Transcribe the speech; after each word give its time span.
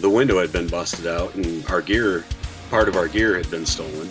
the 0.00 0.10
window 0.10 0.38
had 0.40 0.52
been 0.52 0.66
busted 0.66 1.06
out 1.06 1.34
and 1.34 1.66
our 1.70 1.80
gear, 1.80 2.24
part 2.70 2.88
of 2.88 2.96
our 2.96 3.08
gear 3.08 3.36
had 3.36 3.50
been 3.50 3.66
stolen. 3.66 4.08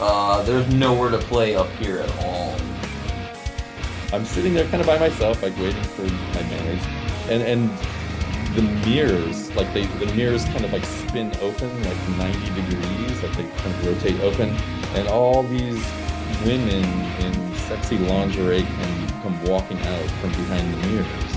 Uh, 0.00 0.42
there's 0.42 0.72
nowhere 0.74 1.10
to 1.10 1.18
play 1.18 1.54
up 1.54 1.68
here 1.72 1.98
at 1.98 2.24
all. 2.24 2.56
I'm 4.12 4.24
sitting 4.24 4.54
there 4.54 4.66
kind 4.68 4.80
of 4.80 4.86
by 4.86 4.98
myself, 4.98 5.42
like 5.42 5.56
waiting 5.58 5.82
for 5.82 6.02
my 6.02 6.42
manners, 6.42 6.82
and 7.28 7.42
and 7.42 7.70
the 8.54 8.62
mirrors, 8.86 9.54
like 9.56 9.72
they 9.74 9.86
the 9.86 10.06
mirrors 10.14 10.44
kind 10.44 10.64
of 10.64 10.72
like 10.72 10.84
spin 10.84 11.32
open 11.40 11.70
like 11.82 12.08
90 12.10 12.38
degrees, 12.60 13.22
like 13.22 13.36
they 13.36 13.44
kind 13.44 13.74
of 13.74 13.86
rotate 13.86 14.20
open, 14.20 14.50
and 14.94 15.08
all 15.08 15.42
these 15.42 15.84
women 16.44 16.84
in 17.24 17.54
sexy 17.56 17.98
lingerie 17.98 18.62
can 18.62 19.08
come 19.22 19.44
walking 19.44 19.78
out 19.78 20.10
from 20.20 20.30
behind 20.30 20.72
the 20.74 20.86
mirrors. 20.88 21.33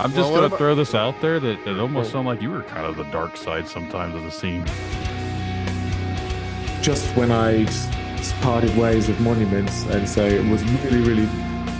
I'm 0.00 0.10
just 0.12 0.16
Well, 0.16 0.30
gonna 0.34 0.46
about- 0.46 0.58
throw 0.58 0.74
this 0.76 0.94
out 0.94 1.20
there 1.20 1.40
that 1.40 1.66
it 1.66 1.78
almost 1.78 2.12
sounded 2.12 2.30
like 2.30 2.42
you 2.42 2.50
were 2.50 2.62
kind 2.62 2.86
of 2.86 2.96
the 2.96 3.04
dark 3.04 3.36
side 3.36 3.68
sometimes 3.68 4.14
of 4.14 4.22
the 4.22 4.30
scene. 4.30 4.64
just 6.80 7.14
when 7.16 7.30
I'd 7.30 7.68
parted 8.40 8.74
ways 8.76 9.08
with 9.08 9.18
Monuments, 9.20 9.84
and 9.86 10.08
so 10.08 10.24
it 10.24 10.44
was 10.48 10.62
really, 10.64 11.00
really 11.02 11.28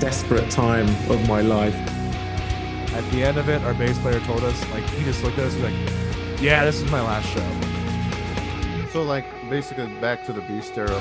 desperate 0.00 0.50
time 0.50 0.86
of 1.08 1.26
my 1.28 1.40
life. 1.40 1.74
At 2.94 3.08
the 3.12 3.22
end 3.22 3.38
of 3.38 3.48
it, 3.48 3.62
our 3.62 3.74
bass 3.74 3.96
player 4.00 4.20
told 4.20 4.42
us, 4.44 4.60
like, 4.72 4.82
he 4.90 5.04
just 5.04 5.22
looked 5.22 5.38
at 5.38 5.46
us 5.46 5.54
like, 5.58 5.72
yeah, 6.40 6.64
this 6.64 6.82
is 6.82 6.90
my 6.90 7.00
last 7.00 7.26
show. 7.28 7.46
So 8.92 9.02
like 9.02 9.24
basically 9.48 9.86
back 10.00 10.24
to 10.26 10.32
the 10.32 10.40
beast 10.42 10.76
era. 10.76 11.00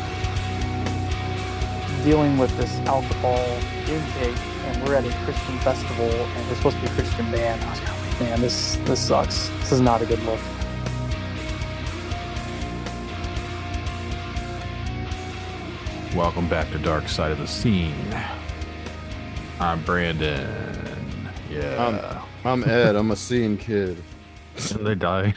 dealing 2.04 2.38
with 2.38 2.56
this 2.58 2.80
alcohol 2.88 3.44
intake, 3.90 4.38
and 4.78 4.88
we're 4.88 4.96
at 4.96 5.06
a 5.06 5.26
Christian 5.26 5.58
festival, 5.60 6.06
and 6.06 6.48
we're 6.48 6.56
supposed 6.56 6.76
to 6.78 6.82
be 6.84 6.88
a 6.88 6.92
Christian 6.92 7.32
band. 7.32 7.64
I 7.64 7.70
was 7.72 7.80
kind 7.80 7.98
of 7.98 8.06
like, 8.06 8.22
oh, 8.22 8.24
man, 8.26 8.42
this 8.42 8.76
this 8.86 9.00
sucks. 9.00 9.50
This 9.60 9.72
is 9.72 9.82
not 9.82 10.02
a 10.02 10.06
good 10.06 10.22
look. 10.24 10.40
Welcome 16.16 16.48
back 16.48 16.72
to 16.72 16.80
Dark 16.80 17.08
Side 17.08 17.32
of 17.32 17.40
the 17.40 17.48
Scene. 17.48 18.16
I'm 19.60 19.84
Brandon. 19.84 21.30
Yeah. 21.50 22.24
I'm 22.46 22.64
Ed. 22.64 22.96
I'm 22.96 23.12
a 23.12 23.16
scene 23.16 23.58
kid. 23.58 24.02
and 24.76 24.86
they 24.88 24.96
die. 24.96 25.34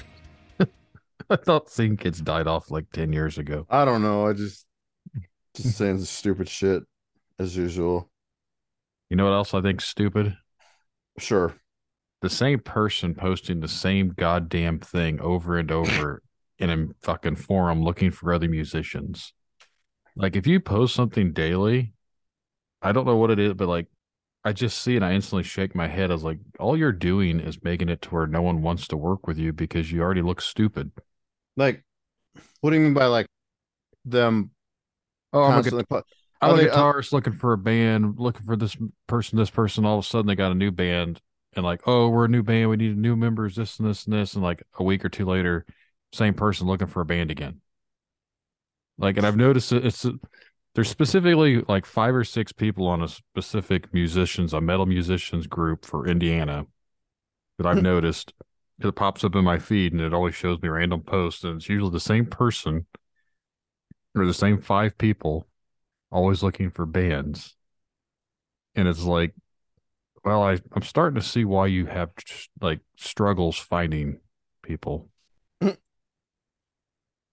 I 1.31 1.37
thought 1.37 1.71
Scene 1.71 1.97
Kids 1.97 2.21
died 2.21 2.47
off 2.47 2.71
like 2.71 2.91
10 2.93 3.13
years 3.13 3.39
ago. 3.39 3.67
I 3.71 3.85
don't 3.85 4.03
know. 4.03 4.27
I 4.27 4.33
just 4.33 4.67
just 5.55 5.77
saying 5.77 6.01
stupid 6.05 6.49
shit 6.49 6.83
as 7.39 7.57
usual. 7.57 8.10
You 9.11 9.17
know 9.17 9.25
what 9.25 9.35
else 9.35 9.53
I 9.53 9.61
think 9.61 9.81
stupid? 9.81 10.37
Sure. 11.19 11.55
The 12.23 12.31
same 12.31 12.61
person 12.61 13.15
posting 13.15 13.61
the 13.61 13.69
same 13.69 14.11
goddamn 14.17 14.79
thing 14.79 15.21
over 15.21 15.59
and 15.59 15.71
over 15.71 16.23
in 16.59 16.71
a 16.71 16.87
fucking 17.05 17.37
forum 17.37 17.83
looking 17.83 18.11
for 18.11 18.33
other 18.33 18.49
musicians. 18.49 19.33
Like 20.17 20.37
if 20.37 20.47
you 20.47 20.61
post 20.61 20.95
something 20.95 21.33
daily, 21.33 21.93
I 22.83 22.93
don't 22.93 23.07
know 23.07 23.17
what 23.17 23.31
it 23.31 23.39
is, 23.39 23.55
but 23.55 23.69
like 23.69 23.87
I 24.45 24.53
just 24.53 24.81
see 24.81 24.97
and 24.97 25.05
I 25.05 25.13
instantly 25.13 25.43
shake 25.43 25.75
my 25.75 25.89
head. 25.89 26.11
I 26.11 26.15
was 26.15 26.23
like, 26.23 26.39
all 26.59 26.77
you're 26.77 26.93
doing 26.93 27.41
is 27.41 27.63
making 27.63 27.89
it 27.89 28.03
to 28.03 28.11
where 28.11 28.27
no 28.27 28.43
one 28.43 28.63
wants 28.63 28.87
to 28.89 28.97
work 28.97 29.27
with 29.27 29.39
you 29.39 29.53
because 29.53 29.91
you 29.91 30.01
already 30.03 30.23
look 30.23 30.41
stupid. 30.41 30.93
Like, 31.57 31.83
what 32.61 32.71
do 32.71 32.77
you 32.77 32.83
mean 32.83 32.95
by 32.95 33.07
like 33.07 33.27
them 34.05 34.51
Oh, 35.33 35.45
I'm 35.45 35.51
a, 35.51 35.55
constantly? 35.55 35.85
guitar- 35.85 36.05
pu- 36.41 36.51
I'm 36.51 36.55
Are 36.55 36.59
a 36.59 36.63
they, 36.63 36.69
uh, 36.69 36.85
guitarist 36.93 37.13
looking 37.13 37.33
for 37.35 37.53
a 37.53 37.59
band, 37.59 38.19
looking 38.19 38.45
for 38.45 38.57
this 38.57 38.77
person, 39.07 39.39
this 39.39 39.51
person. 39.51 39.85
All 39.85 39.99
of 39.99 40.05
a 40.05 40.09
sudden, 40.09 40.27
they 40.27 40.35
got 40.35 40.53
a 40.53 40.55
new 40.57 40.71
band, 40.71 41.21
and 41.55 41.65
like, 41.65 41.83
oh, 41.87 42.09
we're 42.09 42.27
a 42.27 42.29
new 42.29 42.43
band. 42.43 42.71
We 42.71 42.77
need 42.77 42.97
new 42.97 43.17
members. 43.17 43.57
This 43.57 43.79
and 43.79 43.89
this 43.89 44.05
and 44.07 44.15
this. 44.15 44.35
And 44.35 44.43
like 44.43 44.63
a 44.79 44.83
week 44.83 45.05
or 45.05 45.09
two 45.09 45.27
later, 45.27 45.67
same 46.13 46.35
person 46.35 46.67
looking 46.67 46.87
for 46.89 47.03
a 47.03 47.07
band 47.07 47.31
again. 47.31 47.61
Like, 48.99 49.17
and 49.17 49.27
I've 49.27 49.37
noticed 49.37 49.73
it, 49.73 49.85
it's 49.85 50.07
there's 50.75 50.89
specifically 50.89 51.63
like 51.69 51.85
five 51.85 52.15
or 52.15 52.25
six 52.25 52.53
people 52.53 52.87
on 52.87 53.03
a 53.03 53.09
specific 53.09 53.93
musicians, 53.93 54.53
a 54.53 54.61
metal 54.61 54.87
musicians 54.87 55.47
group 55.47 55.85
for 55.85 56.07
Indiana 56.07 56.67
that 57.59 57.67
I've 57.67 57.83
noticed. 57.83 58.33
It 58.83 58.95
pops 58.95 59.25
up 59.25 59.35
in 59.35 59.45
my 59.45 59.59
feed, 59.59 59.93
and 59.93 60.01
it 60.01 60.15
always 60.15 60.35
shows 60.35 60.63
me 60.63 60.69
random 60.71 61.03
posts, 61.03 61.45
and 61.45 61.57
it's 61.57 61.69
usually 61.69 61.91
the 61.91 62.01
same 62.01 62.25
person 62.25 62.87
or 64.15 64.27
the 64.27 64.35
same 64.35 64.61
five 64.61 64.97
people 64.99 65.47
always 66.11 66.43
looking 66.43 66.71
for 66.71 66.87
bands. 66.87 67.57
And 68.75 68.87
it's 68.89 69.03
like, 69.03 69.35
well, 70.25 70.43
I, 70.43 70.59
I'm 70.73 70.83
starting 70.83 71.21
to 71.21 71.27
see 71.27 71.45
why 71.45 71.67
you 71.67 71.87
have 71.87 72.11
like 72.61 72.81
struggles 72.97 73.57
finding 73.59 74.21
people. 74.63 75.09
I 75.63 75.77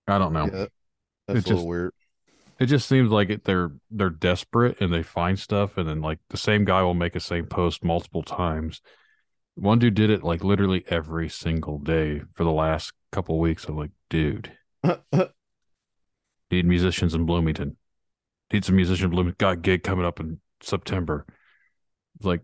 don't 0.07 0.33
know. 0.33 0.45
Yeah, 0.51 0.65
that's 1.27 1.39
It 1.39 1.45
a 1.45 1.49
little 1.49 1.55
just- 1.57 1.67
weird. 1.67 1.91
It 2.59 2.65
just 2.65 2.87
seems 2.89 3.11
like 3.11 3.29
it, 3.29 3.43
they're 3.43 3.69
they're 3.91 4.09
desperate 4.09 4.81
and 4.81 4.91
they 4.91 5.03
find 5.03 5.37
stuff, 5.37 5.77
and 5.77 5.87
then 5.87 6.01
like 6.01 6.17
the 6.31 6.37
same 6.37 6.65
guy 6.65 6.81
will 6.81 6.95
make 6.95 7.15
a 7.15 7.19
same 7.19 7.45
post 7.45 7.83
multiple 7.83 8.23
times. 8.23 8.81
One 9.53 9.77
dude 9.77 9.93
did 9.93 10.09
it 10.09 10.23
like 10.23 10.43
literally 10.43 10.83
every 10.87 11.29
single 11.29 11.77
day 11.77 12.23
for 12.33 12.43
the 12.43 12.51
last 12.51 12.93
couple 13.11 13.37
weeks. 13.39 13.65
I'm 13.65 13.77
like, 13.77 13.91
dude, 14.09 14.53
need 16.51 16.65
musicians 16.65 17.13
in 17.13 17.27
Bloomington. 17.27 17.77
Need 18.51 18.65
some 18.65 18.75
musician 18.75 19.09
Bloomington. 19.09 19.35
Got 19.37 19.53
a 19.53 19.57
gig 19.57 19.83
coming 19.83 20.05
up 20.05 20.19
in 20.19 20.39
September. 20.61 21.25
It's 22.15 22.25
like, 22.25 22.41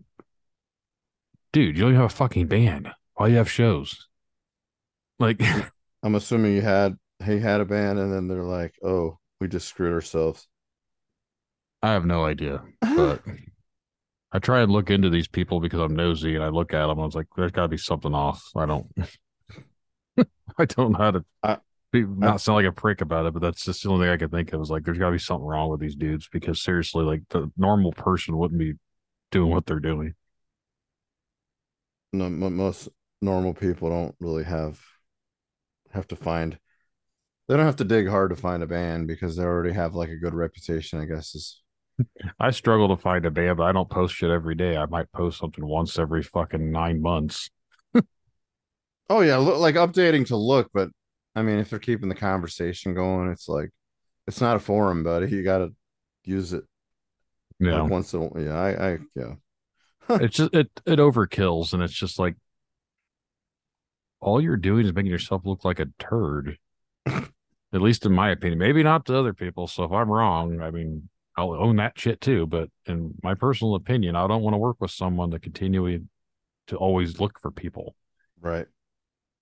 dude, 1.52 1.76
you 1.76 1.82
don't 1.82 1.92
even 1.92 2.02
have 2.02 2.12
a 2.12 2.14
fucking 2.14 2.46
band. 2.46 2.88
Why 3.14 3.26
do 3.26 3.32
you 3.32 3.38
have 3.38 3.50
shows? 3.50 4.08
Like, 5.18 5.40
I'm 6.02 6.14
assuming 6.14 6.54
you 6.54 6.62
had 6.62 6.96
he 7.24 7.38
had 7.38 7.60
a 7.60 7.64
band, 7.64 7.98
and 7.98 8.12
then 8.12 8.28
they're 8.28 8.42
like, 8.42 8.74
"Oh, 8.82 9.18
we 9.40 9.48
just 9.48 9.68
screwed 9.68 9.92
ourselves." 9.92 10.46
I 11.82 11.92
have 11.92 12.04
no 12.04 12.24
idea, 12.24 12.62
but 12.80 13.22
I 14.32 14.38
try 14.38 14.62
and 14.62 14.72
look 14.72 14.90
into 14.90 15.10
these 15.10 15.28
people 15.28 15.60
because 15.60 15.80
I'm 15.80 15.94
nosy, 15.94 16.34
and 16.34 16.44
I 16.44 16.48
look 16.48 16.74
at 16.74 16.86
them. 16.86 16.98
I 16.98 17.04
was 17.04 17.14
like, 17.14 17.26
there's 17.36 17.52
got 17.52 17.62
to 17.62 17.68
be 17.68 17.78
something 17.78 18.14
off. 18.14 18.42
I 18.56 18.66
don't, 18.66 18.86
I 20.58 20.64
don't 20.64 20.92
know 20.92 20.98
how 20.98 21.10
to 21.12 21.24
I- 21.42 21.58
Uh, 22.02 22.06
not 22.16 22.40
sound 22.40 22.56
like 22.56 22.66
a 22.66 22.72
prick 22.72 23.00
about 23.00 23.26
it, 23.26 23.32
but 23.32 23.42
that's 23.42 23.64
just 23.64 23.82
the 23.82 23.90
only 23.90 24.06
thing 24.06 24.12
I 24.12 24.16
could 24.16 24.30
think 24.30 24.52
of. 24.52 24.60
Is 24.60 24.70
like, 24.70 24.84
there's 24.84 24.98
got 24.98 25.06
to 25.06 25.12
be 25.12 25.18
something 25.18 25.46
wrong 25.46 25.70
with 25.70 25.80
these 25.80 25.96
dudes 25.96 26.28
because 26.30 26.62
seriously, 26.62 27.04
like 27.04 27.22
the 27.30 27.50
normal 27.56 27.92
person 27.92 28.36
wouldn't 28.36 28.58
be 28.58 28.74
doing 29.30 29.50
what 29.50 29.66
they're 29.66 29.80
doing. 29.80 30.14
No, 32.12 32.30
most 32.30 32.88
normal 33.20 33.54
people 33.54 33.88
don't 33.88 34.14
really 34.20 34.44
have 34.44 34.80
have 35.92 36.06
to 36.08 36.16
find. 36.16 36.58
They 37.48 37.56
don't 37.56 37.66
have 37.66 37.76
to 37.76 37.84
dig 37.84 38.08
hard 38.08 38.30
to 38.30 38.36
find 38.36 38.62
a 38.62 38.66
band 38.66 39.06
because 39.06 39.36
they 39.36 39.44
already 39.44 39.74
have 39.74 39.94
like 39.94 40.08
a 40.08 40.16
good 40.16 40.34
reputation. 40.34 41.00
I 41.00 41.04
guess 41.04 41.34
is 41.34 41.62
I 42.40 42.50
struggle 42.50 42.88
to 42.88 43.00
find 43.00 43.24
a 43.26 43.30
band, 43.30 43.56
but 43.56 43.64
I 43.64 43.72
don't 43.72 43.90
post 43.90 44.14
shit 44.14 44.30
every 44.30 44.54
day. 44.54 44.76
I 44.76 44.86
might 44.86 45.10
post 45.12 45.38
something 45.38 45.66
once 45.66 45.98
every 45.98 46.22
fucking 46.22 46.70
nine 46.70 47.00
months. 47.02 47.50
Oh 49.10 49.20
yeah, 49.20 49.36
look, 49.36 49.58
like 49.58 49.74
updating 49.74 50.26
to 50.28 50.36
look, 50.36 50.70
but 50.72 50.88
I 51.34 51.42
mean, 51.42 51.58
if 51.58 51.70
they're 51.70 51.78
keeping 51.78 52.08
the 52.08 52.14
conversation 52.14 52.94
going, 52.94 53.30
it's 53.30 53.48
like 53.48 53.70
it's 54.26 54.40
not 54.40 54.56
a 54.56 54.60
forum, 54.60 55.02
buddy. 55.02 55.30
You 55.30 55.42
got 55.42 55.58
to 55.58 55.74
use 56.24 56.52
it 56.52 56.64
know, 57.60 57.82
like 57.82 57.90
once 57.90 58.14
in 58.14 58.30
a 58.34 58.42
yeah. 58.42 58.58
I, 58.58 58.92
I 58.92 58.98
yeah. 59.14 59.34
it's 60.20 60.36
just 60.36 60.54
it 60.54 60.70
it 60.86 60.98
overkills, 60.98 61.72
and 61.72 61.82
it's 61.82 61.94
just 61.94 62.18
like 62.18 62.36
all 64.20 64.40
you're 64.40 64.56
doing 64.56 64.86
is 64.86 64.94
making 64.94 65.10
yourself 65.10 65.42
look 65.44 65.64
like 65.64 65.80
a 65.80 65.86
turd. 65.98 66.58
At 67.06 67.80
least 67.80 68.06
in 68.06 68.12
my 68.12 68.30
opinion, 68.30 68.60
maybe 68.60 68.84
not 68.84 69.04
to 69.06 69.18
other 69.18 69.34
people. 69.34 69.66
So 69.66 69.82
if 69.82 69.90
I'm 69.90 70.08
wrong, 70.08 70.62
I 70.62 70.70
mean, 70.70 71.08
I'll 71.36 71.54
own 71.54 71.76
that 71.76 71.98
shit 71.98 72.20
too. 72.20 72.46
But 72.46 72.68
in 72.86 73.14
my 73.20 73.34
personal 73.34 73.74
opinion, 73.74 74.14
I 74.14 74.28
don't 74.28 74.42
want 74.42 74.54
to 74.54 74.58
work 74.58 74.76
with 74.78 74.92
someone 74.92 75.30
that 75.30 75.42
continually 75.42 76.02
to 76.68 76.76
always 76.76 77.18
look 77.18 77.40
for 77.40 77.50
people 77.50 77.96
Right. 78.40 78.66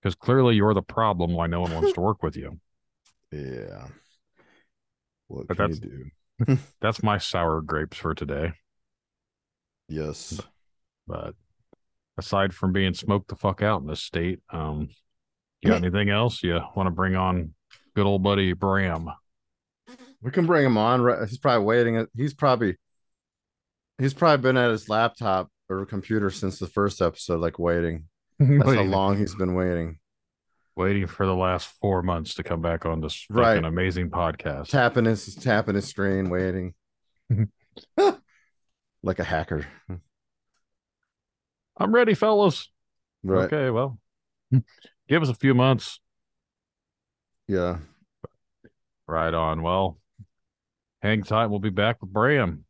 Because 0.03 0.15
clearly 0.15 0.55
you're 0.55 0.73
the 0.73 0.81
problem 0.81 1.31
why 1.33 1.47
no 1.47 1.61
one 1.61 1.73
wants 1.73 1.93
to 1.93 2.01
work 2.01 2.21
with 2.21 2.35
you. 2.35 2.59
Yeah. 3.31 3.87
What 5.27 5.47
But 5.47 5.57
can 5.57 5.71
that's- 5.71 5.81
you 5.83 6.11
do? 6.45 6.57
That's 6.81 7.01
my 7.01 7.17
sour 7.17 7.61
grapes 7.61 7.97
for 7.97 8.13
today. 8.13 8.51
Yes. 9.89 10.39
But 11.07 11.33
aside 12.17 12.53
from 12.53 12.73
being 12.73 12.93
smoked 12.93 13.29
the 13.29 13.35
fuck 13.35 13.63
out 13.63 13.81
in 13.81 13.87
this 13.87 14.01
state, 14.03 14.39
um, 14.51 14.89
you 15.61 15.69
got 15.71 15.77
anything 15.83 16.09
else 16.11 16.43
you 16.43 16.59
want 16.75 16.87
to 16.87 16.91
bring 16.91 17.15
on? 17.15 17.55
Good 17.95 18.05
old 18.05 18.21
buddy 18.21 18.53
Bram. 18.53 19.09
We 20.21 20.29
can 20.29 20.45
bring 20.45 20.65
him 20.65 20.77
on. 20.77 21.01
right- 21.01 21.27
He's 21.27 21.37
probably 21.39 21.65
waiting. 21.65 22.05
He's 22.15 22.33
probably 22.35 22.77
he's 23.97 24.13
probably 24.13 24.41
been 24.43 24.57
at 24.57 24.69
his 24.71 24.89
laptop 24.89 25.49
or 25.69 25.85
computer 25.87 26.29
since 26.29 26.59
the 26.59 26.67
first 26.67 27.01
episode, 27.01 27.39
like 27.41 27.57
waiting. 27.57 28.05
That's 28.39 28.73
how 28.73 28.81
long 28.83 29.17
he's 29.17 29.35
been 29.35 29.55
waiting. 29.55 29.99
waiting 30.75 31.07
for 31.07 31.25
the 31.25 31.35
last 31.35 31.67
four 31.81 32.01
months 32.01 32.35
to 32.35 32.43
come 32.43 32.61
back 32.61 32.85
on 32.85 33.01
this 33.01 33.25
Right. 33.29 33.55
fucking 33.55 33.65
amazing 33.65 34.09
podcast. 34.09 34.69
Tapping 34.69 35.05
his 35.05 35.35
tapping 35.35 35.75
his 35.75 35.87
screen, 35.87 36.29
waiting. 36.29 36.73
like 39.03 39.19
a 39.19 39.23
hacker. 39.23 39.65
I'm 41.77 41.93
ready, 41.93 42.13
fellas. 42.13 42.69
Right. 43.23 43.45
Okay, 43.45 43.69
well, 43.69 43.97
give 45.07 45.21
us 45.23 45.29
a 45.29 45.33
few 45.35 45.53
months. 45.53 45.99
Yeah. 47.47 47.77
Right 49.07 49.33
on. 49.33 49.61
Well, 49.61 49.99
hang 51.01 51.23
tight. 51.23 51.47
We'll 51.47 51.59
be 51.59 51.69
back 51.69 52.01
with 52.01 52.11
Bram. 52.13 52.65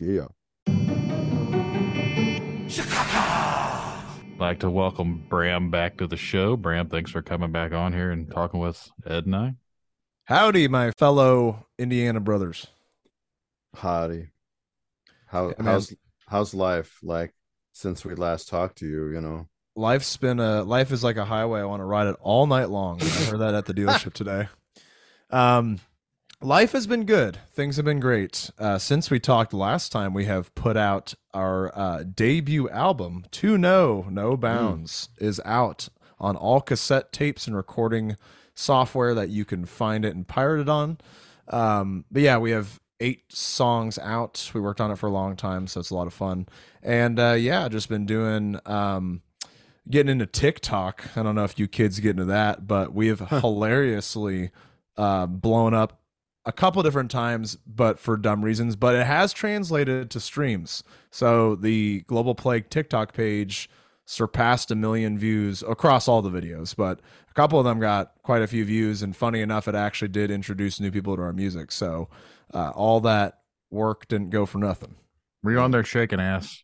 Yeah. 0.00 0.26
Like 4.44 4.60
to 4.60 4.68
welcome 4.68 5.24
Bram 5.30 5.70
back 5.70 5.96
to 5.96 6.06
the 6.06 6.18
show. 6.18 6.54
Bram, 6.54 6.90
thanks 6.90 7.10
for 7.10 7.22
coming 7.22 7.50
back 7.50 7.72
on 7.72 7.94
here 7.94 8.10
and 8.10 8.30
talking 8.30 8.60
with 8.60 8.90
Ed 9.06 9.24
and 9.24 9.34
I. 9.34 9.54
Howdy, 10.24 10.68
my 10.68 10.90
fellow 10.98 11.66
Indiana 11.78 12.20
brothers. 12.20 12.66
Howdy. 13.74 14.28
How 15.28 15.48
Yeah, 15.48 15.54
man. 15.58 15.66
how's 15.66 15.94
how's 16.28 16.52
life 16.52 16.98
like 17.02 17.32
since 17.72 18.04
we 18.04 18.14
last 18.14 18.48
talked 18.50 18.76
to 18.78 18.86
you, 18.86 19.08
you 19.08 19.20
know? 19.22 19.48
Life's 19.76 20.14
been 20.18 20.38
a 20.38 20.62
life 20.62 20.92
is 20.92 21.02
like 21.02 21.16
a 21.16 21.24
highway. 21.24 21.60
I 21.60 21.64
want 21.64 21.80
to 21.80 21.86
ride 21.86 22.08
it 22.08 22.16
all 22.20 22.46
night 22.46 22.68
long. 22.68 23.00
I 23.00 23.06
heard 23.06 23.40
that 23.40 23.54
at 23.54 23.64
the 23.64 23.74
dealership 23.74 24.12
today. 24.12 24.48
Um, 25.30 25.80
life 26.44 26.72
has 26.72 26.86
been 26.86 27.06
good. 27.06 27.38
Things 27.52 27.76
have 27.76 27.86
been 27.86 28.00
great. 28.00 28.50
Uh, 28.58 28.76
since 28.78 29.10
we 29.10 29.18
talked 29.18 29.54
last 29.54 29.90
time, 29.90 30.12
we 30.12 30.26
have 30.26 30.54
put 30.54 30.76
out 30.76 31.14
our 31.32 31.76
uh, 31.76 32.02
debut 32.02 32.68
album, 32.68 33.24
To 33.32 33.56
Know 33.56 34.06
No 34.10 34.36
Bounds, 34.36 35.08
is 35.18 35.40
out 35.44 35.88
on 36.20 36.36
all 36.36 36.60
cassette 36.60 37.12
tapes 37.12 37.46
and 37.46 37.56
recording 37.56 38.16
software 38.54 39.14
that 39.14 39.30
you 39.30 39.46
can 39.46 39.64
find 39.64 40.04
it 40.04 40.14
and 40.14 40.28
pirate 40.28 40.60
it 40.60 40.68
on. 40.68 40.98
Um, 41.48 42.04
but 42.10 42.20
yeah, 42.20 42.36
we 42.36 42.50
have 42.50 42.78
eight 43.00 43.32
songs 43.32 43.98
out. 43.98 44.50
We 44.54 44.60
worked 44.60 44.82
on 44.82 44.90
it 44.90 44.98
for 44.98 45.06
a 45.06 45.12
long 45.12 45.36
time, 45.36 45.66
so 45.66 45.80
it's 45.80 45.90
a 45.90 45.94
lot 45.96 46.06
of 46.06 46.12
fun. 46.12 46.46
And 46.82 47.18
uh, 47.18 47.32
yeah, 47.32 47.68
just 47.68 47.88
been 47.88 48.04
doing 48.04 48.60
um, 48.66 49.22
getting 49.88 50.12
into 50.12 50.26
TikTok. 50.26 51.16
I 51.16 51.22
don't 51.22 51.34
know 51.34 51.44
if 51.44 51.58
you 51.58 51.68
kids 51.68 52.00
get 52.00 52.10
into 52.10 52.26
that, 52.26 52.66
but 52.66 52.92
we 52.92 53.08
have 53.08 53.20
hilariously 53.30 54.50
uh, 54.98 55.26
blown 55.26 55.72
up 55.72 56.03
a 56.46 56.52
couple 56.52 56.82
different 56.82 57.10
times, 57.10 57.56
but 57.66 57.98
for 57.98 58.16
dumb 58.16 58.44
reasons. 58.44 58.76
But 58.76 58.94
it 58.94 59.06
has 59.06 59.32
translated 59.32 60.10
to 60.10 60.20
streams. 60.20 60.82
So 61.10 61.54
the 61.54 62.00
Global 62.02 62.34
Plague 62.34 62.70
TikTok 62.70 63.14
page 63.14 63.70
surpassed 64.06 64.70
a 64.70 64.74
million 64.74 65.16
views 65.18 65.62
across 65.62 66.08
all 66.08 66.20
the 66.20 66.30
videos, 66.30 66.76
but 66.76 67.00
a 67.30 67.34
couple 67.34 67.58
of 67.58 67.64
them 67.64 67.80
got 67.80 68.12
quite 68.22 68.42
a 68.42 68.46
few 68.46 68.64
views. 68.64 69.02
And 69.02 69.16
funny 69.16 69.40
enough, 69.40 69.68
it 69.68 69.74
actually 69.74 70.08
did 70.08 70.30
introduce 70.30 70.80
new 70.80 70.90
people 70.90 71.16
to 71.16 71.22
our 71.22 71.32
music. 71.32 71.72
So 71.72 72.08
uh, 72.52 72.70
all 72.70 73.00
that 73.00 73.40
work 73.70 74.06
didn't 74.08 74.30
go 74.30 74.44
for 74.46 74.58
nothing. 74.58 74.96
Were 75.42 75.52
you 75.52 75.60
on 75.60 75.70
there 75.70 75.84
shaking 75.84 76.20
ass? 76.20 76.63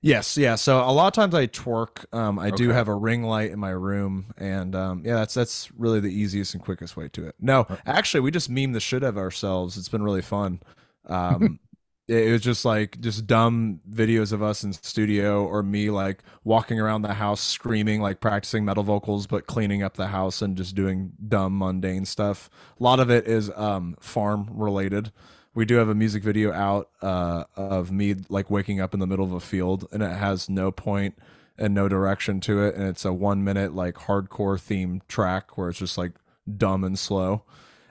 Yes, 0.00 0.36
yeah. 0.36 0.54
So 0.54 0.78
a 0.78 0.92
lot 0.92 1.08
of 1.08 1.12
times 1.12 1.34
I 1.34 1.48
twerk. 1.48 2.04
Um, 2.14 2.38
I 2.38 2.50
do 2.50 2.68
have 2.68 2.86
a 2.86 2.94
ring 2.94 3.24
light 3.24 3.50
in 3.50 3.58
my 3.58 3.70
room, 3.70 4.32
and 4.36 4.74
um, 4.76 5.02
yeah, 5.04 5.16
that's 5.16 5.34
that's 5.34 5.72
really 5.72 5.98
the 5.98 6.12
easiest 6.12 6.54
and 6.54 6.62
quickest 6.62 6.96
way 6.96 7.08
to 7.08 7.26
it. 7.26 7.34
No, 7.40 7.66
actually, 7.84 8.20
we 8.20 8.30
just 8.30 8.48
meme 8.48 8.72
the 8.72 8.80
shit 8.80 9.02
out 9.02 9.08
of 9.10 9.18
ourselves. 9.18 9.76
It's 9.76 9.88
been 9.88 10.02
really 10.02 10.22
fun. 10.22 10.60
Um, 11.10 11.58
it, 12.06 12.28
it 12.28 12.32
was 12.32 12.42
just 12.42 12.66
like 12.66 13.00
just 13.00 13.26
dumb 13.26 13.80
videos 13.90 14.30
of 14.30 14.42
us 14.42 14.62
in 14.62 14.74
studio 14.74 15.46
or 15.46 15.62
me 15.62 15.88
like 15.88 16.22
walking 16.44 16.78
around 16.78 17.00
the 17.00 17.14
house 17.14 17.40
screaming, 17.40 18.02
like 18.02 18.20
practicing 18.20 18.62
metal 18.62 18.82
vocals, 18.82 19.26
but 19.26 19.46
cleaning 19.46 19.82
up 19.82 19.96
the 19.96 20.08
house 20.08 20.42
and 20.42 20.54
just 20.54 20.74
doing 20.74 21.12
dumb 21.28 21.56
mundane 21.56 22.04
stuff. 22.04 22.50
A 22.78 22.82
lot 22.82 23.00
of 23.00 23.10
it 23.10 23.26
is 23.26 23.50
um, 23.56 23.96
farm 24.00 24.50
related 24.52 25.12
we 25.58 25.64
do 25.64 25.74
have 25.74 25.88
a 25.88 25.94
music 25.94 26.22
video 26.22 26.52
out 26.52 26.88
uh, 27.02 27.42
of 27.56 27.90
me 27.90 28.14
like 28.28 28.48
waking 28.48 28.80
up 28.80 28.94
in 28.94 29.00
the 29.00 29.08
middle 29.08 29.24
of 29.24 29.32
a 29.32 29.40
field 29.40 29.88
and 29.90 30.04
it 30.04 30.16
has 30.16 30.48
no 30.48 30.70
point 30.70 31.18
and 31.58 31.74
no 31.74 31.88
direction 31.88 32.38
to 32.38 32.62
it 32.62 32.76
and 32.76 32.86
it's 32.86 33.04
a 33.04 33.12
one 33.12 33.42
minute 33.42 33.74
like 33.74 33.96
hardcore 33.96 34.60
theme 34.60 35.02
track 35.08 35.58
where 35.58 35.68
it's 35.68 35.80
just 35.80 35.98
like 35.98 36.12
dumb 36.56 36.84
and 36.84 36.96
slow. 36.96 37.42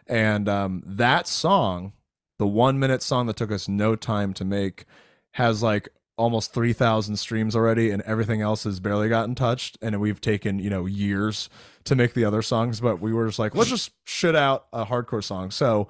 And 0.07 0.47
um, 0.47 0.81
that 0.85 1.27
song 1.27 1.91
the 2.37 2.47
one 2.47 2.79
minute 2.79 3.03
song 3.03 3.27
that 3.27 3.35
took 3.35 3.51
us 3.51 3.67
no 3.67 3.97
time 3.97 4.31
to 4.35 4.45
make 4.45 4.85
has 5.31 5.61
like 5.61 5.89
almost 6.15 6.53
3000 6.53 7.17
streams 7.17 7.53
already 7.53 7.91
and 7.91 8.01
everything 8.03 8.41
else 8.41 8.63
has 8.63 8.79
barely 8.79 9.09
gotten 9.09 9.35
touched 9.35 9.77
and 9.81 9.99
we've 9.99 10.21
taken 10.21 10.57
you 10.57 10.69
know 10.69 10.85
years 10.85 11.49
to 11.83 11.97
make 11.97 12.13
the 12.13 12.23
other 12.23 12.41
songs 12.41 12.79
but 12.79 13.01
we 13.01 13.11
were 13.11 13.27
just 13.27 13.39
like 13.39 13.53
let's 13.53 13.69
just 13.69 13.91
shit 14.05 14.37
out 14.37 14.67
a 14.71 14.85
hardcore 14.85 15.21
song. 15.21 15.51
So 15.51 15.89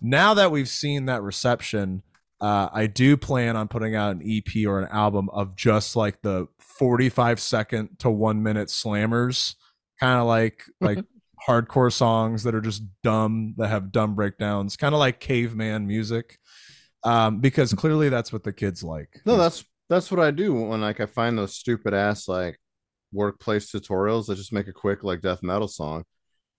now 0.00 0.34
that 0.34 0.50
we've 0.50 0.68
seen 0.68 1.06
that 1.06 1.22
reception, 1.22 2.02
uh, 2.40 2.68
I 2.72 2.86
do 2.86 3.16
plan 3.16 3.56
on 3.56 3.68
putting 3.68 3.94
out 3.94 4.16
an 4.16 4.22
EP 4.24 4.66
or 4.66 4.78
an 4.78 4.88
album 4.90 5.30
of 5.30 5.56
just 5.56 5.96
like 5.96 6.20
the 6.22 6.46
45 6.58 7.40
second 7.40 7.98
to 8.00 8.10
one 8.10 8.42
minute 8.42 8.68
slammers, 8.68 9.54
kind 10.00 10.20
of 10.20 10.26
like 10.26 10.62
like 10.80 11.04
hardcore 11.48 11.92
songs 11.92 12.42
that 12.42 12.54
are 12.54 12.60
just 12.60 12.82
dumb 13.02 13.54
that 13.58 13.68
have 13.68 13.92
dumb 13.92 14.14
breakdowns, 14.14 14.76
kind 14.76 14.94
of 14.94 14.98
like 14.98 15.20
caveman 15.20 15.86
music, 15.86 16.38
um, 17.04 17.40
because 17.40 17.72
clearly 17.72 18.08
that's 18.08 18.32
what 18.32 18.44
the 18.44 18.52
kids 18.52 18.82
like. 18.82 19.20
No, 19.24 19.36
that's 19.36 19.64
that's 19.88 20.10
what 20.10 20.20
I 20.20 20.30
do 20.30 20.54
when 20.54 20.80
like 20.80 21.00
I 21.00 21.06
find 21.06 21.38
those 21.38 21.54
stupid 21.54 21.94
ass 21.94 22.28
like 22.28 22.58
workplace 23.12 23.70
tutorials 23.70 24.26
that 24.26 24.36
just 24.36 24.52
make 24.52 24.66
a 24.66 24.72
quick 24.72 25.04
like 25.04 25.20
death 25.20 25.42
metal 25.42 25.68
song. 25.68 26.04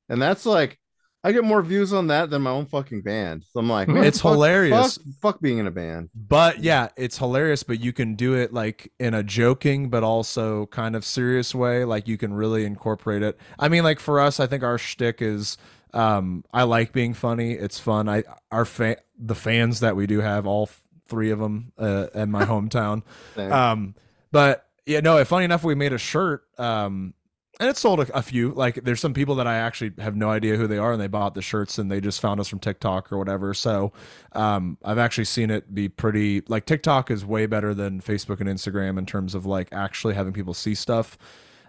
And 0.09 0.21
that's 0.21 0.45
like 0.45 0.79
I 1.25 1.31
get 1.31 1.43
more 1.43 1.61
views 1.63 1.91
on 1.91 2.05
that 2.07 2.29
than 2.29 2.43
my 2.43 2.51
own 2.51 2.67
fucking 2.67 3.01
band. 3.01 3.43
So 3.51 3.59
I'm 3.59 3.67
like, 3.67 3.87
man, 3.87 4.03
It's 4.03 4.21
fuck- 4.21 4.33
hilarious. 4.33 4.97
Fuck, 4.97 5.05
fuck 5.21 5.41
being 5.41 5.57
in 5.57 5.65
a 5.65 5.71
band. 5.71 6.09
But 6.13 6.59
yeah, 6.63 6.89
it's 6.95 7.17
hilarious, 7.17 7.63
but 7.63 7.79
you 7.79 7.91
can 7.93 8.13
do 8.13 8.35
it 8.35 8.53
like 8.53 8.91
in 8.99 9.15
a 9.15 9.23
joking 9.23 9.89
but 9.89 10.03
also 10.03 10.67
kind 10.67 10.95
of 10.95 11.03
serious 11.03 11.55
way. 11.55 11.83
Like 11.83 12.07
you 12.07 12.17
can 12.17 12.31
really 12.33 12.63
incorporate 12.63 13.23
it. 13.23 13.39
I 13.57 13.69
mean, 13.69 13.83
like 13.83 13.99
for 13.99 14.19
us, 14.19 14.39
I 14.39 14.45
think 14.45 14.61
our 14.63 14.77
shtick 14.77 15.21
is 15.21 15.57
um 15.93 16.43
I 16.53 16.61
like 16.63 16.91
being 16.93 17.13
funny. 17.15 17.53
It's 17.53 17.79
fun. 17.79 18.07
I 18.07 18.23
our 18.51 18.65
fa- 18.65 18.97
the 19.17 19.35
fans 19.35 19.79
that 19.79 19.95
we 19.95 20.05
do 20.05 20.21
have, 20.21 20.45
all 20.45 20.69
three 21.07 21.31
of 21.31 21.39
them 21.39 21.71
uh, 21.77 22.07
in 22.13 22.29
my 22.29 22.45
hometown. 22.53 23.01
Um, 23.37 23.95
but 24.31 24.67
yeah, 24.85 24.99
no. 24.99 25.23
Funny 25.25 25.45
enough, 25.45 25.63
we 25.63 25.73
made 25.73 25.93
a 25.93 25.97
shirt. 25.97 26.43
Um, 26.59 27.13
and 27.59 27.69
it 27.69 27.77
sold 27.77 27.99
a, 27.99 28.17
a 28.17 28.21
few. 28.21 28.51
Like, 28.51 28.83
there's 28.83 28.99
some 28.99 29.13
people 29.13 29.35
that 29.35 29.47
I 29.47 29.55
actually 29.55 29.93
have 29.99 30.15
no 30.15 30.29
idea 30.29 30.55
who 30.55 30.67
they 30.67 30.77
are, 30.77 30.93
and 30.93 31.01
they 31.01 31.07
bought 31.07 31.35
the 31.35 31.41
shirts, 31.41 31.77
and 31.77 31.91
they 31.91 32.01
just 32.01 32.21
found 32.21 32.39
us 32.39 32.47
from 32.47 32.59
TikTok 32.59 33.11
or 33.11 33.17
whatever. 33.17 33.53
So, 33.53 33.93
um, 34.33 34.77
I've 34.83 34.97
actually 34.97 35.25
seen 35.25 35.49
it 35.49 35.73
be 35.73 35.89
pretty. 35.89 36.41
Like, 36.47 36.65
TikTok 36.65 37.11
is 37.11 37.25
way 37.25 37.45
better 37.45 37.73
than 37.73 38.01
Facebook 38.01 38.39
and 38.39 38.49
Instagram 38.49 38.97
in 38.97 39.05
terms 39.05 39.35
of 39.35 39.45
like 39.45 39.69
actually 39.71 40.13
having 40.13 40.33
people 40.33 40.53
see 40.53 40.75
stuff. 40.75 41.17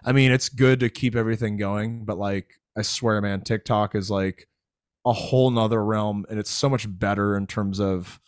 I 0.03 0.11
mean, 0.11 0.31
it's 0.31 0.49
good 0.49 0.79
to 0.81 0.89
keep 0.89 1.15
everything 1.15 1.57
going, 1.57 2.05
but 2.05 2.17
like, 2.17 2.59
I 2.77 2.81
swear, 2.81 3.19
man, 3.21 3.41
TikTok 3.41 3.95
is 3.95 4.11
like 4.11 4.47
a 5.05 5.13
whole 5.13 5.49
nother 5.49 5.83
realm, 5.83 6.25
and 6.29 6.39
it's 6.39 6.51
so 6.51 6.69
much 6.69 6.85
better 6.87 7.35
in 7.37 7.47
terms 7.47 7.79
of 7.79 8.19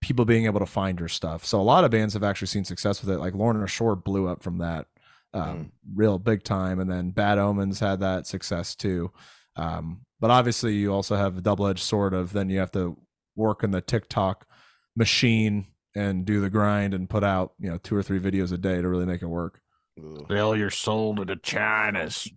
people 0.00 0.24
being 0.24 0.46
able 0.46 0.60
to 0.60 0.66
find 0.66 0.98
your 0.98 1.08
stuff. 1.08 1.44
So 1.44 1.60
a 1.60 1.62
lot 1.62 1.84
of 1.84 1.90
bands 1.90 2.14
have 2.14 2.24
actually 2.24 2.48
seen 2.48 2.64
success 2.64 3.00
with 3.00 3.10
it. 3.14 3.18
Like 3.18 3.34
Lorna 3.34 3.66
Shore 3.68 3.94
blew 3.94 4.26
up 4.26 4.42
from 4.42 4.58
that, 4.58 4.88
um, 5.34 5.72
real 5.94 6.18
big 6.18 6.42
time, 6.42 6.80
and 6.80 6.90
then 6.90 7.10
Bad 7.10 7.38
Omens 7.38 7.80
had 7.80 8.00
that 8.00 8.26
success 8.26 8.74
too. 8.74 9.10
Um, 9.56 10.02
but 10.20 10.30
obviously, 10.30 10.74
you 10.74 10.92
also 10.92 11.16
have 11.16 11.38
a 11.38 11.40
double 11.40 11.66
edged 11.66 11.80
sword 11.82 12.14
of 12.14 12.32
then 12.32 12.50
you 12.50 12.58
have 12.58 12.72
to 12.72 12.96
work 13.34 13.64
in 13.64 13.70
the 13.70 13.80
TikTok 13.80 14.46
machine 14.94 15.66
and 15.94 16.24
do 16.24 16.40
the 16.40 16.50
grind 16.50 16.94
and 16.94 17.08
put 17.08 17.24
out 17.24 17.52
you 17.58 17.70
know 17.70 17.78
two 17.78 17.96
or 17.96 18.02
three 18.02 18.20
videos 18.20 18.52
a 18.52 18.58
day 18.58 18.80
to 18.80 18.88
really 18.88 19.06
make 19.06 19.22
it 19.22 19.26
work. 19.26 19.60
Sell 20.28 20.56
your 20.56 20.70
soul 20.70 21.14
to 21.16 21.24
the 21.24 21.36
Chinas. 21.36 22.30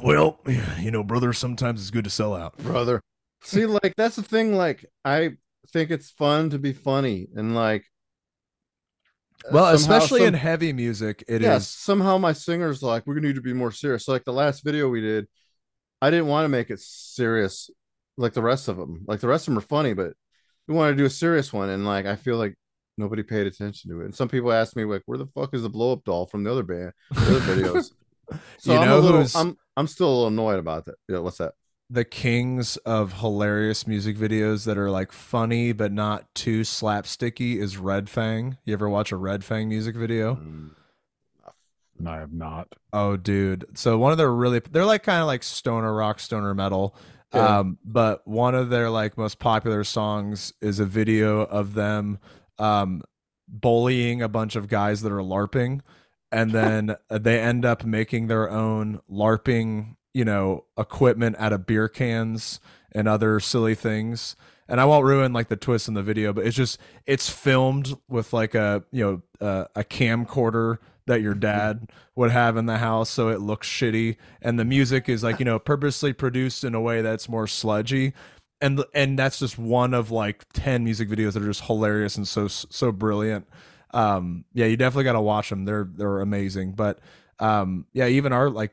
Well, 0.00 0.40
you 0.78 0.90
know, 0.90 1.02
brother, 1.02 1.32
sometimes 1.32 1.80
it's 1.80 1.90
good 1.90 2.04
to 2.04 2.10
sell 2.10 2.34
out. 2.34 2.56
brother. 2.58 3.00
See, 3.42 3.66
like 3.66 3.94
that's 3.96 4.16
the 4.16 4.22
thing. 4.22 4.54
Like 4.54 4.84
I 5.04 5.30
think 5.68 5.90
it's 5.90 6.10
fun 6.10 6.50
to 6.50 6.58
be 6.58 6.72
funny 6.72 7.28
and 7.34 7.54
like. 7.54 7.84
Uh, 9.46 9.50
well, 9.52 9.78
somehow 9.78 9.96
especially 9.96 10.20
some- 10.20 10.28
in 10.28 10.34
heavy 10.34 10.72
music, 10.72 11.24
it 11.28 11.36
is. 11.36 11.46
yes, 11.46 11.68
somehow 11.68 12.18
my 12.18 12.32
singer's 12.32 12.82
like, 12.82 13.06
we're 13.06 13.14
gonna 13.14 13.28
need 13.28 13.36
to 13.36 13.40
be 13.42 13.52
more 13.54 13.72
serious. 13.72 14.04
So 14.04 14.12
like 14.12 14.24
the 14.24 14.32
last 14.32 14.62
video 14.64 14.88
we 14.88 15.00
did, 15.00 15.26
I 16.02 16.10
didn't 16.10 16.26
want 16.26 16.44
to 16.44 16.48
make 16.48 16.70
it 16.70 16.80
serious 16.80 17.70
like 18.16 18.32
the 18.34 18.42
rest 18.42 18.68
of 18.68 18.76
them. 18.76 19.04
Like 19.06 19.20
the 19.20 19.28
rest 19.28 19.48
of 19.48 19.54
them 19.54 19.58
are 19.58 19.66
funny, 19.66 19.94
but 19.94 20.12
we 20.68 20.74
wanted 20.74 20.92
to 20.92 20.98
do 20.98 21.04
a 21.06 21.10
serious 21.10 21.52
one, 21.52 21.70
and 21.70 21.86
like 21.86 22.06
I 22.06 22.16
feel 22.16 22.36
like 22.36 22.54
nobody 22.98 23.22
paid 23.22 23.46
attention 23.46 23.90
to 23.90 24.00
it. 24.02 24.04
And 24.06 24.14
some 24.14 24.28
people 24.28 24.52
asked 24.52 24.76
me 24.76 24.84
like, 24.84 25.02
where 25.06 25.16
the 25.18 25.26
fuck 25.26 25.54
is 25.54 25.62
the 25.62 25.70
blow 25.70 25.92
up 25.92 26.04
doll 26.04 26.26
from 26.26 26.44
the 26.44 26.52
other 26.52 26.62
band, 26.62 26.92
the 27.12 27.36
other 27.36 27.40
videos? 27.40 27.92
So 28.58 28.72
You 28.72 28.78
I'm 28.78 28.86
know 28.88 28.98
a 28.98 29.00
little, 29.00 29.20
who's- 29.22 29.34
I'm 29.34 29.56
I'm 29.76 29.88
still 29.88 30.06
a 30.06 30.12
little 30.14 30.26
annoyed 30.28 30.60
about 30.60 30.84
that. 30.84 30.94
Yeah, 31.08 31.18
what's 31.18 31.38
that? 31.38 31.54
The 31.92 32.04
kings 32.04 32.76
of 32.78 33.14
hilarious 33.14 33.84
music 33.84 34.16
videos 34.16 34.64
that 34.64 34.78
are 34.78 34.90
like 34.90 35.10
funny 35.10 35.72
but 35.72 35.90
not 35.90 36.32
too 36.36 36.60
slapsticky 36.60 37.56
is 37.56 37.76
Red 37.76 38.08
Fang. 38.08 38.56
You 38.64 38.72
ever 38.74 38.88
watch 38.88 39.10
a 39.10 39.16
Red 39.16 39.42
Fang 39.44 39.68
music 39.68 39.96
video? 39.96 40.36
Mm, 40.36 40.70
I 42.06 42.16
have 42.18 42.32
not. 42.32 42.74
Oh, 42.92 43.16
dude. 43.16 43.66
So 43.74 43.98
one 43.98 44.12
of 44.12 44.18
their 44.18 44.32
really 44.32 44.60
they're 44.70 44.84
like 44.84 45.02
kind 45.02 45.20
of 45.20 45.26
like 45.26 45.42
stoner 45.42 45.92
rock, 45.92 46.20
stoner 46.20 46.54
metal. 46.54 46.94
Yeah. 47.34 47.58
Um, 47.58 47.78
but 47.84 48.26
one 48.26 48.54
of 48.54 48.70
their 48.70 48.88
like 48.88 49.18
most 49.18 49.38
popular 49.38 49.82
songs 49.84 50.52
is 50.60 50.78
a 50.80 50.86
video 50.86 51.40
of 51.40 51.74
them 51.74 52.18
um 52.58 53.02
bullying 53.48 54.22
a 54.22 54.28
bunch 54.28 54.54
of 54.54 54.68
guys 54.68 55.02
that 55.02 55.10
are 55.12 55.18
LARPing. 55.18 55.80
and 56.32 56.52
then 56.52 56.96
they 57.10 57.40
end 57.40 57.64
up 57.64 57.84
making 57.84 58.28
their 58.28 58.48
own 58.48 59.00
LARPing, 59.10 59.96
you 60.12 60.24
know, 60.24 60.64
equipment 60.78 61.36
out 61.38 61.52
of 61.52 61.66
beer 61.66 61.88
cans 61.88 62.60
and 62.92 63.08
other 63.08 63.40
silly 63.40 63.74
things. 63.74 64.36
And 64.68 64.80
I 64.80 64.84
won't 64.84 65.04
ruin 65.04 65.32
like 65.32 65.48
the 65.48 65.56
twist 65.56 65.88
in 65.88 65.94
the 65.94 66.02
video, 66.02 66.32
but 66.32 66.46
it's 66.46 66.56
just 66.56 66.78
it's 67.06 67.28
filmed 67.28 67.94
with 68.08 68.32
like 68.32 68.54
a 68.54 68.84
you 68.92 69.22
know 69.40 69.46
uh, 69.46 69.64
a 69.74 69.82
camcorder 69.82 70.78
that 71.06 71.22
your 71.22 71.34
dad 71.34 71.90
would 72.14 72.30
have 72.30 72.56
in 72.56 72.66
the 72.66 72.78
house, 72.78 73.10
so 73.10 73.28
it 73.30 73.40
looks 73.40 73.66
shitty, 73.68 74.16
and 74.40 74.60
the 74.60 74.64
music 74.64 75.08
is 75.08 75.24
like 75.24 75.40
you 75.40 75.44
know 75.44 75.58
purposely 75.58 76.12
produced 76.12 76.62
in 76.62 76.74
a 76.74 76.80
way 76.80 77.02
that's 77.02 77.28
more 77.28 77.46
sludgy. 77.46 78.12
And, 78.62 78.84
and 78.94 79.18
that's 79.18 79.38
just 79.38 79.58
one 79.58 79.94
of 79.94 80.10
like 80.10 80.44
10 80.52 80.84
music 80.84 81.08
videos 81.08 81.32
that 81.32 81.42
are 81.42 81.46
just 81.46 81.62
hilarious 81.62 82.16
and 82.16 82.28
so 82.28 82.46
so 82.46 82.92
brilliant. 82.92 83.48
Um 83.92 84.44
yeah 84.52 84.66
you 84.66 84.76
definitely 84.76 85.04
got 85.04 85.14
to 85.14 85.20
watch 85.20 85.48
them 85.48 85.64
they're 85.64 85.88
they're 85.90 86.20
amazing. 86.20 86.72
But 86.72 86.98
um 87.38 87.86
yeah 87.94 88.06
even 88.06 88.34
our 88.34 88.50
like 88.50 88.72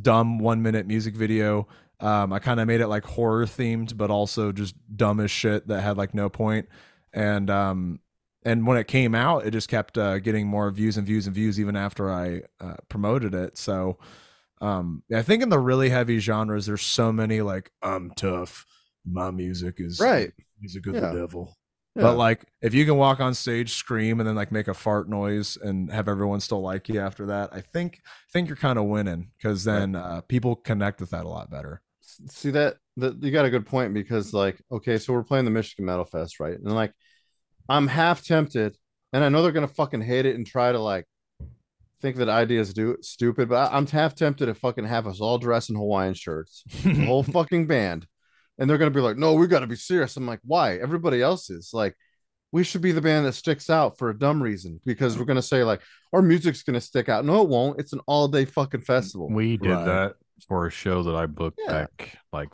dumb 0.00 0.38
one 0.38 0.62
minute 0.62 0.86
music 0.86 1.14
video 1.14 1.66
um 2.00 2.32
i 2.32 2.38
kind 2.38 2.60
of 2.60 2.66
made 2.66 2.80
it 2.80 2.88
like 2.88 3.04
horror 3.04 3.44
themed 3.46 3.96
but 3.96 4.10
also 4.10 4.52
just 4.52 4.74
dumb 4.96 5.20
as 5.20 5.30
shit 5.30 5.66
that 5.68 5.80
had 5.82 5.96
like 5.96 6.14
no 6.14 6.28
point. 6.28 6.68
and 7.12 7.48
um 7.50 8.00
and 8.44 8.66
when 8.66 8.76
it 8.78 8.86
came 8.86 9.14
out 9.14 9.46
it 9.46 9.50
just 9.50 9.68
kept 9.68 9.96
uh, 9.98 10.18
getting 10.18 10.46
more 10.46 10.70
views 10.70 10.96
and 10.96 11.06
views 11.06 11.26
and 11.26 11.34
views 11.34 11.58
even 11.60 11.74
after 11.76 12.10
i 12.12 12.40
uh, 12.60 12.74
promoted 12.88 13.34
it 13.34 13.56
so 13.58 13.98
um 14.60 15.02
i 15.14 15.22
think 15.22 15.42
in 15.42 15.48
the 15.48 15.58
really 15.58 15.88
heavy 15.88 16.18
genres 16.18 16.66
there's 16.66 16.82
so 16.82 17.12
many 17.12 17.40
like 17.42 17.70
i'm 17.82 18.10
tough 18.16 18.64
my 19.04 19.30
music 19.30 19.76
is 19.78 20.00
Right. 20.00 20.32
music 20.60 20.86
of 20.86 20.94
Yeah. 20.94 21.00
the 21.12 21.20
devil 21.20 21.56
Yeah. 21.96 22.02
but 22.02 22.16
like, 22.16 22.44
if 22.60 22.74
you 22.74 22.84
can 22.84 22.96
walk 22.96 23.20
on 23.20 23.32
stage, 23.34 23.72
scream, 23.72 24.20
and 24.20 24.28
then 24.28 24.36
like 24.36 24.52
make 24.52 24.68
a 24.68 24.74
fart 24.74 25.08
noise 25.08 25.56
and 25.56 25.90
have 25.90 26.08
everyone 26.08 26.40
still 26.40 26.60
like 26.60 26.88
you 26.88 27.00
after 27.00 27.26
that, 27.26 27.50
I 27.52 27.62
think 27.62 28.00
I 28.04 28.30
think 28.32 28.48
you're 28.48 28.56
kind 28.56 28.78
of 28.78 28.84
winning 28.84 29.30
because 29.36 29.64
then 29.64 29.96
uh, 29.96 30.20
people 30.28 30.56
connect 30.56 31.00
with 31.00 31.10
that 31.10 31.24
a 31.24 31.28
lot 31.28 31.50
better. 31.50 31.80
see 32.30 32.50
that 32.50 32.76
that 32.98 33.22
you 33.22 33.30
got 33.30 33.44
a 33.46 33.50
good 33.50 33.66
point 33.66 33.92
because 33.94 34.32
like 34.32 34.60
okay 34.70 34.96
so 34.98 35.12
we're 35.12 35.22
playing 35.22 35.44
the 35.44 35.50
michigan 35.50 35.84
metal 35.84 36.04
fest 36.04 36.40
right 36.40 36.58
and 36.58 36.72
like 36.72 36.92
i'm 37.68 37.86
half 37.86 38.24
tempted 38.24 38.76
and 39.12 39.22
i 39.24 39.28
know 39.28 39.42
they're 39.42 39.52
gonna 39.52 39.68
fucking 39.68 40.00
hate 40.00 40.24
it 40.24 40.34
and 40.34 40.46
try 40.46 40.72
to 40.72 40.78
like 40.78 41.04
think 42.00 42.16
that 42.16 42.28
ideas 42.28 42.72
do 42.72 42.96
stupid 43.02 43.48
but 43.50 43.70
I, 43.70 43.76
i'm 43.76 43.86
half 43.86 44.14
tempted 44.14 44.46
to 44.46 44.54
fucking 44.54 44.84
have 44.86 45.06
us 45.06 45.20
all 45.20 45.36
dress 45.38 45.68
in 45.68 45.76
hawaiian 45.76 46.14
shirts 46.14 46.62
the 46.84 47.04
whole 47.04 47.22
fucking 47.36 47.66
band 47.66 48.06
and 48.58 48.68
they're 48.68 48.78
gonna 48.78 48.90
be 48.90 49.00
like 49.00 49.16
no 49.16 49.34
we 49.34 49.46
gotta 49.46 49.66
be 49.66 49.76
serious 49.76 50.16
i'm 50.16 50.26
like 50.26 50.40
why 50.44 50.76
everybody 50.76 51.20
else 51.22 51.50
is 51.50 51.70
like 51.72 51.94
we 52.52 52.62
should 52.64 52.80
be 52.80 52.92
the 52.92 53.00
band 53.00 53.26
that 53.26 53.32
sticks 53.32 53.68
out 53.68 53.98
for 53.98 54.08
a 54.10 54.18
dumb 54.18 54.42
reason 54.42 54.80
because 54.86 55.18
we're 55.18 55.24
gonna 55.24 55.42
say 55.42 55.62
like 55.64 55.82
our 56.12 56.22
music's 56.22 56.62
gonna 56.62 56.80
stick 56.80 57.08
out 57.08 57.24
no 57.24 57.42
it 57.42 57.48
won't 57.48 57.78
it's 57.80 57.92
an 57.92 58.00
all-day 58.06 58.44
fucking 58.44 58.80
festival 58.80 59.28
We 59.28 59.56
did 59.56 59.70
Right. 59.70 59.84
that 59.84 60.14
for 60.48 60.66
a 60.66 60.70
show 60.70 61.02
that 61.02 61.16
I 61.16 61.26
booked 61.26 61.58
Yeah. 61.64 61.72
back 61.72 62.18
like 62.32 62.48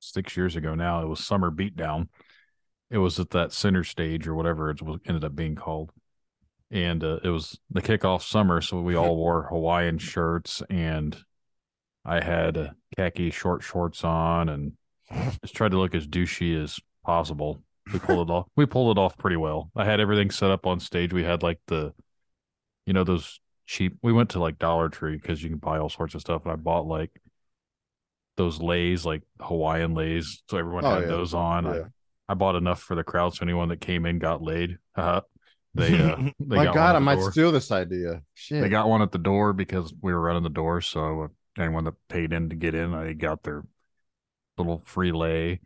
six 0.00 0.36
years 0.36 0.56
ago 0.56 0.74
now. 0.74 1.02
It 1.02 1.06
was 1.08 1.24
Summer 1.24 1.50
Beatdown. 1.52 2.08
It 2.90 2.98
was 2.98 3.20
at 3.20 3.30
that 3.30 3.52
center 3.52 3.84
stage 3.84 4.26
or 4.26 4.34
whatever 4.34 4.68
it 4.70 4.82
was 4.82 4.98
ended 5.06 5.22
up 5.24 5.36
being 5.36 5.54
called. 5.54 5.92
And 6.72 7.04
uh, 7.04 7.20
it 7.22 7.28
was 7.28 7.58
the 7.70 7.80
kickoff 7.80 8.22
summer. 8.22 8.60
So 8.60 8.80
we 8.80 8.96
all 8.96 9.16
wore 9.16 9.44
Hawaiian 9.44 9.98
shirts 9.98 10.60
and 10.68 11.16
I 12.04 12.22
had 12.24 12.56
uh, 12.58 12.68
khaki 12.96 13.30
short 13.30 13.62
shorts 13.62 14.02
on 14.02 14.48
and 14.48 14.72
just 15.42 15.54
tried 15.54 15.72
to 15.72 15.78
look 15.78 15.94
as 15.94 16.06
douchey 16.06 16.60
as 16.62 16.78
possible. 17.04 17.62
We 17.92 17.98
pulled 17.98 18.28
it 18.30 18.32
off. 18.32 18.46
We 18.56 18.66
pulled 18.66 18.96
it 18.96 19.00
off 19.00 19.18
pretty 19.18 19.36
well. 19.36 19.70
I 19.76 19.84
had 19.84 20.00
everything 20.00 20.30
set 20.30 20.50
up 20.50 20.66
on 20.66 20.80
stage. 20.80 21.12
We 21.12 21.24
had 21.24 21.42
like 21.42 21.58
the, 21.66 21.92
you 22.86 22.92
know, 22.92 23.04
those 23.04 23.40
cheap. 23.66 23.96
We 24.02 24.12
went 24.12 24.30
to 24.30 24.40
like 24.40 24.58
Dollar 24.58 24.88
Tree 24.88 25.16
because 25.16 25.42
you 25.42 25.48
can 25.50 25.58
buy 25.58 25.78
all 25.78 25.88
sorts 25.88 26.14
of 26.14 26.20
stuff, 26.20 26.42
and 26.44 26.52
I 26.52 26.56
bought 26.56 26.86
like 26.86 27.10
those 28.36 28.60
lays, 28.60 29.04
like 29.04 29.22
Hawaiian 29.40 29.94
lays, 29.94 30.42
so 30.48 30.56
everyone 30.58 30.84
Oh, 30.84 30.94
had 30.94 31.02
yeah. 31.02 31.08
those 31.08 31.34
on. 31.34 31.64
Yeah. 31.64 31.70
I, 32.28 32.32
I 32.32 32.34
bought 32.34 32.56
enough 32.56 32.80
for 32.80 32.94
the 32.94 33.04
crowd, 33.04 33.34
so 33.34 33.42
anyone 33.42 33.68
that 33.68 33.80
came 33.80 34.06
in 34.06 34.18
got 34.18 34.42
laid. 34.42 34.78
Haha. 34.96 35.20
they, 35.74 35.98
uh, 35.98 36.16
they 36.38 36.56
my 36.56 36.64
got 36.64 36.74
god 36.74 36.74
one 36.74 36.84
i 36.84 36.88
at 36.88 36.92
the 36.94 37.00
might 37.00 37.14
door. 37.16 37.32
steal 37.32 37.50
this 37.52 37.70
idea 37.72 38.22
shit 38.34 38.62
They 38.62 38.68
got 38.68 38.88
one 38.88 39.00
at 39.02 39.10
the 39.10 39.18
door 39.18 39.52
because 39.54 39.92
we 40.02 40.12
were 40.12 40.20
running 40.20 40.42
the 40.42 40.50
door. 40.50 40.80
So 40.82 41.28
anyone 41.58 41.84
that 41.84 41.94
paid 42.08 42.32
in 42.32 42.50
to 42.50 42.56
get 42.56 42.74
in, 42.74 42.92
they 42.92 43.14
got 43.14 43.42
their 43.42 43.64
little 44.58 44.82
free 44.84 45.12
lay, 45.12 45.60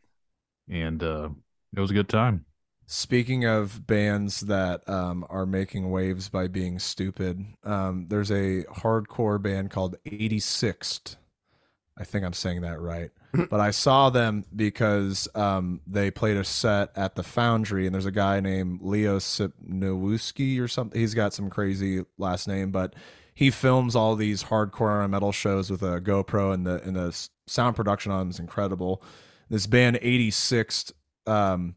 and 0.69 1.02
uh, 1.02 1.28
it 1.76 1.81
was 1.81 1.90
a 1.90 1.95
good 1.95 2.09
time. 2.09 2.45
Speaking 2.88 3.45
of 3.45 3.87
bands 3.87 4.40
that 4.43 4.88
um, 4.88 5.26
are 5.28 5.47
making 5.47 5.90
waves 5.90 6.28
by 6.28 6.47
being 6.47 6.78
stupid, 6.78 7.45
um, 7.64 8.07
there's 8.09 8.31
a 8.31 8.62
hardcore 8.64 9.43
band 9.43 9.71
called 9.71 9.97
86th. 10.07 11.16
I 11.99 12.05
think 12.05 12.25
I'm 12.25 12.33
saying 12.33 12.61
that 12.61 12.81
right. 12.81 13.11
but 13.50 13.61
I 13.61 13.71
saw 13.73 14.11
them 14.11 14.45
because 14.55 15.28
um, 15.35 15.81
they 15.87 16.11
played 16.11 16.37
a 16.37 16.45
set 16.45 16.90
at 16.97 17.16
the 17.16 17.23
Foundry, 17.23 17.87
and 17.87 17.95
there's 17.95 18.07
a 18.07 18.12
guy 18.12 18.40
named 18.40 18.81
Leo 18.83 19.19
Sipnowski 19.19 20.61
or 20.61 20.69
something. 20.69 21.00
He's 21.00 21.14
got 21.14 21.35
some 21.35 21.50
crazy 21.50 22.05
last 22.19 22.47
name, 22.47 22.71
but 22.71 22.95
he 23.37 23.50
films 23.50 23.95
all 23.95 24.16
these 24.16 24.45
hardcore 24.45 25.09
metal 25.11 25.31
shows 25.31 25.71
with 25.71 25.83
a 25.83 26.00
GoPro, 26.00 26.52
and 26.55 26.66
the 26.66 26.83
and 26.83 26.97
the 26.97 27.28
sound 27.47 27.76
production 27.76 28.11
on 28.11 28.19
them 28.21 28.31
is 28.31 28.40
incredible. 28.40 29.02
This 29.50 29.66
band 29.69 29.99
86, 30.00 30.93
Um, 31.26 31.76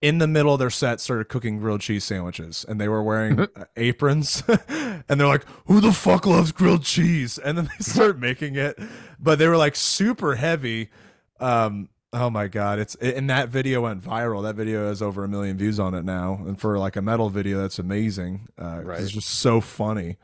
in 0.00 0.18
the 0.18 0.26
middle 0.26 0.52
of 0.54 0.58
their 0.58 0.70
set 0.70 1.00
started 1.00 1.28
cooking 1.28 1.58
grilled 1.58 1.80
cheese 1.80 2.02
sandwiches 2.04 2.64
and 2.68 2.80
they 2.80 2.88
were 2.88 3.02
wearing 3.02 3.38
uh, 3.56 3.64
aprons 3.76 4.42
and 4.68 5.20
they're 5.20 5.28
like 5.28 5.44
who 5.66 5.80
the 5.80 5.92
fuck 5.92 6.26
loves 6.26 6.50
grilled 6.50 6.82
cheese 6.82 7.38
and 7.38 7.56
then 7.56 7.66
they 7.66 7.76
start 7.84 8.18
making 8.18 8.56
it 8.56 8.76
but 9.20 9.38
they 9.38 9.46
were 9.46 9.56
like 9.56 9.76
super 9.76 10.34
heavy 10.34 10.90
um 11.38 11.88
oh 12.12 12.28
my 12.28 12.48
god 12.48 12.80
it's 12.80 12.96
and 12.96 13.30
that 13.30 13.48
video 13.48 13.82
went 13.82 14.02
viral 14.02 14.42
that 14.42 14.56
video 14.56 14.88
has 14.88 15.00
over 15.00 15.22
a 15.22 15.28
million 15.28 15.56
views 15.56 15.78
on 15.78 15.94
it 15.94 16.04
now 16.04 16.34
and 16.46 16.58
for 16.60 16.80
like 16.80 16.96
a 16.96 17.02
metal 17.02 17.28
video 17.30 17.60
that's 17.60 17.78
amazing 17.78 18.48
uh 18.60 18.80
Right. 18.82 19.00
it's 19.00 19.12
just 19.12 19.28
so 19.28 19.60
funny 19.60 20.16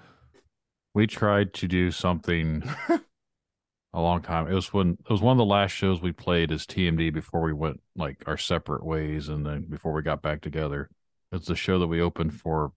we 0.99 1.07
tried 1.07 1.55
to 1.55 1.69
do 1.69 1.93
something 1.93 2.61
a 3.93 4.01
long 4.01 4.21
time. 4.21 4.49
It 4.49 4.55
was 4.55 4.73
when 4.73 4.99
it 4.99 5.09
was 5.09 5.23
one 5.23 5.31
of 5.31 5.39
the 5.39 5.45
last 5.45 5.71
shows 5.71 6.03
we 6.03 6.11
played 6.11 6.51
as 6.51 6.67
TMD 6.67 7.15
before 7.15 7.41
we 7.41 7.53
went 7.53 7.81
like 7.95 8.25
our 8.27 8.37
separate 8.37 8.85
ways, 8.85 9.29
and 9.29 9.47
then 9.47 9.63
before 9.63 9.93
we 9.93 10.03
got 10.03 10.23
back 10.23 10.41
together. 10.41 10.91
It's 11.31 11.47
the 11.47 11.55
show 11.55 11.79
that 11.79 11.87
we 11.87 12.01
opened 12.01 12.35
for 12.35 12.73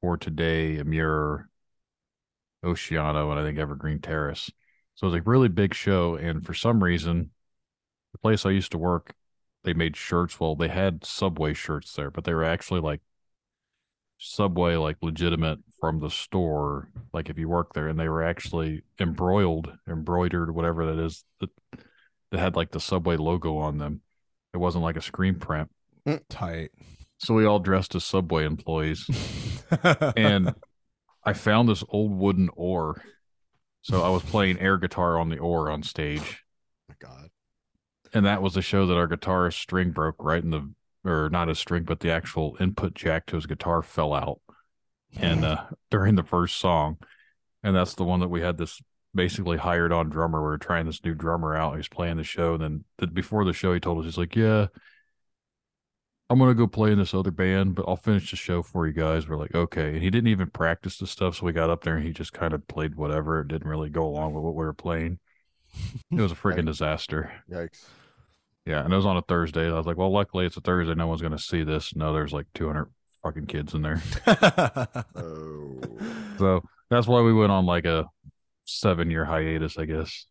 for 0.00 0.16
today, 0.16 0.76
Emmure, 0.76 1.46
Oceano, 2.64 3.32
and 3.32 3.40
I 3.40 3.42
think 3.42 3.58
Evergreen 3.58 3.98
Terrace. 3.98 4.52
So 4.94 5.08
it 5.08 5.10
was 5.10 5.18
a 5.18 5.22
really 5.22 5.48
big 5.48 5.74
show, 5.74 6.14
and 6.14 6.46
for 6.46 6.54
some 6.54 6.80
reason, 6.80 7.32
the 8.12 8.18
place 8.18 8.46
I 8.46 8.50
used 8.50 8.70
to 8.70 8.78
work, 8.78 9.16
they 9.64 9.74
made 9.74 9.96
shirts. 9.96 10.38
Well, 10.38 10.54
they 10.54 10.68
had 10.68 11.04
Subway 11.04 11.54
shirts 11.54 11.92
there, 11.94 12.12
but 12.12 12.22
they 12.22 12.34
were 12.34 12.44
actually 12.44 12.82
like 12.82 13.00
Subway, 14.18 14.76
like 14.76 14.96
legitimate 15.02 15.58
from 15.80 16.00
the 16.00 16.10
store. 16.10 16.88
Like 17.12 17.28
if 17.28 17.38
you 17.38 17.48
work 17.48 17.74
there, 17.74 17.88
and 17.88 17.98
they 17.98 18.08
were 18.08 18.22
actually 18.22 18.82
embroiled, 18.98 19.72
embroidered, 19.88 20.54
whatever 20.54 20.86
that 20.86 21.02
is, 21.02 21.24
that 21.40 21.50
that 22.30 22.40
had 22.40 22.56
like 22.56 22.70
the 22.70 22.80
Subway 22.80 23.16
logo 23.16 23.56
on 23.58 23.78
them. 23.78 24.00
It 24.52 24.58
wasn't 24.58 24.84
like 24.84 24.96
a 24.96 25.02
screen 25.02 25.36
print. 25.36 25.70
Mm, 26.06 26.20
tight 26.28 26.70
So 27.18 27.34
we 27.34 27.46
all 27.46 27.58
dressed 27.58 27.94
as 27.94 28.04
Subway 28.04 28.44
employees, 28.44 29.08
and 30.16 30.54
I 31.24 31.32
found 31.32 31.68
this 31.68 31.84
old 31.88 32.12
wooden 32.12 32.50
oar. 32.56 33.02
So 33.82 34.02
I 34.02 34.08
was 34.08 34.22
playing 34.22 34.58
air 34.60 34.78
guitar 34.78 35.18
on 35.18 35.28
the 35.28 35.38
oar 35.38 35.70
on 35.70 35.82
stage 35.82 36.44
oh 36.88 36.94
my 37.00 37.08
god 37.08 37.30
and 38.12 38.24
that 38.24 38.42
was 38.42 38.54
the 38.54 38.62
show 38.62 38.86
that 38.86 38.96
our 38.96 39.08
guitarist 39.08 39.60
string 39.60 39.90
broke 39.90 40.16
right 40.22 40.42
in 40.42 40.50
the 40.50 40.70
or 41.04 41.28
not 41.30 41.48
his 41.48 41.58
string 41.58 41.84
but 41.84 42.00
the 42.00 42.10
actual 42.10 42.56
input 42.60 42.94
jack 42.94 43.26
to 43.26 43.36
his 43.36 43.46
guitar 43.46 43.82
fell 43.82 44.12
out. 44.12 44.40
And 45.16 45.44
uh 45.44 45.64
during 45.90 46.14
the 46.14 46.22
first 46.22 46.56
song 46.58 46.98
and 47.62 47.74
that's 47.74 47.94
the 47.94 48.04
one 48.04 48.20
that 48.20 48.28
we 48.28 48.40
had 48.40 48.58
this 48.58 48.80
basically 49.14 49.56
hired 49.56 49.92
on 49.92 50.08
drummer. 50.08 50.40
We 50.40 50.48
were 50.48 50.58
trying 50.58 50.86
this 50.86 51.04
new 51.04 51.14
drummer 51.14 51.54
out. 51.54 51.76
He's 51.76 51.88
playing 51.88 52.16
the 52.16 52.24
show. 52.24 52.54
And 52.54 52.62
then 52.62 52.84
the, 52.98 53.06
before 53.06 53.44
the 53.44 53.52
show 53.52 53.72
he 53.72 53.80
told 53.80 53.98
us 53.98 54.04
he's 54.06 54.18
like 54.18 54.36
yeah 54.36 54.66
i'm 56.30 56.38
gonna 56.38 56.54
go 56.54 56.66
play 56.66 56.90
in 56.90 56.98
this 56.98 57.12
other 57.12 57.30
band 57.30 57.74
but 57.74 57.84
i'll 57.86 57.96
finish 57.96 58.30
the 58.30 58.36
show 58.36 58.62
for 58.62 58.86
you 58.86 58.92
guys. 58.92 59.28
We're 59.28 59.36
like 59.36 59.54
okay. 59.54 59.90
And 59.90 60.02
he 60.02 60.10
didn't 60.10 60.28
even 60.28 60.50
practice 60.50 60.98
the 60.98 61.06
stuff. 61.06 61.36
So 61.36 61.46
we 61.46 61.52
got 61.52 61.70
up 61.70 61.84
there 61.84 61.96
and 61.96 62.04
he 62.04 62.12
just 62.12 62.32
kind 62.32 62.54
of 62.54 62.66
played 62.66 62.94
whatever. 62.94 63.40
It 63.40 63.48
didn't 63.48 63.68
really 63.68 63.90
go 63.90 64.06
along 64.06 64.34
with 64.34 64.44
what 64.44 64.54
we 64.54 64.64
were 64.64 64.72
playing. 64.72 65.18
It 66.10 66.20
was 66.20 66.32
a 66.32 66.34
freaking 66.36 66.66
disaster. 66.66 67.32
Yikes 67.50 67.84
yeah, 68.66 68.82
and 68.82 68.92
it 68.92 68.96
was 68.96 69.06
on 69.06 69.16
a 69.16 69.22
Thursday. 69.22 69.68
I 69.68 69.74
was 69.74 69.86
like, 69.86 69.96
well, 69.96 70.12
luckily 70.12 70.46
it's 70.46 70.56
a 70.56 70.60
Thursday. 70.60 70.94
No 70.94 71.06
one's 71.06 71.20
going 71.20 71.32
to 71.32 71.38
see 71.38 71.64
this. 71.64 71.94
No, 71.94 72.12
there's 72.12 72.32
like 72.32 72.46
200 72.54 72.86
fucking 73.22 73.46
kids 73.46 73.74
in 73.74 73.82
there. 73.82 74.02
oh 75.16 75.80
So 76.38 76.62
that's 76.90 77.06
why 77.06 77.20
we 77.20 77.32
went 77.32 77.52
on 77.52 77.66
like 77.66 77.84
a 77.84 78.06
seven 78.64 79.10
year 79.10 79.24
hiatus, 79.24 79.78
I 79.78 79.84
guess. 79.84 80.26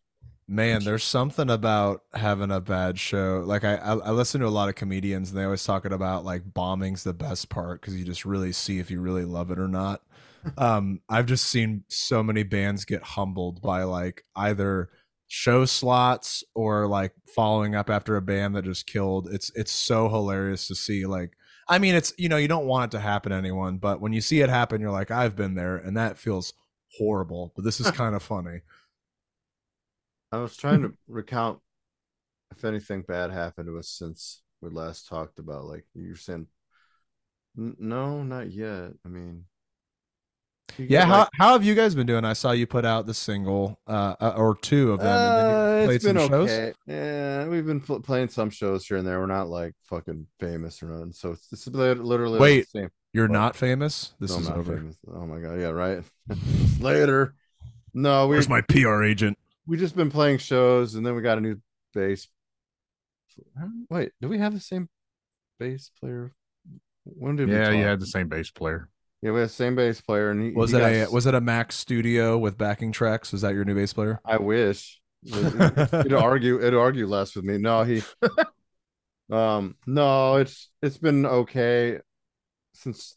Man, 0.46 0.84
there's 0.84 1.04
something 1.04 1.48
about 1.48 2.02
having 2.12 2.50
a 2.50 2.60
bad 2.60 2.98
show. 2.98 3.42
Like 3.46 3.64
I, 3.64 3.76
I, 3.76 3.94
I 3.94 4.10
listen 4.10 4.42
to 4.42 4.46
a 4.46 4.48
lot 4.48 4.68
of 4.68 4.74
comedians, 4.74 5.30
and 5.30 5.38
they 5.38 5.44
always 5.44 5.64
talking 5.64 5.92
about 5.92 6.24
like 6.24 6.42
bombing's 6.52 7.02
the 7.02 7.14
best 7.14 7.48
part 7.48 7.80
because 7.80 7.96
you 7.96 8.04
just 8.04 8.26
really 8.26 8.52
see 8.52 8.78
if 8.78 8.90
you 8.90 9.00
really 9.00 9.24
love 9.24 9.50
it 9.50 9.58
or 9.58 9.68
not. 9.68 10.02
um, 10.58 11.00
I've 11.08 11.26
just 11.26 11.46
seen 11.46 11.84
so 11.88 12.22
many 12.22 12.42
bands 12.42 12.84
get 12.84 13.02
humbled 13.02 13.62
by 13.62 13.84
like 13.84 14.24
either 14.36 14.90
show 15.34 15.64
slots 15.64 16.44
or 16.54 16.86
like 16.86 17.12
following 17.34 17.74
up 17.74 17.90
after 17.90 18.14
a 18.14 18.22
band 18.22 18.54
that 18.54 18.64
just 18.64 18.86
killed. 18.86 19.28
It's 19.32 19.50
it's 19.56 19.72
so 19.72 20.08
hilarious 20.08 20.68
to 20.68 20.76
see. 20.76 21.06
Like, 21.06 21.32
I 21.68 21.80
mean, 21.80 21.96
it's 21.96 22.12
you 22.16 22.28
know 22.28 22.36
you 22.36 22.46
don't 22.46 22.66
want 22.66 22.94
it 22.94 22.96
to 22.96 23.02
happen 23.02 23.30
to 23.30 23.36
anyone, 23.36 23.78
but 23.78 24.00
when 24.00 24.12
you 24.12 24.20
see 24.20 24.40
it 24.42 24.48
happen, 24.48 24.80
you're 24.80 24.92
like, 24.92 25.10
I've 25.10 25.34
been 25.34 25.56
there, 25.56 25.76
and 25.76 25.96
that 25.96 26.18
feels 26.18 26.54
horrible. 26.96 27.52
But 27.56 27.64
this 27.64 27.80
is 27.80 27.90
kind 27.90 28.14
of 28.14 28.22
funny. 28.22 28.60
I 30.30 30.38
was 30.38 30.56
trying 30.56 30.82
to 30.82 30.92
recount 31.08 31.58
if 32.52 32.64
anything 32.64 33.02
bad 33.02 33.32
happened 33.32 33.66
to 33.66 33.78
us 33.78 33.88
since 33.88 34.42
we 34.60 34.70
last 34.70 35.08
talked 35.08 35.40
about. 35.40 35.64
Like 35.64 35.84
you're 35.94 36.14
saying, 36.14 36.46
no, 37.56 38.22
not 38.22 38.52
yet. 38.52 38.92
I 39.04 39.08
mean, 39.08 39.46
Yeah, 40.78 41.04
how 41.04 41.18
like- 41.20 41.28
how 41.34 41.52
have 41.52 41.62
you 41.64 41.74
guys 41.74 41.94
been 41.94 42.06
doing? 42.06 42.24
I 42.24 42.32
saw 42.32 42.50
you 42.52 42.66
put 42.66 42.84
out 42.84 43.06
the 43.06 43.14
single 43.14 43.78
uh, 43.86 44.16
uh, 44.20 44.34
or 44.36 44.56
two 44.56 44.92
of 44.92 45.00
them. 45.00 45.08
Uh, 45.08 45.90
it's 45.92 46.04
been 46.04 46.18
some 46.18 46.28
shows? 46.28 46.50
okay. 46.50 46.72
Yeah, 46.86 47.46
we've 47.48 47.66
been 47.66 47.80
pl- 47.80 48.00
playing 48.00 48.28
some 48.28 48.50
shows 48.50 48.86
here 48.86 48.96
and 48.96 49.06
there. 49.06 49.20
We're 49.20 49.26
not 49.26 49.48
like 49.48 49.74
fucking 49.84 50.26
famous 50.40 50.82
or 50.82 50.86
nothing. 50.86 51.12
So 51.12 51.32
it's, 51.32 51.52
it's 51.52 51.66
literally 51.68 52.40
Wait, 52.40 52.66
the 52.72 52.80
same. 52.80 52.88
You're 53.12 53.28
What? 53.28 53.32
not 53.34 53.56
famous. 53.56 54.14
This 54.18 54.32
No, 54.32 54.38
is 54.38 54.48
not 54.48 54.58
over. 54.58 54.76
famous. 54.76 54.96
Oh 55.06 55.26
my 55.26 55.38
god, 55.38 55.60
yeah, 55.60 55.68
right. 55.68 56.02
Later. 56.80 57.34
No, 57.92 58.26
we 58.26 58.34
Where's 58.34 58.48
my 58.48 58.60
PR 58.62 59.04
agent? 59.04 59.38
we 59.66 59.76
just 59.76 59.94
been 59.94 60.10
playing 60.10 60.38
shows, 60.38 60.94
and 60.96 61.06
then 61.06 61.14
we 61.14 61.22
got 61.22 61.38
a 61.38 61.40
new 61.40 61.60
bass. 61.94 62.26
Wait, 63.90 64.12
do 64.20 64.28
we 64.28 64.38
have 64.38 64.54
the 64.54 64.60
same 64.60 64.88
bass 65.58 65.90
player? 66.00 66.32
When 67.04 67.36
did 67.36 67.48
Yeah, 67.48 67.70
you 67.70 67.84
had 67.84 68.00
the 68.00 68.06
same 68.06 68.28
bass 68.28 68.50
player. 68.50 68.88
Yeah, 69.24 69.30
we 69.30 69.40
had 69.40 69.48
the 69.48 69.54
same 69.54 69.74
bass 69.74 70.02
player, 70.02 70.30
and 70.30 70.42
he 70.42 70.50
Was 70.50 70.70
he 70.70 70.76
it 70.76 70.80
got 70.80 70.92
a 70.92 71.10
was 71.10 71.24
it 71.24 71.34
a 71.34 71.40
Max 71.40 71.76
Studio 71.76 72.36
with 72.36 72.58
backing 72.58 72.92
tracks? 72.92 73.32
Is 73.32 73.40
that 73.40 73.54
your 73.54 73.64
new 73.64 73.74
bass 73.74 73.94
player? 73.94 74.20
I 74.22 74.36
wish. 74.36 75.00
It'd 75.24 76.12
argue. 76.12 76.58
It'd 76.58 76.74
argue 76.74 77.06
less 77.06 77.34
with 77.34 77.46
me. 77.46 77.56
No, 77.56 77.84
he. 77.84 78.02
um. 79.32 79.76
No, 79.86 80.36
it's 80.36 80.68
it's 80.82 80.98
been 80.98 81.24
okay 81.24 82.00
since 82.74 83.16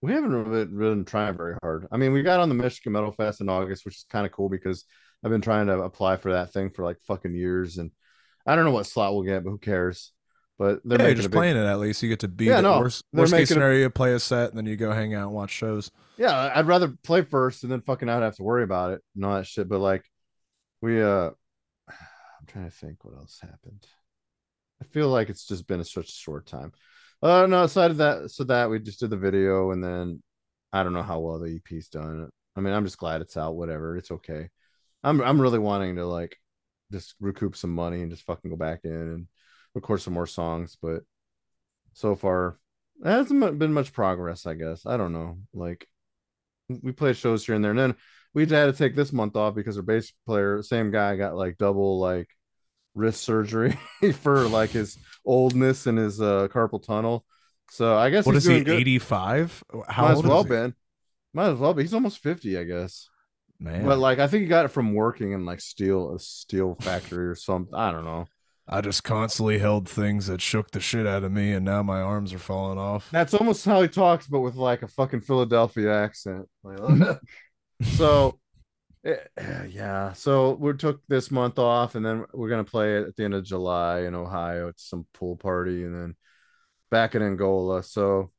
we 0.00 0.12
haven't 0.12 0.30
really, 0.30 0.66
really 0.66 0.94
been 0.94 1.04
trying 1.04 1.36
very 1.36 1.56
hard. 1.60 1.88
I 1.90 1.96
mean, 1.96 2.12
we 2.12 2.22
got 2.22 2.38
on 2.38 2.48
the 2.48 2.54
Michigan 2.54 2.92
Metal 2.92 3.10
Fest 3.10 3.40
in 3.40 3.48
August, 3.48 3.84
which 3.84 3.96
is 3.96 4.06
kind 4.08 4.26
of 4.26 4.30
cool 4.30 4.48
because 4.48 4.84
I've 5.24 5.32
been 5.32 5.40
trying 5.40 5.66
to 5.66 5.80
apply 5.80 6.18
for 6.18 6.34
that 6.34 6.52
thing 6.52 6.70
for 6.70 6.84
like 6.84 6.98
fucking 7.00 7.34
years, 7.34 7.78
and 7.78 7.90
I 8.46 8.54
don't 8.54 8.64
know 8.64 8.70
what 8.70 8.86
slot 8.86 9.12
we'll 9.12 9.24
get, 9.24 9.42
but 9.42 9.50
who 9.50 9.58
cares? 9.58 10.12
But 10.58 10.80
they're 10.84 10.98
yeah, 11.08 11.14
just 11.14 11.30
big, 11.30 11.36
playing 11.36 11.56
it 11.56 11.64
at 11.66 11.78
least. 11.78 12.02
You 12.02 12.08
get 12.08 12.20
to 12.20 12.28
be 12.28 12.46
Yeah, 12.46 12.60
the 12.62 12.62
no, 12.62 12.78
worst, 12.80 13.04
worst 13.12 13.32
case 13.34 13.48
scenario. 13.48 13.78
You 13.80 13.90
play 13.90 14.14
a 14.14 14.18
set 14.20 14.48
and 14.50 14.58
then 14.58 14.66
you 14.66 14.76
go 14.76 14.92
hang 14.92 15.14
out 15.14 15.26
and 15.26 15.32
watch 15.34 15.50
shows. 15.50 15.90
yeah 16.16 16.50
i'd 16.54 16.66
rather 16.66 16.88
play 17.04 17.22
first 17.22 17.62
and 17.62 17.70
then 17.72 17.82
fucking 17.82 18.06
not 18.06 18.22
have 18.22 18.36
to 18.36 18.42
worry 18.42 18.62
about 18.64 18.92
it 18.92 19.02
and 19.14 19.24
all 19.24 19.34
that 19.34 19.46
shit 19.46 19.68
but 19.68 19.80
like 19.80 20.02
we 20.80 21.02
uh 21.02 21.30
i'm 21.90 22.46
trying 22.46 22.64
to 22.64 22.70
think 22.70 23.04
what 23.04 23.14
else 23.16 23.38
happened 23.42 23.86
i 24.80 24.84
feel 24.86 25.08
like 25.08 25.28
it's 25.28 25.46
just 25.46 25.66
been 25.66 25.80
a 25.80 25.84
such 25.84 26.08
a 26.08 26.12
short 26.12 26.46
time 26.46 26.72
uh 27.22 27.46
no 27.46 27.64
aside 27.64 27.90
of 27.90 27.98
that 27.98 28.30
so 28.30 28.44
that 28.44 28.70
we 28.70 28.78
just 28.78 29.00
did 29.00 29.10
the 29.10 29.16
video 29.16 29.70
and 29.72 29.84
then 29.84 30.22
i 30.72 30.82
don't 30.82 30.94
know 30.94 31.02
how 31.02 31.20
well 31.20 31.38
the 31.38 31.60
ep's 31.70 31.88
done 31.88 32.30
i 32.56 32.60
mean 32.60 32.72
i'm 32.72 32.84
just 32.84 32.98
glad 32.98 33.20
it's 33.20 33.36
out 33.36 33.56
whatever 33.56 33.96
it's 33.96 34.10
okay 34.10 34.48
i'm 35.04 35.20
i'm 35.20 35.40
really 35.40 35.58
wanting 35.58 35.96
to 35.96 36.06
like 36.06 36.38
just 36.92 37.14
recoup 37.20 37.56
some 37.56 37.74
money 37.74 38.00
and 38.00 38.10
just 38.10 38.24
fucking 38.24 38.50
go 38.50 38.56
back 38.56 38.80
in 38.84 38.90
and 38.92 39.26
record 39.76 40.00
some 40.00 40.14
more 40.14 40.26
songs 40.26 40.76
but 40.82 41.02
so 41.92 42.16
far 42.16 42.58
there 43.00 43.12
hasn't 43.12 43.58
been 43.58 43.72
much 43.72 43.92
progress 43.92 44.46
i 44.46 44.54
guess. 44.54 44.86
I 44.86 44.96
don't 44.96 45.12
know. 45.12 45.38
Like 45.52 45.86
we 46.68 46.92
played 46.92 47.16
shows 47.16 47.44
here 47.44 47.54
and 47.54 47.62
there 47.62 47.70
and 47.72 47.78
then 47.78 47.94
we 48.34 48.42
had 48.42 48.66
to 48.66 48.72
take 48.72 48.96
this 48.96 49.12
month 49.12 49.36
off 49.36 49.54
because 49.54 49.76
our 49.76 49.82
bass 49.82 50.12
player 50.26 50.62
same 50.62 50.90
guy 50.90 51.16
got 51.16 51.36
like 51.36 51.58
double 51.58 51.98
like 52.00 52.28
wrist 52.94 53.22
surgery 53.22 53.78
for 54.20 54.48
like 54.48 54.70
his 54.70 54.98
oldness 55.24 55.86
and 55.86 55.98
his 55.98 56.20
uh 56.20 56.48
carpal 56.48 56.82
tunnel. 56.82 57.24
So 57.68 57.96
i 57.96 58.10
guess 58.10 58.24
What 58.24 58.34
he's 58.34 58.46
is 58.46 58.66
he? 58.66 58.72
Eighty 58.72 58.98
five? 58.98 59.62
How 59.88 60.06
might 60.06 60.12
as 60.12 60.16
old 60.16 60.26
well 60.26 60.40
is 60.40 60.44
he? 60.44 60.48
been. 60.48 60.74
Might 61.34 61.50
as 61.50 61.58
well 61.58 61.74
be. 61.74 61.82
He's 61.82 61.94
almost 61.94 62.18
50 62.22 62.58
i 62.58 62.64
guess. 62.64 63.08
Man, 63.58 63.84
but 63.86 63.98
like 63.98 64.18
i 64.18 64.26
think 64.26 64.42
he 64.42 64.48
got 64.48 64.66
it 64.66 64.68
from 64.68 64.92
working 64.92 65.32
in 65.32 65.46
like 65.46 65.60
steel 65.60 66.14
a 66.14 66.18
steel 66.18 66.76
factory 66.78 67.26
or 67.26 67.34
something 67.34 67.74
i 67.74 67.90
don't 67.90 68.04
know 68.04 68.28
I 68.68 68.80
just 68.80 69.04
constantly 69.04 69.58
held 69.58 69.88
things 69.88 70.26
that 70.26 70.40
shook 70.40 70.72
the 70.72 70.80
shit 70.80 71.06
out 71.06 71.22
of 71.22 71.30
me, 71.30 71.52
and 71.52 71.64
now 71.64 71.82
my 71.84 72.00
arms 72.00 72.32
are 72.32 72.38
falling 72.38 72.78
off. 72.78 73.08
That's 73.12 73.32
almost 73.34 73.64
how 73.64 73.80
he 73.82 73.88
talks, 73.88 74.26
but 74.26 74.40
with 74.40 74.56
like 74.56 74.82
a 74.82 74.88
fucking 74.88 75.20
Philadelphia 75.20 75.92
accent. 75.94 76.48
Like, 76.64 77.18
so, 77.82 78.40
eh, 79.04 79.16
yeah. 79.68 80.12
So 80.14 80.54
we 80.54 80.72
took 80.72 81.00
this 81.06 81.30
month 81.30 81.58
off, 81.60 81.94
and 81.94 82.04
then 82.04 82.24
we're 82.32 82.48
gonna 82.48 82.64
play 82.64 82.96
it 82.98 83.06
at 83.06 83.14
the 83.16 83.24
end 83.24 83.34
of 83.34 83.44
July 83.44 84.00
in 84.00 84.14
Ohio. 84.16 84.66
It's 84.68 84.88
some 84.88 85.06
pool 85.12 85.36
party, 85.36 85.84
and 85.84 85.94
then 85.94 86.16
back 86.90 87.14
in 87.14 87.22
Angola. 87.22 87.82
So 87.84 88.32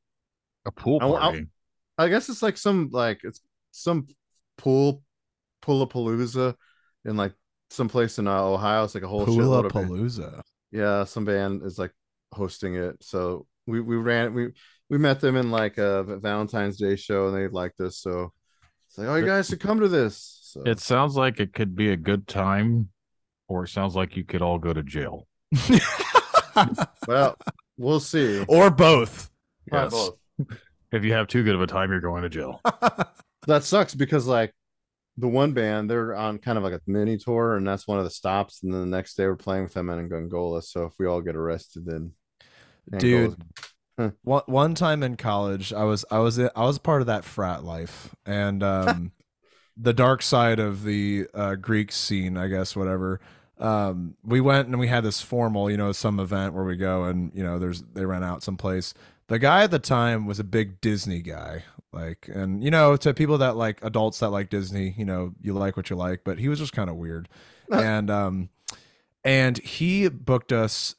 A 0.66 0.72
pool 0.72 1.00
I- 1.02 1.06
I- 1.06 1.20
party. 1.20 1.48
I 1.98 2.10
guess 2.10 2.30
it's 2.30 2.44
like 2.44 2.58
some 2.58 2.90
like 2.92 3.22
it's 3.24 3.42
some 3.72 4.08
pool 4.58 5.02
Pulapalooza 5.64 6.54
in 7.06 7.18
like 7.18 7.34
someplace 7.70 8.20
in 8.20 8.28
uh, 8.28 8.42
Ohio. 8.42 8.84
It's 8.84 8.96
like 8.96 9.04
a 9.04 9.08
whole 9.08 9.26
Pula 9.26 9.38
shitload 9.64 9.66
of 9.68 9.74
band- 9.74 9.90
Palooza. 9.90 10.42
yeah 10.72 11.04
some 11.04 11.26
band 11.26 11.64
is 11.64 11.78
like 11.80 11.92
hosting 12.34 12.76
it 12.76 12.96
so 13.02 13.46
we 13.68 13.80
we 13.82 13.96
ran 13.96 14.34
we 14.34 14.50
we 14.90 14.98
met 14.98 15.20
them 15.22 15.36
in 15.38 15.50
like 15.52 15.78
a 15.78 16.04
valentine's 16.20 16.78
day 16.78 16.96
show 16.96 17.28
and 17.28 17.36
they 17.38 17.48
liked 17.48 17.80
us 17.80 17.98
so 17.98 18.32
it's 18.88 18.98
like 18.98 19.08
oh 19.08 19.16
you 19.16 19.26
guys 19.26 19.48
should 19.48 19.60
come 19.60 19.80
to 19.80 19.88
this 19.88 20.40
so 20.44 20.62
It 20.66 20.80
sounds 20.80 21.16
like 21.16 21.40
it 21.40 21.54
could 21.54 21.76
be 21.76 21.92
a 21.92 21.98
good 21.98 22.26
time, 22.28 22.90
or 23.50 23.64
it 23.66 23.70
sounds 23.70 23.96
like 23.96 24.16
you 24.18 24.24
could 24.24 24.42
all 24.42 24.58
go 24.60 24.72
to 24.74 24.82
jail. 24.84 25.28
well 27.08 27.36
we'll 27.78 28.00
see 28.00 28.44
or 28.48 28.70
both. 28.70 29.30
Probably 29.70 29.98
Yes. 29.98 30.10
both. 30.38 30.58
If 30.94 31.04
you 31.04 31.14
have 31.14 31.28
too 31.28 31.44
good 31.44 31.56
of 31.56 31.62
a 31.62 31.68
time, 31.68 31.92
you're 31.92 32.00
going 32.00 32.24
to 32.24 32.30
jail. 32.30 32.62
that 33.48 33.64
sucks 33.64 33.94
because 33.94 34.26
like 34.26 34.54
the 35.18 35.28
one 35.28 35.52
band 35.52 35.90
they're 35.90 36.16
on 36.16 36.38
kind 36.38 36.58
of 36.58 36.64
like 36.64 36.74
a 36.74 36.82
mini 36.86 37.18
tour 37.18 37.56
and 37.56 37.68
that's 37.68 37.88
one 37.88 37.98
of 37.98 38.04
the 38.04 38.10
stops 38.10 38.62
and 38.64 38.74
then 38.74 38.82
the 38.82 38.98
next 38.98 39.16
day 39.16 39.26
we're 39.26 39.36
playing 39.36 39.64
with 39.64 39.74
them 39.74 39.90
in 39.90 40.12
angola 40.14 40.62
so 40.62 40.86
if 40.86 40.94
we 41.00 41.06
all 41.06 41.22
get 41.22 41.36
arrested 41.36 41.86
then 41.86 42.12
Dude. 42.98 43.36
Angola's- 43.98 44.14
one 44.24 44.44
one 44.46 44.76
time 44.76 45.02
in 45.02 45.18
college 45.18 45.74
i 45.74 45.84
was 45.84 46.06
i 46.12 46.20
was 46.20 46.40
i 46.40 46.50
was 46.56 46.78
part 46.78 47.02
of 47.02 47.08
that 47.08 47.26
frat 47.26 47.64
life 47.64 48.16
and 48.26 48.62
um 48.62 49.12
the 49.78 49.94
dark 49.94 50.22
side 50.22 50.60
of 50.60 50.84
the 50.84 51.26
uh 51.34 51.56
greek 51.56 51.92
scene 51.92 52.38
i 52.38 52.48
guess 52.48 52.76
whatever 52.76 53.20
um 53.58 54.16
we 54.24 54.40
went 54.40 54.68
and 54.68 54.78
we 54.78 54.88
had 54.88 55.04
this 55.04 55.20
formal 55.22 55.70
you 55.70 55.78
know 55.78 55.92
some 55.92 56.20
event 56.20 56.54
where 56.54 56.64
we 56.64 56.76
go 56.76 57.06
and 57.06 57.32
you 57.34 57.44
know 57.44 57.58
there's 57.58 57.82
they 57.94 58.06
rent 58.06 58.24
out 58.24 58.44
someplace 58.44 58.94
the 59.30 59.40
guy 59.40 59.64
at 59.64 59.72
the 59.72 59.80
time 59.80 60.28
was 60.28 60.40
a 60.40 60.44
big 60.44 60.80
disney 60.80 61.22
guy 61.22 61.64
like 61.94 62.30
and 62.34 62.64
you 62.64 62.70
know 62.70 62.96
to 62.98 63.14
people 63.14 63.38
that 63.38 63.56
like 63.56 63.84
adults 63.84 64.20
that 64.20 64.30
like 64.30 64.50
disney 64.50 64.94
you 64.98 65.06
know 65.06 65.34
you 65.42 65.54
like 65.54 65.78
what 65.78 65.90
you 65.90 65.96
like 65.96 66.22
but 66.24 66.38
he 66.38 66.50
was 66.50 66.60
just 66.60 66.74
kind 66.74 66.90
of 66.90 66.96
weird 66.98 67.30
and 67.72 68.10
um 68.10 68.50
and 69.24 69.58
he 69.60 70.08
booked 70.10 70.52
us 70.52 70.96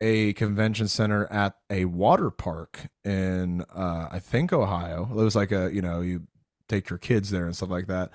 a 0.00 0.32
convention 0.32 0.88
center 0.88 1.26
at 1.32 1.54
a 1.70 1.84
water 1.84 2.30
park 2.30 2.88
in 3.04 3.62
uh 3.74 4.08
I 4.10 4.18
think 4.18 4.52
Ohio. 4.52 5.08
It 5.10 5.14
was 5.14 5.36
like 5.36 5.52
a, 5.52 5.72
you 5.72 5.80
know, 5.80 6.00
you 6.00 6.26
take 6.68 6.90
your 6.90 6.98
kids 6.98 7.30
there 7.30 7.46
and 7.46 7.56
stuff 7.56 7.70
like 7.70 7.86
that. 7.86 8.10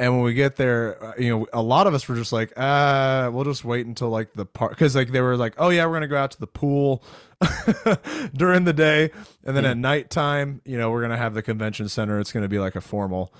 And 0.00 0.14
when 0.14 0.22
we 0.22 0.32
get 0.32 0.56
there, 0.56 1.04
uh, 1.04 1.12
you 1.18 1.28
know, 1.28 1.46
a 1.52 1.60
lot 1.60 1.86
of 1.86 1.92
us 1.92 2.08
were 2.08 2.16
just 2.16 2.32
like, 2.32 2.54
uh, 2.56 3.30
we'll 3.30 3.44
just 3.44 3.66
wait 3.66 3.84
until 3.84 4.08
like 4.08 4.32
the 4.32 4.46
park 4.46 4.74
cuz 4.78 4.96
like 4.96 5.12
they 5.12 5.20
were 5.20 5.36
like, 5.36 5.54
"Oh 5.58 5.68
yeah, 5.68 5.84
we're 5.84 5.92
going 5.92 6.00
to 6.00 6.08
go 6.08 6.16
out 6.16 6.30
to 6.30 6.40
the 6.40 6.46
pool 6.46 7.04
during 8.34 8.64
the 8.64 8.72
day 8.72 9.10
and 9.44 9.54
then 9.54 9.66
at 9.66 9.76
nighttime, 9.76 10.62
you 10.64 10.78
know, 10.78 10.90
we're 10.90 11.00
going 11.00 11.10
to 11.10 11.18
have 11.18 11.34
the 11.34 11.42
convention 11.42 11.86
center. 11.90 12.18
It's 12.18 12.32
going 12.32 12.44
to 12.44 12.48
be 12.48 12.58
like 12.58 12.76
a 12.76 12.80
formal." 12.80 13.34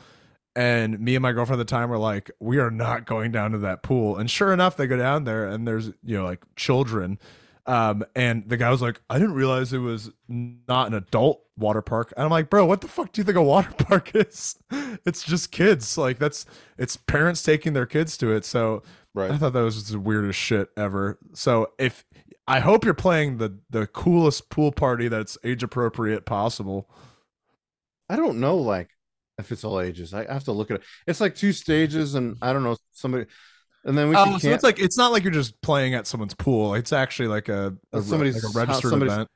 And 0.55 1.01
me 1.01 1.14
and 1.14 1.23
my 1.23 1.33
girlfriend 1.33 1.61
at 1.61 1.66
the 1.66 1.70
time 1.70 1.88
were 1.90 1.99
like, 1.99 2.31
we 2.40 2.59
are 2.59 2.70
not 2.70 3.07
going 3.07 3.31
down 3.31 3.53
to 3.53 3.59
that 3.59 3.83
pool. 3.83 4.16
And 4.16 4.29
sure 4.29 4.53
enough, 4.53 4.77
they 4.77 4.88
go 4.88 4.96
down 4.96 5.25
there 5.25 5.46
and 5.46 5.66
there's, 5.66 5.87
you 6.05 6.18
know, 6.18 6.25
like 6.25 6.42
children. 6.57 7.18
Um, 7.70 8.04
and 8.16 8.48
the 8.48 8.56
guy 8.56 8.68
was 8.68 8.83
like, 8.83 9.00
I 9.09 9.20
didn't 9.20 9.35
realize 9.35 9.72
it 9.72 9.78
was 9.78 10.11
not 10.26 10.88
an 10.88 10.94
adult 10.94 11.42
water 11.56 11.83
park. 11.83 12.12
And 12.16 12.24
I'm 12.24 12.30
like, 12.30 12.50
bro, 12.50 12.66
what 12.66 12.80
the 12.80 12.88
fuck 12.88 13.12
do 13.12 13.20
you 13.20 13.24
think 13.24 13.37
a 13.37 13.42
water 13.42 13.70
park 13.78 14.11
is? 14.12 14.56
It's 15.06 15.22
just 15.22 15.52
kids. 15.52 15.96
Like 15.96 16.18
that's 16.18 16.46
it's 16.78 16.96
parents 16.96 17.44
taking 17.44 17.72
their 17.72 17.87
kids 17.87 18.16
to 18.18 18.33
it. 18.33 18.44
So 18.44 18.83
right. 19.14 19.30
I 19.30 19.38
thought 19.38 19.52
that 19.52 19.61
was 19.61 19.88
the 19.88 20.00
weirdest 20.00 20.37
shit 20.37 20.68
ever. 20.76 21.20
So 21.33 21.70
if 21.78 22.04
I 22.48 22.59
hope 22.59 22.85
you're 22.85 22.92
playing 22.92 23.38
the 23.38 23.56
the 23.70 23.87
coolest 23.87 24.50
pool 24.50 24.72
party 24.72 25.06
that's 25.06 25.38
age 25.44 25.62
appropriate 25.62 26.26
possible. 26.26 26.90
I 28.09 28.16
don't 28.16 28.40
know, 28.40 28.56
like 28.56 28.90
if 29.38 29.52
it's 29.52 29.62
all 29.62 29.80
ages. 29.80 30.12
I 30.12 30.24
have 30.33 30.42
to 30.44 30.52
look 30.52 30.72
at 30.72 30.78
it. 30.78 30.83
It's 31.06 31.20
like 31.20 31.37
two 31.37 31.52
stages, 31.52 32.16
and 32.16 32.37
I 32.42 32.52
don't 32.52 32.64
know 32.64 32.76
somebody. 32.90 33.26
And 33.85 33.97
then 33.97 34.09
we 34.11 34.16
Oh, 34.16 34.25
can 34.25 34.40
so 34.40 34.51
it's 34.51 34.62
like 34.64 34.79
it's 34.79 34.99
not 34.99 35.11
like 35.12 35.23
you're 35.25 35.33
just 35.33 35.61
playing 35.62 35.95
at 35.95 36.07
someone's 36.07 36.35
pool. 36.35 36.75
It's 36.75 36.93
actually 36.93 37.29
like 37.29 37.49
a, 37.49 37.75
a 37.93 38.03
Somebody's 38.03 38.35
like 38.35 38.43
a 38.43 38.47
house- 38.47 38.55
registered 38.57 38.90
somebody's- 38.90 39.14
event. 39.14 39.29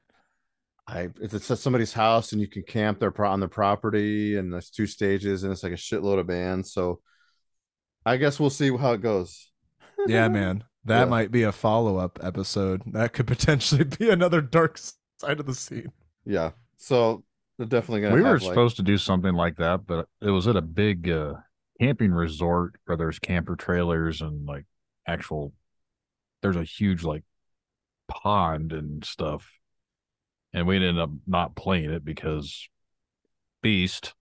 I 0.86 1.08
if 1.22 1.32
it's 1.32 1.50
at 1.50 1.58
somebody's 1.58 1.94
house 1.94 2.32
and 2.32 2.40
you 2.42 2.46
can 2.48 2.62
camp 2.62 3.00
their 3.00 3.10
pro 3.10 3.30
on 3.30 3.40
their 3.40 3.48
property 3.48 4.36
and 4.36 4.52
there's 4.52 4.68
two 4.68 4.86
stages 4.86 5.42
and 5.42 5.50
it's 5.50 5.62
like 5.62 5.72
a 5.72 5.76
shitload 5.76 6.18
of 6.18 6.26
bands. 6.26 6.72
So 6.74 7.00
I 8.04 8.18
guess 8.18 8.38
we'll 8.38 8.50
see 8.50 8.74
how 8.76 8.92
it 8.92 9.00
goes. 9.00 9.50
Yeah, 10.06 10.28
man. 10.28 10.64
That 10.86 10.98
Yeah. 10.98 11.04
might 11.06 11.30
be 11.30 11.44
a 11.44 11.52
follow 11.52 11.96
up 11.96 12.18
episode. 12.22 12.82
That 12.92 13.14
could 13.14 13.26
potentially 13.36 13.84
be 13.84 14.10
another 14.10 14.42
dark 14.42 14.78
side 15.18 15.40
of 15.40 15.46
the 15.46 15.54
scene. 15.54 15.90
Yeah. 16.26 16.50
So 16.76 17.24
they're 17.56 17.66
definitely 17.66 18.02
gonna 18.02 18.14
we 18.16 18.20
were 18.20 18.28
have, 18.34 18.42
like- 18.42 18.50
supposed 18.50 18.76
to 18.76 18.82
do 18.82 18.98
something 18.98 19.32
like 19.32 19.56
that, 19.56 19.86
but 19.86 20.06
it 20.20 20.28
was 20.28 20.46
at 20.46 20.56
a 20.56 20.60
big 20.60 21.08
uh, 21.08 21.36
camping 21.80 22.12
resort 22.12 22.76
where 22.84 22.96
there's 22.96 23.18
camper 23.18 23.56
trailers 23.56 24.20
and 24.20 24.46
like 24.46 24.64
actual. 25.06 25.52
There's 26.42 26.56
a 26.56 26.64
huge 26.64 27.02
like 27.04 27.22
pond 28.08 28.72
and 28.72 29.04
stuff, 29.04 29.50
and 30.52 30.66
we 30.66 30.76
ended 30.76 30.98
up 30.98 31.10
not 31.26 31.56
playing 31.56 31.90
it 31.90 32.04
because 32.04 32.68
Beast, 33.62 34.12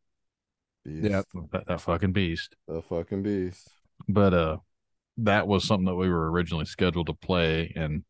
beast, 0.85 1.03
Yep. 1.03 1.25
that, 1.51 1.67
that 1.67 1.81
fucking 1.81 2.13
Beast. 2.13 2.55
the 2.67 2.81
fucking 2.81 3.23
beast. 3.23 3.67
But 4.07 4.33
uh, 4.33 4.57
that 5.17 5.47
was 5.47 5.65
something 5.65 5.85
that 5.85 5.95
we 5.95 6.09
were 6.09 6.31
originally 6.31 6.65
scheduled 6.65 7.07
to 7.07 7.13
play, 7.13 7.73
and 7.75 8.03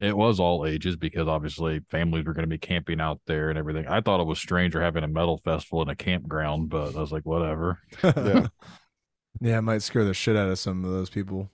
it 0.00 0.16
was 0.16 0.38
all 0.38 0.64
ages 0.66 0.96
because 0.96 1.26
obviously 1.26 1.80
families 1.90 2.24
were 2.24 2.32
going 2.32 2.44
to 2.44 2.48
be 2.48 2.58
camping 2.58 3.00
out 3.00 3.20
there 3.26 3.50
and 3.50 3.58
everything. 3.58 3.86
I 3.88 4.00
thought 4.00 4.20
it 4.20 4.26
was 4.26 4.38
strange 4.38 4.74
or 4.76 4.80
having 4.80 5.02
a 5.04 5.08
metal 5.08 5.38
festival 5.38 5.82
in 5.82 5.88
a 5.88 5.96
campground, 5.96 6.68
but 6.70 6.94
I 6.96 7.00
was 7.00 7.10
like, 7.12 7.26
whatever. 7.26 7.80
Yeah. 8.04 8.46
yeah, 9.40 9.58
it 9.58 9.62
might 9.62 9.82
scare 9.82 10.04
the 10.04 10.14
shit 10.14 10.36
out 10.36 10.48
of 10.48 10.58
some 10.58 10.84
of 10.84 10.90
those 10.92 11.10
people. 11.10 11.50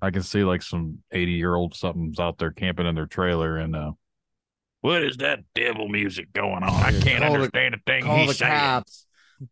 I 0.00 0.10
can 0.10 0.22
see 0.22 0.42
like 0.42 0.62
some 0.62 0.98
80 1.12 1.32
year 1.32 1.54
old 1.54 1.76
something's 1.76 2.18
out 2.18 2.38
there 2.38 2.50
camping 2.50 2.86
in 2.86 2.96
their 2.96 3.06
trailer 3.06 3.56
and 3.58 3.76
uh 3.76 3.92
what 4.80 5.04
is 5.04 5.18
that 5.18 5.38
devil 5.54 5.88
music 5.88 6.32
going 6.32 6.64
on? 6.64 6.70
I 6.72 6.90
can't 6.90 7.20
call 7.20 7.28
the- 7.30 7.34
understand 7.36 7.74
a 7.76 7.78
thing 7.86 8.02
Call 8.02 8.26
the 8.26 8.34
saying. 8.34 8.50
cops. 8.52 9.06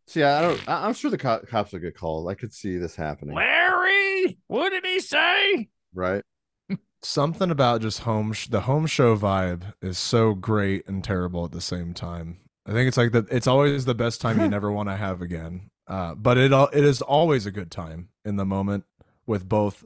See, 0.09 0.25
I 0.25 0.43
don't. 0.43 0.69
I- 0.69 0.87
I'm 0.87 0.95
sure 0.95 1.09
the 1.13 1.19
co- 1.19 1.43
cops 1.49 1.71
will 1.73 1.79
get 1.79 1.97
called. 1.97 2.29
I 2.29 2.35
could 2.35 2.53
see 2.53 2.79
this 2.79 2.97
happening. 2.97 3.37
Larry, 3.37 4.39
what 4.49 4.71
did 4.71 4.85
he 4.85 4.99
say? 4.99 5.69
Right. 5.95 6.25
Something 7.03 7.51
about 7.51 7.81
just 7.81 8.01
home 8.01 8.33
sh- 8.35 8.49
the 8.49 8.63
home 8.63 8.87
show 8.87 9.17
vibe 9.17 9.73
is 9.81 9.97
so 9.99 10.35
great 10.35 10.87
and 10.87 11.03
terrible 11.03 11.45
at 11.47 11.53
the 11.53 11.61
same 11.61 11.95
time. 11.95 12.41
I 12.67 12.73
think 12.73 12.89
it's 12.89 12.99
like 12.99 13.13
that 13.13 13.27
it's 13.31 13.47
always 13.47 13.87
the 13.87 13.95
best 13.95 14.21
time 14.21 14.39
you 14.39 14.49
never 14.51 14.71
want 14.71 14.89
to 14.91 14.97
have 14.97 15.23
again. 15.23 15.71
Uh, 15.89 16.15
but 16.15 16.37
it 16.37 16.53
al- 16.53 16.69
it 16.73 16.85
is 16.85 17.01
always 17.01 17.47
a 17.47 17.51
good 17.51 17.71
time 17.71 18.11
in 18.25 18.37
the 18.37 18.45
moment 18.45 18.85
with 19.27 19.49
both 19.49 19.85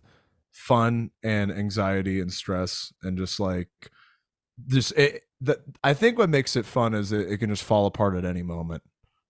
fun 0.50 1.10
and 1.22 1.52
anxiety 1.52 2.20
and 2.20 2.32
stress 2.32 2.92
and 3.02 3.16
just 3.16 3.38
like 3.38 3.68
just 4.66 4.92
it 4.92 5.22
that 5.40 5.58
I 5.84 5.94
think 5.94 6.18
what 6.18 6.30
makes 6.30 6.56
it 6.56 6.66
fun 6.66 6.94
is 6.94 7.12
it, 7.12 7.30
it 7.30 7.38
can 7.38 7.50
just 7.50 7.62
fall 7.64 7.86
apart 7.86 8.16
at 8.16 8.24
any 8.24 8.42
moment. 8.42 8.82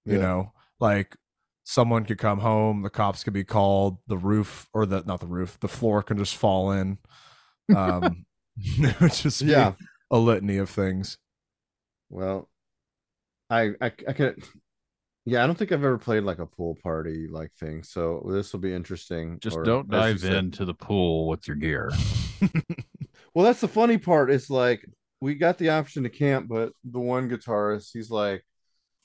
You 0.06 0.14
Yeah. 0.16 0.22
know, 0.22 0.52
like 0.80 1.16
someone 1.64 2.04
could 2.06 2.18
come 2.18 2.38
home, 2.40 2.80
the 2.82 2.90
cops 2.90 3.24
could 3.24 3.32
be 3.34 3.44
called, 3.44 3.98
the 4.06 4.18
roof 4.18 4.68
or 4.72 4.86
the 4.86 5.02
not 5.06 5.20
the 5.20 5.26
roof, 5.26 5.58
the 5.60 5.68
floor 5.68 6.02
can 6.02 6.16
just 6.16 6.34
fall 6.36 6.72
in. 6.72 6.96
Um, 7.74 8.24
it 8.56 9.00
would 9.00 9.12
just 9.12 9.42
Yeah. 9.42 9.72
a 10.10 10.18
litany 10.18 10.58
of 10.58 10.70
things. 10.70 11.18
Well, 12.10 12.48
I 13.50 13.72
I 13.80 13.86
I 14.08 14.12
could. 14.12 14.42
Yeah, 15.26 15.42
I 15.42 15.46
don't 15.46 15.56
think 15.56 15.72
I've 15.72 15.82
ever 15.82 15.96
played 15.96 16.24
like 16.24 16.38
a 16.38 16.46
pool 16.46 16.76
party 16.82 17.28
like 17.30 17.52
thing. 17.54 17.82
So 17.82 18.26
this 18.30 18.52
will 18.52 18.60
be 18.60 18.74
interesting. 18.74 19.38
Just 19.40 19.56
or, 19.56 19.64
don't 19.64 19.88
dive 19.88 20.22
into 20.24 20.64
the 20.66 20.74
pool 20.74 21.28
with 21.28 21.48
your 21.48 21.56
gear. 21.56 21.90
Well, 23.34 23.44
that's 23.44 23.60
the 23.60 23.66
funny 23.68 23.98
part. 23.98 24.30
Is 24.30 24.48
like 24.48 24.84
we 25.20 25.34
got 25.34 25.58
the 25.58 25.70
option 25.70 26.04
to 26.04 26.08
camp, 26.08 26.46
but 26.48 26.72
the 26.84 27.00
one 27.00 27.28
guitarist, 27.28 27.90
he's 27.92 28.08
like, 28.08 28.44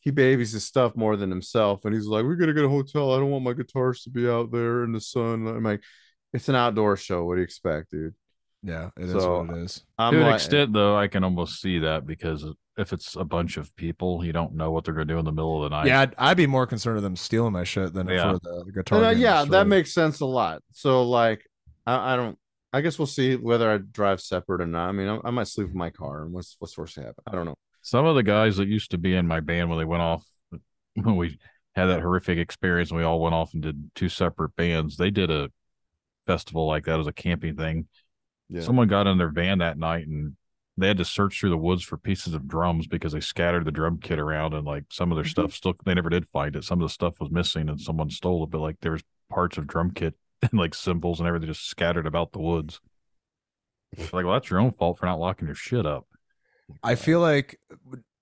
he 0.02 0.12
babies 0.12 0.52
his 0.52 0.64
stuff 0.64 0.96
more 0.96 1.16
than 1.16 1.32
himself, 1.32 1.84
and 1.84 1.96
he's 1.96 2.06
like, 2.06 2.24
"We're 2.24 2.36
gonna 2.36 2.54
get 2.54 2.64
a 2.64 2.70
hotel. 2.70 3.12
I 3.12 3.18
don't 3.18 3.32
want 3.32 3.44
my 3.44 3.54
guitars 3.54 4.04
to 4.04 4.12
be 4.12 4.30
out 4.30 4.52
there 4.52 4.84
in 4.84 4.92
the 4.92 5.02
sun." 5.02 5.48
I'm 5.48 5.64
like, 5.64 5.82
"It's 6.32 6.48
an 6.48 6.54
outdoor 6.56 6.96
show. 6.96 7.26
What 7.26 7.36
do 7.36 7.42
you 7.42 7.46
expect, 7.46 7.90
dude?" 7.90 8.14
Yeah, 8.62 8.90
it 8.98 9.06
is 9.06 9.12
So, 9.12 9.44
what 9.44 9.58
it 9.58 9.62
is. 9.64 9.84
I'm 9.98 10.14
to 10.14 10.20
an 10.20 10.26
like, 10.28 10.36
extent, 10.36 10.74
though, 10.74 10.98
I 10.98 11.08
can 11.08 11.24
almost 11.24 11.62
see 11.62 11.80
that 11.80 12.06
because 12.06 12.46
if 12.78 12.92
it's 12.94 13.16
a 13.16 13.24
bunch 13.24 13.58
of 13.58 13.74
people, 13.76 14.24
you 14.24 14.34
don't 14.34 14.56
know 14.56 14.72
what 14.72 14.84
they're 14.86 14.94
going 14.94 15.08
to 15.08 15.14
do 15.14 15.20
in 15.20 15.26
the 15.26 15.32
middle 15.32 15.64
of 15.64 15.70
the 15.70 15.76
night. 15.78 15.88
Yeah, 15.88 16.02
I'd, 16.02 16.16
I'd 16.18 16.38
be 16.38 16.48
more 16.48 16.68
concerned 16.68 16.98
of 16.98 17.04
them 17.04 17.16
stealing 17.16 17.54
my 17.54 17.64
shit 17.64 17.94
than 17.94 18.08
Yeah. 18.08 18.34
for 18.34 18.40
the, 18.44 18.64
the 18.66 18.72
guitar. 18.72 18.98
And, 18.98 19.06
uh, 19.06 19.10
getting 19.12 19.24
yeah, 19.24 19.46
that 19.46 19.68
makes 19.68 19.94
sense 19.94 20.20
a 20.20 20.26
lot. 20.26 20.62
So 20.74 21.04
like, 21.04 21.46
I, 21.86 22.14
I 22.14 22.16
don't. 22.16 22.38
I 22.72 22.82
guess 22.82 23.00
we'll 23.00 23.08
see 23.08 23.36
whether 23.36 23.72
I 23.72 23.78
drive 23.78 24.22
separate 24.22 24.62
or 24.62 24.68
not. 24.68 24.90
I 24.90 24.92
mean, 24.92 25.08
I, 25.08 25.20
I 25.24 25.32
might 25.32 25.48
sleep 25.48 25.70
in 25.70 25.78
my 25.78 25.90
car, 25.90 26.22
and 26.24 26.32
what's 26.32 26.56
what's 26.60 26.78
worst 26.78 26.96
to 26.96 27.02
happen? 27.02 27.24
I 27.26 27.32
don't 27.32 27.46
know. 27.46 27.56
Some 27.82 28.06
of 28.06 28.16
the 28.16 28.24
guys 28.24 28.58
that 28.58 28.68
used 28.68 28.92
to 28.92 28.98
be 29.00 29.16
in 29.16 29.26
my 29.26 29.40
band 29.40 29.70
when 29.70 29.80
they 29.80 29.86
went 29.86 30.04
off, 30.04 30.24
when 30.94 31.16
we 31.16 31.40
had 31.76 31.86
that 31.88 32.02
horrific 32.02 32.38
experience 32.38 32.92
and 32.92 33.00
we 33.00 33.04
all 33.06 33.20
went 33.22 33.34
off 33.34 33.54
and 33.54 33.64
did 33.64 33.90
two 33.96 34.10
separate 34.10 34.56
bands, 34.56 34.98
they 34.98 35.10
did 35.10 35.32
a 35.32 35.50
festival 36.28 36.68
like 36.68 36.86
that 36.86 37.00
as 37.00 37.08
a 37.08 37.12
camping 37.14 37.56
thing. 37.56 37.88
Yeah. 38.50 38.62
Someone 38.62 38.88
got 38.88 39.08
in 39.08 39.18
their 39.18 39.30
van 39.30 39.60
that 39.60 39.78
night 39.78 40.08
and 40.08 40.36
they 40.78 40.88
had 40.88 40.98
to 40.98 41.06
search 41.06 41.40
through 41.40 41.50
the 41.50 41.58
woods 41.58 41.84
for 41.84 41.98
pieces 41.98 42.34
of 42.34 42.48
drums 42.48 42.88
because 42.88 43.12
they 43.12 43.20
scattered 43.20 43.66
the 43.66 43.72
drum 43.72 44.00
kit 44.02 44.18
around 44.20 44.54
and 44.54 44.66
like 44.66 44.86
some 44.90 45.12
of 45.12 45.18
their 45.18 45.26
stuff 45.26 45.48
mm-hmm. 45.48 45.54
still 45.54 45.74
they 45.86 45.94
never 45.94 46.10
did 46.10 46.28
find 46.28 46.56
it. 46.56 46.64
Some 46.64 46.82
of 46.82 46.88
the 46.88 46.94
stuff 46.94 47.20
was 47.20 47.32
missing 47.32 47.70
and 47.70 47.80
someone 47.80 48.10
stole 48.10 48.44
it, 48.44 48.50
but 48.50 48.62
like 48.62 48.78
there 48.82 48.94
was 48.94 49.04
parts 49.30 49.58
of 49.58 49.68
drum 49.68 49.92
kit 49.92 50.16
and 50.42 50.54
like 50.54 50.74
cymbals 50.74 51.20
and 51.20 51.28
everything 51.28 51.48
just 51.48 51.70
scattered 51.70 52.08
about 52.08 52.32
the 52.32 52.40
woods. 52.40 52.80
Like, 53.98 54.26
well, 54.26 54.34
that's 54.34 54.50
your 54.50 54.60
own 54.60 54.72
fault 54.72 55.00
for 55.00 55.08
not 55.08 55.20
locking 55.20 55.48
your 55.48 55.56
shit 55.56 55.86
up. 55.86 56.08
I 56.84 56.96
feel 56.96 57.20
like 57.20 57.60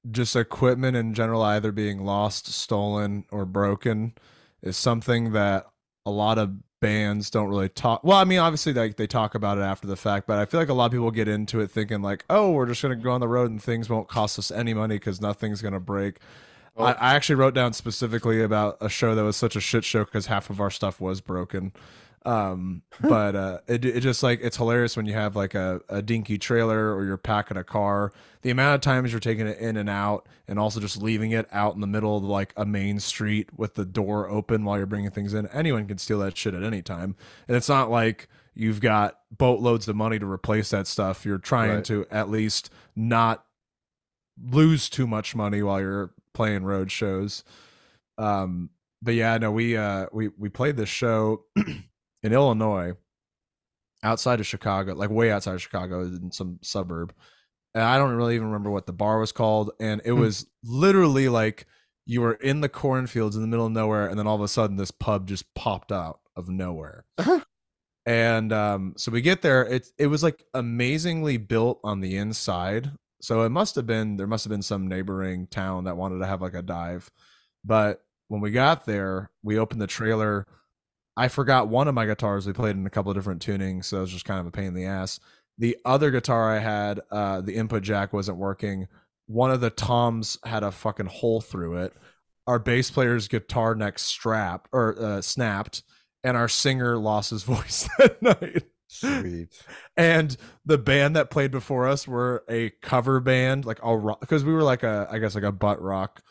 just 0.10 0.36
equipment 0.36 0.96
in 0.96 1.14
general 1.14 1.42
either 1.44 1.72
being 1.72 2.06
lost, 2.06 2.48
stolen, 2.48 3.26
or 3.32 3.46
broken 3.46 4.14
is 4.62 4.78
something 4.78 5.34
that 5.34 5.66
a 6.06 6.12
lot 6.12 6.38
of 6.38 6.54
bands 6.80 7.30
don't 7.30 7.50
really 7.50 7.70
talk. 7.70 8.04
Well, 8.04 8.18
I 8.18 8.24
mean, 8.24 8.40
obviously, 8.40 8.74
like 8.74 8.98
they 8.98 9.08
talk 9.08 9.36
about 9.36 9.58
it 9.58 9.62
after 9.62 9.88
the 9.88 9.96
fact, 9.96 10.28
but 10.28 10.40
I 10.40 10.46
feel 10.46 10.60
like 10.60 10.70
a 10.70 10.74
lot 10.74 10.86
of 10.88 10.92
people 10.92 11.12
get 11.12 11.28
into 11.28 11.60
it 11.60 11.72
thinking 11.72 12.02
like, 12.02 12.26
"Oh, 12.30 12.52
we're 12.52 12.66
just 12.66 12.82
gonna 12.82 12.96
go 12.96 13.12
on 13.12 13.22
the 13.22 13.28
road 13.28 13.52
and 13.52 13.62
things 13.62 13.90
won't 13.90 14.08
cost 14.08 14.38
us 14.40 14.52
any 14.52 14.74
money 14.74 14.96
because 14.96 15.22
nothing's 15.22 15.62
gonna 15.62 15.80
break." 15.80 16.18
Oh. 16.76 16.86
I, 16.86 16.92
I 16.92 17.16
actually 17.16 17.36
wrote 17.36 17.56
down 17.56 17.74
specifically 17.74 18.44
about 18.44 18.78
a 18.80 18.90
show 18.90 19.16
that 19.16 19.24
was 19.24 19.36
such 19.36 19.56
a 19.56 19.62
shit 19.62 19.84
show 19.84 20.06
because 20.06 20.28
half 20.28 20.50
of 20.50 20.62
our 20.62 20.72
stuff 20.72 21.02
was 21.02 21.22
broken. 21.22 21.72
Um, 22.26 22.82
but 23.02 23.36
uh, 23.36 23.60
it 23.68 23.86
it 23.86 24.02
just 24.02 24.24
like 24.24 24.40
it's 24.42 24.58
hilarious 24.58 24.98
when 24.98 25.06
you 25.06 25.14
have 25.14 25.36
like 25.36 25.54
a, 25.56 25.82
a 25.90 26.02
dinky 26.02 26.38
trailer 26.38 26.96
or 26.96 27.06
you're 27.06 27.18
packing 27.18 27.58
a 27.58 27.64
car. 27.64 28.12
The 28.42 28.50
amount 28.52 28.76
of 28.76 28.82
times 28.82 29.12
you're 29.12 29.20
taking 29.20 29.48
it 29.48 29.58
in 29.60 29.78
and 29.78 29.90
out, 29.90 30.28
and 30.48 30.60
also 30.60 30.80
just 30.80 31.02
leaving 31.02 31.32
it 31.32 31.48
out 31.52 31.76
in 31.76 31.82
the 31.82 31.88
middle 31.88 32.18
of 32.18 32.24
like 32.24 32.54
a 32.58 32.66
main 32.66 33.00
street 33.00 33.50
with 33.58 33.76
the 33.76 33.86
door 33.86 34.30
open 34.30 34.64
while 34.64 34.78
you're 34.78 34.86
bringing 34.86 35.12
things 35.12 35.34
in. 35.34 35.48
Anyone 35.48 35.88
can 35.88 35.98
steal 35.98 36.20
that 36.20 36.38
shit 36.38 36.54
at 36.54 36.64
any 36.64 36.82
time, 36.82 37.16
and 37.48 37.56
it's 37.58 37.70
not 37.70 37.90
like 37.90 38.28
you've 38.54 38.82
got 38.82 39.20
boatloads 39.32 39.88
of 39.88 39.96
money 39.96 40.18
to 40.20 40.26
replace 40.30 40.70
that 40.72 40.88
stuff. 40.88 41.26
You're 41.26 41.38
trying 41.38 41.76
Right. 41.76 41.86
to 41.86 42.06
at 42.10 42.30
least 42.30 42.70
not 42.96 43.46
lose 44.44 44.90
too 44.90 45.08
much 45.08 45.36
money 45.36 45.62
while 45.64 45.80
you're 45.80 46.12
playing 46.34 46.64
road 46.64 46.92
shows. 46.92 47.44
Um, 48.18 48.70
but 49.02 49.14
yeah, 49.14 49.38
no, 49.38 49.52
we 49.52 49.78
uh 49.78 50.08
we 50.12 50.30
we 50.38 50.50
played 50.50 50.78
this 50.78 50.90
show 50.90 51.46
in 52.28 52.34
Illinois, 52.34 52.94
outside 54.04 54.40
of 54.40 54.46
Chicago, 54.46 54.94
like 54.94 55.10
way 55.10 55.32
outside 55.32 55.56
of 55.56 55.62
Chicago, 55.62 56.02
in 56.04 56.32
some 56.32 56.60
suburb. 56.62 57.14
And 57.74 57.84
I 57.84 57.98
don't 57.98 58.16
really 58.16 58.36
even 58.36 58.48
remember 58.48 58.70
what 58.70 58.86
the 58.86 58.94
bar 58.94 59.20
was 59.20 59.32
called, 59.32 59.72
and 59.80 60.02
it 60.06 60.14
was 60.14 60.48
literally 60.64 61.30
like 61.30 61.66
you 62.06 62.22
were 62.22 62.34
in 62.34 62.62
the 62.62 62.70
cornfields 62.70 63.36
in 63.36 63.42
the 63.42 63.48
middle 63.48 63.66
of 63.66 63.72
nowhere, 63.72 64.08
and 64.08 64.18
then 64.18 64.28
all 64.28 64.36
of 64.36 64.42
a 64.42 64.48
sudden 64.48 64.78
this 64.78 64.92
pub 64.92 65.28
just 65.28 65.54
popped 65.56 65.92
out 65.92 66.20
of 66.36 66.50
nowhere. 66.50 67.06
and 68.06 68.54
um, 68.54 68.94
so 68.98 69.12
we 69.12 69.22
get 69.22 69.42
there. 69.42 69.64
It 69.66 69.88
it 69.98 70.08
was 70.08 70.24
like 70.24 70.44
amazingly 70.54 71.38
built 71.38 71.80
on 71.84 72.00
the 72.02 72.18
inside. 72.18 72.92
So 73.22 73.44
it 73.44 73.50
must 73.50 73.76
have 73.76 73.88
been 73.88 74.18
there 74.18 74.28
must 74.28 74.46
have 74.46 74.52
been 74.52 74.62
some 74.62 74.88
neighboring 74.88 75.48
town 75.48 75.86
that 75.86 75.98
wanted 75.98 76.20
to 76.20 76.28
have 76.28 76.42
like 76.42 76.54
a 76.54 76.62
dive. 76.62 77.12
But 77.66 78.04
when 78.28 78.42
we 78.42 78.52
got 78.52 78.86
there, 78.86 79.32
we 79.44 79.60
opened 79.60 79.82
the 79.82 79.88
trailer. 79.88 80.48
I 81.18 81.30
forgot 81.30 81.68
one 81.68 81.88
of 81.88 81.96
my 81.96 82.06
guitars. 82.06 82.46
We 82.46 82.54
played 82.54 82.76
in 82.76 82.86
a 82.86 82.92
couple 82.92 83.12
of 83.12 83.18
different 83.18 83.44
tunings, 83.44 83.86
so 83.86 83.98
it 83.98 84.02
was 84.02 84.12
just 84.12 84.26
kind 84.26 84.40
of 84.40 84.46
a 84.46 84.52
pain 84.52 84.66
in 84.66 84.74
the 84.76 84.86
ass. 84.86 85.20
The 85.58 85.76
other 85.84 86.12
guitar 86.12 86.56
I 86.56 86.60
had, 86.60 87.02
uh, 87.10 87.42
the 87.42 87.56
input 87.56 87.82
jack 87.82 88.14
wasn't 88.14 88.38
working. 88.38 88.88
One 89.26 89.50
of 89.50 89.60
the 89.60 89.72
toms 89.72 90.38
had 90.46 90.62
a 90.64 90.72
fucking 90.72 91.08
hole 91.08 91.42
through 91.42 91.78
it. 91.78 91.94
Our 92.46 92.60
bass 92.60 92.92
player's 92.92 93.28
guitar 93.28 93.74
neck 93.74 93.98
strapped 93.98 94.70
or 94.72 94.96
uh, 95.02 95.22
snapped, 95.22 95.82
and 96.24 96.38
our 96.38 96.48
singer 96.48 96.98
lost 96.98 97.32
his 97.32 97.44
voice 97.44 97.90
that 97.98 98.22
night. 98.22 98.66
Sweet. 98.88 99.50
And 99.98 100.38
the 100.66 100.78
band 100.78 101.16
that 101.16 101.32
played 101.32 101.50
before 101.50 101.88
us 101.88 102.08
were 102.08 102.44
a 102.48 102.70
cover 102.82 103.20
band, 103.20 103.66
like 103.66 103.80
a 103.84 103.98
rock, 103.98 104.20
because 104.22 104.46
we 104.46 104.54
were 104.54 104.64
like 104.64 104.84
a, 104.84 105.08
I 105.10 105.18
guess 105.18 105.34
like 105.34 105.44
a 105.44 105.52
butt 105.52 105.82
rock 105.82 106.22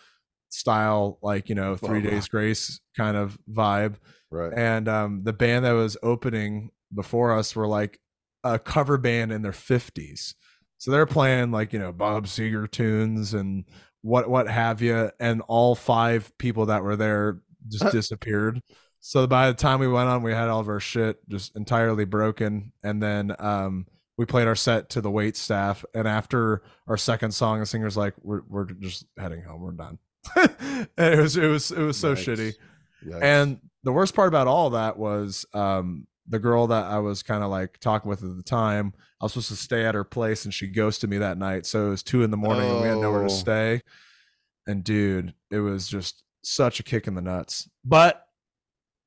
style, 0.48 1.18
like 1.22 1.48
you 1.48 1.54
know, 1.54 1.76
Three 1.76 2.00
Butt 2.00 2.10
Days. 2.10 2.28
Grace 2.28 2.80
kind 2.96 3.16
of 3.16 3.38
vibe. 3.50 3.96
Right. 4.30 4.52
And 4.54 4.88
um, 4.88 5.22
the 5.24 5.32
band 5.32 5.64
that 5.64 5.72
was 5.72 5.96
opening 6.02 6.70
before 6.94 7.36
us 7.36 7.54
were 7.54 7.66
like 7.66 8.00
a 8.44 8.58
cover 8.58 8.98
band 8.98 9.32
in 9.32 9.42
their 9.42 9.52
fifties. 9.52 10.34
So 10.78 10.90
they're 10.90 11.06
playing 11.06 11.52
like 11.52 11.72
you 11.72 11.78
know 11.78 11.92
Bob 11.92 12.26
Seger 12.26 12.70
tunes 12.70 13.34
and 13.34 13.64
what 14.02 14.28
what 14.28 14.48
have 14.48 14.82
you, 14.82 15.10
and 15.18 15.42
all 15.48 15.74
five 15.74 16.36
people 16.38 16.66
that 16.66 16.82
were 16.82 16.96
there 16.96 17.40
just 17.68 17.90
disappeared. 17.92 18.60
So 19.00 19.26
by 19.26 19.48
the 19.48 19.54
time 19.54 19.80
we 19.80 19.88
went 19.88 20.08
on, 20.08 20.22
we 20.22 20.32
had 20.32 20.48
all 20.48 20.60
of 20.60 20.68
our 20.68 20.80
shit 20.80 21.18
just 21.28 21.56
entirely 21.56 22.04
broken, 22.04 22.72
and 22.82 23.02
then 23.02 23.34
um, 23.38 23.86
we 24.16 24.26
played 24.26 24.48
our 24.48 24.56
set 24.56 24.90
to 24.90 25.00
the 25.00 25.10
wait 25.10 25.36
staff. 25.36 25.84
And 25.94 26.08
after 26.08 26.62
our 26.86 26.96
second 26.96 27.32
song, 27.32 27.60
the 27.60 27.66
singer's 27.66 27.96
like, 27.96 28.14
"We're 28.20 28.42
we're 28.48 28.64
just 28.64 29.06
heading 29.18 29.42
home. 29.42 29.60
We're 29.60 29.72
done." 29.72 29.98
it 30.36 31.18
was 31.18 31.36
it 31.36 31.46
was 31.46 31.70
it 31.70 31.82
was 31.82 31.96
so 31.96 32.14
Yikes. 32.14 32.24
shitty. 32.36 32.54
Yikes. 33.06 33.22
And 33.22 33.60
the 33.84 33.92
worst 33.92 34.14
part 34.14 34.28
about 34.28 34.46
all 34.48 34.70
that 34.70 34.98
was 34.98 35.46
um, 35.54 36.06
the 36.26 36.38
girl 36.38 36.66
that 36.68 36.84
I 36.86 36.98
was 36.98 37.22
kind 37.22 37.44
of 37.44 37.50
like 37.50 37.78
talking 37.78 38.08
with 38.08 38.22
at 38.22 38.36
the 38.36 38.42
time. 38.42 38.92
I 39.20 39.24
was 39.24 39.32
supposed 39.32 39.48
to 39.48 39.56
stay 39.56 39.84
at 39.84 39.94
her 39.94 40.04
place, 40.04 40.44
and 40.44 40.52
she 40.52 40.66
ghosted 40.66 41.08
me 41.08 41.18
that 41.18 41.38
night. 41.38 41.66
So 41.66 41.86
it 41.86 41.90
was 41.90 42.02
two 42.02 42.22
in 42.22 42.30
the 42.30 42.36
morning, 42.36 42.68
and 42.68 42.80
we 42.82 42.88
had 42.88 42.98
nowhere 42.98 43.22
Oh. 43.24 43.28
to 43.28 43.30
stay. 43.34 43.82
And 44.66 44.82
dude, 44.82 45.34
it 45.50 45.60
was 45.60 45.86
just 45.88 46.24
such 46.42 46.80
a 46.80 46.82
kick 46.82 47.06
in 47.06 47.14
the 47.14 47.22
nuts. 47.22 47.68
But 47.84 48.22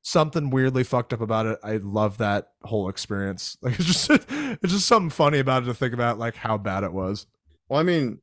something 0.02 0.50
weirdly 0.50 0.84
fucked 0.84 1.12
up 1.14 1.22
about 1.22 1.46
it. 1.46 1.60
I 1.64 1.78
love 1.78 2.18
that 2.20 2.48
whole 2.64 2.90
experience. 2.90 3.58
Like 3.62 3.76
it's 3.80 3.86
just 3.86 4.10
it's 4.10 4.74
just 4.74 4.88
something 4.88 5.10
funny 5.10 5.40
about 5.40 5.64
it 5.64 5.66
to 5.68 5.74
think 5.74 5.94
about, 5.94 6.18
like 6.18 6.36
how 6.36 6.58
bad 6.58 6.84
it 6.84 6.94
was. 6.94 7.28
Well, 7.68 7.80
I 7.80 7.84
mean, 7.84 8.20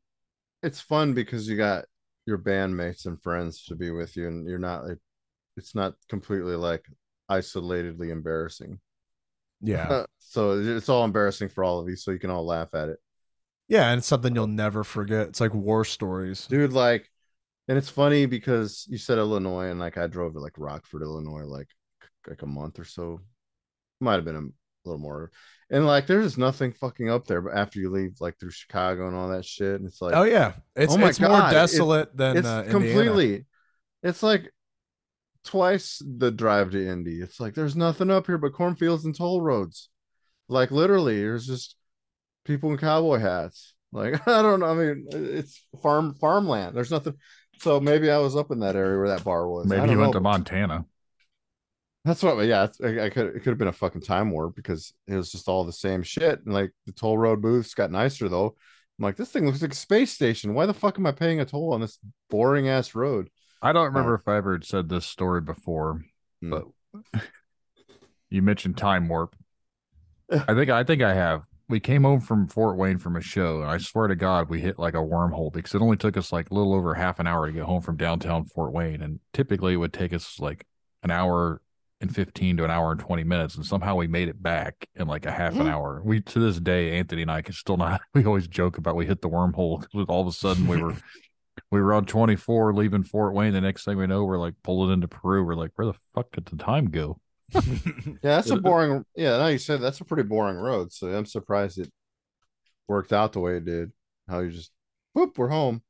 it's 0.63 0.81
fun 0.81 1.13
because 1.13 1.47
you 1.49 1.57
got 1.57 1.85
your 2.27 2.39
bandmates 2.39 3.07
and 3.07 3.23
friends 3.23 3.65
to 3.67 3.75
be 3.75 3.91
with 3.91 4.17
you, 4.17 4.29
and 4.29 4.49
you're 4.49 4.59
not 4.59 4.87
like 4.87 4.99
it's 5.57 5.75
not 5.75 5.95
completely 6.09 6.57
like 6.57 6.85
isolatedly 7.31 8.11
embarrassing. 8.11 8.81
Yeah, 9.61 10.05
so 10.19 10.59
it's 10.59 10.89
all 10.89 11.05
embarrassing 11.05 11.49
for 11.49 11.65
all 11.65 11.81
of 11.81 11.89
you, 11.89 11.97
so 11.97 12.11
you 12.11 12.19
can 12.19 12.31
all 12.31 12.47
laugh 12.47 12.75
at 12.75 12.89
it, 12.89 12.99
yeah, 13.69 13.91
and 13.91 13.99
it's 13.99 14.07
something 14.07 14.35
you'll 14.35 14.47
never 14.47 14.85
forget. 14.85 15.29
It's 15.29 15.41
like 15.41 15.55
war 15.55 15.85
stories. 15.85 16.47
dude. 16.47 16.73
Like, 16.73 17.11
and 17.69 17.77
it's 17.77 17.89
funny 17.89 18.27
because 18.27 18.87
you 18.89 18.99
said 18.99 19.19
Illinois, 19.19 19.67
and 19.71 19.81
like 19.81 19.99
I 19.99 20.07
drove 20.07 20.35
to 20.35 20.41
like 20.41 20.55
Rockford, 20.57 21.03
Illinois, 21.03 21.45
like 21.45 21.69
like 22.29 22.43
a 22.43 22.47
month 22.47 22.79
or 22.79 22.85
so. 22.85 23.21
Might 24.01 24.15
have 24.15 24.25
been 24.25 24.37
a 24.37 24.49
little 24.87 25.01
more, 25.01 25.31
and 25.71 25.87
like 25.87 26.07
there's 26.07 26.39
nothing 26.39 26.73
fucking 26.73 27.11
up 27.11 27.27
there. 27.27 27.43
But 27.43 27.55
after 27.55 27.81
you 27.81 27.91
leave, 27.91 28.17
like 28.21 28.39
through 28.39 28.51
Chicago 28.51 29.09
and 29.09 29.17
all 29.17 29.29
that 29.29 29.45
shit, 29.45 29.75
and 29.81 29.87
it's 29.87 30.01
like 30.01 30.15
oh 30.15 30.23
yeah, 30.25 30.53
it's 30.75 30.95
Oh 30.95 30.99
my 30.99 31.09
it's 31.09 31.21
more 31.21 31.31
God, 31.31 31.53
it- 31.53 31.55
desolate 31.55 32.17
than 32.17 32.37
it's 32.39 32.47
uh, 32.47 32.65
completely 32.71 33.47
it's 34.03 34.23
like 34.23 34.53
twice 35.45 36.03
the 36.05 36.31
drive 36.31 36.71
to 36.73 36.87
indy. 36.89 37.21
It's 37.21 37.41
like 37.41 37.55
there's 37.55 37.77
nothing 37.77 38.11
up 38.11 38.27
here 38.27 38.39
but 38.39 38.53
cornfields 38.53 39.05
and 39.05 39.17
toll 39.17 39.41
roads. 39.41 39.89
Like 40.49 40.71
literally 40.71 41.21
there's 41.21 41.47
just 41.47 41.77
people 42.45 42.71
in 42.71 42.79
cowboy 42.79 43.19
hats. 43.19 43.75
Like 43.93 44.15
i 44.29 44.43
don't 44.43 44.61
know 44.61 44.67
i 44.67 44.75
mean 44.75 45.07
it's 45.11 45.65
farm 45.83 46.15
farmland. 46.15 46.77
There's 46.77 46.91
nothing 46.91 47.15
so 47.61 47.81
maybe 47.81 48.11
i 48.11 48.19
was 48.19 48.37
up 48.37 48.51
in 48.51 48.61
that 48.61 48.77
area 48.77 48.99
where 48.99 49.09
that 49.09 49.25
bar 49.25 49.49
was. 49.49 49.67
Maybe 49.67 49.81
don't 49.81 49.91
you 49.91 49.99
went 49.99 50.13
to 50.13 50.21
Montana. 50.21 50.85
That's 52.07 52.23
what 52.23 52.39
yeah 52.47 52.65
it's- 52.65 52.81
I, 52.83 53.07
I 53.07 53.11
could 53.11 53.27
it 53.37 53.41
could 53.41 53.51
have 53.51 53.59
been 53.59 53.69
a 53.69 53.73
fucking 53.73 54.01
time 54.01 54.31
warp 54.31 54.55
because 54.57 54.95
it 55.07 55.15
was 55.15 55.31
just 55.31 55.49
all 55.49 55.65
the 55.65 55.73
same 55.73 56.03
shit 56.03 56.41
and 56.45 56.55
like 56.55 56.71
the 56.87 56.93
toll 56.93 57.19
road 57.19 57.43
booths 57.43 57.75
got 57.75 57.91
nicer 57.91 58.29
though 58.29 58.47
i'm 58.99 59.03
like 59.03 59.17
this 59.17 59.31
thing 59.31 59.45
looks 59.45 59.61
like 59.61 59.73
a 59.73 59.77
space 59.77 60.13
station 60.13 60.55
why 60.55 60.65
the 60.65 60.73
fuck 60.73 60.99
am 60.99 61.05
i 61.07 61.13
paying 61.13 61.41
a 61.41 61.45
toll 61.45 61.75
on 61.75 61.81
this 61.83 61.99
boring 62.31 62.69
ass 62.69 62.95
road 62.95 63.29
I 63.63 63.73
don't 63.73 63.87
remember 63.87 64.15
if 64.15 64.29
I 64.29 64.37
ever 64.37 64.61
said 64.63 64.89
this 64.89 65.07
story 65.07 65.41
before, 65.41 66.03
Hmm. 66.43 66.51
but 66.51 66.65
you 68.31 68.43
mentioned 68.43 68.77
time 68.77 69.09
warp. 69.09 69.35
I 70.31 70.55
think 70.55 70.71
I 70.71 70.85
think 70.85 71.03
I 71.03 71.15
have. 71.15 71.43
We 71.69 71.81
came 71.81 72.05
home 72.05 72.21
from 72.21 72.47
Fort 72.49 72.77
Wayne 72.77 72.99
from 72.99 73.17
a 73.17 73.21
show, 73.21 73.63
and 73.63 73.71
I 73.71 73.79
swear 73.79 74.09
to 74.09 74.15
God, 74.15 74.51
we 74.51 74.61
hit 74.61 74.79
like 74.79 74.95
a 74.95 74.99
wormhole 74.99 75.53
because 75.53 75.75
it 75.75 75.81
only 75.81 75.97
took 75.97 76.17
us 76.19 76.33
like 76.33 76.51
a 76.51 76.55
little 76.55 76.75
over 76.75 76.95
half 76.95 77.19
an 77.19 77.27
hour 77.27 77.47
to 77.47 77.53
get 77.53 77.65
home 77.65 77.81
from 77.81 77.97
downtown 77.97 78.45
Fort 78.45 78.73
Wayne, 78.73 79.03
and 79.03 79.21
typically 79.33 79.73
it 79.73 79.77
would 79.79 79.93
take 79.95 80.13
us 80.13 80.39
like 80.39 80.65
an 81.03 81.11
hour 81.11 81.61
and 82.01 82.15
fifteen 82.15 82.57
to 82.57 82.65
an 82.65 82.71
hour 82.71 82.93
and 82.93 83.01
twenty 83.01 83.25
minutes, 83.25 83.57
and 83.57 83.65
somehow 83.65 83.97
we 83.97 84.07
made 84.07 84.29
it 84.29 84.43
back 84.43 84.89
in 84.95 85.07
like 85.07 85.27
a 85.27 85.31
half 85.31 85.53
an 85.53 85.61
mm-hmm. 85.61 85.69
hour. 85.69 86.03
We 86.05 86.21
to 86.21 86.39
this 86.39 86.59
day, 86.61 86.99
Anthony 86.99 87.23
and 87.23 87.31
I 87.31 87.43
can 87.43 87.55
still 87.55 87.77
not. 87.77 88.01
We 88.15 88.25
always 88.25 88.49
joke 88.49 88.79
about 88.79 88.97
we 88.97 89.07
hit 89.07 89.23
the 89.23 89.29
wormhole 89.29 89.81
because 89.81 90.07
all 90.09 90.23
of 90.23 90.27
a 90.27 90.33
sudden 90.33 90.67
we 90.67 90.83
were 90.83 90.95
we 91.71 91.81
were 91.81 91.95
on 91.95 92.05
24 92.05 92.75
leaving 92.75 93.03
Fort 93.03 93.35
Wayne. 93.35 93.53
The 93.53 93.61
next 93.61 93.85
thing 93.85 93.97
we 93.97 94.07
know, 94.07 94.25
we're 94.25 94.39
like 94.39 94.55
pulling 94.63 94.93
into 94.93 95.09
Peru. 95.09 95.45
We're 95.45 95.55
like, 95.55 95.73
where 95.77 95.87
the 95.87 95.99
fuck 96.15 96.31
did 96.33 96.47
the 96.47 96.57
time 96.57 96.87
go? 96.87 97.19
Yeah, 98.23 98.37
that's 98.37 98.51
a 98.51 98.57
boring. 98.57 99.05
Yeah, 99.15 99.39
now 99.39 99.47
you 99.47 99.59
said 99.59 99.81
that's 99.81 100.01
a 100.01 100.05
pretty 100.05 100.25
boring 100.25 100.57
road. 100.57 100.93
So 100.93 101.07
I'm 101.09 101.27
surprised 101.27 101.79
it 101.79 101.91
worked 102.89 103.13
out 103.13 103.33
the 103.33 103.41
way 103.41 103.57
it 103.57 103.65
did. 103.65 103.93
How 104.29 104.41
you 104.41 104.51
just, 104.51 104.73
whoop, 105.13 105.39
we're 105.39 105.49
home. 105.49 105.83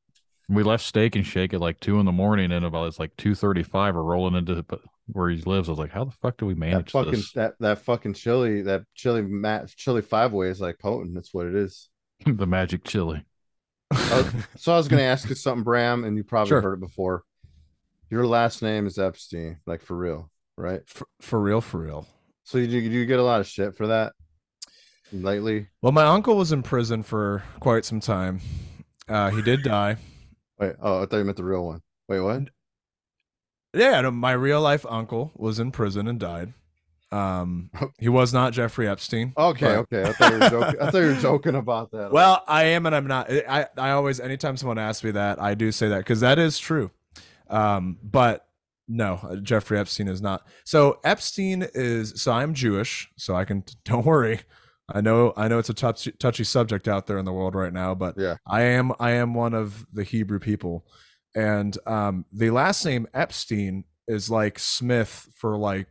We 0.49 0.63
left 0.63 0.83
Steak 0.83 1.15
and 1.15 1.25
Shake 1.25 1.53
at 1.53 1.59
like 1.59 1.79
two 1.79 1.99
in 1.99 2.05
the 2.05 2.11
morning, 2.11 2.51
and 2.51 2.63
about 2.63 2.87
it's 2.87 2.99
like 2.99 3.15
2:35. 3.17 3.95
We're 3.95 4.03
rolling 4.03 4.35
into 4.35 4.55
the- 4.55 4.79
where 5.07 5.29
he 5.29 5.37
lives. 5.41 5.69
I 5.69 5.71
was 5.71 5.79
like, 5.79 5.91
how 5.91 6.03
the 6.05 6.11
fuck 6.11 6.37
do 6.37 6.45
we 6.45 6.53
manage 6.55 6.91
That 6.91 6.97
manage 6.97 7.05
fucking 7.05 7.19
this? 7.19 7.31
that 7.33 7.53
that 7.59 7.79
fucking 7.79 8.13
chili, 8.13 8.61
that 8.63 8.83
chili 8.95 9.21
mat, 9.21 9.69
chili 9.75 10.01
five 10.01 10.33
way 10.33 10.49
is 10.49 10.61
like 10.61 10.79
potent. 10.79 11.13
That's 11.15 11.33
what 11.33 11.45
it 11.47 11.55
is. 11.55 11.89
the 12.25 12.47
magic 12.47 12.83
chili. 12.83 13.23
Uh, 13.91 14.29
so 14.57 14.73
I 14.73 14.77
was 14.77 14.87
gonna 14.87 15.01
ask 15.03 15.29
you 15.29 15.35
something, 15.35 15.63
Bram, 15.63 16.03
and 16.03 16.17
you 16.17 16.23
probably 16.23 16.49
Sure. 16.49 16.61
heard 16.61 16.73
it 16.73 16.79
before. 16.81 17.23
Your 18.09 18.25
last 18.25 18.61
name 18.61 18.87
is 18.87 18.97
Epstein, 18.97 19.59
like 19.65 19.81
for 19.81 19.95
real, 19.97 20.31
right? 20.57 20.81
for, 20.87 21.07
for 21.21 21.39
real, 21.41 21.59
for 21.61 21.79
real. 21.79 22.07
So 22.43 22.57
you 22.57 22.67
do 22.67 22.77
you 22.77 23.05
get 23.05 23.19
a 23.19 23.23
lot 23.23 23.41
of 23.41 23.47
shit 23.47 23.75
for 23.75 23.87
that 23.87 24.13
lately? 25.11 25.67
Well, 25.81 25.91
my 25.91 26.05
uncle 26.05 26.37
was 26.37 26.51
in 26.51 26.63
prison 26.63 27.03
for 27.03 27.43
quite 27.59 27.83
some 27.85 27.99
time. 27.99 28.39
Uh, 29.07 29.29
he 29.29 29.41
did 29.41 29.63
die. 29.63 29.97
Wait, 30.59 30.75
oh, 30.81 31.03
I 31.03 31.05
thought 31.05 31.17
you 31.17 31.23
meant 31.25 31.37
the 31.37 31.43
real 31.43 31.65
one. 31.65 31.81
Wait, 32.07 32.19
what? 32.19 32.43
Yeah, 33.77 34.01
no, 34.01 34.11
my 34.11 34.31
real 34.33 34.61
life 34.61 34.85
uncle 34.89 35.31
was 35.35 35.59
in 35.59 35.71
prison 35.71 36.07
and 36.07 36.19
died. 36.19 36.53
Um, 37.11 37.69
he 37.99 38.09
was 38.09 38.33
not 38.33 38.51
Jeffrey 38.51 38.87
Epstein. 38.87 39.33
Okay, 39.37 39.65
but- 39.65 39.93
okay. 39.93 40.09
I 40.09 40.13
thought 40.13 40.31
you 40.33 40.39
were 40.39 40.49
joking. 40.49 40.81
I 40.81 40.89
thought 40.91 40.97
you 40.99 41.07
were 41.07 41.13
joking 41.21 41.55
about 41.55 41.91
that. 41.91 42.11
Well, 42.11 42.43
I 42.47 42.63
am 42.65 42.85
and 42.85 42.93
I'm 42.95 43.07
not. 43.07 43.31
I 43.31 43.67
I 43.77 43.91
always 43.91 44.19
anytime 44.19 44.57
someone 44.57 44.77
asks 44.77 45.03
me 45.03 45.11
that, 45.11 45.41
I 45.41 45.53
do 45.53 45.71
say 45.71 45.87
that 45.89 45.99
because 45.99 46.19
that 46.19 46.37
is 46.37 46.59
true. 46.59 46.91
Um, 47.49 47.97
but 48.03 48.45
no, 48.89 49.19
uh, 49.23 49.35
Jeffrey 49.37 49.79
Epstein 49.79 50.07
is 50.09 50.21
not. 50.21 50.45
So 50.65 50.99
Epstein 51.05 51.65
is. 51.73 52.21
So 52.21 52.33
I'm 52.33 52.53
Jewish, 52.53 53.09
so 53.15 53.35
I 53.35 53.45
can. 53.45 53.63
Don't 53.85 54.05
worry. 54.05 54.41
I 54.89 54.99
know. 55.01 55.33
I 55.37 55.47
know 55.47 55.59
it's 55.59 55.69
a 55.69 55.73
touchy, 55.73 56.11
touchy 56.13 56.43
subject 56.43 56.87
out 56.89 57.07
there 57.07 57.17
in 57.17 57.25
the 57.25 57.33
world 57.33 57.55
right 57.55 57.73
now, 57.73 57.95
but 57.95 58.15
Yeah. 58.17 58.35
I 58.45 58.63
am. 58.63 58.91
I 58.99 59.11
am 59.11 59.33
one 59.33 59.53
of 59.53 59.85
the 59.93 60.03
Hebrew 60.03 60.39
people, 60.39 60.85
and 61.35 61.77
um, 61.85 62.25
the 62.31 62.49
last 62.51 62.85
name 62.85 63.07
Epstein 63.13 63.83
is 64.07 64.29
like 64.29 64.57
Smith 64.59 65.27
for 65.35 65.57
like 65.57 65.87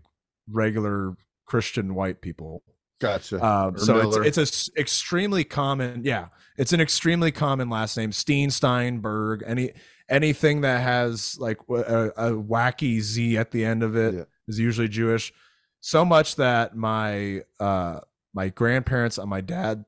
regular 0.51 1.15
Christian 1.47 1.95
white 1.95 2.21
people. 2.21 2.63
Gotcha. 3.01 3.45
Um, 3.45 3.77
so 3.79 3.95
Miller. 3.95 4.25
it's 4.25 4.39
it's 4.39 4.39
a 4.39 4.43
s- 4.43 4.71
extremely 4.79 5.45
common, 5.45 6.03
yeah, 6.03 6.29
it's 6.57 6.73
an 6.73 6.81
extremely 6.81 7.31
common 7.31 7.69
last 7.69 7.97
name. 7.97 8.11
Steen, 8.13 8.51
Steinberg, 8.51 9.43
any 9.47 9.73
anything 10.09 10.63
that 10.63 10.81
has 10.83 11.37
like 11.39 11.59
a 11.69 12.31
wacky 12.33 13.01
Z 13.01 13.37
at 13.37 13.51
the 13.51 13.65
end 13.65 13.83
of 13.83 13.97
it 13.97 14.15
is 14.49 14.59
Yeah. 14.59 14.65
usually 14.65 14.89
Jewish. 14.89 15.33
So 15.81 16.05
much 16.05 16.37
that 16.37 16.75
my 16.77 17.43
uh 17.61 18.01
my 18.33 18.49
grandparents 18.49 19.19
on 19.19 19.29
my 19.29 19.41
dad, 19.43 19.85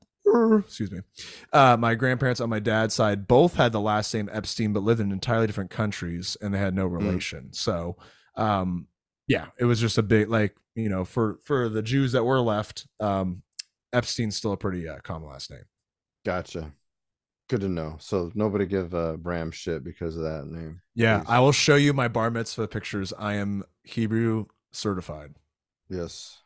excuse 0.59 0.91
me, 0.91 0.99
uh 1.53 1.77
my 1.77 1.95
grandparents 1.95 2.41
on 2.41 2.49
my 2.49 2.59
dad's 2.59 2.93
side 2.93 3.27
both 3.27 3.55
had 3.55 3.71
the 3.71 3.79
last 3.79 4.13
name 4.13 4.29
Epstein, 4.31 4.73
but 4.73 4.83
lived 4.83 5.01
in 5.01 5.11
entirely 5.11 5.47
different 5.47 5.69
countries 5.69 6.37
and 6.41 6.53
they 6.53 6.59
had 6.59 6.75
no 6.75 6.85
relation. 6.85 7.51
So 7.53 7.97
um 8.35 8.87
yeah, 9.27 9.45
it 9.59 9.65
was 9.65 9.79
just 9.79 9.97
a 9.97 10.03
big 10.03 10.27
like 10.29 10.55
you 10.75 10.89
know 10.89 11.05
for 11.05 11.39
for 11.43 11.69
the 11.69 11.81
Jews 11.83 12.11
that 12.13 12.23
were 12.23 12.41
left, 12.41 12.87
um, 12.99 13.43
Epstein's 13.93 14.35
still 14.35 14.53
a 14.53 14.57
pretty 14.57 14.89
uh, 14.89 14.99
common 15.03 15.29
last 15.29 15.51
name. 15.51 15.63
Gotcha. 16.25 16.73
Good 17.47 17.61
to 17.61 17.69
know. 17.69 17.97
So 17.99 18.31
nobody 18.35 18.65
give 18.65 18.93
uh, 18.93 19.17
Bram 19.17 19.51
shit 19.51 19.83
because 19.83 20.15
of 20.17 20.23
that 20.23 20.45
name. 20.47 20.81
Yeah, 20.95 21.19
Please. 21.19 21.29
I 21.29 21.39
will 21.39 21.51
show 21.51 21.75
you 21.75 21.93
my 21.93 22.07
bar 22.07 22.29
mitzvah 22.29 22.67
pictures. 22.67 23.13
I 23.17 23.35
am 23.35 23.63
Hebrew 23.83 24.45
certified, 24.71 25.33
Yes. 25.89 26.39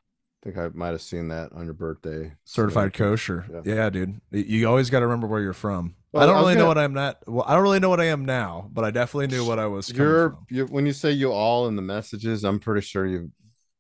I 0.44 0.50
think 0.52 0.58
I 0.58 0.68
might 0.74 0.90
have 0.90 1.02
seen 1.02 1.30
that 1.30 1.54
on 1.54 1.64
your 1.64 1.74
birthday. 1.74 2.34
certified 2.44 2.94
So- 2.96 3.06
kosher. 3.06 3.46
Yeah. 3.50 3.62
Yeah, 3.76 3.90
dude, 3.90 4.20
you 4.32 4.68
always 4.68 4.90
got 4.90 5.00
to 5.00 5.06
remember 5.06 5.26
where 5.28 5.40
you're 5.42 5.54
from. 5.54 5.96
Well, 6.12 6.22
I 6.22 6.26
don't 6.26 6.36
I 6.36 6.40
really 6.42 6.54
know 6.56 6.60
gonna- 6.62 6.68
what 6.68 6.78
I'm 6.78 6.94
not. 6.94 7.18
Well, 7.28 7.46
I 7.48 7.54
don't 7.54 7.64
really 7.64 7.80
know 7.80 7.90
what 7.90 8.02
I 8.02 8.06
am 8.06 8.26
now, 8.26 8.70
but 8.74 8.84
I 8.84 8.92
definitely 8.92 9.28
knew 9.28 9.46
what 9.46 9.58
I 9.58 9.68
was. 9.68 9.90
You're 9.90 10.38
you 10.50 10.66
when 10.66 10.86
you 10.86 10.92
say 10.94 11.12
you 11.12 11.32
all 11.32 11.68
in 11.70 11.76
the 11.78 11.82
messages, 11.82 12.44
I'm 12.44 12.60
pretty 12.60 12.82
sure 12.82 13.06
you've 13.08 13.30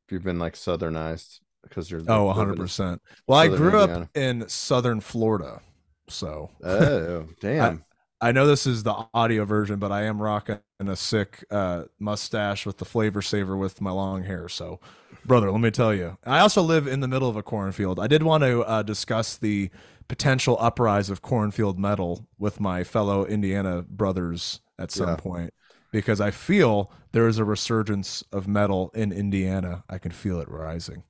you've 0.10 0.24
been 0.24 0.40
like 0.40 0.54
southernized 0.54 1.42
because 1.64 1.92
you're 1.92 2.02
Oh, 2.08 2.24
100 2.26 2.56
percent 2.58 3.02
Well, 3.28 3.40
I 3.40 3.50
grew 3.50 3.80
Indiana. 3.82 4.02
up 4.04 4.10
in 4.18 4.48
southern 4.50 5.00
Florida, 5.02 5.62
so 6.08 6.50
Oh, 6.64 7.28
damn. 7.42 7.84
I 8.24 8.32
know 8.32 8.48
this 8.48 8.66
is 8.66 8.84
the 8.84 9.06
audio 9.14 9.44
version, 9.44 9.80
but 9.80 9.92
I 9.92 10.04
am 10.04 10.22
rocking 10.22 10.60
a 10.80 10.96
sick 10.96 11.44
uh, 11.52 11.84
mustache 12.00 12.66
with 12.66 12.78
the 12.78 12.86
flavor 12.86 13.22
saver 13.22 13.58
with 13.58 13.82
my 13.82 13.92
long 13.92 14.24
hair. 14.24 14.48
So, 14.48 14.80
brother, 15.26 15.52
let 15.52 15.60
me 15.60 15.72
tell 15.72 15.94
you, 15.94 16.18
I 16.26 16.40
also 16.40 16.62
live 16.62 16.88
in 16.88 17.02
the 17.02 17.08
middle 17.08 17.28
of 17.30 17.36
a 17.36 17.44
cornfield. 17.44 18.00
I 18.00 18.08
did 18.08 18.24
want 18.24 18.44
to 18.44 18.62
uh, 18.64 18.84
discuss 18.84 19.36
the 19.38 19.70
potential 20.08 20.58
uprise 20.62 21.10
of 21.10 21.22
cornfield 21.22 21.78
metal 21.78 22.26
with 22.38 22.60
my 22.62 22.84
fellow 22.86 23.26
Indiana 23.26 23.82
brothers 23.84 24.62
at 24.80 24.92
some 24.92 25.16
Yeah. 25.16 25.18
point 25.18 25.54
because 25.92 26.22
I 26.22 26.32
feel 26.32 26.92
there 27.12 27.28
is 27.28 27.40
a 27.40 27.46
resurgence 27.46 28.24
of 28.32 28.48
metal 28.48 28.92
in 28.96 29.12
Indiana. 29.12 29.84
I 29.90 29.98
can 29.98 30.12
feel 30.12 30.40
it 30.40 30.50
rising. 30.50 31.04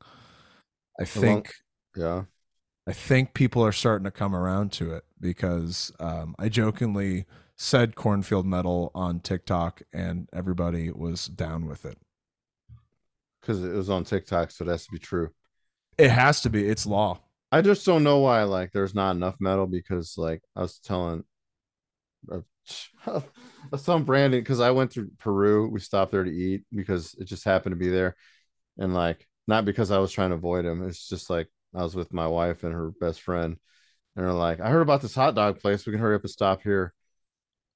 I 0.99 1.05
think 1.05 1.53
Yeah. 1.95 2.25
I 2.87 2.93
think 2.93 3.33
people 3.33 3.63
are 3.65 3.71
starting 3.71 4.03
to 4.05 4.11
come 4.11 4.35
around 4.35 4.71
to 4.73 4.93
it 4.93 5.05
because 5.23 5.91
um, 5.99 6.35
I 6.37 6.49
jokingly 6.49 7.25
said 7.55 7.95
cornfield 7.95 8.45
metal 8.45 8.91
on 8.93 9.19
TikTok 9.19 9.81
and 9.91 10.29
everybody 10.33 10.91
was 10.91 11.25
down 11.25 11.65
with 11.65 11.85
it. 11.85 11.97
Because 13.41 13.63
it 13.63 13.73
was 13.73 13.89
on 13.89 14.03
TikTok, 14.03 14.51
so 14.51 14.65
it 14.65 14.69
has 14.69 14.85
to 14.85 14.91
be 14.91 14.99
true. 14.99 15.31
It 15.97 16.09
has 16.09 16.41
to 16.41 16.49
be. 16.49 16.67
It's 16.67 16.85
law. 16.85 17.19
I 17.51 17.61
just 17.61 17.85
don't 17.85 18.03
know 18.03 18.19
why 18.19 18.43
like 18.43 18.71
there's 18.71 18.95
not 18.95 19.15
enough 19.15 19.35
metal 19.39 19.67
because 19.67 20.17
like 20.17 20.41
I 20.55 20.61
was 20.61 20.79
telling 20.79 21.23
uh, 22.31 22.39
some 23.77 24.05
Brandon 24.05 24.39
because 24.39 24.59
I 24.59 24.71
went 24.71 24.91
to 24.91 25.09
Peru. 25.19 25.69
We 25.69 25.79
stopped 25.79 26.11
there 26.11 26.23
to 26.23 26.31
eat 26.31 26.63
because 26.73 27.15
it 27.19 27.25
just 27.25 27.43
happened 27.43 27.73
to 27.73 27.79
be 27.79 27.89
there, 27.89 28.15
and 28.77 28.93
like 28.93 29.27
not 29.47 29.65
because 29.65 29.91
I 29.91 29.99
was 29.99 30.11
trying 30.11 30.29
to 30.29 30.35
avoid 30.35 30.65
him. 30.65 30.87
It's 30.87 31.07
just 31.07 31.29
like 31.29 31.47
I 31.75 31.83
was 31.83 31.95
with 31.95 32.13
my 32.13 32.27
wife 32.27 32.63
and 32.63 32.73
her 32.73 32.91
best 32.99 33.21
friend, 33.21 33.57
and 34.15 34.25
they're 34.25 34.33
like, 34.33 34.59
"I 34.59 34.69
heard 34.69 34.81
about 34.81 35.01
this 35.01 35.15
hot 35.15 35.35
dog 35.35 35.59
place. 35.59 35.85
We 35.85 35.91
can 35.91 36.01
hurry 36.01 36.15
up 36.15 36.21
and 36.21 36.29
stop 36.29 36.61
here." 36.61 36.93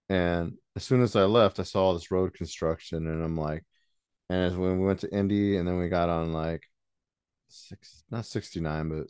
And 0.10 0.54
as 0.76 0.84
soon 0.84 1.02
as 1.02 1.16
I 1.16 1.24
left, 1.24 1.60
I 1.60 1.64
saw 1.64 1.86
all 1.86 1.94
this 1.94 2.12
road 2.12 2.34
construction, 2.34 3.08
and 3.08 3.24
I'm 3.24 3.38
like, 3.38 3.64
and 4.30 4.44
as 4.44 4.56
when 4.56 4.80
we 4.80 4.86
went 4.86 5.00
to 5.02 5.14
Indy, 5.14 5.58
and 5.58 5.68
then 5.68 5.78
we 5.78 5.90
got 5.90 6.10
on 6.10 6.34
like 6.34 6.64
six, 7.48 8.04
not 8.10 8.26
69, 8.26 8.90
but 8.90 9.08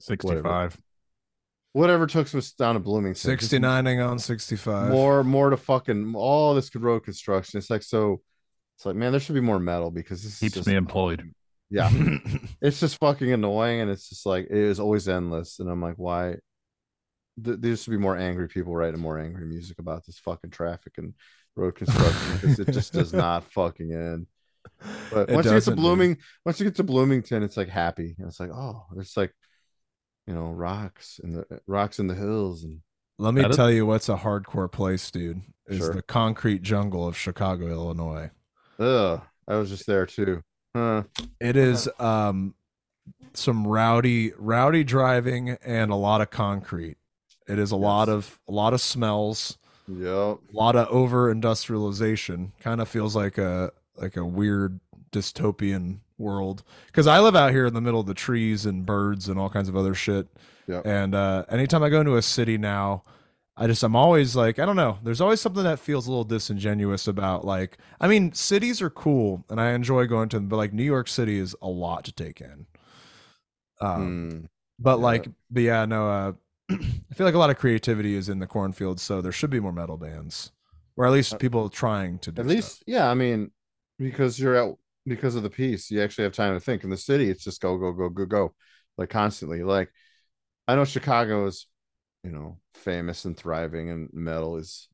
65. 0.00 0.78
whatever 1.72 2.06
took 2.06 2.32
us 2.34 2.52
down 2.52 2.74
to 2.74 2.80
Bloomington. 2.80 3.38
Just 3.38 3.52
69ing 3.52 4.06
on 4.06 4.18
65. 4.18 4.90
More, 4.90 5.22
more 5.24 5.50
to 5.50 5.56
fucking 5.56 6.14
all 6.14 6.54
this 6.54 6.70
good 6.70 6.82
road 6.82 7.00
construction. 7.04 7.58
It's 7.58 7.70
like 7.70 7.82
so. 7.82 8.20
It's 8.76 8.86
like 8.86 8.96
man, 8.96 9.10
there 9.12 9.20
should 9.20 9.34
be 9.34 9.40
more 9.40 9.58
metal 9.58 9.90
because 9.90 10.22
this 10.22 10.34
is 10.34 10.38
Keeps 10.38 10.54
just, 10.54 10.68
me 10.68 10.74
employed. 10.74 11.32
Yeah, 11.70 11.90
it's 12.62 12.80
just 12.80 12.98
fucking 12.98 13.30
annoying, 13.32 13.80
and 13.80 13.90
it's 13.90 14.08
just 14.08 14.26
like 14.26 14.46
it 14.46 14.52
is 14.56 14.80
always 14.80 15.08
endless. 15.08 15.58
And 15.60 15.68
I'm 15.70 15.82
like, 15.82 15.96
why? 15.96 16.36
Th- 17.42 17.58
there 17.60 17.76
should 17.76 17.90
be 17.90 17.96
more 17.98 18.16
angry 18.16 18.48
people 18.48 18.74
writing 18.74 19.00
more 19.00 19.18
angry 19.18 19.46
music 19.46 19.78
about 19.78 20.04
this 20.06 20.18
fucking 20.18 20.50
traffic 20.50 20.94
and 20.98 21.14
road 21.56 21.76
construction 21.76 22.32
because 22.32 22.58
it 22.58 22.70
just 22.70 22.92
does 22.92 23.12
not 23.12 23.44
fucking 23.52 23.92
end. 23.92 24.26
But 25.10 25.30
It 25.30 25.34
once 25.34 25.50
you 25.50 25.56
get 25.56 25.64
to 25.66 25.70
doesn't, 25.70 25.82
dude. 25.84 26.04
Blooming, 26.04 26.18
once 26.44 26.60
you 26.60 26.66
get 26.66 26.76
to 26.76 26.84
Bloomington, 26.84 27.42
it's 27.42 27.56
like 27.56 27.68
happy. 27.68 28.16
And 28.18 28.28
it's 28.28 28.40
like, 28.40 28.50
oh, 28.52 28.86
it's 28.96 29.16
like, 29.16 29.34
you 30.26 30.34
know, 30.34 30.50
rocks 30.50 31.20
and 31.22 31.36
the 31.36 31.60
rocks 31.66 31.98
in 32.00 32.06
the 32.08 32.14
hills 32.14 32.64
and 32.64 32.80
Let 33.18 33.34
me 33.34 33.44
tell 33.46 33.70
you 33.70 33.86
what's 33.86 34.08
a 34.08 34.16
hardcore 34.16 34.70
place, 34.70 35.10
dude. 35.10 35.42
Is 35.68 35.78
Sure. 35.78 35.92
the 35.92 36.02
concrete 36.02 36.62
jungle 36.62 37.06
of 37.06 37.16
Chicago, 37.16 37.68
Illinois. 37.68 38.30
ugh. 38.78 39.22
I 39.46 39.56
was 39.56 39.70
just 39.70 39.86
there 39.86 40.06
too. 40.06 40.42
Huh. 40.74 41.04
It 41.40 41.56
is 41.56 41.88
um 41.98 42.54
some 43.34 43.66
rowdy 43.66 44.32
rowdy 44.36 44.84
driving 44.84 45.50
and 45.64 45.90
a 45.90 45.94
lot 45.96 46.20
of 46.20 46.30
concrete. 46.30 46.96
It 47.46 47.58
is 47.58 47.70
a 47.70 47.76
lot 47.76 48.08
of 48.08 48.38
a 48.48 48.52
lot 48.52 48.74
of 48.74 48.80
smells. 48.80 49.58
Yeah, 49.86 50.34
a 50.34 50.36
lot 50.52 50.76
of 50.76 50.86
over 50.88 51.30
industrialization 51.30 52.52
kind 52.60 52.80
of 52.80 52.88
feels 52.88 53.16
like 53.16 53.38
a 53.38 53.72
like 53.96 54.16
a 54.16 54.24
weird 54.24 54.80
dystopian 55.10 56.00
world 56.18 56.62
because 56.88 57.06
i 57.06 57.18
live 57.20 57.34
out 57.36 57.52
here 57.52 57.64
in 57.66 57.72
the 57.74 57.80
middle 57.80 58.00
of 58.00 58.06
the 58.06 58.12
trees 58.12 58.66
and 58.66 58.84
birds 58.84 59.28
and 59.28 59.38
all 59.38 59.48
kinds 59.48 59.68
of 59.68 59.76
other 59.76 59.94
shit 59.94 60.26
Yep. 60.66 60.84
and 60.84 61.14
uh 61.14 61.44
anytime 61.48 61.82
i 61.82 61.88
go 61.88 62.00
into 62.00 62.16
a 62.16 62.22
city 62.22 62.58
now 62.58 63.02
i 63.58 63.66
just 63.66 63.82
i'm 63.82 63.96
always 63.96 64.34
like 64.36 64.58
i 64.58 64.66
don't 64.66 64.76
know 64.76 64.98
there's 65.02 65.20
always 65.20 65.40
something 65.40 65.64
that 65.64 65.78
feels 65.78 66.06
a 66.06 66.10
little 66.10 66.24
disingenuous 66.24 67.06
about 67.08 67.44
like 67.44 67.78
i 68.00 68.08
mean 68.08 68.32
cities 68.32 68.80
are 68.80 68.90
cool 68.90 69.44
and 69.50 69.60
i 69.60 69.72
enjoy 69.72 70.06
going 70.06 70.28
to 70.28 70.36
them 70.38 70.48
but 70.48 70.56
like 70.56 70.72
new 70.72 70.84
york 70.84 71.08
city 71.08 71.38
is 71.38 71.54
a 71.62 71.68
lot 71.68 72.04
to 72.04 72.12
take 72.12 72.40
in 72.40 72.66
um 73.80 74.18
Mm. 74.20 74.48
but 74.80 74.98
Yeah. 74.98 75.00
like, 75.00 75.28
but 75.50 75.62
yeah, 75.62 75.86
no. 75.86 76.08
Uh, 76.10 76.32
I 76.70 77.14
feel 77.14 77.26
like 77.26 77.34
a 77.36 77.38
lot 77.38 77.50
of 77.50 77.58
creativity 77.58 78.16
is 78.16 78.28
in 78.28 78.40
the 78.40 78.46
cornfield, 78.48 79.00
so 79.00 79.22
there 79.22 79.32
should 79.32 79.50
be 79.50 79.60
more 79.60 79.72
metal 79.72 79.96
bands, 79.96 80.52
or 80.96 81.06
at 81.06 81.12
least 81.12 81.36
Uh, 81.36 81.38
people 81.38 81.70
trying 81.70 82.18
to. 82.20 82.32
Do 82.32 82.42
At 82.42 82.46
stuff. 82.48 82.72
least, 82.72 82.84
yeah. 82.86 83.10
I 83.10 83.14
mean, 83.14 83.50
because 83.98 84.38
you're 84.38 84.56
out 84.56 84.78
because 85.06 85.34
of 85.34 85.42
the 85.42 85.50
piece, 85.50 85.90
you 85.90 86.02
actually 86.02 86.24
have 86.24 86.32
time 86.34 86.54
to 86.54 86.60
think. 86.60 86.84
In 86.84 86.90
the 86.90 86.96
city, 86.96 87.30
it's 87.30 87.44
just 87.44 87.60
go, 87.60 87.76
go, 87.78 87.92
go, 87.92 88.08
go, 88.08 88.26
go, 88.26 88.54
like 88.96 89.10
constantly. 89.10 89.62
Like 89.62 89.90
I 90.68 90.76
know 90.76 90.84
Chicago 90.84 91.46
is, 91.46 91.66
you 92.28 92.34
know, 92.34 92.58
famous 92.74 93.24
and 93.24 93.36
thriving, 93.36 93.90
and 93.90 94.10
metal 94.12 94.56
is 94.56 94.88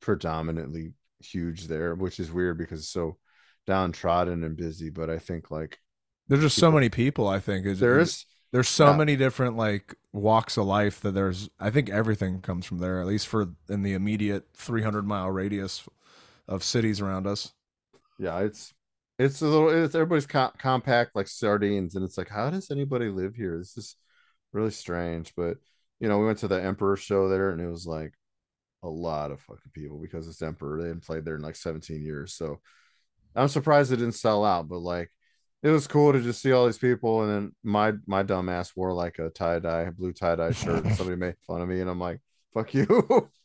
predominantly 0.00 0.92
huge 1.20 1.66
there, 1.66 1.94
which 1.94 2.20
is 2.20 2.30
weird 2.30 2.58
because 2.58 2.80
it's 2.80 2.88
so 2.88 3.18
downtrodden 3.66 4.44
and 4.44 4.56
busy. 4.56 4.90
But 4.90 5.10
I 5.10 5.18
think 5.18 5.50
like 5.50 5.78
there's 6.28 6.42
just 6.42 6.58
so 6.58 6.70
many 6.70 6.88
people. 6.88 7.26
I 7.28 7.40
think 7.40 7.66
is 7.66 7.80
there 7.80 7.98
is 7.98 8.24
there's 8.52 8.68
so 8.68 8.90
yeah. 8.90 8.96
many 8.96 9.16
different 9.16 9.56
like 9.56 9.94
walks 10.12 10.56
of 10.56 10.66
life 10.66 11.00
that 11.00 11.12
there's. 11.12 11.50
I 11.58 11.70
think 11.70 11.90
everything 11.90 12.40
comes 12.40 12.64
from 12.66 12.78
there, 12.78 13.00
at 13.00 13.06
least 13.06 13.26
for 13.26 13.48
in 13.68 13.82
the 13.82 13.94
immediate 13.94 14.46
300 14.54 15.06
mile 15.06 15.30
radius 15.30 15.88
of 16.48 16.62
cities 16.64 17.00
around 17.00 17.26
us. 17.26 17.52
yeah 18.18 18.40
it's 18.40 18.74
it's 19.18 19.40
a 19.42 19.46
little 19.46 19.68
it's 19.70 19.94
everybody's 19.94 20.26
co- 20.26 20.52
compact 20.58 21.14
like 21.14 21.28
sardines 21.28 21.94
and 21.94 22.04
it's 22.04 22.18
like 22.18 22.28
how 22.28 22.50
does 22.50 22.70
anybody 22.70 23.08
live 23.08 23.34
here 23.34 23.58
this 23.58 23.76
is 23.76 23.96
really 24.52 24.70
strange 24.70 25.32
but 25.36 25.58
you 26.02 26.08
know 26.08 26.18
we 26.18 26.26
went 26.26 26.38
to 26.38 26.48
the 26.48 26.62
emperor 26.62 26.96
show 26.96 27.30
there 27.30 27.50
and 27.50 27.60
it 27.62 27.66
was 27.66 27.86
like 27.86 28.12
a 28.82 28.88
lot 28.88 29.30
of 29.30 29.40
fucking 29.40 29.70
people 29.72 29.98
because 29.98 30.26
it's 30.26 30.42
emperor. 30.42 30.82
They 30.82 30.88
hadn't 30.88 31.06
played 31.06 31.24
there 31.24 31.36
in 31.36 31.42
like 31.42 31.56
17 31.56 32.04
years 32.04 32.34
so 32.34 32.60
i'm 33.34 33.48
surprised 33.48 33.92
it 33.92 33.96
didn't 33.96 34.12
sell 34.12 34.44
out 34.44 34.68
but 34.68 34.80
like 34.80 35.10
it 35.62 35.70
was 35.70 35.86
cool 35.86 36.12
to 36.12 36.20
just 36.20 36.42
see 36.42 36.52
all 36.52 36.66
these 36.66 36.76
people 36.76 37.22
and 37.22 37.30
then 37.32 37.52
my 37.62 37.92
my 38.06 38.22
dumb 38.22 38.50
ass 38.50 38.76
wore 38.76 38.92
like 38.92 39.18
a 39.18 39.30
tie-dye 39.30 39.88
blue 39.88 40.12
tie-dye 40.12 40.52
shirt 40.52 40.84
and 40.84 40.94
somebody 40.96 41.16
made 41.16 41.36
fun 41.46 41.62
of 41.62 41.68
me 41.68 41.80
and 41.80 41.88
i'm 41.88 42.00
like 42.00 42.20
fuck 42.52 42.74
you. 42.74 43.30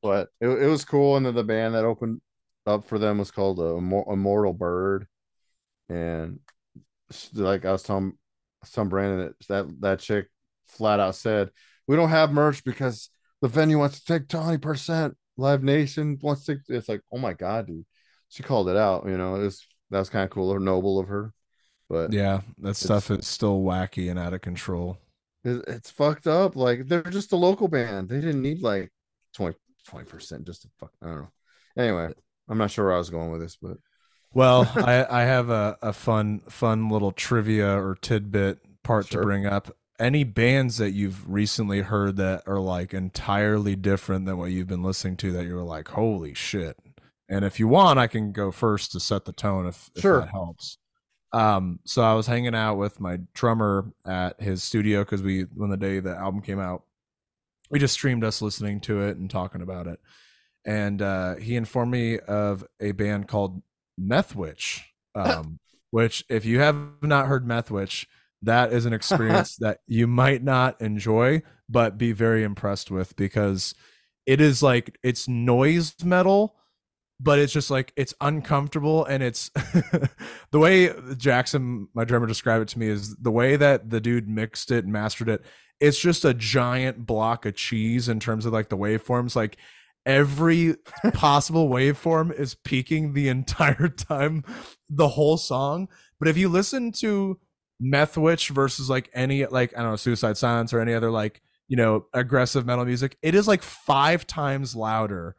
But 0.00 0.28
it, 0.40 0.46
it 0.46 0.68
was 0.68 0.84
cool 0.84 1.16
and 1.16 1.26
then 1.26 1.34
the 1.34 1.42
band 1.42 1.74
that 1.74 1.84
opened 1.84 2.20
up 2.68 2.84
for 2.84 2.98
them 2.98 3.18
was 3.18 3.30
called 3.30 3.58
uh, 3.58 3.62
Immor- 3.62 4.12
Immortal 4.12 4.52
Bird, 4.52 5.06
and 5.88 6.38
like 7.34 7.64
I 7.64 7.72
was 7.72 7.82
telling 7.82 8.16
some 8.64 8.88
Brandon 8.88 9.34
that 9.40 9.48
that 9.48 9.80
that 9.80 9.98
chick 10.00 10.28
flat 10.68 11.00
out 11.00 11.14
said, 11.16 11.50
"We 11.86 11.96
don't 11.96 12.10
have 12.10 12.32
merch 12.32 12.64
because 12.64 13.10
the 13.42 13.48
venue 13.48 13.78
wants 13.78 14.00
to 14.00 14.04
take 14.20 14.28
twenty 14.28 14.58
percent. 14.58 15.16
Live 15.36 15.62
Nation 15.62 16.18
wants 16.22 16.44
to." 16.46 16.58
It's 16.68 16.88
like, 16.88 17.02
oh 17.12 17.18
my 17.18 17.32
god, 17.34 17.66
dude, 17.68 17.86
she 18.28 18.42
called 18.42 18.68
it 18.68 18.76
out. 18.76 19.06
You 19.06 19.16
know, 19.18 19.36
it 19.36 19.40
was 19.44 19.66
that 19.90 19.98
was 19.98 20.10
kind 20.10 20.24
of 20.24 20.30
cool 20.30 20.50
or 20.52 20.60
noble 20.60 20.98
of 21.00 21.08
her, 21.08 21.32
but 21.88 22.12
Yeah, 22.12 22.40
that 22.58 22.74
stuff 22.76 23.10
is 23.10 23.26
still 23.26 23.60
wacky 23.62 24.10
and 24.10 24.18
out 24.18 24.34
of 24.34 24.40
control. 24.40 24.98
it, 25.44 25.64
it's 25.68 25.90
fucked 25.90 26.26
up. 26.26 26.56
Like 26.56 26.86
they're 26.88 27.02
just 27.02 27.32
a 27.32 27.36
local 27.36 27.68
band. 27.68 28.08
They 28.08 28.20
didn't 28.20 28.42
need 28.42 28.62
like 28.62 28.90
20 29.34 29.56
percent 30.06 30.46
just 30.46 30.62
to 30.62 30.68
fuck. 30.78 30.92
I 31.02 31.06
don't 31.06 31.16
know. 31.22 31.32
Anyway, 31.76 32.12
I'm 32.48 32.58
not 32.58 32.70
sure 32.70 32.86
where 32.86 32.94
I 32.94 32.98
was 32.98 33.10
going 33.10 33.30
with 33.30 33.40
this, 33.40 33.56
but 33.56 33.78
Well, 34.32 34.70
I, 34.76 35.06
I 35.08 35.22
have 35.22 35.50
a, 35.50 35.78
a 35.82 35.92
fun 35.92 36.40
fun 36.48 36.88
little 36.90 37.12
trivia 37.12 37.68
or 37.80 37.94
tidbit 37.94 38.58
part 38.82 39.06
Sure. 39.06 39.20
to 39.22 39.26
bring 39.26 39.46
up. 39.46 39.76
Any 39.98 40.22
bands 40.24 40.76
that 40.78 40.92
you've 40.92 41.28
recently 41.28 41.80
heard 41.80 42.16
that 42.16 42.44
are 42.46 42.60
like 42.60 42.94
entirely 42.94 43.74
different 43.74 44.26
than 44.26 44.38
what 44.38 44.50
you've 44.52 44.68
been 44.68 44.82
listening 44.82 45.16
to 45.18 45.32
that 45.32 45.44
you're 45.44 45.64
like, 45.64 45.88
holy 45.88 46.34
shit. 46.34 46.76
And 47.28 47.44
if 47.44 47.58
you 47.58 47.66
want, 47.68 47.98
I 47.98 48.06
can 48.06 48.32
go 48.32 48.50
first 48.52 48.92
to 48.92 49.00
set 49.00 49.24
the 49.24 49.32
tone 49.32 49.66
if, 49.66 49.90
if 49.94 50.02
Sure. 50.02 50.20
that 50.20 50.30
helps. 50.30 50.78
Um, 51.32 51.80
so 51.84 52.02
I 52.02 52.14
was 52.14 52.26
hanging 52.26 52.54
out 52.54 52.76
with 52.76 53.00
my 53.00 53.18
drummer 53.34 53.92
at 54.06 54.40
his 54.40 54.62
studio 54.62 55.00
because 55.04 55.22
we 55.22 55.42
when 55.42 55.68
the 55.70 55.76
day 55.76 56.00
the 56.00 56.16
album 56.16 56.40
came 56.40 56.58
out, 56.60 56.84
we 57.70 57.78
just 57.78 57.92
streamed 57.94 58.24
us 58.24 58.40
listening 58.40 58.80
to 58.82 59.02
it 59.02 59.18
and 59.18 59.28
talking 59.28 59.60
about 59.60 59.86
it. 59.86 60.00
And 60.64 61.02
uh, 61.02 61.34
he 61.36 61.56
informed 61.56 61.92
me 61.92 62.18
of 62.20 62.64
a 62.80 62.92
band 62.92 63.28
called 63.28 63.62
Meth 63.98 64.34
Witch, 64.34 64.86
um, 65.14 65.58
which 65.90 66.24
if 66.30 66.44
you 66.46 66.60
have 66.60 66.76
not 67.02 67.26
heard 67.26 67.46
Meth 67.46 67.70
Witch, 67.70 68.08
that 68.42 68.72
is 68.72 68.86
an 68.86 68.92
experience 68.94 69.56
that 69.56 69.80
you 69.86 70.06
might 70.06 70.42
not 70.42 70.80
enjoy, 70.80 71.42
but 71.68 71.98
be 71.98 72.12
very 72.12 72.44
impressed 72.44 72.90
with 72.90 73.16
because 73.16 73.74
it 74.26 74.40
is 74.40 74.62
like 74.62 74.98
it's 75.02 75.26
noise 75.28 75.94
metal, 76.04 76.56
but 77.20 77.38
it's 77.38 77.52
just 77.52 77.70
like 77.70 77.92
it's 77.96 78.14
uncomfortable 78.20 79.04
and 79.06 79.22
it's 79.22 79.48
the 80.50 80.58
way 80.58 80.92
Jackson, 81.16 81.88
my 81.94 82.04
drummer, 82.04 82.26
described 82.26 82.62
it 82.62 82.68
to 82.68 82.78
me 82.78 82.88
is 82.88 83.16
the 83.16 83.30
way 83.30 83.56
that 83.56 83.90
the 83.90 84.00
dude 84.00 84.28
mixed 84.28 84.70
it 84.70 84.84
and 84.84 84.92
mastered 84.92 85.28
it. 85.28 85.42
It's 85.80 85.98
just 85.98 86.24
a 86.24 86.34
giant 86.34 87.06
block 87.06 87.46
of 87.46 87.54
cheese 87.54 88.08
in 88.08 88.20
terms 88.20 88.44
of 88.44 88.52
like 88.52 88.68
the 88.68 88.76
waveforms. 88.76 89.34
Like 89.34 89.56
every 90.04 90.76
possible 91.12 91.68
waveform 91.68 92.32
is 92.38 92.54
peaking 92.54 93.12
the 93.12 93.28
entire 93.28 93.88
time, 93.88 94.44
the 94.88 95.08
whole 95.08 95.36
song. 95.36 95.88
But 96.18 96.28
if 96.28 96.36
you 96.36 96.48
listen 96.48 96.92
to 96.92 97.38
Meth 97.80 98.16
Witch 98.16 98.48
versus 98.48 98.90
like 98.90 99.10
any 99.14 99.46
like 99.46 99.76
I 99.76 99.82
don't 99.82 99.92
know 99.92 99.96
Suicide 99.96 100.36
Silence 100.36 100.72
or 100.72 100.80
any 100.80 100.94
other 100.94 101.10
like 101.10 101.40
you 101.68 101.76
know 101.76 102.06
aggressive 102.12 102.66
metal 102.66 102.84
music, 102.84 103.16
it 103.22 103.34
is 103.34 103.46
like 103.46 103.62
five 103.62 104.26
times 104.26 104.74
louder 104.74 105.36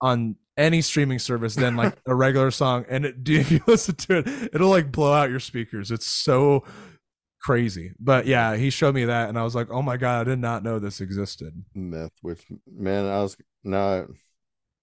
on 0.00 0.36
any 0.56 0.82
streaming 0.82 1.18
service 1.18 1.54
than 1.54 1.76
like 1.76 1.96
a 2.06 2.14
regular 2.14 2.50
song. 2.50 2.84
And 2.88 3.04
it, 3.04 3.16
if 3.26 3.50
you 3.50 3.60
listen 3.66 3.94
to 3.96 4.18
it, 4.18 4.50
it'll 4.54 4.70
like 4.70 4.92
blow 4.92 5.12
out 5.12 5.30
your 5.30 5.40
speakers. 5.40 5.90
It's 5.90 6.06
so 6.06 6.64
crazy. 7.40 7.92
But 7.98 8.26
yeah, 8.26 8.56
he 8.56 8.70
showed 8.70 8.94
me 8.94 9.06
that, 9.06 9.28
and 9.28 9.38
I 9.38 9.44
was 9.44 9.54
like, 9.54 9.70
oh 9.70 9.82
my 9.82 9.96
god, 9.96 10.20
I 10.26 10.30
did 10.30 10.38
not 10.38 10.62
know 10.62 10.78
this 10.78 11.00
existed. 11.00 11.64
Meth, 11.74 12.12
which 12.22 12.44
man, 12.66 13.06
I 13.06 13.22
was 13.22 13.36
not. 13.64 14.06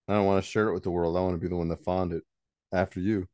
I 0.08 0.14
don't 0.14 0.26
want 0.26 0.44
to 0.44 0.50
share 0.50 0.70
it 0.70 0.74
with 0.74 0.84
the 0.84 0.92
world. 0.92 1.18
I 1.18 1.22
want 1.22 1.36
to 1.36 1.42
be 1.42 1.48
the 1.48 1.56
one 1.56 1.70
that 1.70 1.84
found 1.84 2.14
it 2.14 2.24
after 2.72 3.00
you. 3.00 3.28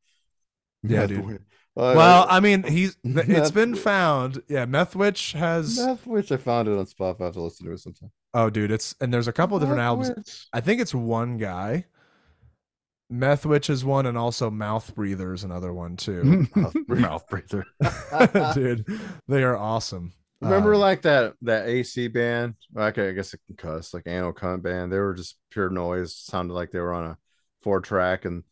Yeah, 0.84 1.02
Meth 1.02 1.10
dude. 1.10 1.26
Witch. 1.26 1.42
Well, 1.76 2.26
I 2.30 2.40
mean, 2.40 2.64
he's 2.64 2.98
it's 3.04 3.28
Meth 3.28 3.54
been 3.54 3.76
found. 3.76 4.42
Yeah, 4.48 4.66
Meth 4.66 4.96
Witch 4.96 5.32
has. 5.34 5.78
Meth 5.80 6.06
Witch, 6.06 6.32
I 6.32 6.38
found 6.38 6.68
it 6.68 6.78
on 6.78 6.86
Spotify. 6.86 7.22
I 7.22 7.26
have 7.26 7.34
to 7.36 7.42
listen 7.42 7.66
to 7.68 7.74
it 7.74 7.80
sometime. 7.80 8.12
Oh, 8.34 8.50
dude, 8.50 8.72
it's 8.72 8.96
and 9.02 9.14
there's 9.14 9.28
a 9.28 9.34
couple 9.34 9.56
of 9.58 9.62
different 9.62 9.78
Meth 9.80 9.86
albums. 9.86 10.12
Witch. 10.16 10.48
I 10.54 10.62
think 10.62 10.82
it's 10.82 10.94
one 10.94 11.38
guy. 11.38 11.86
Meth 13.10 13.46
Witch 13.46 13.70
is 13.70 13.84
one, 13.84 14.06
and 14.06 14.18
also 14.18 14.50
Mouth 14.50 14.96
Breather 14.96 15.34
is 15.34 15.44
another 15.44 15.74
one 15.74 15.98
too. 15.98 16.48
Mouth 16.88 17.28
breather. 17.28 17.66
dude, 18.54 18.86
they 19.28 19.44
are 19.44 19.58
awesome. 19.58 20.14
Remember, 20.40 20.74
Um, 20.74 20.80
like 20.80 21.02
that 21.04 21.34
that 21.42 21.68
AC 21.68 22.08
band? 22.08 22.56
Okay, 22.76 23.10
I 23.10 23.12
guess 23.12 23.36
I 23.36 23.38
can 23.48 23.58
cuss. 23.58 23.94
Like 23.94 24.08
Anal 24.08 24.34
Cunt 24.34 24.62
band. 24.64 24.92
They 24.92 24.98
were 25.00 25.14
just 25.14 25.38
pure 25.52 25.70
noise. 25.70 26.16
Sounded 26.16 26.54
like 26.54 26.72
they 26.72 26.80
were 26.80 26.94
on 26.94 27.06
a 27.06 27.18
four 27.62 27.82
track, 27.82 28.24
and 28.26 28.44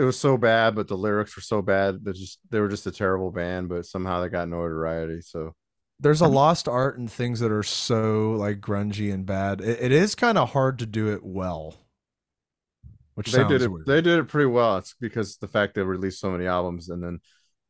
it 0.00 0.04
was 0.04 0.18
so 0.18 0.36
bad. 0.36 0.74
But 0.74 0.88
the 0.88 0.96
lyrics 0.96 1.36
were 1.36 1.42
so 1.42 1.62
bad 1.62 2.04
that 2.04 2.16
just 2.16 2.38
they 2.50 2.60
were 2.60 2.68
just 2.68 2.86
a 2.86 2.92
terrible 2.92 3.30
band. 3.30 3.68
But 3.68 3.86
somehow 3.86 4.20
they 4.20 4.28
got 4.28 4.48
notoriety. 4.48 5.20
So 5.20 5.54
there's 5.98 6.22
a 6.22 6.28
lost 6.28 6.66
art 6.68 6.98
in 6.98 7.08
things 7.08 7.40
that 7.40 7.52
are 7.52 7.62
so 7.62 8.32
like 8.32 8.60
grungy 8.60 9.12
and 9.12 9.26
bad. 9.26 9.60
It, 9.60 9.78
it 9.80 9.92
is 9.92 10.14
kind 10.14 10.38
of 10.38 10.50
hard 10.50 10.78
to 10.78 10.86
do 10.86 11.12
it 11.12 11.22
well. 11.22 11.76
Which 13.14 13.32
they 13.32 13.46
did 13.46 13.60
it. 13.62 13.70
weird. 13.70 13.86
They 13.86 14.00
did 14.00 14.18
it 14.18 14.28
pretty 14.28 14.46
well. 14.46 14.78
It's 14.78 14.94
because 14.98 15.36
the 15.36 15.48
fact 15.48 15.74
they 15.74 15.82
released 15.82 16.20
so 16.20 16.30
many 16.30 16.46
albums 16.46 16.88
and 16.88 17.02
then 17.02 17.20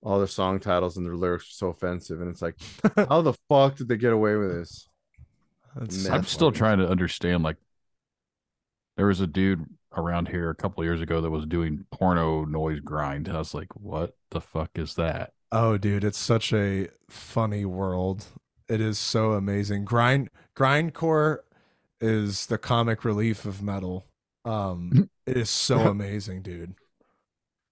all 0.02 0.18
their 0.18 0.28
song 0.28 0.60
titles 0.60 0.96
and 0.96 1.04
their 1.04 1.16
lyrics 1.16 1.44
are 1.46 1.52
so 1.52 1.68
offensive, 1.68 2.20
and 2.20 2.30
it's 2.30 2.40
like, 2.40 2.56
how 3.08 3.20
the 3.20 3.34
fuck 3.48 3.76
did 3.76 3.88
they 3.88 3.96
get 3.96 4.12
away 4.12 4.36
with 4.36 4.50
this? 4.50 4.88
That's- 5.74 6.08
I'm 6.08 6.24
still 6.24 6.52
trying 6.52 6.78
to 6.78 6.88
understand. 6.88 7.42
Like, 7.42 7.56
there 8.96 9.06
was 9.06 9.20
a 9.20 9.26
dude 9.26 9.66
around 9.96 10.28
here 10.28 10.50
a 10.50 10.54
couple 10.54 10.82
of 10.82 10.86
years 10.86 11.00
ago 11.00 11.20
that 11.20 11.30
was 11.30 11.46
doing 11.46 11.84
porno 11.90 12.44
noise 12.44 12.80
grind. 12.80 13.28
I 13.28 13.38
was 13.38 13.54
like, 13.54 13.74
what 13.74 14.16
the 14.30 14.40
fuck 14.40 14.70
is 14.76 14.94
that? 14.94 15.32
Oh, 15.52 15.76
dude, 15.78 16.04
it's 16.04 16.18
such 16.18 16.52
a 16.52 16.88
funny 17.08 17.64
world. 17.64 18.26
It 18.68 18.80
is 18.80 18.98
so 18.98 19.32
amazing. 19.32 19.84
Grind 19.84 20.30
grindcore 20.54 21.38
is 22.00 22.46
the 22.46 22.58
comic 22.58 23.04
relief 23.04 23.44
of 23.44 23.62
metal. 23.62 24.06
Um, 24.44 25.10
it 25.26 25.36
is 25.36 25.50
so 25.50 25.78
amazing, 25.88 26.42
dude. 26.42 26.74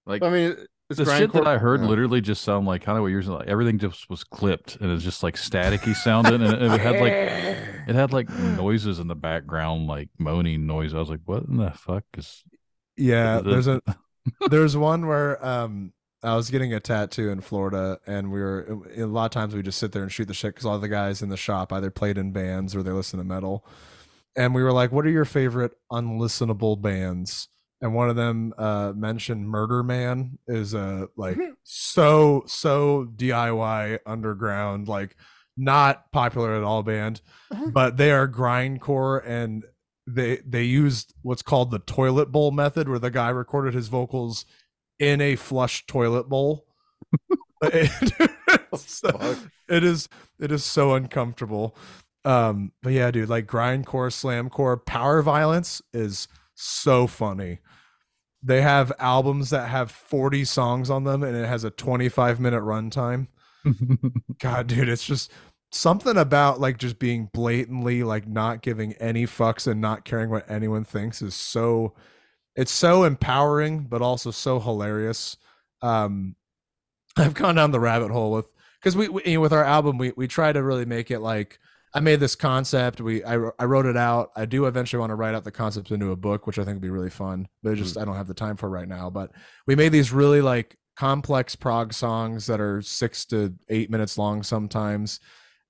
Like, 0.06 0.22
I 0.22 0.30
mean, 0.30 0.56
it's 0.90 0.98
the 0.98 1.18
shit 1.18 1.32
that 1.34 1.46
I 1.46 1.58
heard 1.58 1.82
yeah. 1.82 1.86
literally 1.86 2.20
just 2.22 2.42
sound 2.42 2.66
like 2.66 2.82
kind 2.82 2.96
of 2.96 3.02
what 3.02 3.08
you're 3.08 3.22
saying. 3.22 3.34
Like 3.34 3.48
everything 3.48 3.78
just 3.78 4.08
was 4.08 4.24
clipped 4.24 4.76
and 4.76 4.90
it's 4.90 5.04
just 5.04 5.22
like 5.22 5.36
staticky 5.36 5.94
sounding, 5.94 6.42
and 6.42 6.44
it, 6.44 6.62
it 6.62 6.80
had 6.80 7.00
like 7.00 7.58
it 7.88 7.94
had 7.94 8.12
like 8.12 8.28
noises 8.56 8.98
in 8.98 9.08
the 9.08 9.14
background, 9.16 9.86
like 9.86 10.10
moaning 10.18 10.66
noise. 10.66 10.94
I 10.94 10.98
was 10.98 11.10
like, 11.10 11.20
what 11.24 11.44
in 11.44 11.56
the 11.56 11.70
fuck 11.72 12.04
is? 12.16 12.44
Yeah, 12.96 13.40
The- 13.40 13.50
there's 13.50 13.66
a 13.68 13.82
there's 14.50 14.76
one 14.76 15.06
where 15.06 15.44
um 15.44 15.92
I 16.22 16.34
was 16.34 16.50
getting 16.50 16.74
a 16.74 16.80
tattoo 16.80 17.30
in 17.30 17.40
Florida, 17.40 17.98
and 18.06 18.32
we 18.32 18.40
were 18.40 18.80
a 18.96 19.04
lot 19.06 19.26
of 19.26 19.30
times 19.30 19.54
we 19.54 19.62
just 19.62 19.78
sit 19.78 19.92
there 19.92 20.02
and 20.02 20.10
shoot 20.10 20.26
the 20.26 20.34
shit 20.34 20.52
because 20.54 20.66
all 20.66 20.78
the 20.78 20.88
guys 20.88 21.22
in 21.22 21.28
the 21.28 21.36
shop 21.36 21.72
either 21.72 21.90
played 21.92 22.18
in 22.18 22.32
bands 22.32 22.74
or 22.74 22.82
they 22.82 22.90
listen 22.90 23.18
to 23.20 23.24
metal, 23.24 23.64
and 24.36 24.52
we 24.52 24.62
were 24.64 24.72
like, 24.72 24.90
"What 24.90 25.06
are 25.06 25.10
your 25.10 25.24
favorite 25.24 25.72
unlistenable 25.92 26.80
bands?" 26.82 27.48
And 27.80 27.94
one 27.94 28.10
of 28.10 28.16
them 28.16 28.52
uh, 28.58 28.92
mentioned 28.96 29.48
Murder 29.48 29.84
Man 29.84 30.40
is 30.48 30.74
a 30.74 31.06
like 31.16 31.38
so 31.62 32.42
so 32.46 33.06
DIY 33.14 34.00
underground 34.04 34.88
like 34.88 35.14
not 35.58 36.10
popular 36.12 36.54
at 36.54 36.62
all 36.62 36.82
band, 36.82 37.20
but 37.72 37.96
they 37.96 38.10
are 38.10 38.28
grindcore 38.28 39.22
and 39.26 39.64
they 40.06 40.36
they 40.46 40.64
used 40.64 41.12
what's 41.22 41.42
called 41.42 41.70
the 41.70 41.80
toilet 41.80 42.32
bowl 42.32 42.50
method 42.50 42.88
where 42.88 42.98
the 42.98 43.10
guy 43.10 43.28
recorded 43.28 43.74
his 43.74 43.88
vocals 43.88 44.46
in 44.98 45.20
a 45.20 45.36
flush 45.36 45.84
toilet 45.86 46.28
bowl. 46.28 46.64
So, 48.76 49.36
it 49.68 49.82
is 49.82 50.08
it 50.38 50.52
is 50.52 50.64
so 50.64 50.94
uncomfortable. 50.94 51.76
Um 52.24 52.72
but 52.82 52.92
yeah 52.92 53.10
dude 53.10 53.28
like 53.28 53.46
grindcore 53.46 54.12
slamcore 54.12 54.84
power 54.84 55.22
violence 55.22 55.80
is 55.92 56.28
so 56.54 57.06
funny. 57.06 57.60
They 58.42 58.62
have 58.62 58.92
albums 58.98 59.50
that 59.50 59.68
have 59.68 59.90
40 59.90 60.44
songs 60.44 60.90
on 60.90 61.04
them 61.04 61.22
and 61.22 61.36
it 61.36 61.46
has 61.46 61.64
a 61.64 61.70
25 61.70 62.38
minute 62.38 62.62
runtime. 62.62 63.28
God, 64.38 64.66
dude, 64.68 64.88
it's 64.88 65.06
just 65.06 65.32
something 65.70 66.16
about 66.16 66.60
like 66.60 66.78
just 66.78 66.98
being 66.98 67.28
blatantly 67.32 68.02
like 68.02 68.26
not 68.26 68.62
giving 68.62 68.94
any 68.94 69.26
fucks 69.26 69.66
and 69.66 69.80
not 69.80 70.04
caring 70.04 70.30
what 70.30 70.50
anyone 70.50 70.84
thinks 70.84 71.20
is 71.20 71.34
so 71.34 71.94
it's 72.56 72.72
so 72.72 73.04
empowering 73.04 73.80
but 73.80 74.02
also 74.02 74.30
so 74.30 74.58
hilarious. 74.60 75.36
Um 75.82 76.34
I've 77.16 77.34
gone 77.34 77.56
down 77.56 77.70
the 77.70 77.80
rabbit 77.80 78.10
hole 78.10 78.32
with 78.32 78.48
because 78.80 78.96
we, 78.96 79.08
we 79.08 79.22
you 79.24 79.34
know, 79.34 79.40
with 79.40 79.52
our 79.52 79.64
album 79.64 79.98
we 79.98 80.12
we 80.16 80.26
try 80.26 80.52
to 80.52 80.62
really 80.62 80.86
make 80.86 81.10
it 81.10 81.20
like 81.20 81.58
I 81.94 82.00
made 82.00 82.20
this 82.20 82.34
concept. 82.34 83.00
We 83.00 83.24
I, 83.24 83.34
I 83.58 83.64
wrote 83.64 83.86
it 83.86 83.96
out. 83.96 84.30
I 84.36 84.44
do 84.44 84.66
eventually 84.66 85.00
want 85.00 85.10
to 85.10 85.16
write 85.16 85.34
out 85.34 85.44
the 85.44 85.50
concept 85.50 85.90
into 85.90 86.10
a 86.12 86.16
book, 86.16 86.46
which 86.46 86.58
I 86.58 86.64
think 86.64 86.76
would 86.76 86.82
be 86.82 86.90
really 86.90 87.10
fun. 87.10 87.48
But 87.62 87.76
just 87.76 87.96
I 87.96 88.04
don't 88.04 88.16
have 88.16 88.26
the 88.26 88.34
time 88.34 88.56
for 88.56 88.68
right 88.68 88.88
now. 88.88 89.08
But 89.10 89.32
we 89.66 89.74
made 89.74 89.92
these 89.92 90.12
really 90.12 90.40
like 90.42 90.76
complex 90.96 91.56
prog 91.56 91.92
songs 91.92 92.46
that 92.46 92.60
are 92.60 92.82
six 92.82 93.24
to 93.26 93.54
eight 93.68 93.90
minutes 93.90 94.18
long 94.18 94.42
sometimes. 94.42 95.20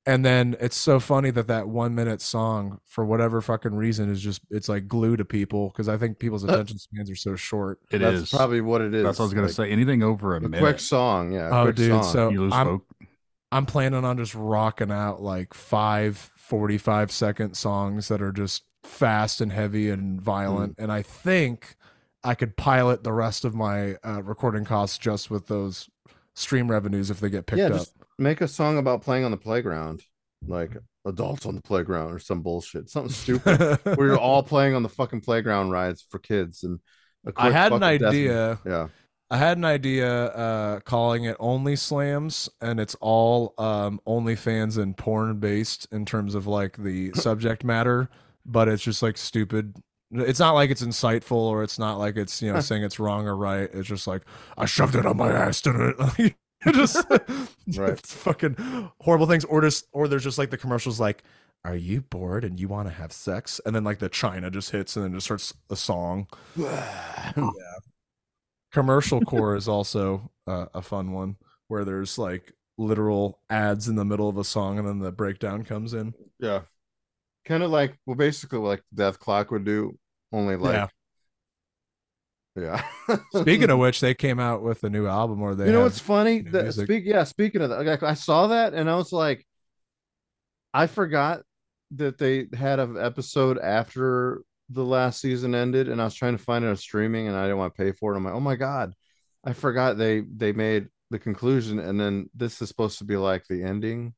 And 0.09 0.25
then 0.25 0.57
it's 0.59 0.77
so 0.77 0.99
funny 1.01 1.31
that 1.33 1.49
that 1.49 1.69
one 1.69 1.95
minute 1.95 2.23
song, 2.23 2.81
for 2.87 3.05
whatever 3.05 3.43
fucking 3.43 3.75
reason, 3.75 4.11
is 4.11 4.23
just 4.23 4.41
it's 4.51 4.67
like 4.69 4.89
glue 4.89 5.19
to 5.19 5.25
people 5.25 5.69
because 5.69 5.87
I 5.87 5.99
think 5.99 6.19
people's 6.19 6.45
attention 6.45 6.79
spans 6.79 7.11
are 7.11 7.15
so 7.15 7.37
short. 7.37 7.79
It 7.91 7.99
That's 7.99 8.23
is 8.23 8.31
probably 8.31 8.63
what 8.63 8.81
it 8.81 8.95
is. 8.95 9.05
That's 9.05 9.19
what 9.19 9.25
I 9.25 9.27
was 9.27 9.35
gonna 9.35 9.47
like, 9.49 9.55
say. 9.57 9.71
Anything 9.71 10.03
over 10.03 10.33
a, 10.35 10.39
A 10.39 10.41
minute, 10.41 10.61
quick 10.61 10.81
song, 10.81 11.33
yeah. 11.33 11.49
a 11.49 11.61
Oh, 11.61 11.65
quick 11.65 11.77
dude, 11.77 11.91
song. 11.91 12.13
so- 12.13 12.29
you 12.31 12.41
lose 12.41 12.53
I'm- 12.55 12.67
folk. 12.67 12.85
I'm 13.53 13.67
planning 13.67 14.05
on 14.05 14.17
just 14.19 14.35
rocking 14.35 14.91
out 14.91 15.23
like 15.23 15.53
five 15.55 16.17
45 16.37 17.11
second 17.13 17.55
songs 17.55 18.09
that 18.09 18.21
are 18.23 18.33
just 18.33 18.63
fast 18.83 19.41
and 19.43 19.53
heavy 19.53 19.91
and 19.91 20.21
violent. 20.21 20.77
Mm. 20.77 20.83
And 20.85 20.93
I 20.93 21.03
think 21.03 21.77
I 22.25 22.35
could 22.35 22.57
pilot 22.57 23.05
the 23.05 23.13
rest 23.13 23.45
of 23.45 23.55
my 23.55 23.97
uh, 24.07 24.23
recording 24.23 24.65
costs 24.65 24.97
just 24.99 25.31
with 25.31 25.47
those 25.49 25.89
stream 26.35 26.71
revenues 26.71 27.11
if 27.11 27.21
they 27.21 27.31
get 27.31 27.47
picked 27.47 27.59
yeah, 27.59 27.67
up. 27.67 27.73
just 27.73 27.93
make 28.19 28.41
a 28.41 28.49
song 28.49 28.79
about 28.79 29.03
playing 29.03 29.25
on 29.25 29.31
the 29.31 29.37
playground, 29.37 30.03
like 30.47 30.77
adults 31.05 31.47
on 31.47 31.55
the 31.55 31.63
playground 31.63 32.13
or 32.13 32.19
some 32.19 32.43
bullshit, 32.43 32.91
something 32.91 33.13
stupid. 33.13 33.79
where 33.85 34.09
you're 34.09 34.19
all 34.19 34.43
playing 34.45 34.75
on 34.75 34.83
the 34.83 34.89
fucking 34.89 35.21
playground 35.21 35.71
rides 35.71 36.05
for 36.09 36.19
kids. 36.19 36.63
And 36.65 36.81
a 37.27 37.33
I 37.37 37.51
had 37.51 37.73
an 37.73 37.83
idea. 37.83 38.61
Yeah, 38.67 38.89
I 39.31 39.37
had 39.37 39.59
an 39.59 39.65
idea 39.65 40.27
uh, 40.27 40.81
calling 40.81 41.25
it 41.25 41.37
Only 41.39 41.77
Slams, 41.77 42.49
and 42.61 42.81
it's 42.81 42.97
all 43.01 43.55
um, 43.59 44.01
OnlyFans 44.07 44.79
and 44.79 44.97
porn 44.97 45.39
based 45.39 45.87
in 45.93 46.07
terms 46.07 46.35
of 46.35 46.47
like 46.47 46.77
the 46.79 47.13
subject 47.15 47.63
matter, 47.65 48.09
but 48.47 48.69
it's 48.69 48.83
just 48.83 49.03
like 49.03 49.19
stupid. 49.19 49.77
It's 50.11 50.41
not 50.41 50.53
like 50.53 50.71
it's 50.71 50.83
insightful 50.83 51.33
or 51.33 51.63
it's 51.63 51.79
not 51.79 51.99
like 51.99 52.17
it's 52.17 52.41
you 52.41 52.51
know 52.51 52.61
saying 52.61 52.83
it's 52.83 52.99
wrong 52.99 53.27
or 53.27 53.37
right. 53.37 53.69
It's 53.73 53.87
just 53.87 54.07
like 54.07 54.23
I 54.57 54.65
shoved 54.65 54.95
it 54.95 55.05
on 55.05 55.19
my 55.19 55.31
ass, 55.31 55.61
didn't 55.61 55.97
it? 56.19 56.35
just 56.73 57.05
Right. 57.77 57.91
it's 57.91 58.15
fucking 58.15 58.57
horrible 59.01 59.27
things, 59.27 59.45
or 59.45 59.61
just 59.61 59.87
or 59.93 60.09
there's 60.09 60.25
just 60.25 60.39
like 60.39 60.51
the 60.51 60.59
commercials 60.59 61.01
like. 61.01 61.23
Are 61.65 61.75
you 61.77 62.03
bored 62.03 62.45
and 62.45 62.59
you 62.59 62.69
want 62.69 62.87
to 62.89 62.95
have 62.95 63.13
sex? 63.13 63.61
And 63.67 63.75
then 63.75 63.83
like 63.83 63.99
the 63.99 64.09
China 64.09 64.49
just 64.49 64.71
hits 64.71 64.95
and 64.97 65.05
then 65.05 65.13
just 65.13 65.25
starts 65.27 65.53
a 65.71 65.77
song 65.77 66.29
yeah. 66.57 67.33
commercial 68.73 69.21
core 69.21 69.57
is 69.57 69.69
also 69.69 70.31
uh, 70.47 70.67
a 70.75 70.83
fun 70.83 71.13
one 71.13 71.37
where 71.69 71.85
there's 71.85 72.17
like 72.19 72.53
literal 72.79 73.41
ads 73.51 73.89
in 73.89 73.97
the 73.97 74.05
middle 74.05 74.29
of 74.29 74.39
a 74.39 74.45
song 74.45 74.79
and 74.79 74.87
then 74.87 75.01
the 75.01 75.11
breakdown 75.13 75.65
comes 75.65 75.95
in 75.95 76.15
yeah. 76.39 76.63
Kind 77.45 77.63
of 77.63 77.71
like 77.71 77.99
well, 78.07 78.17
basically 78.17 78.59
like 78.59 78.83
Dethklok 78.95 79.51
would 79.51 79.65
do, 79.65 79.99
only 80.33 80.57
like 80.57 80.75
Yeah. 80.75 80.89
Yeah. 82.61 82.83
Speaking 83.35 83.71
of 83.71 83.79
which, 83.81 84.01
they 84.01 84.15
came 84.15 84.39
out 84.39 84.63
with 84.63 84.85
a 84.85 84.91
new 84.91 85.07
album 85.07 85.43
or 85.43 85.55
they 85.55 85.67
you 85.67 85.73
know 85.73 85.83
what's 85.83 85.99
funny? 85.99 86.41
The, 86.41 86.73
speak, 86.73 87.05
yeah. 87.07 87.25
Speaking 87.25 87.63
of 87.63 87.71
that, 87.71 87.85
like, 87.85 88.03
I 88.03 88.15
saw 88.15 88.49
that 88.49 88.75
and 88.75 88.91
I 88.91 88.97
was 88.97 89.13
like, 89.13 89.47
I 90.75 90.87
forgot 90.87 91.43
that 91.93 92.19
they 92.19 92.47
had 92.55 92.79
an 92.79 92.97
episode 92.99 93.59
after 93.59 94.43
the 94.71 94.85
last 94.85 95.21
season 95.21 95.55
ended, 95.55 95.89
and 95.89 96.01
I 96.01 96.05
was 96.05 96.15
trying 96.15 96.37
to 96.37 96.43
find 96.43 96.65
it 96.65 96.69
on 96.69 96.77
streaming, 96.77 97.27
and 97.29 97.37
I 97.37 97.45
didn't 97.45 97.59
want 97.59 97.75
to 97.75 97.83
pay 97.83 97.93
for 97.93 98.13
it. 98.13 98.17
I'm 98.17 98.25
like, 98.25 98.35
oh 98.35 98.41
my 98.41 98.57
god, 98.57 98.93
I 99.45 99.53
forgot 99.53 99.97
they 99.97 100.21
they 100.21 100.53
made 100.53 100.89
the 101.11 101.19
conclusion, 101.19 101.79
and 101.79 101.99
then 101.99 102.29
this 102.35 102.61
is 102.61 102.69
supposed 102.69 102.99
to 102.99 103.05
be 103.05 103.17
like 103.17 103.45
the 103.49 103.63
ending. 103.63 104.15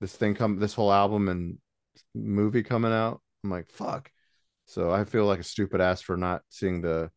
This 0.00 0.14
thing 0.14 0.34
come, 0.34 0.58
this 0.58 0.74
whole 0.74 0.92
album 0.92 1.28
and 1.28 1.58
movie 2.14 2.62
coming 2.62 2.92
out. 2.92 3.20
I'm 3.42 3.50
like, 3.50 3.70
fuck. 3.70 4.10
So 4.66 4.90
I 4.90 5.04
feel 5.04 5.24
like 5.24 5.40
a 5.40 5.44
stupid 5.44 5.80
ass 5.80 6.00
for 6.00 6.16
not 6.16 6.42
seeing 6.48 6.80
the 6.80 7.10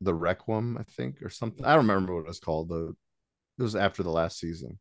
the 0.00 0.14
Requiem, 0.14 0.76
I 0.78 0.82
think, 0.84 1.22
or 1.22 1.30
something. 1.30 1.64
I 1.64 1.70
don't 1.70 1.86
remember 1.86 2.14
what 2.14 2.20
it 2.22 2.28
was 2.28 2.40
called. 2.40 2.68
The 2.68 2.94
it 3.58 3.62
was 3.62 3.76
after 3.76 4.02
the 4.02 4.10
last 4.10 4.38
season. 4.38 4.78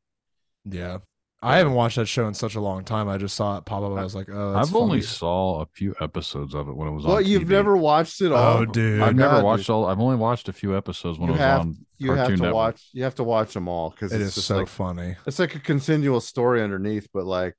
yeah. 0.65 0.99
I 1.41 1.55
haven't 1.59 1.71
watched 1.75 1.95
that 1.95 2.07
show 2.07 2.27
in 2.27 2.33
such 2.33 2.55
a 2.55 2.59
long 2.59 2.83
time. 2.83 3.07
I 3.07 3.17
just 3.17 3.33
saw 3.33 3.57
it 3.57 3.63
pop 3.63 3.81
up. 3.81 3.97
I 3.97 4.03
was 4.03 4.13
like, 4.13 4.27
oh, 4.29 4.51
that's 4.51 4.67
I've 4.71 4.75
only 4.75 4.99
saw 5.01 5.61
a 5.61 5.65
few 5.67 5.95
episodes 6.01 6.53
of 6.53 6.67
it 6.67 6.75
when 6.75 6.89
it 6.89 6.91
was 6.91 7.05
on. 7.05 7.11
What 7.11 7.25
you've 7.25 7.43
TV. 7.43 7.47
never 7.51 7.77
watched 7.77 8.19
it 8.19 8.33
oh, 8.33 8.35
all? 8.35 8.57
Oh, 8.57 8.65
dude. 8.65 8.99
I've 8.99 9.15
My 9.15 9.21
never 9.25 9.41
watched 9.41 9.67
dude. 9.67 9.69
all. 9.69 9.85
I've 9.85 10.01
only 10.01 10.17
watched 10.17 10.49
a 10.49 10.53
few 10.53 10.75
episodes 10.75 11.17
when 11.17 11.29
You 11.29 11.35
it 11.35 11.37
was 11.37 11.39
have- 11.39 11.61
on 11.61 11.77
You 11.97 12.07
Cartoon 12.07 12.17
have 12.17 12.27
to 12.27 12.41
Network. 12.43 12.53
watch. 12.55 12.89
You 12.91 13.03
have 13.05 13.15
to 13.15 13.23
watch 13.23 13.53
them 13.53 13.69
all 13.69 13.89
because 13.89 14.11
It 14.11 14.19
it's 14.19 14.35
is 14.35 14.43
so 14.43 14.57
like 14.57 14.67
funny. 14.67 15.15
it's 15.25 15.39
like 15.39 15.55
a 15.55 15.59
continual 15.61 16.19
story 16.19 16.61
underneath, 16.61 17.07
but 17.13 17.25
like, 17.25 17.55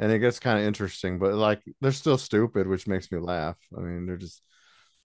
and 0.00 0.10
it 0.10 0.18
gets 0.18 0.40
kind 0.40 0.58
of 0.58 0.64
interesting. 0.64 1.20
But 1.20 1.34
like, 1.34 1.62
they're 1.80 1.92
still 1.92 2.18
stupid, 2.18 2.66
which 2.66 2.88
makes 2.88 3.12
me 3.12 3.18
laugh. 3.20 3.56
I 3.78 3.80
mean, 3.80 4.06
they're 4.06 4.16
just 4.16 4.42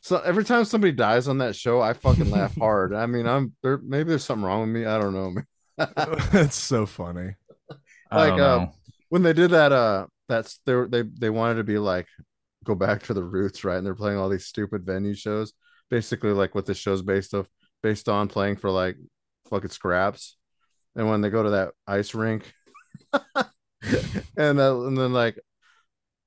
so 0.06 0.20
every 0.20 0.44
time 0.44 0.66
somebody 0.66 0.92
dies 0.94 1.28
on 1.28 1.40
that 1.40 1.56
show, 1.56 1.82
I 1.82 1.94
fucking 1.94 2.30
laugh 2.30 2.56
hard. 2.60 2.94
I 2.94 3.08
mean, 3.08 3.26
I'm 3.26 3.54
there. 3.64 3.80
Maybe 3.80 4.10
there's 4.10 4.24
something 4.24 4.46
wrong 4.46 4.62
with 4.62 4.70
me. 4.70 4.86
I 4.86 5.00
don't 5.00 5.16
know. 5.16 5.34
That's 6.32 6.56
so 6.72 6.86
funny. 6.86 7.34
Like, 8.12 8.34
uh, 8.34 8.60
when 9.10 9.24
they 9.24 9.34
did 9.34 9.50
that 9.52 9.72
uh 9.72 10.06
that's 10.30 10.60
they 10.68 10.76
were- 10.76 10.88
they 10.88 11.02
they 11.02 11.32
wanted 11.32 11.56
to 11.56 11.64
be 11.64 11.80
like 11.80 12.06
go 12.64 12.76
back 12.76 13.02
to 13.04 13.16
the 13.16 13.24
roots 13.24 13.64
right 13.64 13.78
and 13.78 13.86
they're 13.86 13.96
playing 13.96 14.18
all 14.20 14.30
these 14.30 14.46
stupid 14.46 14.86
venue 14.86 15.16
shows 15.16 15.54
basically 15.90 16.32
like 16.32 16.54
what 16.54 16.68
this 16.68 16.78
show's 16.78 17.02
based 17.02 17.34
of 17.34 17.50
based 17.82 18.08
on 18.08 18.28
playing 18.28 18.58
for 18.58 18.70
like 18.70 18.96
fucking 19.50 19.72
scraps 19.72 20.38
and 20.96 21.10
when 21.10 21.22
they 21.22 21.32
go 21.32 21.42
to 21.44 21.50
that 21.50 21.72
ice 21.88 22.14
rink 22.14 22.54
and 24.38 24.60
uh, 24.60 24.82
and 24.86 24.98
then 24.98 25.12
like 25.14 25.40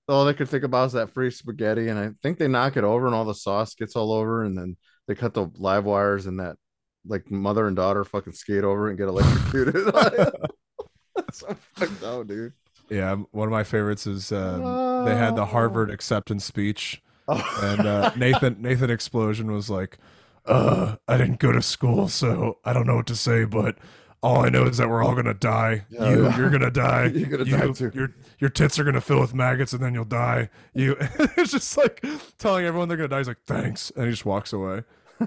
all 0.08 0.24
they 0.24 0.34
could 0.34 0.48
think 0.48 0.64
about 0.64 0.86
is 0.86 0.92
that 0.92 1.12
free 1.12 1.30
spaghetti 1.30 1.88
and 1.88 1.98
i 1.98 2.10
think 2.22 2.38
they 2.38 2.48
knock 2.48 2.76
it 2.76 2.84
over 2.84 3.06
and 3.06 3.14
all 3.14 3.24
the 3.24 3.34
sauce 3.34 3.74
gets 3.74 3.94
all 3.96 4.12
over 4.12 4.44
and 4.44 4.56
then 4.56 4.76
they 5.06 5.14
cut 5.14 5.34
the 5.34 5.46
live 5.56 5.84
wires 5.84 6.26
and 6.26 6.40
that 6.40 6.56
like 7.06 7.30
mother 7.30 7.66
and 7.66 7.76
daughter 7.76 8.04
fucking 8.04 8.32
skate 8.32 8.64
over 8.64 8.88
and 8.88 8.98
get 8.98 9.08
electrocuted 9.08 9.86
That's 9.86 11.38
so 11.40 11.56
fucked 11.74 12.02
up, 12.02 12.26
dude. 12.26 12.52
Yeah, 12.90 13.16
one 13.32 13.46
of 13.48 13.52
my 13.52 13.64
favorites 13.64 14.06
is 14.06 14.32
um, 14.32 15.04
they 15.04 15.14
had 15.14 15.36
the 15.36 15.44
Harvard 15.46 15.90
acceptance 15.90 16.44
speech, 16.44 17.02
Oh. 17.26 17.58
and 17.62 17.86
uh, 17.86 18.12
Nathan 18.16 18.62
Nathan 18.62 18.88
Explosion 18.90 19.52
was 19.52 19.68
like, 19.68 19.98
"Uh, 20.46 20.96
I 21.06 21.18
didn't 21.18 21.38
go 21.38 21.52
to 21.52 21.60
school, 21.60 22.08
so 22.08 22.58
I 22.64 22.72
don't 22.72 22.86
know 22.86 22.96
what 22.96 23.06
to 23.08 23.16
say, 23.16 23.44
but 23.44 23.76
all 24.22 24.44
I 24.44 24.48
know 24.48 24.64
is 24.64 24.76
that 24.78 24.88
we're 24.88 25.02
all 25.04 25.14
gonna 25.14 25.34
die. 25.34 25.84
Yeah, 25.90 26.10
you, 26.10 26.22
yeah. 26.24 26.36
you're 26.36 26.50
gonna 26.50 26.70
die. 26.72 27.06
You're 27.06 27.28
gonna 27.28 27.44
You- 27.44 27.56
die 27.56 27.72
too. 27.72 27.90
Your 27.94 28.14
your 28.40 28.50
tits 28.50 28.78
are 28.78 28.84
gonna 28.84 29.00
fill 29.00 29.20
with 29.20 29.34
maggots, 29.34 29.72
and 29.72 29.82
then 29.82 29.94
you'll 29.94 30.04
die. 30.04 30.50
You." 30.74 30.96
it's 31.00 31.52
just 31.52 31.76
like 31.76 32.04
telling 32.38 32.64
everyone 32.64 32.88
they're 32.88 32.96
gonna 32.96 33.08
die. 33.08 33.18
He's 33.18 33.28
like, 33.28 33.42
"Thanks," 33.46 33.90
and 33.96 34.04
he 34.06 34.10
just 34.10 34.24
walks 34.26 34.52
away. 34.52 34.82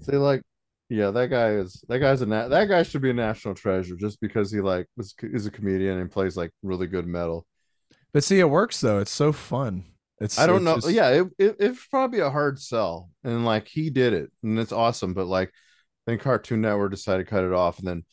See, 0.00 0.16
like, 0.16 0.42
yeah, 0.88 1.10
that 1.10 1.28
guy 1.28 1.50
is 1.52 1.84
that 1.88 1.98
guy's 2.00 2.22
a 2.22 2.26
na- 2.26 2.48
that 2.48 2.66
guy 2.68 2.82
should 2.82 3.02
be 3.02 3.10
a 3.10 3.14
national 3.14 3.54
treasure 3.54 3.96
just 3.96 4.20
because 4.20 4.50
he 4.50 4.60
like 4.60 4.86
was 4.96 5.14
is 5.22 5.46
a 5.46 5.50
comedian 5.50 5.98
and 5.98 6.10
plays 6.10 6.36
like 6.36 6.50
really 6.62 6.86
good 6.86 7.06
metal. 7.06 7.46
But 8.12 8.24
see, 8.24 8.40
it 8.40 8.50
works 8.50 8.80
though. 8.80 8.98
It's 8.98 9.10
so 9.12 9.32
fun. 9.32 9.84
It's 10.20 10.38
I 10.38 10.46
don't 10.46 10.56
it's 10.56 10.64
know. 10.64 10.74
just- 10.76 10.90
Yeah, 10.90 11.08
it, 11.10 11.26
it 11.38 11.56
it's 11.58 11.86
probably 11.86 12.20
a 12.20 12.30
hard 12.30 12.60
sell, 12.60 13.10
and 13.24 13.44
like 13.44 13.68
he 13.68 13.90
did 13.90 14.12
it, 14.12 14.30
and 14.42 14.58
it's 14.58 14.72
awesome. 14.72 15.14
But 15.14 15.26
like, 15.26 15.52
then 16.06 16.18
Cartoon 16.18 16.60
Network 16.60 16.90
decided 16.90 17.24
to 17.24 17.30
cut 17.30 17.44
it 17.44 17.52
off, 17.52 17.78
and 17.78 17.86
then 17.88 18.04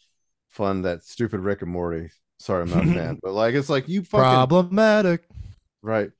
fund 0.49 0.85
that 0.85 1.03
stupid 1.03 1.39
Rick 1.41 1.61
and 1.61 1.71
Morty. 1.71 2.09
Sorry, 2.39 2.63
I'm 2.63 2.69
not 2.69 2.87
a 2.87 2.93
fan, 2.99 3.19
but 3.21 3.33
like, 3.33 3.53
it's 3.55 3.69
like 3.69 3.87
you 3.89 4.03
fucking 4.03 4.23
problematic. 4.23 5.27
right. 5.81 6.11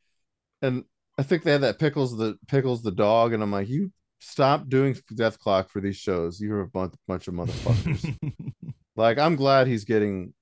And 0.62 0.84
I 1.18 1.24
think 1.24 1.44
they 1.44 1.52
had 1.52 1.62
that 1.62 1.80
pickles 1.80 2.18
the 2.18 2.38
pickles 2.48 2.82
the 2.82 2.92
dog, 2.92 3.34
and 3.34 3.42
I'm 3.44 3.52
like, 3.52 3.70
you 3.70 3.92
stop 4.20 4.68
doing 4.68 4.96
Dethklok 5.14 5.70
for 5.70 5.80
these 5.82 5.96
shows. 5.98 6.42
You're 6.42 6.62
a 6.62 6.68
bunch, 6.68 6.94
bunch 7.08 7.28
of 7.28 7.34
motherfuckers. 7.36 8.18
like, 8.96 9.18
I'm 9.18 9.36
glad 9.38 9.68
he's 9.68 9.86
getting, 9.86 10.34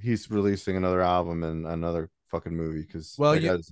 he's 0.00 0.30
releasing 0.30 0.76
another 0.76 1.00
album 1.02 1.42
and 1.42 1.66
another 1.66 2.10
fucking 2.30 2.54
movie 2.56 2.82
because 2.82 3.16
Well, 3.18 3.34
you- 3.34 3.62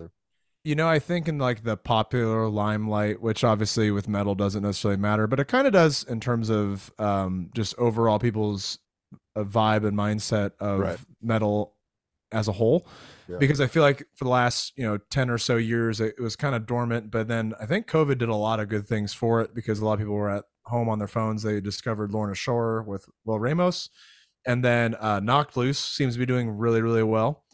you 0.67 0.75
know, 0.75 0.89
I 0.89 0.99
think 0.99 1.29
in 1.29 1.39
like 1.39 1.63
the 1.63 1.77
popular 1.77 2.49
limelight, 2.49 3.23
which 3.23 3.45
obviously 3.45 3.93
with 3.93 4.09
metal 4.09 4.35
doesn't 4.35 4.65
necessarily 4.65 5.01
matter, 5.01 5.29
but 5.29 5.39
it 5.39 5.47
kind 5.47 5.65
of 5.65 5.73
does 5.73 6.03
in 6.03 6.19
terms 6.19 6.51
of 6.51 6.93
um, 6.99 7.51
just 7.55 7.73
overall 7.79 8.19
people's 8.19 8.81
uh, 9.37 9.45
vibe 9.45 9.87
and 9.87 9.97
mindset 9.97 10.51
of 10.59 10.81
Right. 10.81 10.99
metal 11.23 11.75
as 12.33 12.49
a 12.49 12.53
whole. 12.53 12.85
Yeah. 13.29 13.37
Because 13.39 13.61
I 13.61 13.69
feel 13.69 13.85
like 13.85 14.07
for 14.17 14.25
the 14.25 14.31
last 14.31 14.73
you 14.77 14.85
know 14.85 14.99
ten 15.09 15.31
or 15.31 15.39
so 15.39 15.57
years, 15.57 16.01
it, 16.01 16.17
it 16.19 16.21
was 16.21 16.35
kind 16.35 16.57
of 16.57 16.67
dormant. 16.67 17.13
But 17.13 17.29
then 17.29 17.55
I 17.61 17.67
think 17.67 17.87
COVID 17.87 18.19
did 18.19 18.29
a 18.29 18.35
lot 18.35 18.59
of 18.59 18.69
good 18.69 18.89
things 18.89 19.15
for 19.15 19.41
it 19.41 19.55
because 19.55 19.79
a 19.79 19.85
lot 19.85 19.95
of 19.95 19.99
people 20.01 20.15
were 20.15 20.31
at 20.31 20.45
home 20.65 20.89
on 20.89 20.99
their 20.99 21.07
phones. 21.07 21.45
They 21.45 21.61
discovered 21.61 22.11
Lorna 22.11 22.35
Shore 22.35 22.83
with 22.83 23.07
Will 23.25 23.39
Ramos, 23.39 23.89
and 24.45 24.65
then 24.65 24.97
uh, 24.97 25.21
Knocked 25.21 25.57
Loose 25.57 25.79
seems 25.79 26.15
to 26.15 26.19
be 26.19 26.27
doing 26.27 26.51
really 26.51 26.83
really 26.83 27.05
well 27.05 27.45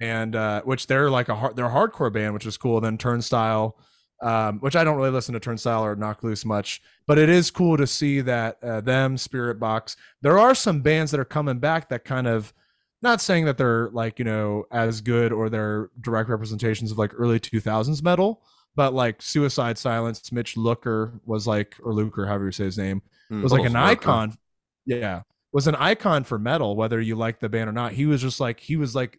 and 0.00 0.34
uh, 0.36 0.62
which 0.62 0.86
they're 0.86 1.10
like 1.10 1.28
a 1.28 1.34
hard, 1.34 1.56
they're 1.56 1.66
a 1.66 1.70
hardcore 1.70 2.12
band, 2.12 2.34
which 2.34 2.46
is 2.46 2.56
cool. 2.56 2.80
Then 2.80 2.98
Turnstile, 2.98 3.76
um, 4.22 4.58
which 4.60 4.76
I 4.76 4.84
don't 4.84 4.96
really 4.96 5.10
listen 5.10 5.32
to 5.34 5.40
Turnstile 5.40 5.84
or 5.84 5.94
Knock 5.96 6.22
Loose 6.24 6.44
much, 6.44 6.82
but 7.06 7.18
it 7.18 7.28
is 7.28 7.50
cool 7.50 7.76
to 7.76 7.86
see 7.86 8.20
that 8.22 8.58
uh, 8.62 8.80
them 8.80 9.16
Spiritbox. 9.16 9.96
There 10.22 10.38
are 10.38 10.54
some 10.54 10.80
bands 10.82 11.10
that 11.12 11.20
are 11.20 11.24
coming 11.24 11.58
back 11.58 11.88
that 11.90 12.04
kind 12.04 12.26
of 12.26 12.52
not 13.02 13.20
saying 13.20 13.46
that 13.46 13.56
they're 13.56 13.88
like 13.92 14.18
you 14.18 14.24
know 14.26 14.64
as 14.72 15.00
good 15.00 15.32
or 15.32 15.48
they're 15.48 15.88
direct 16.02 16.28
representations 16.28 16.90
of 16.92 16.98
like 16.98 17.12
early 17.16 17.40
2000s 17.40 18.02
metal 18.02 18.42
but 18.76 18.92
like 18.92 19.22
suicide 19.22 19.78
silence 19.78 20.30
mitch 20.32 20.54
lucker 20.54 21.18
was 21.24 21.46
like 21.46 21.76
or 21.82 21.94
luker 21.94 22.26
however 22.26 22.44
you 22.44 22.52
say 22.52 22.64
his 22.64 22.76
name 22.76 23.00
Mm. 23.30 23.42
was 23.42 23.52
like 23.52 23.64
an 23.64 23.76
icon 23.76 24.36
yeah 24.84 25.22
was 25.52 25.66
an 25.66 25.76
icon 25.76 26.24
for 26.24 26.38
metal 26.38 26.76
whether 26.76 27.00
you 27.00 27.16
like 27.16 27.40
the 27.40 27.48
band 27.48 27.70
or 27.70 27.72
not 27.72 27.92
he 27.92 28.04
was 28.04 28.20
just 28.20 28.38
like 28.38 28.60
he 28.60 28.76
was 28.76 28.94
like 28.94 29.18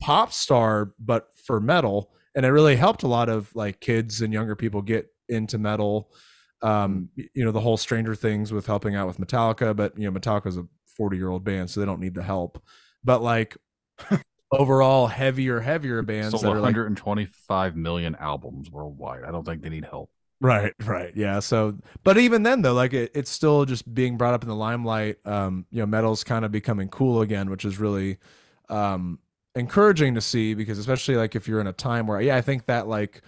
pop 0.00 0.32
star 0.32 0.92
but 0.98 1.28
for 1.36 1.60
metal 1.60 2.10
and 2.34 2.46
it 2.46 2.50
really 2.50 2.76
helped 2.76 3.02
a 3.02 3.08
lot 3.08 3.28
of 3.28 3.54
like 3.54 3.80
kids 3.80 4.22
and 4.22 4.32
younger 4.32 4.56
people 4.56 4.82
get 4.82 5.06
into 5.28 5.58
metal 5.58 6.10
um 6.62 7.08
you 7.14 7.44
know 7.44 7.52
the 7.52 7.60
whole 7.60 7.76
stranger 7.76 8.14
things 8.14 8.52
with 8.52 8.66
helping 8.66 8.94
out 8.94 9.06
with 9.06 9.18
metallica 9.18 9.74
but 9.74 9.96
you 9.98 10.10
know 10.10 10.18
metallica's 10.18 10.56
a 10.56 10.66
40 10.96 11.16
year 11.16 11.28
old 11.28 11.44
band 11.44 11.70
so 11.70 11.80
they 11.80 11.86
don't 11.86 12.00
need 12.00 12.14
the 12.14 12.22
help 12.22 12.62
but 13.04 13.22
like 13.22 13.56
overall 14.52 15.06
heavier 15.06 15.60
heavier 15.60 16.02
bands 16.02 16.30
Sold 16.30 16.44
that 16.44 16.48
are 16.48 16.60
like 16.60 16.74
125 16.74 17.76
million 17.76 18.16
albums 18.16 18.70
worldwide. 18.70 19.24
I 19.24 19.30
don't 19.30 19.44
think 19.44 19.62
they 19.62 19.68
need 19.68 19.84
help. 19.84 20.10
Right, 20.40 20.72
right. 20.84 21.12
Yeah. 21.14 21.40
So, 21.40 21.76
but 22.02 22.16
even 22.16 22.42
then 22.42 22.62
though, 22.62 22.72
like 22.72 22.94
it, 22.94 23.10
it's 23.14 23.30
still 23.30 23.66
just 23.66 23.92
being 23.92 24.16
brought 24.16 24.34
up 24.34 24.42
in 24.42 24.48
the 24.48 24.54
limelight. 24.54 25.18
Um, 25.26 25.66
you 25.70 25.80
know, 25.80 25.86
metal's 25.86 26.24
kind 26.24 26.44
of 26.44 26.50
becoming 26.50 26.88
cool 26.88 27.20
again, 27.20 27.50
which 27.50 27.64
is 27.64 27.78
really 27.78 28.18
um 28.68 29.18
encouraging 29.54 30.14
to 30.14 30.20
see 30.20 30.54
because 30.54 30.78
especially 30.78 31.16
like 31.16 31.34
if 31.34 31.48
you're 31.48 31.60
in 31.60 31.66
a 31.66 31.72
time 31.72 32.06
where 32.06 32.20
yeah, 32.20 32.36
I 32.36 32.40
think 32.40 32.66
that 32.66 32.86
like 32.88 33.22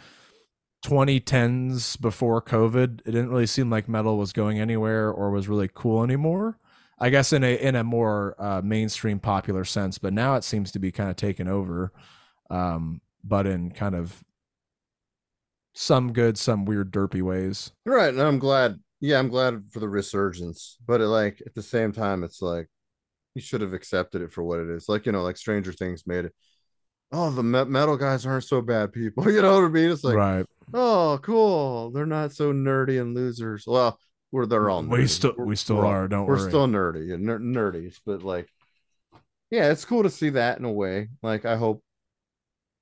2010s 0.85 2.01
before 2.01 2.43
COVID, 2.43 3.01
it 3.01 3.05
didn't 3.05 3.31
really 3.31 3.47
seem 3.47 3.71
like 3.71 3.89
metal 3.89 4.19
was 4.19 4.33
going 4.33 4.61
anywhere 4.61 5.11
or 5.11 5.31
was 5.31 5.49
really 5.49 5.71
cool 5.73 6.03
anymore. 6.03 6.59
I 6.99 7.11
guess 7.11 7.33
in 7.33 7.43
a 7.43 7.57
in 7.57 7.75
a 7.75 7.83
more 7.83 8.37
uh, 8.39 8.61
mainstream 8.63 9.19
popular 9.19 9.65
sense, 9.65 9.99
but 9.99 10.13
now 10.13 10.37
it 10.37 10.45
seems 10.45 10.71
to 10.73 10.79
be 10.79 10.93
kind 10.93 11.11
of 11.11 11.17
taken 11.17 11.49
over. 11.49 11.93
Um, 12.51 13.01
but 13.25 13.47
in 13.47 13.71
kind 13.71 13.95
of 13.95 14.23
some 15.75 16.13
good, 16.13 16.39
some 16.39 16.65
weird, 16.65 16.93
derpy 16.93 17.23
ways. 17.23 17.73
right. 17.85 18.13
And 18.13 18.21
I'm 18.23 18.39
glad. 18.39 18.79
Yeah, 19.01 19.19
I'm 19.19 19.29
glad 19.29 19.65
for 19.73 19.81
the 19.81 19.89
resurgence, 19.89 20.77
but 20.87 21.01
it, 21.01 21.09
like 21.09 21.43
at 21.45 21.55
the 21.55 21.63
same 21.63 21.93
time, 21.93 22.23
it's 22.23 22.41
like 22.41 22.69
you 23.35 23.41
should 23.41 23.61
have 23.63 23.73
accepted 23.73 24.23
it 24.23 24.33
for 24.33 24.43
what 24.43 24.61
it 24.61 24.69
is. 24.69 24.89
Like 24.89 25.07
you 25.07 25.13
know, 25.13 25.23
like 25.23 25.37
Stranger 25.37 25.73
Things 25.73 26.07
made 26.07 26.27
it. 26.27 26.35
Oh, 27.13 27.31
the 27.31 27.43
me- 27.43 27.65
metal 27.65 27.97
guys 27.97 28.25
aren't 28.25 28.45
so 28.45 28.63
bad 28.63 28.93
people. 28.93 29.25
You 29.31 29.43
know 29.43 29.55
what 29.61 29.65
I 29.67 29.69
mean? 29.69 29.91
It's 29.91 30.05
like, 30.05 30.15
right. 30.17 30.47
oh, 30.73 31.19
cool. 31.23 31.91
They're 31.91 32.07
not 32.07 32.33
so 32.33 32.53
nerdy 32.53 33.01
and 33.01 33.15
losers. 33.15 33.65
Well, 33.67 33.99
we're 34.31 34.47
they're 34.47 34.71
all 34.71 34.83
We 34.83 35.01
nerdy. 35.01 35.09
still- 35.11 35.35
We're- 35.37 35.49
we 35.49 35.57
still 35.57 35.77
we're 35.77 35.87
are, 35.87 36.09
don't 36.09 36.27
we're 36.27 36.37
worry. 36.39 36.49
still 36.49 36.67
nerdy 36.67 37.13
and 37.13 37.25
ner- 37.25 37.39
nerdies, 37.39 37.97
but 38.07 38.23
like, 38.23 38.49
yeah, 39.51 39.71
it's 39.71 39.85
cool 39.85 40.03
to 40.05 40.11
see 40.11 40.31
that 40.31 40.59
in 40.59 40.65
a 40.65 40.73
way. 40.73 41.09
Like, 41.23 41.45
I 41.45 41.57
hope 41.57 41.85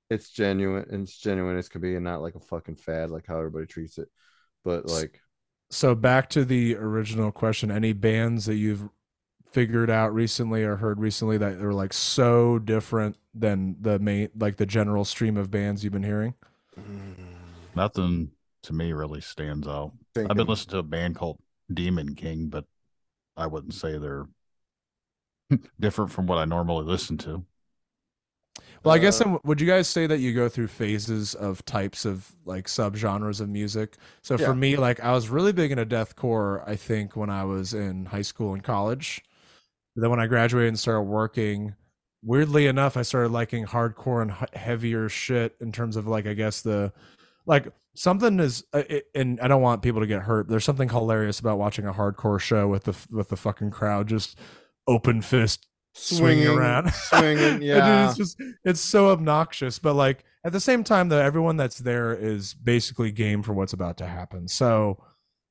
it's 0.09 0.29
genuine 0.29 0.85
and 0.89 1.03
it's 1.03 1.17
genuine 1.17 1.57
as 1.57 1.67
could 1.69 1.81
be, 1.81 1.95
and 1.95 2.03
not 2.05 2.21
like 2.21 2.35
a 2.35 2.39
fucking 2.39 2.75
fad, 2.77 3.09
like 3.11 3.25
how 3.27 3.37
everybody 3.37 3.65
treats 3.65 3.97
it. 3.97 4.07
but 4.63 4.85
like 4.85 5.19
So 5.69 5.93
back 5.95 6.29
to 6.31 6.45
the 6.45 6.75
original 6.77 7.31
question: 7.33 7.69
Any 7.71 7.91
bands 7.93 8.45
that 8.45 8.55
you've 8.55 8.87
figured 9.51 9.89
out 9.89 10.13
recently 10.13 10.63
or 10.63 10.77
heard 10.77 10.99
recently 10.99 11.37
that 11.37 11.59
they're 11.59 11.73
like 11.73 11.93
so 11.93 12.59
different 12.59 13.17
than 13.33 13.75
the 13.81 13.99
main, 13.99 14.29
like 14.37 14.57
the 14.57 14.65
general 14.65 15.05
stream 15.05 15.37
of 15.37 15.51
bands 15.51 15.83
you've 15.83 15.93
been 15.93 16.03
hearing? 16.03 16.33
Nothing 17.75 18.31
to 18.63 18.73
me 18.73 18.93
really 18.93 19.21
stands 19.21 19.67
out. 19.67 19.93
I've 20.15 20.37
been 20.37 20.47
listening 20.47 20.71
to 20.71 20.77
a 20.79 20.83
band 20.83 21.15
called 21.15 21.39
Demon 21.73 22.15
King, 22.15 22.47
but 22.47 22.65
I 23.37 23.47
wouldn't 23.47 23.73
say 23.73 23.97
they're 23.97 24.27
different 25.79 26.11
from 26.11 26.27
what 26.27 26.37
I 26.37 26.45
normally 26.45 26.85
listen 26.85 27.17
to. 27.19 27.45
Well, 28.83 28.93
I 28.95 28.97
guess 28.97 29.21
Uh, 29.21 29.25
then, 29.25 29.39
would 29.43 29.61
you 29.61 29.67
guys 29.67 29.87
say 29.87 30.07
that 30.07 30.19
you 30.19 30.33
go 30.33 30.49
through 30.49 30.67
phases 30.67 31.35
of 31.35 31.63
types 31.65 32.05
of 32.05 32.35
like 32.45 32.67
subgenres 32.67 33.39
of 33.41 33.49
music? 33.49 33.97
So 34.21 34.37
Yeah. 34.37 34.45
for 34.45 34.55
me, 34.55 34.75
like 34.77 34.99
I 34.99 35.11
was 35.13 35.29
really 35.29 35.51
big 35.51 35.71
into 35.71 35.85
deathcore. 35.85 36.67
I 36.67 36.75
think 36.75 37.15
when 37.15 37.29
I 37.29 37.43
was 37.43 37.73
in 37.73 38.05
high 38.07 38.21
school 38.23 38.53
and 38.53 38.63
college. 38.63 39.23
But 39.95 40.01
then 40.01 40.09
when 40.09 40.19
I 40.19 40.27
graduated 40.27 40.69
and 40.69 40.79
started 40.79 41.01
working, 41.03 41.75
weirdly 42.23 42.67
enough, 42.67 42.95
I 42.97 43.01
started 43.01 43.31
liking 43.31 43.65
hardcore 43.65 44.21
and 44.21 44.31
heavier 44.57 45.09
shit 45.09 45.55
in 45.59 45.71
terms 45.71 45.95
of 45.95 46.07
like 46.07 46.25
I 46.27 46.33
guess 46.33 46.61
the 46.61 46.93
like 47.45 47.67
something 47.95 48.39
is 48.39 48.63
uh, 48.73 48.83
and 49.15 49.39
I 49.41 49.47
don't 49.47 49.61
want 49.61 49.81
people 49.81 50.01
to 50.01 50.07
get 50.07 50.21
hurt. 50.21 50.47
There's 50.47 50.63
something 50.63 50.87
hilarious 50.89 51.39
about 51.39 51.57
watching 51.57 51.85
a 51.87 51.93
hardcore 51.93 52.39
show 52.39 52.67
with 52.67 52.83
the 52.85 52.95
with 53.11 53.29
the 53.29 53.37
fucking 53.37 53.71
crowd 53.71 54.07
just 54.07 54.37
open 54.87 55.21
fist 55.21 55.67
swinging, 55.93 56.47
around, 56.47 56.93
swinging. 56.93 57.55
It 57.61 57.63
Yeah, 57.63 58.09
is 58.09 58.15
just 58.17 58.41
it's 58.63 58.79
so 58.79 59.09
obnoxious, 59.09 59.77
but 59.79 59.95
like 59.95 60.23
at 60.45 60.53
the 60.53 60.59
same 60.59 60.83
time, 60.83 61.09
though, 61.09 61.19
everyone 61.19 61.57
that's 61.57 61.79
there 61.79 62.13
is 62.15 62.53
basically 62.53 63.11
game 63.11 63.43
for 63.43 63.53
what's 63.53 63.73
about 63.73 63.97
to 63.97 64.07
happen. 64.07 64.47
So 64.47 65.03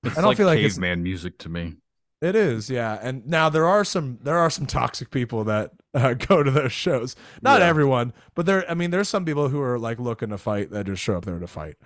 It's 0.02 0.16
I 0.16 0.20
don't 0.22 0.28
like 0.30 0.36
feel 0.38 0.46
like 0.46 0.58
it's- 0.60 0.74
caveman 0.74 1.02
music 1.02 1.38
to 1.40 1.48
me. 1.48 1.76
It 2.20 2.36
is, 2.36 2.68
yeah. 2.70 2.98
And 3.00 3.26
now 3.26 3.48
there 3.48 3.66
are 3.66 3.84
some 3.84 4.18
there 4.22 4.38
are 4.38 4.50
some 4.50 4.66
toxic 4.66 5.10
people 5.10 5.44
that 5.44 5.72
uh, 5.94 6.14
go 6.28 6.42
to 6.42 6.50
those 6.50 6.72
shows. 6.72 7.16
Not 7.42 7.60
Yeah. 7.60 7.66
everyone, 7.68 8.12
but 8.34 8.46
there. 8.46 8.68
I 8.70 8.74
mean, 8.74 8.90
there's 8.90 9.08
some 9.08 9.24
people 9.24 9.48
who 9.48 9.60
are 9.60 9.78
like 9.78 9.98
looking 9.98 10.28
to 10.30 10.38
fight 10.38 10.70
that 10.70 10.86
just 10.86 11.02
show 11.02 11.16
up 11.16 11.24
there 11.24 11.38
to 11.38 11.46
fight. 11.46 11.76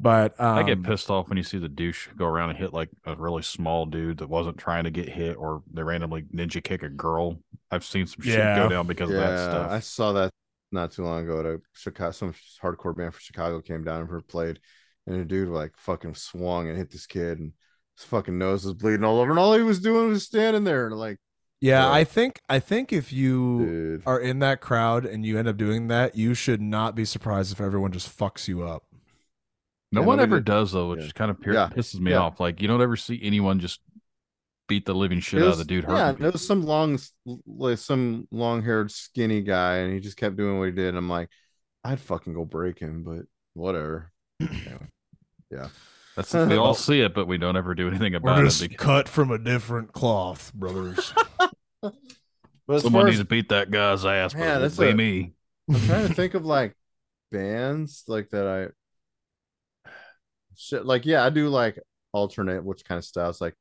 But 0.00 0.38
um, 0.40 0.58
I 0.58 0.64
get 0.64 0.82
pissed 0.82 1.08
off 1.08 1.28
when 1.28 1.38
you 1.38 1.44
see 1.44 1.58
the 1.58 1.68
douche 1.68 2.08
go 2.16 2.26
around 2.26 2.50
and 2.50 2.58
hit 2.58 2.72
like 2.72 2.88
a 3.06 3.14
really 3.14 3.42
small 3.42 3.86
dude 3.86 4.18
that 4.18 4.28
wasn't 4.28 4.58
trying 4.58 4.84
to 4.84 4.90
get 4.90 5.08
hit, 5.08 5.36
or 5.36 5.62
they 5.72 5.84
randomly 5.84 6.22
ninja 6.22 6.62
kick 6.62 6.82
a 6.82 6.88
girl. 6.88 7.38
I've 7.70 7.84
seen 7.84 8.06
some 8.08 8.22
shit 8.22 8.38
Yeah. 8.38 8.56
go 8.56 8.68
down 8.68 8.88
because 8.88 9.10
of 9.10 9.16
that 9.16 9.38
stuff. 9.38 9.70
I 9.70 9.78
saw 9.78 10.12
that 10.14 10.30
not 10.72 10.90
too 10.90 11.04
long 11.04 11.22
ago 11.22 11.38
at 11.38 11.46
a 11.46 11.60
Chicago. 11.72 12.10
Some 12.10 12.34
hardcore 12.60 12.96
band 12.96 13.14
from 13.14 13.20
Chicago 13.20 13.60
came 13.60 13.84
down 13.84 14.00
and 14.00 14.26
played, 14.28 14.58
and 15.06 15.16
a 15.16 15.24
dude 15.24 15.48
like 15.48 15.76
fucking 15.76 16.16
swung 16.16 16.68
and 16.68 16.76
hit 16.76 16.90
this 16.90 17.06
kid, 17.06 17.38
and 17.38 17.52
his 17.96 18.04
fucking 18.06 18.36
nose 18.38 18.64
was 18.64 18.74
bleeding 18.74 19.04
all 19.04 19.20
over, 19.20 19.30
and 19.30 19.38
all 19.38 19.54
he 19.54 19.62
was 19.62 19.80
doing 19.80 20.08
was 20.10 20.24
standing 20.24 20.64
there, 20.64 20.86
and 20.86 20.96
like, 20.96 21.18
Yeah, 21.60 21.84
Yeah. 21.86 21.92
I 21.92 22.04
think 22.04 22.40
I 22.48 22.58
think 22.60 22.92
if 22.92 23.12
you 23.12 23.58
dude, 23.66 24.02
are 24.06 24.18
in 24.20 24.40
that 24.40 24.60
crowd 24.60 25.04
and 25.06 25.24
you 25.24 25.38
end 25.38 25.48
up 25.48 25.56
doing 25.56 25.88
that, 25.88 26.14
you 26.16 26.34
should 26.34 26.60
not 26.60 26.94
be 26.94 27.04
surprised 27.04 27.52
if 27.52 27.60
everyone 27.60 27.92
just 27.92 28.16
fucks 28.16 28.48
you 28.48 28.62
up. 28.62 28.84
no 29.92 30.00
Yeah, 30.00 30.06
one 30.06 30.20
ever 30.20 30.36
did- 30.36 30.46
does 30.46 30.72
though, 30.72 30.90
which 30.90 31.04
yeah. 31.04 31.10
kind 31.14 31.30
of 31.30 31.40
pir- 31.40 31.52
Yeah. 31.54 31.68
pisses 31.68 32.00
me 32.00 32.10
Yeah. 32.10 32.18
off. 32.18 32.40
Like 32.40 32.60
you 32.60 32.66
don't 32.68 32.82
ever 32.82 32.96
see 32.96 33.20
anyone 33.22 33.60
just 33.60 33.80
beat 34.66 34.86
the 34.86 34.94
living 34.94 35.20
shit 35.20 35.40
It 35.42 35.46
out 35.46 35.52
of 35.52 35.58
the 35.58 35.64
dude 35.64 35.84
Yeah, 35.84 36.06
hurting. 36.08 36.22
there 36.22 36.32
was 36.32 36.44
some 36.46 36.62
long, 36.64 36.98
like 37.46 37.78
some 37.78 38.26
long-haired, 38.32 38.90
skinny 38.90 39.42
guy, 39.42 39.76
and 39.76 39.92
he 39.92 40.00
just 40.00 40.16
kept 40.16 40.36
doing 40.36 40.58
what 40.58 40.64
he 40.66 40.72
did. 40.72 40.88
And 40.88 40.96
I'm 40.98 41.08
like, 41.08 41.28
I'd 41.84 42.00
fucking 42.00 42.32
go 42.34 42.44
break 42.46 42.78
him, 42.78 43.04
but 43.04 43.26
whatever. 43.52 44.10
Anyway. 44.40 44.88
That's 46.16 46.32
we 46.46 46.56
all 46.56 46.74
see 46.74 47.00
it, 47.00 47.14
but 47.14 47.26
we 47.26 47.38
don't 47.38 47.56
ever 47.56 47.74
do 47.74 47.88
anything 47.88 48.14
about 48.14 48.38
We're 48.38 48.44
it. 48.44 48.46
just 48.46 48.60
because 48.60 48.76
cut 48.76 49.08
from 49.08 49.30
a 49.30 49.38
different 49.38 49.92
cloth, 49.92 50.52
brothers. 50.54 51.12
But 52.66 52.76
as 52.76 52.82
Someone 52.82 53.02
far 53.02 53.04
needs 53.04 53.18
as 53.18 53.20
to 53.20 53.24
beat 53.26 53.48
that 53.50 53.70
guy's 53.70 54.04
ass, 54.06 54.34
but 54.34 54.38
Man, 54.38 54.60
it 54.60 54.60
that's 54.60 54.78
won't 54.78 54.78
be 54.78 54.90
a- 54.90 54.94
me. 54.94 55.34
I'm 55.72 55.80
trying 55.82 56.08
to 56.08 56.14
think 56.14 56.34
of 56.34 56.44
like 56.44 56.74
bands 57.30 58.04
like 58.08 58.30
that 58.30 58.46
I 58.46 58.68
shit 60.56 60.84
like 60.86 61.06
yeah, 61.06 61.24
I 61.24 61.30
do 61.30 61.48
like 61.48 61.78
alternate 62.12 62.64
which 62.64 62.84
kind 62.84 62.98
of 62.98 63.04
styles 63.04 63.40
like 63.40 63.54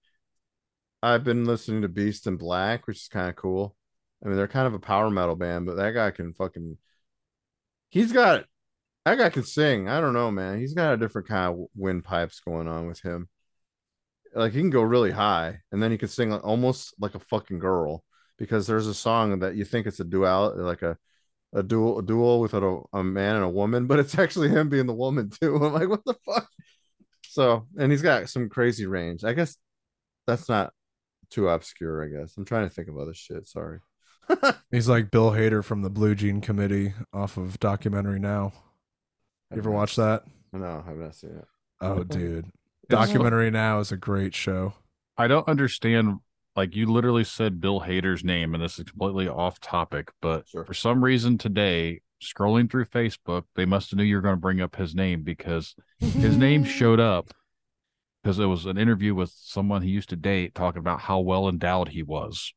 I've 1.02 1.24
been 1.24 1.46
listening 1.46 1.82
to 1.82 1.90
Beast 1.90 2.28
in 2.28 2.38
Black, 2.38 2.88
which 2.88 2.98
is 2.98 3.08
kind 3.10 3.30
of 3.30 3.36
cool. 3.36 3.76
I 4.24 4.28
mean, 4.28 4.38
they're 4.38 4.48
kind 4.48 4.68
of 4.68 4.74
a 4.74 4.80
power 4.80 5.10
metal 5.10 5.36
band, 5.36 5.66
but 5.66 5.76
that 5.76 5.92
guy 5.92 6.12
can 6.12 6.34
fucking 6.34 6.78
he's 7.90 8.12
got 8.12 8.46
that 9.06 9.18
guy 9.18 9.30
can 9.30 9.44
sing. 9.44 9.90
I 9.90 10.00
don't 10.00 10.14
know, 10.14 10.32
man. 10.32 10.60
He's 10.60 10.74
got 10.74 10.94
a 10.94 10.98
different 10.98 11.28
kind 11.28 11.54
of 11.54 11.68
windpipes 11.76 12.40
going 12.40 12.68
on 12.68 12.88
with 12.88 13.02
him. 13.02 13.28
Like 14.34 14.54
he 14.54 14.60
can 14.60 14.70
go 14.70 14.82
really 14.82 15.12
high, 15.12 15.60
and 15.72 15.82
then 15.82 15.92
he 15.92 15.98
can 15.98 16.08
sing 16.08 16.34
almost 16.34 16.94
like 17.00 17.16
a 17.16 17.20
fucking 17.20 17.60
girl. 17.60 18.04
Because 18.38 18.66
there's 18.66 18.88
a 18.88 18.94
song 18.94 19.40
that 19.40 19.56
you 19.56 19.64
think 19.64 19.86
it's 19.86 20.00
a 20.00 20.04
dual, 20.04 20.56
like 20.58 20.82
a 20.82 20.98
a 21.54 21.62
dual 21.64 22.00
a 22.00 22.04
duel 22.04 22.40
with 22.40 22.54
a, 22.54 22.82
a 22.94 23.04
man 23.04 23.36
and 23.36 23.46
a 23.46 23.50
woman, 23.50 23.86
but 23.88 24.00
it's 24.00 24.18
actually 24.18 24.50
him 24.50 24.70
being 24.70 24.88
the 24.88 24.94
woman 24.94 25.30
too. 25.30 25.56
I'm 25.64 25.74
like, 25.74 25.90
what 25.90 26.04
the 26.06 26.16
fuck? 26.26 26.50
So, 27.30 27.68
and 27.78 27.92
he's 27.92 28.02
got 28.02 28.30
some 28.30 28.50
crazy 28.50 28.86
range. 28.86 29.24
I 29.24 29.34
guess 29.34 29.58
that's 30.28 30.50
not 30.50 30.74
too 31.30 31.50
obscure. 31.50 32.04
I 32.04 32.08
guess 32.08 32.36
I'm 32.38 32.46
trying 32.46 32.68
to 32.68 32.74
think 32.74 32.88
of 32.88 32.98
other 32.98 33.14
shit. 33.14 33.48
Sorry. 33.48 33.80
He's 34.72 34.88
like 34.88 35.12
Bill 35.12 35.32
Hader 35.32 35.64
from 35.64 35.82
the 35.82 35.90
Blue 35.90 36.16
Jean 36.16 36.42
Committee 36.42 36.94
off 37.12 37.38
of 37.38 37.60
documentary 37.60 38.20
now. 38.20 38.54
You 39.52 39.58
ever 39.60 39.72
watch 39.72 39.96
that? 39.98 40.24
No, 40.52 40.84
I 40.86 40.90
have 40.90 40.98
not 40.98 41.16
seen 41.16 41.32
it. 41.38 41.46
Oh, 41.82 42.04
dude. 42.04 42.46
Documentary 42.90 43.50
now 43.52 43.80
is 43.80 43.92
a 43.92 43.98
great 43.98 44.36
show. 44.36 44.74
I 45.18 45.28
don't 45.28 45.48
understand. 45.48 46.20
Like 46.56 46.76
you 46.76 46.86
literally 46.86 47.24
said 47.24 47.60
Bill 47.62 47.82
Hader's 47.82 48.24
name, 48.24 48.54
and 48.54 48.64
this 48.64 48.78
is 48.78 48.86
completely 48.86 49.28
off 49.28 49.60
topic, 49.60 50.12
but 50.22 50.48
Sure. 50.48 50.64
for 50.64 50.74
some 50.76 51.04
reason 51.04 51.38
today, 51.40 52.02
scrolling 52.22 52.70
through 52.70 52.86
Facebook, 52.86 53.44
they 53.56 53.66
must 53.66 53.90
have 53.90 53.98
knew 53.98 54.04
you 54.04 54.16
were 54.16 54.22
going 54.22 54.36
to 54.36 54.42
bring 54.42 54.62
up 54.62 54.76
his 54.76 54.94
name 54.94 55.24
because 55.24 55.76
his 56.00 56.38
name 56.38 56.64
showed 56.64 57.00
up 57.00 57.34
because 58.22 58.38
it 58.38 58.46
was 58.46 58.66
an 58.68 58.78
interview 58.78 59.16
with 59.16 59.32
someone 59.36 59.82
he 59.82 59.90
used 59.90 60.10
to 60.10 60.16
date 60.16 60.54
talking 60.54 60.80
about 60.80 61.02
how 61.02 61.20
well 61.20 61.50
endowed 61.50 61.90
he 61.90 62.04
was. 62.04 62.54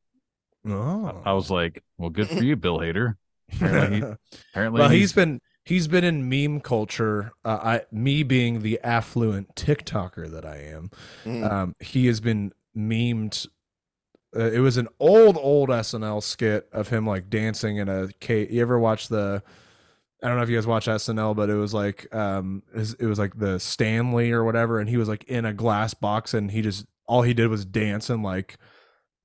Oh. 0.68 1.22
I 1.24 1.32
was 1.32 1.50
like, 1.50 1.82
"Well, 1.96 2.10
good 2.10 2.28
for 2.28 2.42
you, 2.44 2.56
Bill 2.56 2.78
Hader." 2.80 3.14
Apparently, 3.52 4.00
he- 4.00 4.38
apparently, 4.52 4.80
well, 4.80 4.90
he's 4.90 5.12
been 5.14 5.40
he's 5.66 5.86
been 5.88 6.04
in 6.04 6.26
meme 6.28 6.60
culture. 6.60 7.32
Uh, 7.44 7.58
I 7.62 7.80
me 7.92 8.22
being 8.22 8.62
the 8.62 8.80
affluent 8.82 9.54
TikToker 9.54 10.30
that 10.30 10.46
I 10.46 10.56
am, 10.62 10.90
Mm. 11.26 11.50
um, 11.50 11.76
he 11.80 12.06
has 12.06 12.20
been 12.20 12.52
memed. 12.74 13.46
Uh, 14.34 14.50
it 14.50 14.60
was 14.60 14.76
an 14.78 14.88
old 14.98 15.36
old 15.36 15.68
SNL 15.68 16.22
skit 16.22 16.68
of 16.72 16.88
him 16.88 17.06
like 17.06 17.28
dancing 17.28 17.76
in 17.76 17.88
a 17.88 18.08
cave. 18.20 18.50
You 18.50 18.62
ever 18.62 18.78
watch 18.78 19.08
the? 19.08 19.42
I 20.22 20.28
don't 20.28 20.38
know 20.38 20.42
if 20.42 20.48
you 20.48 20.56
guys 20.56 20.66
watch 20.66 20.86
SNL, 20.86 21.36
but 21.36 21.50
it 21.50 21.54
was 21.56 21.74
like 21.74 22.12
um, 22.14 22.62
it 22.74 23.06
was 23.06 23.18
like 23.18 23.38
the 23.38 23.60
Stanley 23.60 24.32
or 24.32 24.44
whatever, 24.44 24.80
and 24.80 24.88
he 24.88 24.96
was 24.96 25.08
like 25.08 25.24
in 25.24 25.44
a 25.44 25.52
glass 25.52 25.92
box, 25.94 26.32
and 26.32 26.50
he 26.50 26.62
just 26.62 26.86
all 27.06 27.22
he 27.22 27.34
did 27.34 27.48
was 27.48 27.64
dance 27.64 28.08
and 28.10 28.22
like 28.22 28.56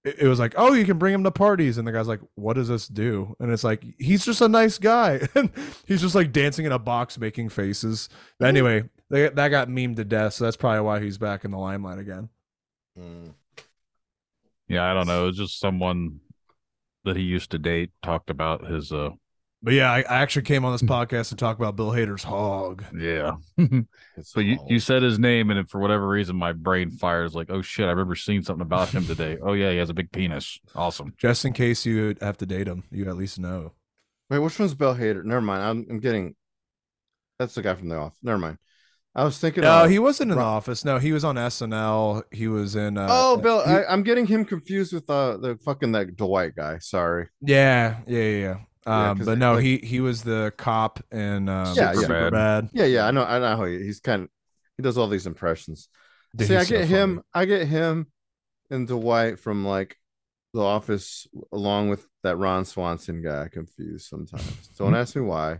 it 0.03 0.19
it 0.19 0.27
was 0.27 0.39
like, 0.39 0.53
oh, 0.57 0.73
you 0.73 0.85
can 0.85 0.97
bring 0.97 1.13
him 1.13 1.23
to 1.23 1.31
parties, 1.31 1.77
and 1.77 1.87
the 1.87 1.91
guy's 1.91 2.07
like, 2.07 2.21
what 2.35 2.53
does 2.53 2.67
this 2.67 2.87
do? 2.87 3.35
And 3.39 3.51
it's 3.51 3.63
like, 3.63 3.83
he's 3.97 4.25
just 4.25 4.41
a 4.41 4.47
nice 4.47 4.77
guy, 4.77 5.27
and 5.35 5.51
he's 5.85 6.01
just 6.01 6.15
like 6.15 6.31
dancing 6.31 6.65
in 6.65 6.71
a 6.71 6.79
box, 6.79 7.17
making 7.17 7.49
faces. 7.49 8.09
But 8.39 8.49
anyway, 8.49 8.89
they, 9.09 9.29
that 9.29 9.49
got 9.49 9.67
memed 9.67 9.97
to 9.97 10.05
death, 10.05 10.33
so 10.33 10.45
that's 10.45 10.57
probably 10.57 10.81
why 10.81 11.01
he's 11.01 11.17
back 11.17 11.45
in 11.45 11.51
the 11.51 11.57
limelight 11.57 11.99
again. 11.99 12.29
Mm. 12.97 13.33
yeah, 14.67 14.89
I 14.89 14.93
don't 14.93 15.07
know. 15.07 15.27
It's 15.27 15.37
just 15.37 15.59
someone 15.59 16.19
that 17.03 17.15
he 17.15 17.23
used 17.23 17.51
to 17.51 17.57
date 17.57 17.91
talked 18.03 18.29
about 18.29 18.67
his 18.67 18.91
uh 18.91 19.11
But 19.63 19.73
yeah, 19.73 19.91
I, 19.91 19.99
I 19.99 20.21
actually 20.21 20.41
came 20.41 20.65
on 20.65 20.71
this 20.71 20.81
podcast 20.81 21.29
to 21.29 21.35
talk 21.35 21.57
about 21.57 21.75
Bill 21.75 21.91
Hader's 21.91 22.23
hog. 22.23 22.83
yeah. 22.97 23.33
so 24.23 24.39
you, 24.39 24.57
you 24.67 24.79
said 24.79 25.03
his 25.03 25.19
name, 25.19 25.51
and 25.51 25.69
for 25.69 25.79
whatever 25.79 26.07
reason, 26.07 26.35
my 26.35 26.51
brain 26.51 26.89
fires 26.89 27.35
like, 27.35 27.51
oh 27.51 27.61
shit, 27.61 27.85
I 27.85 27.91
remember 27.91 28.15
seeing 28.15 28.41
something 28.41 28.63
about 28.65 28.89
him 28.89 29.05
today. 29.05 29.37
oh 29.41 29.53
yeah, 29.53 29.69
he 29.71 29.77
has 29.77 29.91
a 29.91 29.93
big 29.93 30.11
penis. 30.11 30.59
Awesome. 30.75 31.13
Just 31.17 31.45
in 31.45 31.53
case 31.53 31.85
you 31.85 32.15
have 32.21 32.37
to 32.37 32.45
date 32.47 32.67
him, 32.67 32.83
you 32.89 33.07
at 33.07 33.17
least 33.17 33.37
know. 33.37 33.73
Wait, 34.31 34.39
which 34.39 34.57
one's 34.57 34.73
Bill 34.73 34.95
Hader? 34.95 35.23
Never 35.23 35.41
mind. 35.41 35.61
I'm, 35.61 35.85
I'm 35.89 35.99
getting. 35.99 36.35
That's 37.37 37.53
the 37.53 37.61
guy 37.61 37.75
from 37.75 37.89
the 37.89 37.97
off. 37.97 38.17
Never 38.23 38.39
mind. 38.39 38.57
I 39.13 39.25
was 39.25 39.37
thinking. 39.37 39.61
No, 39.61 39.85
he 39.87 39.99
wasn't 39.99 40.31
in 40.31 40.37
the 40.37 40.43
office. 40.43 40.85
No, 40.85 40.97
he 40.97 41.11
was 41.11 41.23
on 41.25 41.35
SNL. 41.35 42.23
He 42.31 42.47
was 42.47 42.75
in. 42.75 42.97
Uh, 42.97 43.07
oh, 43.11 43.37
Bill. 43.37 43.61
he- 43.63 43.69
I, 43.71 43.83
I'm 43.91 44.01
getting 44.03 44.25
him 44.25 44.45
confused 44.45 44.93
with 44.93 45.07
uh, 45.09 45.37
the 45.37 45.57
fucking 45.65 45.91
that 45.91 46.15
Dwight 46.15 46.55
guy. 46.55 46.77
Sorry. 46.79 47.27
yeah, 47.41 47.97
yeah, 48.07 48.23
yeah. 48.23 48.55
Yeah. 48.87 48.91
Yeah, 49.03 49.09
Um, 49.11 49.17
'cause 49.17 49.25
but 49.27 49.37
no, 49.37 49.53
like- 49.55 49.63
he 49.63 49.77
he 49.77 49.99
was 49.99 50.23
the 50.23 50.53
cop 50.57 50.99
in 51.11 51.49
um, 51.49 51.73
Yeah, 51.75 51.93
yeah. 51.93 51.93
Superbad. 51.93 52.69
Yeah, 52.73 52.85
yeah. 52.85 53.05
I 53.07 53.11
know. 53.11 53.23
I 53.23 53.39
know 53.39 53.57
how 53.57 53.65
he, 53.65 53.83
he's 53.83 53.99
kind 53.99 54.23
of. 54.23 54.29
He 54.77 54.83
does 54.83 54.97
all 54.97 55.07
these 55.07 55.27
impressions. 55.27 55.87
Dude, 56.35 56.47
See, 56.47 56.55
I 56.55 56.59
he's 56.59 56.69
so 56.69 56.77
get 56.79 56.87
him. 56.87 57.21
I 57.33 57.45
get 57.45 57.67
him 57.67 58.07
and 58.69 58.87
Dwight 58.87 59.37
from 59.39 59.65
like 59.65 59.97
The 60.53 60.61
Office, 60.61 61.27
along 61.51 61.89
with 61.89 62.07
that 62.23 62.37
Ron 62.37 62.65
Swanson 62.65 63.21
guy. 63.21 63.49
Confused 63.49 64.07
sometimes. 64.07 64.67
Don't 64.77 64.95
ask 64.95 65.15
me 65.15 65.21
why. 65.21 65.59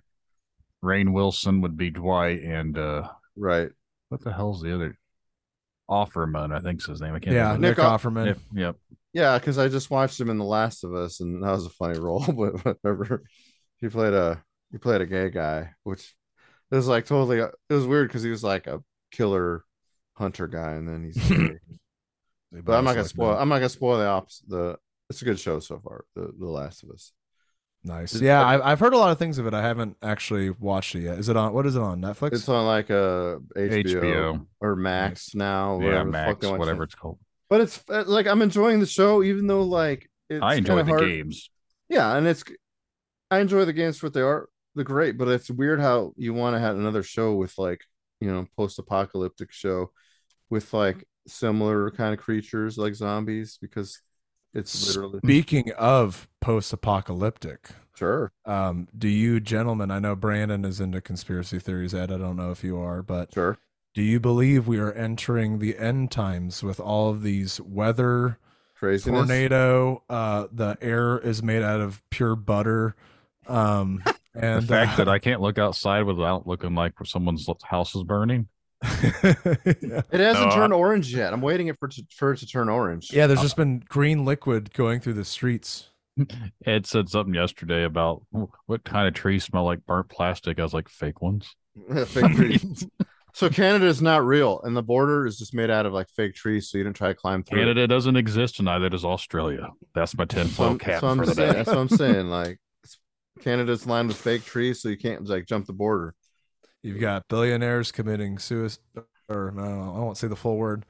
Rainn 0.84 1.12
Wilson 1.14 1.62
would 1.62 1.78
be 1.78 1.92
Dwight, 1.92 2.42
and 2.42 2.76
uh 2.78 3.08
Right. 3.36 3.70
what 4.10 4.22
the 4.22 4.34
hell's 4.34 4.62
the 4.62 4.74
other? 4.74 4.98
Offerman, 5.90 6.56
I 6.56 6.60
think's 6.62 6.86
his 6.86 7.02
name. 7.02 7.14
I 7.14 7.20
can't 7.20 7.36
Yeah, 7.36 7.54
remember. 7.54 7.68
Nick, 7.68 7.78
Nick 7.78 7.86
Offerman. 7.86 8.26
Yep, 8.28 8.40
yep. 8.54 8.76
Yeah, 9.14 9.38
because 9.38 9.58
I 9.58 9.68
just 9.68 9.92
watched 9.92 10.20
him 10.20 10.30
in 10.30 10.38
The 10.38 10.46
Last 10.46 10.84
of 10.84 10.94
Us, 10.94 11.20
and 11.20 11.44
that 11.44 11.52
was 11.52 11.66
a 11.66 11.70
funny 11.70 12.00
role. 12.00 12.26
But 12.26 12.64
whatever, 12.66 13.24
he 13.78 13.90
played 13.90 14.14
a 14.14 14.44
he 14.72 14.78
played 14.78 15.02
a 15.02 15.06
gay 15.06 15.30
guy, 15.30 15.72
which 15.84 16.16
it 16.72 16.76
was 16.76 16.88
like 16.88 17.06
totally. 17.06 17.42
Uh, 17.42 17.50
it 17.70 17.74
was 17.74 17.86
weird 17.86 18.08
because 18.08 18.24
he 18.24 18.30
was 18.30 18.44
like 18.44 18.68
a 18.68 18.82
killer 19.12 19.64
hunter 20.14 20.48
guy, 20.48 20.72
and 20.74 20.88
then 20.88 21.04
he's. 21.04 21.18
gay. 21.30 21.58
but 22.64 22.78
I'm 22.78 22.86
not 22.86 22.96
gonna 22.96 23.08
spoil. 23.08 23.38
I'm 23.38 23.50
not 23.50 23.56
gonna 23.56 23.70
spoil 23.70 23.98
the 23.98 24.08
opposite. 24.08 24.50
The 24.50 24.78
it's 25.10 25.22
a 25.22 25.26
good 25.26 25.40
show 25.40 25.60
so 25.60 25.80
far. 25.80 26.06
The 26.16 26.32
The 26.38 26.48
Last 26.48 26.84
of 26.84 26.92
Us. 26.92 27.12
Nice. 27.84 28.22
Yeah, 28.22 28.46
I've, 28.46 28.62
I've 28.62 28.80
heard 28.80 28.94
a 28.94 28.98
lot 28.98 29.12
of 29.12 29.18
things 29.18 29.40
of 29.40 29.48
it. 29.48 29.56
I 29.56 29.62
haven't 29.62 29.98
actually 30.04 30.52
watched 30.52 30.94
it 30.94 31.02
yet. 31.02 31.18
Is 31.18 31.30
it 31.30 31.36
on? 31.36 31.52
What 31.52 31.66
is 31.66 31.76
it 31.76 31.82
on 31.82 32.00
Netflix? 32.00 32.34
It's 32.34 32.48
on 32.48 32.68
like 32.68 32.92
uh, 32.92 33.40
a 33.56 33.60
HBO, 33.60 34.02
HBO. 34.02 34.46
or 34.60 34.76
Max 34.76 35.34
now. 35.34 35.80
Yeah, 35.80 35.86
Whatever 35.86 36.10
Max, 36.10 36.40
they 36.40 36.48
want 36.48 36.58
to 36.58 36.60
whatever 36.60 36.84
say. 36.84 36.86
it's 36.86 36.96
called. 36.96 37.20
But 37.52 37.60
it's 37.60 37.84
uh, 37.90 38.06
like 38.08 38.28
I'm 38.28 38.42
enjoying 38.42 38.80
the 38.80 38.86
show, 38.86 39.22
even 39.22 39.46
though 39.46 39.64
like 39.64 40.10
it's 40.30 40.42
I 40.42 40.56
enjoy 40.56 40.84
the 40.84 40.92
hard. 40.92 41.02
games. 41.02 41.50
Yeah, 41.90 42.16
and 42.16 42.26
it's 42.26 42.46
I 43.30 43.40
enjoy 43.40 43.66
the 43.66 43.74
games 43.74 43.98
for 43.98 44.06
what 44.06 44.14
they 44.14 44.22
are. 44.22 44.48
They're 44.74 44.86
great, 44.86 45.18
but 45.18 45.28
it's 45.28 45.52
weird 45.52 45.82
how 45.82 46.14
you 46.16 46.34
want 46.34 46.56
to 46.56 46.62
have 46.62 46.78
another 46.78 47.04
show 47.04 47.36
with 47.36 47.58
like 47.58 47.82
you 48.22 48.32
know 48.32 48.48
post-apocalyptic 48.56 49.52
show 49.52 49.92
with 50.50 50.74
like 50.74 51.06
similar 51.28 51.92
kind 51.92 52.14
of 52.14 52.22
creatures 52.22 52.78
like 52.78 52.96
zombies 52.96 53.58
because 53.62 54.00
it's 54.54 54.88
literally 54.88 55.20
Speaking 55.20 55.72
of 55.74 56.30
post-apocalyptic, 56.40 57.72
sure 57.96 58.32
um, 58.46 58.88
do 58.98 59.10
you 59.10 59.42
gentlemen? 59.42 59.92
I 59.92 60.00
know 60.00 60.16
Brandon 60.16 60.64
is 60.64 60.80
into 60.80 61.02
conspiracy 61.02 61.60
theories. 61.60 61.94
Ed, 61.94 62.14
I 62.14 62.18
don't 62.18 62.38
know 62.38 62.52
if 62.52 62.64
you 62.64 62.80
are, 62.80 63.04
but 63.04 63.34
sure 63.34 63.58
do 63.94 64.02
you 64.02 64.20
believe 64.20 64.68
we 64.68 64.80
are 64.80 64.92
entering 64.94 65.60
the 65.60 65.78
end 65.78 66.12
times 66.12 66.64
with 66.64 66.80
all 66.80 67.10
of 67.10 67.24
these 67.24 67.60
weather, 67.62 68.38
craziness. 68.76 69.18
tornado? 69.20 70.04
Uh, 70.10 70.48
the 70.52 70.78
air 70.82 71.18
is 71.20 71.44
made 71.44 71.62
out 71.64 71.82
of 71.82 72.02
pure 72.10 72.36
butter. 72.36 72.96
Um, 73.48 74.04
The 74.34 74.46
and 74.46 74.66
fact 74.66 74.94
uh, 74.94 74.96
that 75.04 75.10
I 75.10 75.20
can't 75.20 75.42
look 75.42 75.58
outside 75.60 76.04
without 76.04 76.48
looking 76.48 76.74
like 76.74 76.94
someone's 77.04 77.50
house 77.64 77.94
is 77.96 78.04
burning. 78.04 78.48
yeah. 78.82 79.02
It 79.66 80.10
hasn't 80.14 80.46
No, 80.48 80.52
I- 80.52 80.56
turned 80.56 80.72
orange 80.74 81.14
yet. 81.14 81.34
I'm 81.34 81.42
waiting 81.42 81.68
it 81.68 81.78
for, 81.78 81.90
to, 81.90 82.06
for 82.16 82.32
it 82.32 82.38
to 82.38 82.46
turn 82.48 82.70
orange. 82.70 83.12
yeah, 83.12 83.28
there's 83.28 83.42
just 83.42 83.58
been 83.58 83.84
green 83.90 84.24
liquid 84.24 84.74
going 84.74 85.02
through 85.02 85.16
the 85.16 85.26
streets. 85.26 85.90
Ed 86.66 86.86
said 86.88 87.10
something 87.10 87.34
yesterday 87.34 87.84
about 87.84 88.22
what 88.68 88.86
kind 88.86 89.06
of 89.06 89.14
trees 89.14 89.44
smell 89.44 89.66
like 89.66 89.86
burnt 89.86 90.08
plastic. 90.08 90.60
I 90.60 90.64
was 90.64 90.74
like, 90.74 90.88
fake 90.88 91.22
ones. 91.22 91.54
Fake 92.06 92.34
trees. 92.34 92.88
So 93.34 93.50
Canada 93.50 93.86
is 93.86 94.02
not 94.02 94.26
real, 94.26 94.62
and 94.64 94.76
the 94.76 94.84
border 94.84 95.26
is 95.26 95.38
just 95.38 95.54
made 95.54 95.70
out 95.70 95.86
of 95.86 95.94
like 95.94 96.10
fake 96.10 96.36
trees. 96.36 96.70
So 96.70 96.78
you 96.78 96.84
didn't 96.84 96.96
try 96.98 97.10
to 97.10 97.16
climb 97.16 97.44
through. 97.44 97.60
Canada 97.60 97.88
doesn't 97.88 98.16
exist, 98.16 98.60
and 98.60 98.66
neither 98.66 98.90
does 98.90 99.06
Australia. 99.06 99.70
That's 99.96 100.16
my 100.18 100.24
So 100.24 100.38
tinfoil 100.44 100.68
I'm, 100.72 100.78
cap 100.80 101.02
so 101.02 101.08
I'm 101.08 101.18
for 101.18 101.26
the 101.26 101.36
saying, 101.36 101.52
day. 101.52 101.58
that's 101.58 101.68
what 101.70 101.78
I'm 101.78 101.90
saying. 101.98 102.28
Like 102.30 102.60
Canada's 103.42 103.86
lined 103.88 104.08
with 104.10 104.18
fake 104.18 104.44
trees, 104.46 104.82
so 104.82 104.90
you 104.90 104.98
can't 104.98 105.28
like 105.28 105.46
jump 105.46 105.66
the 105.66 105.74
border. 105.74 106.14
You've 106.84 107.00
got 107.00 107.28
billionaires 107.28 107.92
committing 107.92 108.40
suicide, 108.40 108.80
or 109.30 109.52
no, 109.56 109.94
I 109.96 110.00
won't 110.00 110.18
say 110.18 110.28
the 110.28 110.36
full 110.36 110.58
word. 110.58 110.86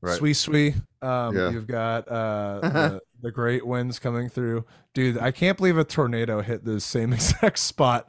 Right. 0.00 0.16
Sweet, 0.18 0.34
sweet. 0.34 0.74
Um, 1.00 1.36
Yeah. 1.36 1.50
You've 1.50 1.68
got 1.68 2.08
uh, 2.08 2.58
the, 2.60 3.00
the 3.22 3.30
great 3.30 3.64
winds 3.64 4.00
coming 4.00 4.28
through. 4.28 4.64
Dude, 4.94 5.16
I 5.18 5.30
can't 5.30 5.56
believe 5.56 5.78
a 5.78 5.84
tornado 5.84 6.42
hit 6.42 6.64
the 6.64 6.80
same 6.80 7.12
exact 7.12 7.58
spot 7.60 8.08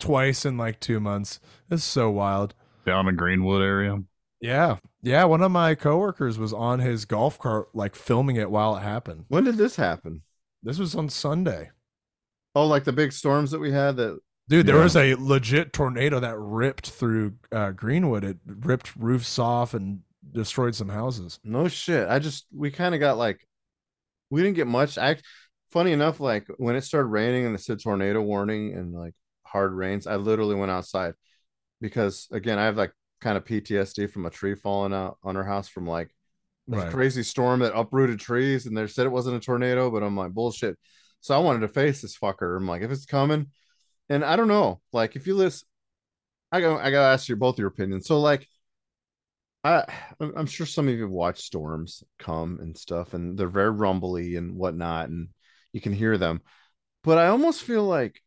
twice 0.00 0.44
in 0.44 0.56
like 0.56 0.80
two 0.80 0.98
months. 0.98 1.38
It's 1.70 1.84
so 1.84 2.10
wild. 2.10 2.54
Down 2.88 3.08
in 3.08 3.16
Greenwood 3.16 3.62
area. 3.62 3.98
Yeah. 4.40 4.76
Yeah. 5.02 5.24
One 5.24 5.42
of 5.42 5.50
my 5.52 5.74
coworkers 5.74 6.38
was 6.38 6.52
on 6.52 6.78
his 6.80 7.04
golf 7.04 7.38
cart, 7.38 7.68
like 7.74 7.94
filming 7.94 8.36
it 8.36 8.50
while 8.50 8.76
it 8.76 8.80
happened. 8.80 9.24
When 9.28 9.44
did 9.44 9.56
this 9.56 9.76
happen? 9.76 10.22
This 10.62 10.78
was 10.78 10.94
on 10.94 11.08
Sunday. 11.08 11.70
Oh, 12.54 12.66
like 12.66 12.84
the 12.84 12.92
big 12.92 13.12
storms 13.12 13.50
that 13.52 13.58
we 13.60 13.70
had. 13.72 13.96
That 13.96 14.18
Dude, 14.48 14.66
there 14.66 14.76
Yeah. 14.76 14.82
was 14.84 14.96
a 14.96 15.14
legit 15.14 15.72
tornado 15.72 16.20
that 16.20 16.38
ripped 16.38 16.90
through 16.90 17.34
uh, 17.52 17.72
Greenwood. 17.72 18.24
It 18.24 18.38
ripped 18.46 18.96
roofs 18.96 19.38
off 19.38 19.74
and 19.74 20.00
destroyed 20.32 20.74
some 20.74 20.88
houses. 20.88 21.38
no 21.44 21.68
shit. 21.68 22.08
I 22.08 22.18
just 22.18 22.46
we 22.54 22.70
kind 22.70 22.94
of 22.94 23.00
got 23.00 23.18
like 23.18 23.46
we 24.30 24.42
didn't 24.42 24.56
get 24.56 24.66
much. 24.66 24.98
I 24.98 25.16
funny 25.70 25.92
enough, 25.92 26.20
like 26.20 26.46
when 26.58 26.76
it 26.76 26.82
started 26.82 27.08
raining 27.08 27.46
and 27.46 27.54
it 27.54 27.60
said 27.60 27.80
tornado 27.80 28.20
warning 28.22 28.74
and 28.74 28.92
like 28.94 29.14
hard 29.44 29.72
rains, 29.72 30.06
I 30.06 30.16
literally 30.16 30.54
went 30.54 30.70
outside 30.70 31.14
because 31.80 32.28
again, 32.32 32.58
I 32.58 32.64
have 32.66 32.76
like 32.76 32.92
kind 33.20 33.36
of 33.36 33.44
PTSD 33.44 34.06
from 34.06 34.26
a 34.26 34.30
tree 34.30 34.54
falling 34.54 34.92
out 34.94 35.18
on 35.22 35.36
our 35.36 35.44
house 35.44 35.68
from 35.68 35.86
like 35.86 36.14
this 36.68 36.84
Right. 36.84 36.84
crazy 36.84 37.22
storm 37.22 37.60
that 37.60 37.76
uprooted 37.76 38.20
trees 38.20 38.66
and 38.66 38.76
they 38.76 38.86
said 38.86 39.06
it 39.06 39.10
wasn't 39.10 39.36
a 39.36 39.40
tornado, 39.40 39.90
but 39.90 40.02
I'm 40.02 40.16
like 40.16 40.32
bullshit. 40.32 40.78
So 41.20 41.34
I 41.34 41.38
wanted 41.38 41.60
to 41.60 41.68
face 41.68 42.02
this 42.02 42.16
fucker. 42.18 42.56
I'm 42.56 42.68
like, 42.68 42.82
if 42.82 42.90
it's 42.90 43.06
coming, 43.06 43.48
and 44.10 44.24
I 44.24 44.36
don't 44.36 44.48
know, 44.48 44.80
like 44.92 45.16
if 45.16 45.26
you 45.26 45.36
listen, 45.36 45.68
I 46.52 46.60
go, 46.60 46.78
I 46.78 46.90
gotta 46.90 47.12
ask 47.14 47.28
you 47.28 47.36
both 47.36 47.58
your 47.58 47.68
opinions. 47.68 48.06
So 48.06 48.20
like, 48.20 48.48
I 49.64 49.84
I'm 50.20 50.32
I'm 50.36 50.46
sure 50.46 50.66
some 50.66 50.88
of 50.88 50.94
you 50.94 51.02
have 51.02 51.10
watched 51.10 51.42
storms 51.42 52.02
come 52.18 52.58
and 52.60 52.76
stuff, 52.76 53.14
and 53.14 53.38
they're 53.38 53.48
very 53.48 53.70
rumbly 53.70 54.36
and 54.36 54.56
whatnot, 54.56 55.08
and 55.08 55.28
you 55.72 55.80
can 55.80 55.92
hear 55.92 56.16
them. 56.18 56.42
But 57.04 57.18
I 57.18 57.28
almost 57.28 57.62
feel 57.64 57.84
like 57.84 58.22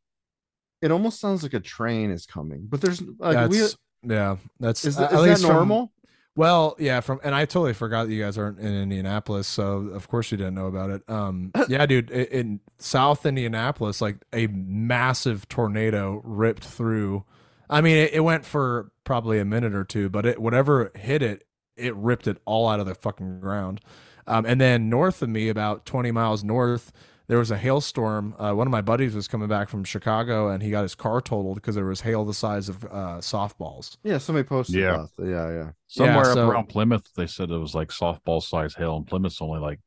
it 0.81 0.91
almost 0.91 1.19
sounds 1.19 1.43
like 1.43 1.53
a 1.53 1.59
train 1.59 2.11
is 2.11 2.25
coming. 2.25 2.67
But 2.69 2.81
there's 2.81 3.01
like 3.19 3.49
we 3.49 3.61
yeah, 4.03 4.37
that's 4.59 4.83
is, 4.85 4.97
at 4.99 5.11
that, 5.11 5.19
is 5.27 5.41
that 5.41 5.47
from- 5.47 5.55
normal? 5.57 5.91
Well, 6.33 6.77
yeah, 6.79 7.01
from 7.01 7.19
and 7.25 7.35
I 7.35 7.43
totally 7.43 7.73
forgot 7.73 8.07
that 8.07 8.13
you 8.13 8.23
guys 8.23 8.37
aren't 8.37 8.57
in 8.57 8.73
Indianapolis, 8.73 9.47
so 9.47 9.79
of 9.93 10.07
course 10.07 10.31
you 10.31 10.37
didn't 10.37 10.55
know 10.55 10.67
about 10.67 10.89
it. 10.89 11.01
Um, 11.09 11.51
yeah, 11.67 11.85
dude, 11.85 12.09
i- 12.09 12.23
in 12.31 12.61
South 12.79 13.25
Indianapolis, 13.25 13.99
like 13.99 14.15
a 14.31 14.47
massive 14.47 15.49
tornado 15.49 16.21
ripped 16.23 16.63
through. 16.63 17.25
I 17.69 17.81
mean, 17.81 17.97
it, 17.97 18.13
it 18.13 18.19
went 18.21 18.45
for 18.45 18.91
probably 19.03 19.39
a 19.39 19.45
minute 19.45 19.75
or 19.75 19.83
two, 19.83 20.09
but 20.09 20.25
it 20.25 20.41
whatever 20.41 20.91
hit 20.95 21.21
it, 21.21 21.45
it 21.75 21.93
ripped 21.97 22.27
it 22.27 22.37
all 22.45 22.69
out 22.69 22.79
of 22.79 22.85
the 22.85 22.95
fucking 22.95 23.41
ground. 23.41 23.81
Um, 24.25 24.45
and 24.45 24.61
then 24.61 24.89
north 24.89 25.21
of 25.21 25.27
me, 25.27 25.49
about 25.49 25.85
twenty 25.85 26.11
miles 26.11 26.45
north, 26.45 26.93
there 27.31 27.39
was 27.39 27.49
a 27.49 27.57
hailstorm. 27.57 28.35
Uh, 28.37 28.51
one 28.51 28.67
of 28.67 28.71
my 28.71 28.81
buddies 28.81 29.15
was 29.15 29.25
coming 29.29 29.47
back 29.47 29.69
from 29.69 29.85
Chicago, 29.85 30.49
and 30.49 30.61
he 30.61 30.69
got 30.69 30.81
his 30.81 30.95
car 30.95 31.21
totaled 31.21 31.55
because 31.55 31.75
there 31.75 31.85
was 31.85 32.01
hail 32.01 32.25
the 32.25 32.33
size 32.33 32.67
of 32.67 32.83
uh, 32.83 33.19
softballs. 33.21 33.95
Yeah, 34.03 34.17
somebody 34.17 34.45
posted 34.45 34.75
Yeah. 34.75 34.95
about 34.95 35.09
that. 35.17 35.27
Yeah, 35.29 35.49
yeah. 35.49 35.69
Somewhere 35.87 36.25
so- 36.25 36.31
up 36.43 36.51
around 36.51 36.67
Plymouth, 36.67 37.07
they 37.15 37.27
said 37.27 37.49
it 37.49 37.57
was 37.57 37.73
like 37.73 37.87
softball 37.87 38.43
size 38.43 38.75
hail, 38.75 38.97
and 38.97 39.07
Plymouth's 39.07 39.41
only 39.41 39.61
like 39.61 39.79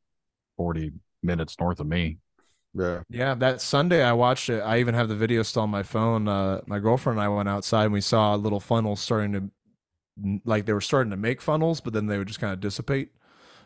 40 0.57 0.93
minutes 1.21 1.55
north 1.59 1.79
of 1.79 1.85
me. 1.85 2.17
Yeah. 2.73 3.03
Yeah, 3.09 3.35
that 3.35 3.61
Sunday 3.61 4.01
I 4.01 4.13
watched 4.13 4.49
it. 4.49 4.61
I 4.61 4.79
even 4.79 4.95
have 4.95 5.07
the 5.07 5.15
video 5.15 5.43
still 5.43 5.61
on 5.61 5.69
my 5.69 5.83
phone. 5.83 6.27
Uh, 6.27 6.61
my 6.65 6.79
girlfriend 6.79 7.19
and 7.19 7.25
I 7.25 7.29
went 7.29 7.47
outside 7.47 7.83
and 7.83 7.93
we 7.93 8.01
saw 8.01 8.33
little 8.33 8.59
funnels 8.59 9.01
starting 9.01 9.33
to, 9.33 10.41
like 10.45 10.65
they 10.65 10.73
were 10.73 10.81
starting 10.81 11.11
to 11.11 11.15
make 11.17 11.41
funnels, 11.43 11.79
but 11.79 11.93
then 11.93 12.07
they 12.07 12.17
would 12.17 12.27
just 12.27 12.39
kind 12.39 12.53
of 12.53 12.59
dissipate. 12.59 13.09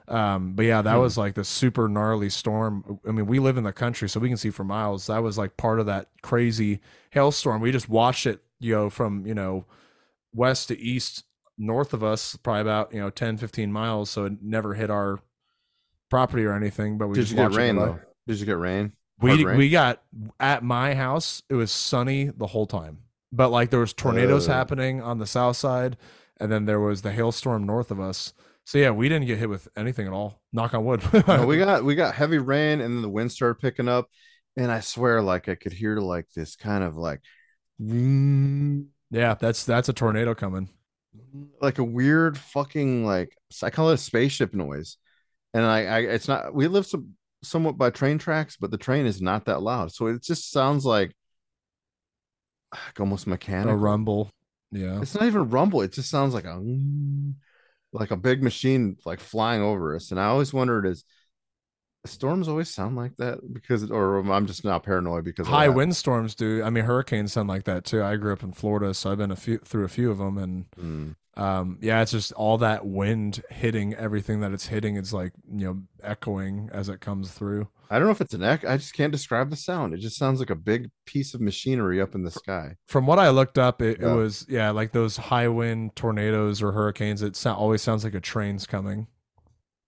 Um, 0.10 0.54
but 0.54 0.66
yeah, 0.66 0.82
that 0.82 0.96
Hmm. 0.96 1.02
was 1.02 1.18
like 1.18 1.36
the 1.36 1.44
super 1.44 1.88
gnarly 1.88 2.30
storm. 2.30 3.00
I 3.08 3.12
mean, 3.12 3.28
we 3.28 3.40
live 3.40 3.58
in 3.58 3.64
the 3.64 3.72
country, 3.74 4.10
so 4.10 4.20
we 4.20 4.28
can 4.28 4.38
see 4.38 4.50
for 4.50 4.64
miles. 4.64 5.08
That 5.08 5.20
was 5.24 5.38
like 5.38 5.56
part 5.58 5.80
of 5.80 5.86
that 5.86 6.10
crazy 6.24 6.80
hailstorm. 7.12 7.62
We 7.62 7.72
just 7.72 7.90
watched 7.90 8.26
it, 8.26 8.42
you 8.60 8.74
know, 8.76 8.90
from, 8.90 9.26
you 9.28 9.36
know, 9.36 9.66
west 10.34 10.68
to 10.70 10.80
east, 10.80 11.26
north 11.58 11.94
of 11.94 12.04
us, 12.04 12.36
probably 12.38 12.62
about, 12.62 12.94
you 12.94 13.00
know, 13.00 13.10
10, 13.10 13.38
15 13.38 13.72
miles. 13.72 14.10
So 14.10 14.26
it 14.26 14.42
never 14.42 14.74
hit 14.74 14.90
our 14.90 15.20
property 16.10 16.44
or 16.44 16.54
anything, 16.54 16.98
but 16.98 17.08
we 17.08 17.16
Did 17.16 17.22
just 17.22 17.32
you 17.32 17.38
get 17.38 17.52
rain 17.54 17.76
though? 17.76 18.00
Did 18.28 18.40
you 18.40 18.46
get 18.46 18.58
rain? 18.58 18.94
We 19.22 19.44
rain? 19.44 19.58
we 19.58 19.70
got 19.70 20.02
at 20.40 20.64
my 20.64 20.96
house. 20.96 21.44
It 21.50 21.56
was 21.56 21.72
sunny 21.72 22.32
the 22.36 22.48
whole 22.48 22.66
time, 22.66 23.00
but 23.32 23.50
like 23.50 23.70
there 23.70 23.80
was 23.82 23.94
tornadoes 23.94 24.48
Uh. 24.48 24.54
happening 24.54 25.02
on 25.02 25.18
the 25.20 25.28
south 25.28 25.58
side, 25.58 25.98
and 26.38 26.52
then 26.52 26.66
there 26.66 26.80
was 26.80 27.02
the 27.02 27.12
hailstorm 27.12 27.66
north 27.66 27.92
of 27.92 28.00
us. 28.00 28.34
So 28.66 28.78
yeah, 28.78 28.92
we 28.92 29.10
didn't 29.10 29.28
get 29.28 29.40
hit 29.40 29.50
with 29.50 29.68
anything 29.76 30.06
at 30.06 30.14
all. 30.14 30.42
Knock 30.54 30.74
on 30.74 30.86
wood. 30.86 31.02
no, 31.28 31.46
we 31.46 31.58
got 31.60 31.84
we 31.84 31.96
got 31.96 32.14
heavy 32.14 32.38
rain 32.38 32.82
and 32.82 32.96
then 32.96 33.02
the 33.02 33.10
wind 33.10 33.32
started 33.32 33.60
picking 33.60 33.88
up 33.88 34.08
and 34.60 34.72
i 34.72 34.80
swear 34.80 35.22
like 35.22 35.50
i 35.50 35.56
could 35.56 35.74
hear 35.74 35.98
like 35.98 36.28
this 36.36 36.56
kind 36.56 36.84
of 36.84 36.96
like 36.96 37.22
yeah, 39.12 39.34
that's 39.36 39.64
that's 39.64 39.88
a 39.88 39.94
tornado 39.94 40.36
coming. 40.36 40.70
like 41.62 41.80
a 41.80 41.84
weird 41.84 42.38
fucking 42.38 43.06
like 43.06 43.36
i 43.64 43.70
call 43.70 43.90
it 43.90 43.94
a 43.94 43.98
spaceship 43.98 44.54
noise 44.54 44.98
and 45.54 45.64
i, 45.64 45.86
I 45.86 46.00
it's 46.00 46.28
not 46.28 46.54
we 46.54 46.68
live 46.68 46.86
some 46.86 47.14
somewhat 47.42 47.78
by 47.78 47.90
train 47.90 48.18
tracks 48.18 48.58
but 48.58 48.70
the 48.70 48.78
train 48.78 49.06
is 49.06 49.22
not 49.22 49.46
that 49.46 49.62
loud 49.62 49.94
so 49.94 50.08
it 50.08 50.22
just 50.22 50.52
sounds 50.52 50.86
like, 50.86 51.14
like 52.74 53.00
almost 53.00 53.28
A 53.28 53.30
mechanical 53.30 53.76
rumble. 53.76 54.30
Yeah. 54.72 55.02
it's 55.02 55.16
not 55.16 55.24
even 55.24 55.50
rumble 55.50 55.82
it 55.82 55.94
just 55.94 56.10
sounds 56.10 56.34
like 56.34 56.44
a 56.44 56.60
like 57.92 58.12
a 58.12 58.18
big 58.18 58.44
machine 58.44 58.98
like 59.06 59.20
flying 59.20 59.62
over 59.62 59.96
us 59.96 60.12
and 60.12 60.20
i 60.20 60.26
always 60.26 60.54
wondered 60.54 60.86
is 60.86 61.04
storms 62.06 62.48
always 62.48 62.70
sound 62.70 62.96
like 62.96 63.16
that 63.18 63.40
because 63.54 63.90
or 63.92 64.20
i'm 64.32 64.46
just 64.48 64.64
not 64.64 64.84
paranoid 64.84 65.24
because 65.24 65.48
High 65.48 65.68
that. 65.68 65.74
windstorms 65.74 66.34
do. 66.34 66.64
I 66.64 66.70
mean, 66.70 66.86
hurricanes 66.86 67.34
sound 67.34 67.50
like 67.50 67.66
that 67.66 67.84
too. 67.84 68.02
I 68.04 68.16
grew 68.16 68.32
up 68.34 68.42
in 68.44 68.54
Florida, 68.54 68.94
so 68.94 69.12
I've 69.12 69.18
been 69.18 69.32
a 69.32 69.36
few 69.36 69.58
through 69.60 69.84
a 69.86 69.90
few 69.90 70.10
of 70.12 70.18
them, 70.18 70.38
and 70.38 70.66
Mm. 70.80 71.16
um, 71.42 71.78
yeah, 71.82 72.02
it's 72.02 72.12
just 72.12 72.32
all 72.34 72.58
that 72.60 72.86
wind 72.86 73.44
hitting 73.50 73.94
everything 73.96 74.40
that 74.42 74.54
it's 74.54 74.68
hitting. 74.68 74.96
It's 74.96 75.12
like 75.12 75.34
you 75.52 75.66
know 75.66 75.82
echoing 76.02 76.70
as 76.72 76.88
it 76.88 77.02
comes 77.02 77.32
through. 77.32 77.68
I 77.90 77.98
don't 77.98 78.08
know 78.08 78.12
if 78.12 78.22
it's 78.22 78.36
an 78.36 78.44
echo. 78.44 78.70
I 78.70 78.78
just 78.78 78.94
can't 78.94 79.12
describe 79.12 79.50
the 79.50 79.56
sound. 79.56 79.94
It 79.96 80.00
just 80.00 80.18
sounds 80.18 80.40
like 80.40 80.52
a 80.52 80.56
big 80.56 80.90
piece 81.06 81.34
of 81.34 81.42
machinery 81.42 82.00
up 82.00 82.14
in 82.14 82.24
the 82.24 82.30
sky. 82.30 82.76
From 82.88 83.08
what 83.08 83.18
I 83.18 83.30
looked 83.30 83.58
up, 83.58 83.82
it, 83.82 84.00
Yeah. 84.00 84.12
it 84.12 84.16
was 84.16 84.46
yeah 84.48 84.70
like 84.70 84.92
those 84.92 85.18
high 85.18 85.48
wind 85.48 85.96
tornadoes 85.96 86.62
or 86.62 86.72
hurricanes. 86.72 87.24
It 87.24 87.44
always 87.48 87.82
sounds 87.82 88.04
like 88.04 88.14
a 88.14 88.20
train's 88.22 88.68
coming. 88.68 89.08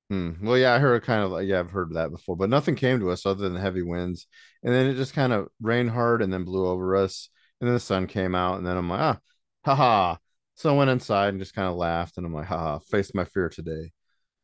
Hmm. 0.10 0.32
Well, 0.41 0.58
yeah, 0.58 0.74
I 0.74 0.80
heard 0.80 1.04
kind 1.04 1.24
of 1.24 1.32
like 1.32 1.47
yeah, 1.47 1.60
I've 1.60 1.72
heard 1.72 1.93
that 1.93 2.12
before, 2.12 2.36
but 2.36 2.49
nothing 2.49 2.76
came 2.76 2.99
to 2.99 3.12
us 3.12 3.26
other 3.26 3.47
than 3.47 3.56
heavy 3.62 3.82
winds, 3.84 4.28
and 4.64 4.74
then 4.74 4.88
it 4.88 4.95
just 4.95 5.14
kind 5.14 5.32
of 5.32 5.47
rained 5.62 5.91
hard 5.91 6.22
and 6.22 6.34
then 6.34 6.43
blew 6.43 6.66
over 6.68 6.95
us, 6.97 7.30
and 7.62 7.68
then 7.68 7.76
the 7.76 7.80
sun 7.80 8.08
came 8.08 8.36
out, 8.36 8.58
and 8.58 8.66
then 8.68 8.76
I'm 8.78 8.89
like, 8.89 8.99
ah, 8.99 9.20
haha. 9.64 10.16
So 10.56 10.74
I 10.74 10.78
went 10.78 10.89
inside 10.89 11.30
and 11.30 11.39
just 11.39 11.54
kind 11.56 11.68
of 11.70 11.76
laughed, 11.78 12.18
and 12.18 12.26
I'm 12.26 12.34
like, 12.34 12.47
haha, 12.47 12.80
faced 12.80 13.16
my 13.16 13.24
fear 13.26 13.47
today, 13.47 13.91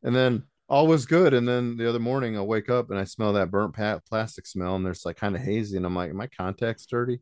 and 0.03 0.15
then 0.15 0.43
all 0.69 0.87
was 0.87 1.05
good, 1.05 1.33
and 1.33 1.47
then 1.47 1.77
the 1.77 1.87
other 1.87 1.99
morning 1.99 2.37
I 2.37 2.41
wake 2.41 2.69
up 2.69 2.89
and 2.89 2.99
I 2.99 3.05
smell 3.05 3.33
that 3.33 3.51
burnt 3.51 3.75
plastic 4.09 4.45
smell, 4.45 4.75
and 4.75 4.85
there's 4.85 5.05
like 5.05 5.17
kind 5.17 5.35
of 5.35 5.41
hazy, 5.41 5.77
and 5.77 5.85
I'm 5.85 5.95
like, 5.95 6.13
my 6.13 6.27
contacts 6.27 6.85
dirty? 6.85 7.21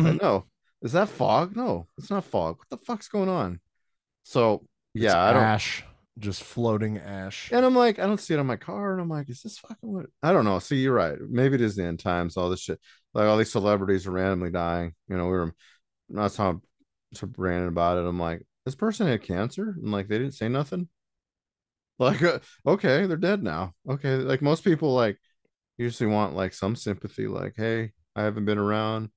Like, 0.00 0.16
no, 0.22 0.46
is 0.82 0.92
that 0.92 1.08
fog? 1.08 1.56
No, 1.56 1.88
it's 1.98 2.10
not 2.10 2.24
fog. 2.24 2.58
What 2.58 2.68
the 2.70 2.84
fuck's 2.84 3.08
going 3.08 3.28
on? 3.28 3.60
So 4.24 4.66
It's 4.98 5.14
yeah, 5.14 5.20
I 5.22 5.32
don't. 5.32 5.54
ash, 5.54 5.84
just 6.18 6.42
floating 6.44 6.98
ash. 6.98 7.52
And 7.52 7.64
I'm 7.64 7.74
like, 7.74 7.98
I 7.98 8.06
don't 8.06 8.20
see 8.20 8.34
it 8.34 8.40
on 8.40 8.46
my 8.46 8.56
car. 8.56 8.92
And 8.92 9.00
I'm 9.02 9.08
like, 9.08 9.28
is 9.30 9.42
this 9.42 9.58
fucking 9.58 9.90
what? 9.92 10.06
I 10.22 10.32
don't 10.32 10.44
know. 10.44 10.58
See, 10.58 10.76
you're 10.76 10.94
right. 10.94 11.18
Maybe 11.20 11.56
it 11.56 11.60
is 11.60 11.76
the 11.76 11.84
end 11.84 12.00
times, 12.00 12.36
all 12.36 12.50
this 12.50 12.60
shit. 12.60 12.80
Like 13.12 13.26
all 13.26 13.36
these 13.36 13.52
celebrities 13.52 14.06
are 14.06 14.12
randomly 14.12 14.50
dying. 14.50 14.94
You 15.08 15.16
know, 15.16 15.26
we 15.26 15.32
were 15.32 15.54
not 16.08 16.32
talking 16.32 16.62
to 17.16 17.26
Brandon 17.26 17.68
about 17.68 17.98
it. 17.98 18.06
I'm 18.06 18.18
like, 18.18 18.46
this 18.64 18.74
person 18.74 19.06
had 19.06 19.22
cancer. 19.22 19.70
And 19.70 19.92
like, 19.92 20.08
they 20.08 20.18
didn't 20.18 20.34
say 20.34 20.48
nothing. 20.48 20.88
Like, 21.98 22.22
uh, 22.22 22.40
okay, 22.66 23.06
they're 23.06 23.16
dead 23.16 23.42
now. 23.42 23.72
Okay. 23.88 24.16
Like 24.16 24.42
most 24.42 24.64
people, 24.64 24.94
like, 24.94 25.16
usually 25.78 26.10
want 26.10 26.34
like 26.34 26.52
some 26.52 26.74
sympathy. 26.76 27.26
Like, 27.28 27.54
hey, 27.56 27.92
I 28.16 28.22
haven't 28.22 28.46
been 28.46 28.58
around, 28.58 29.10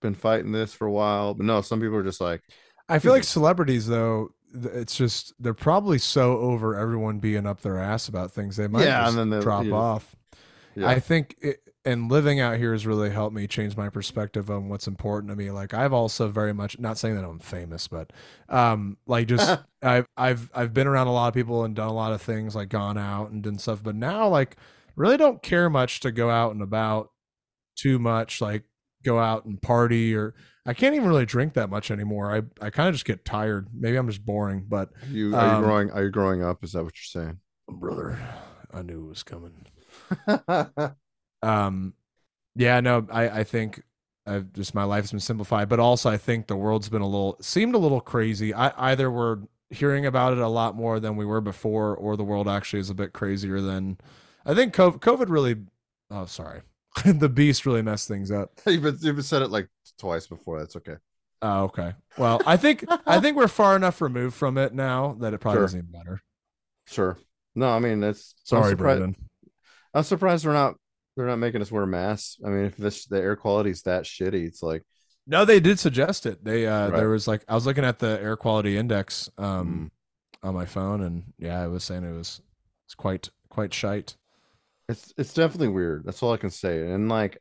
been 0.00 0.14
fighting 0.14 0.52
this 0.52 0.72
for 0.72 0.86
a 0.86 0.92
while. 0.92 1.34
But 1.34 1.46
no, 1.46 1.60
some 1.60 1.80
people 1.80 1.96
are 1.96 2.04
just 2.04 2.20
like, 2.20 2.40
I 2.88 2.98
feel 3.00 3.12
like 3.12 3.24
celebrities 3.24 3.86
though, 3.88 4.28
it's 4.54 4.94
just 4.94 5.32
they're 5.40 5.54
probably 5.54 5.98
so 5.98 6.38
over 6.38 6.78
everyone 6.78 7.18
being 7.18 7.46
up 7.46 7.60
their 7.62 7.78
ass 7.78 8.06
about 8.08 8.30
things 8.30 8.56
they 8.56 8.68
might 8.68 8.84
Yeah, 8.84 9.00
just 9.06 9.16
and 9.16 9.32
then 9.32 9.38
they- 9.38 9.42
drop 9.44 9.64
yeah. 9.64 9.72
off. 9.74 10.14
yeah. 10.76 10.88
I 10.88 11.00
think 11.00 11.34
it, 11.40 11.58
and 11.84 12.10
living 12.10 12.40
out 12.40 12.56
here 12.58 12.72
has 12.72 12.86
really 12.86 13.10
helped 13.10 13.34
me 13.34 13.46
change 13.46 13.76
my 13.76 13.88
perspective 13.88 14.50
on 14.50 14.68
what's 14.68 14.86
important 14.86 15.30
to 15.30 15.36
me. 15.36 15.50
Like 15.50 15.74
I've 15.74 15.92
also 15.92 16.28
very 16.28 16.52
much 16.54 16.78
not 16.78 16.98
saying 16.98 17.16
that 17.16 17.24
I'm 17.24 17.38
famous, 17.38 17.88
but 17.88 18.12
um 18.48 18.96
like 19.06 19.28
just 19.28 19.60
I've 19.82 20.06
I've 20.16 20.50
I've 20.54 20.72
been 20.74 20.86
around 20.86 21.08
a 21.08 21.12
lot 21.12 21.28
of 21.28 21.34
people 21.34 21.64
and 21.64 21.74
done 21.76 21.88
a 21.88 21.92
lot 21.92 22.12
of 22.12 22.22
things 22.22 22.54
like 22.54 22.68
gone 22.68 22.98
out 22.98 23.30
and 23.30 23.42
done 23.42 23.58
stuff, 23.58 23.82
but 23.82 23.94
now 23.94 24.28
like 24.28 24.56
really 24.96 25.16
don't 25.16 25.42
care 25.42 25.68
much 25.68 26.00
to 26.00 26.12
go 26.12 26.30
out 26.30 26.52
and 26.52 26.62
about 26.62 27.10
too 27.76 27.98
much, 27.98 28.40
like 28.40 28.64
go 29.04 29.18
out 29.18 29.44
and 29.44 29.60
party 29.60 30.14
or 30.14 30.34
I 30.66 30.72
can't 30.72 30.94
even 30.94 31.08
really 31.08 31.26
drink 31.26 31.52
that 31.54 31.68
much 31.68 31.90
anymore. 31.90 32.34
I 32.34 32.42
I 32.66 32.70
kind 32.70 32.88
of 32.88 32.94
just 32.94 33.04
get 33.04 33.24
tired. 33.24 33.68
Maybe 33.74 33.96
I'm 33.96 34.08
just 34.08 34.24
boring, 34.24 34.64
but 34.68 34.90
you 35.10 35.36
are 35.36 35.46
you 35.46 35.56
Um, 35.56 35.62
growing? 35.62 35.90
Are 35.90 36.04
you 36.04 36.10
growing 36.10 36.42
up? 36.42 36.64
Is 36.64 36.72
that 36.72 36.84
what 36.84 36.94
you're 36.96 37.22
saying, 37.22 37.40
brother, 37.68 38.18
I 38.72 38.82
knew 38.82 39.04
it 39.04 39.08
was 39.08 39.22
coming. 39.22 39.66
um 41.44 41.92
yeah 42.56 42.80
no 42.80 43.06
i 43.10 43.28
i 43.40 43.44
think 43.44 43.82
i've 44.26 44.52
just 44.52 44.74
my 44.74 44.84
life's 44.84 45.10
been 45.10 45.20
simplified 45.20 45.68
but 45.68 45.78
also 45.78 46.08
i 46.10 46.16
think 46.16 46.46
the 46.46 46.56
world's 46.56 46.88
been 46.88 47.02
a 47.02 47.06
little 47.06 47.36
seemed 47.40 47.74
a 47.74 47.78
little 47.78 48.00
crazy 48.00 48.54
i 48.54 48.90
either 48.90 49.10
we're 49.10 49.38
hearing 49.70 50.06
about 50.06 50.32
it 50.32 50.38
a 50.38 50.48
lot 50.48 50.74
more 50.76 51.00
than 51.00 51.16
we 51.16 51.24
were 51.24 51.40
before 51.40 51.94
or 51.96 52.16
the 52.16 52.24
world 52.24 52.48
actually 52.48 52.80
is 52.80 52.90
a 52.90 52.94
bit 52.94 53.12
crazier 53.12 53.60
than 53.60 53.98
i 54.46 54.54
think 54.54 54.74
covid, 54.74 55.00
COVID 55.00 55.28
really 55.28 55.56
oh 56.10 56.26
sorry 56.26 56.62
the 57.04 57.28
beast 57.28 57.66
really 57.66 57.82
messed 57.82 58.08
things 58.08 58.30
up 58.30 58.52
you've, 58.66 59.02
you've 59.02 59.24
said 59.24 59.42
it 59.42 59.50
like 59.50 59.68
twice 59.98 60.26
before. 60.26 60.58
That's 60.60 60.76
okay. 60.76 60.96
oh 61.42 61.64
okay 61.64 61.92
well 62.16 62.40
i 62.46 62.56
think 62.56 62.84
i 63.06 63.20
think 63.20 63.36
we're 63.36 63.48
far 63.48 63.74
enough 63.76 64.00
removed 64.00 64.34
from 64.34 64.56
it 64.58 64.72
now 64.74 65.16
that 65.20 65.34
it 65.34 65.38
probably 65.38 65.58
Sure. 65.58 65.64
doesn't 65.64 65.78
even 65.80 65.92
matter 65.92 66.20
Sure. 66.86 67.16
No, 67.54 67.68
I 67.70 67.78
mean 67.78 68.02
it's. 68.02 68.34
I'm 68.42 68.46
sorry 68.58 68.70
surprised, 68.70 68.98
brandon 69.00 69.16
I'm 69.94 70.02
surprised 70.02 70.44
they're 70.44 70.52
not. 70.52 70.74
They're 71.16 71.26
not 71.26 71.38
making 71.38 71.62
us 71.62 71.70
wear 71.70 71.86
masks. 71.86 72.38
I 72.44 72.48
mean, 72.48 72.64
if 72.64 72.76
this 72.76 73.06
the 73.06 73.20
air 73.20 73.36
quality 73.36 73.70
is 73.70 73.82
that 73.82 74.04
shitty, 74.04 74.46
it's 74.46 74.62
like 74.62 74.82
no 75.26 75.44
they 75.46 75.58
did 75.58 75.78
suggest 75.78 76.26
it 76.26 76.44
they 76.44 76.66
uh 76.66 76.90
Right. 76.90 76.96
there 76.98 77.08
was 77.08 77.26
like 77.26 77.42
i 77.48 77.54
was 77.54 77.64
looking 77.64 77.82
at 77.84 77.98
the 77.98 78.20
air 78.20 78.36
quality 78.36 78.76
index 78.76 79.30
um 79.38 79.90
Mm. 80.42 80.48
on 80.48 80.54
my 80.54 80.66
phone 80.66 81.00
and 81.00 81.32
yeah 81.38 81.64
it 81.64 81.68
was 81.68 81.82
saying 81.82 82.04
it 82.04 82.12
was 82.12 82.42
it's 82.84 82.94
quite 82.94 83.30
quite 83.48 83.72
shite 83.72 84.16
it's 84.86 85.14
it's 85.16 85.32
definitely 85.32 85.68
weird. 85.68 86.04
That's 86.04 86.22
all 86.22 86.34
I 86.34 86.36
can 86.36 86.50
say. 86.50 86.90
And 86.90 87.08
like, 87.08 87.38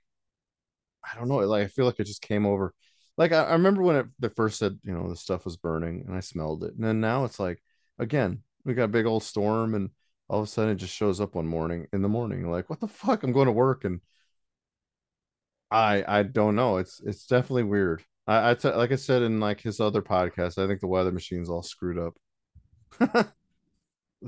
I 1.04 1.18
don't 1.18 1.28
know. 1.28 1.38
Like, 1.40 1.66
I 1.66 1.68
feel 1.68 1.86
like 1.86 2.00
it 2.00 2.06
just 2.08 2.22
came 2.22 2.46
over. 2.46 2.74
Like, 3.18 3.32
I, 3.34 3.44
I 3.44 3.52
remember 3.54 3.82
when 3.84 3.98
it 3.98 4.06
they 4.20 4.30
first 4.30 4.58
said, 4.60 4.80
you 4.84 4.94
know, 4.94 5.10
the 5.10 5.16
stuff 5.16 5.46
was 5.46 5.58
burning, 5.58 6.06
and 6.08 6.16
I 6.16 6.22
smelled 6.22 6.64
it, 6.64 6.74
and 6.74 6.84
then 6.84 7.02
now 7.02 7.26
it's 7.26 7.40
like, 7.40 7.62
again, 8.00 8.44
we 8.64 8.74
got 8.74 8.86
a 8.86 8.88
big 8.88 9.06
old 9.06 9.24
storm, 9.24 9.76
and 9.76 9.90
all 10.34 10.40
of 10.40 10.46
a 10.46 10.48
sudden 10.48 10.72
it 10.72 10.76
just 10.76 10.96
shows 10.96 11.22
up 11.22 11.36
one 11.36 11.48
morning 11.48 11.88
in 11.94 12.02
the 12.02 12.10
morning. 12.10 12.50
Like, 12.50 12.70
what 12.70 12.80
the 12.80 12.88
fuck? 12.88 13.24
I'm 13.24 13.32
going 13.34 13.46
to 13.46 13.52
work, 13.52 13.86
and 13.86 14.02
I 15.72 16.04
I 16.08 16.24
don't 16.24 16.56
know. 16.56 16.78
It's 16.78 17.02
it's 17.06 17.26
definitely 17.26 17.64
weird. 17.64 18.04
I, 18.28 18.52
I 18.52 18.54
t- 18.56 18.70
like 18.70 18.92
I 18.92 18.96
said 18.96 19.22
in 19.22 19.40
like 19.40 19.62
his 19.62 19.80
other 19.80 20.02
podcast, 20.02 20.58
I 20.64 20.68
think 20.68 20.80
the 20.82 20.88
weather 20.88 21.12
machine's 21.12 21.50
all 21.50 21.64
screwed 21.64 22.00
up. 22.00 22.16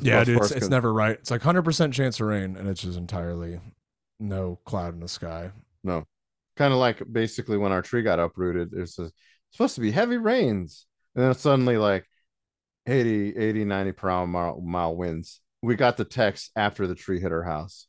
yeah 0.01 0.23
dude 0.23 0.37
it's, 0.37 0.51
it's 0.51 0.69
never 0.69 0.93
right 0.93 1.17
it's 1.19 1.31
like 1.31 1.41
100% 1.41 1.93
chance 1.93 2.19
of 2.19 2.27
rain 2.27 2.57
and 2.57 2.67
it's 2.67 2.81
just 2.81 2.97
entirely 2.97 3.59
no 4.19 4.59
cloud 4.65 4.93
in 4.93 4.99
the 4.99 5.07
sky 5.07 5.51
No. 5.83 6.05
Kind 6.57 6.73
of 6.73 6.79
like 6.79 7.01
basically 7.11 7.57
when 7.57 7.71
our 7.73 7.81
tree 7.81 8.01
got 8.01 8.19
uprooted, 8.19 8.71
there's 8.71 8.97
a, 8.99 9.11
supposed 9.51 9.75
to 9.75 9.81
be 9.81 9.91
heavy 9.91 10.17
rains. 10.17 10.87
And 11.15 11.25
then 11.25 11.33
suddenly 11.35 11.77
like 11.77 12.05
80, 12.87 13.37
80, 13.37 13.65
90 13.65 13.91
per 13.93 14.09
hour 14.09 14.27
mile, 14.27 14.61
mile 14.61 14.95
winds. 14.95 15.41
We 15.65 15.75
got 15.75 15.97
the 15.97 16.05
text 16.05 16.51
after 16.55 16.87
the 16.87 16.95
tree 16.95 17.19
hit 17.19 17.31
our 17.31 17.43
house, 17.43 17.87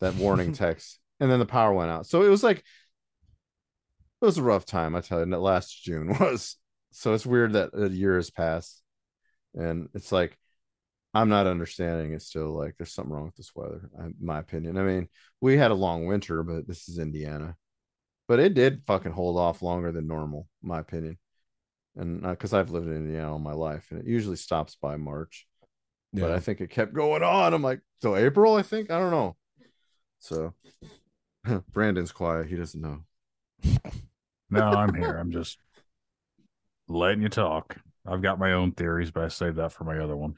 that 0.00 0.14
warning 0.14 0.52
text. 0.52 0.98
And 1.20 1.30
then 1.30 1.38
the 1.38 1.46
power 1.46 1.72
went 1.72 1.90
out. 1.90 2.06
So 2.06 2.22
it 2.22 2.28
was 2.28 2.42
like, 2.42 2.58
it 2.58 4.24
was 4.24 4.38
a 4.38 4.42
rough 4.42 4.66
time, 4.66 4.96
I 4.96 5.00
tell 5.00 5.18
you. 5.18 5.22
And 5.24 5.32
that 5.32 5.38
last 5.38 5.82
June 5.82 6.08
was. 6.20 6.56
So 6.90 7.14
it's 7.14 7.26
weird 7.26 7.52
that 7.52 7.70
a 7.74 7.88
year 7.88 8.16
has 8.16 8.30
passed. 8.30 8.82
And 9.54 9.88
it's 9.94 10.12
like, 10.12 10.36
I'm 11.14 11.28
not 11.28 11.46
understanding 11.46 12.12
It's 12.12 12.26
still. 12.26 12.52
Like, 12.52 12.74
there's 12.76 12.92
something 12.92 13.12
wrong 13.12 13.26
with 13.26 13.36
this 13.36 13.54
weather, 13.54 13.90
in 13.98 14.14
my 14.20 14.38
opinion. 14.38 14.78
I 14.78 14.82
mean, 14.82 15.08
we 15.40 15.56
had 15.56 15.70
a 15.70 15.74
long 15.74 16.06
winter, 16.06 16.42
but 16.42 16.66
this 16.66 16.88
is 16.88 16.98
Indiana. 16.98 17.56
But 18.28 18.40
it 18.40 18.54
did 18.54 18.82
fucking 18.86 19.12
hold 19.12 19.38
off 19.38 19.62
longer 19.62 19.92
than 19.92 20.06
normal, 20.06 20.48
my 20.62 20.78
opinion. 20.80 21.18
And 21.96 22.24
uh, 22.24 22.30
because 22.30 22.54
I've 22.54 22.70
lived 22.70 22.86
in 22.86 22.96
Indiana 22.96 23.32
all 23.32 23.38
my 23.38 23.52
life, 23.52 23.88
and 23.90 24.00
it 24.00 24.06
usually 24.06 24.36
stops 24.36 24.76
by 24.76 24.96
March. 24.96 25.46
Yeah 26.12 26.22
But 26.22 26.30
I 26.32 26.40
think 26.40 26.60
it 26.60 26.70
kept 26.70 26.92
going 26.94 27.22
on. 27.22 27.54
I'm 27.54 27.62
like, 27.62 27.80
till 28.00 28.16
April, 28.16 28.56
I 28.56 28.62
think. 28.62 28.90
I 28.90 28.98
don't 28.98 29.10
know. 29.10 29.36
So 30.18 30.54
Brandon's 31.72 32.12
quiet. 32.12 32.48
He 32.48 32.56
doesn't 32.56 32.80
know. 32.80 33.04
No, 34.50 34.64
I'm 34.64 34.94
here. 34.94 35.16
I'm 35.16 35.30
just 35.30 35.58
letting 36.88 37.22
you 37.22 37.28
talk. 37.28 37.76
I've 38.06 38.22
got 38.22 38.38
my 38.38 38.52
own 38.52 38.72
theories, 38.72 39.10
but 39.10 39.24
I 39.24 39.28
saved 39.28 39.56
that 39.56 39.72
for 39.72 39.84
my 39.84 39.98
other 39.98 40.16
one. 40.16 40.34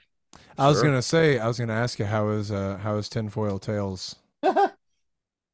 i 0.58 0.66
was 0.68 0.82
gonna 0.82 1.00
say 1.00 1.38
i 1.38 1.46
was 1.46 1.58
gonna 1.60 1.72
ask 1.72 1.98
you 2.00 2.04
how 2.04 2.28
is 2.30 2.50
uh 2.50 2.76
how 2.82 2.96
is 2.96 3.08
tinfoil 3.08 3.58
tales 3.58 4.16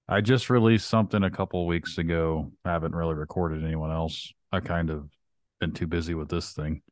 I 0.08 0.20
just 0.20 0.50
released 0.50 0.88
something 0.88 1.22
a 1.22 1.30
couple 1.30 1.64
weeks 1.68 1.96
ago. 1.96 2.50
I 2.64 2.72
haven't 2.72 2.96
really 2.96 3.14
recorded 3.14 3.62
anyone 3.64 3.92
else. 3.92 4.32
I 4.50 4.58
kind 4.58 4.90
of 4.90 5.08
been 5.60 5.70
too 5.70 5.86
busy 5.86 6.14
with 6.14 6.28
this 6.28 6.52
thing. 6.52 6.82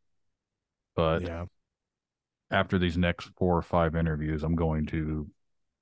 But 0.94 1.22
yeah 1.22 1.46
after 2.51 2.78
these 2.78 2.96
next 2.96 3.30
four 3.36 3.57
or 3.57 3.62
five 3.62 3.96
interviews, 3.96 4.42
I'm 4.42 4.57
going 4.57 4.86
to 4.86 5.28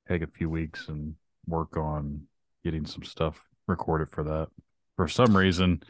take 0.09 0.23
a 0.23 0.27
few 0.27 0.51
weeks 0.51 0.89
and 0.89 1.15
work 1.47 1.77
on 1.77 2.23
getting 2.65 2.87
some 2.87 3.03
stuff 3.03 3.45
recorded 3.67 4.11
for 4.11 4.25
that. 4.25 4.49
For 4.97 5.09
some 5.09 5.37
reason, 5.37 5.83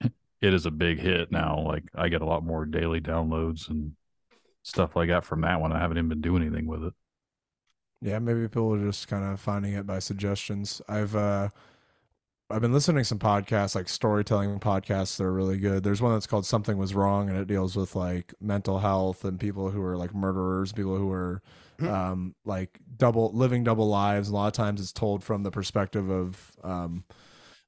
it 0.00 0.54
is 0.54 0.66
a 0.66 0.70
big 0.70 1.00
hit 1.00 1.32
now. 1.32 1.60
Like 1.66 1.84
I 1.94 2.08
get 2.08 2.22
a 2.22 2.26
lot 2.26 2.44
more 2.44 2.66
daily 2.66 3.00
downloads 3.00 3.68
and 3.70 3.92
stuff 4.62 4.94
like 4.96 5.08
that 5.08 5.24
from 5.24 5.40
that 5.42 5.60
one. 5.60 5.72
I 5.72 5.78
haven't 5.80 5.98
even 5.98 6.08
been 6.08 6.20
doing 6.20 6.42
anything 6.42 6.66
with 6.66 6.84
it. 6.84 6.94
Yeah, 8.00 8.18
maybe 8.18 8.42
people 8.42 8.74
are 8.74 8.84
just 8.84 9.08
kind 9.08 9.24
of 9.24 9.40
finding 9.40 9.72
it 9.72 9.86
by 9.86 9.98
suggestions. 9.98 10.82
I've 10.88 11.16
uh 11.16 11.48
I've 12.50 12.60
been 12.60 12.72
listening 12.72 12.98
to 12.98 13.04
some 13.04 13.18
podcasts 13.18 13.74
like 13.74 13.88
storytelling 13.88 14.60
podcasts 14.60 15.16
that 15.16 15.24
are 15.24 15.32
really 15.32 15.58
good. 15.58 15.82
There's 15.82 16.02
one 16.02 16.12
that's 16.12 16.26
called 16.26 16.44
Something 16.44 16.76
Was 16.76 16.94
Wrong 16.94 17.28
and 17.28 17.38
it 17.38 17.48
deals 17.48 17.74
with 17.74 17.96
like 17.96 18.34
mental 18.40 18.78
health 18.78 19.24
and 19.24 19.40
people 19.40 19.70
who 19.70 19.82
are 19.82 19.96
like 19.96 20.14
murderers, 20.14 20.72
people 20.72 20.96
who 20.96 21.10
are 21.10 21.42
um 21.80 22.34
like 22.44 22.78
double 22.96 23.32
living 23.32 23.64
double 23.64 23.88
lives. 23.88 24.28
A 24.28 24.34
lot 24.34 24.46
of 24.46 24.52
times 24.52 24.80
it's 24.80 24.92
told 24.92 25.24
from 25.24 25.42
the 25.42 25.50
perspective 25.50 26.10
of 26.10 26.52
um 26.62 27.04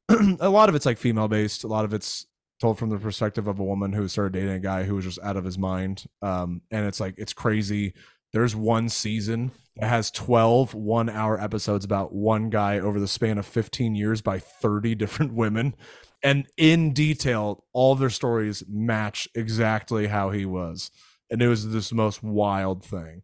a 0.41 0.49
lot 0.49 0.69
of 0.69 0.75
it's 0.75 0.87
like 0.87 0.99
female 0.99 1.29
based, 1.29 1.65
a 1.65 1.69
lot 1.69 1.85
of 1.85 1.95
it's 1.95 2.27
told 2.61 2.79
from 2.79 2.91
the 2.91 2.99
perspective 2.99 3.47
of 3.47 3.59
a 3.59 3.65
woman 3.65 3.93
who 3.93 4.09
started 4.09 4.33
dating 4.33 4.55
a 4.55 4.61
guy 4.61 4.85
who 4.85 4.95
was 4.95 5.05
just 5.05 5.19
out 5.23 5.37
of 5.37 5.45
his 5.45 5.59
mind. 5.59 6.05
Um, 6.23 6.63
and 6.71 6.87
it's 6.87 7.01
like 7.01 7.15
it's 7.19 7.33
crazy. 7.33 7.95
There's 8.33 8.57
one 8.57 8.89
season 8.89 9.53
that 9.77 9.89
has 9.89 10.11
12 10.11 10.75
one 10.75 11.09
hour 11.09 11.41
episodes 11.41 11.85
about 11.85 12.15
one 12.15 12.51
guy 12.51 12.79
over 12.79 12.99
the 12.99 13.09
span 13.09 13.39
of 13.39 13.47
15 13.47 13.95
years 13.95 14.21
by 14.21 14.39
30 14.39 14.95
different 14.95 15.35
women. 15.35 15.75
And 16.23 16.47
in 16.57 16.93
detail, 16.93 17.65
all 17.73 17.95
their 17.95 18.11
stories 18.11 18.65
match 18.69 19.29
exactly 19.35 20.07
how 20.07 20.31
he 20.31 20.45
was. 20.45 20.91
And 21.31 21.43
it 21.43 21.49
was 21.49 21.71
this 21.71 21.93
most 21.93 22.23
wild 22.23 22.85
thing. 22.85 23.23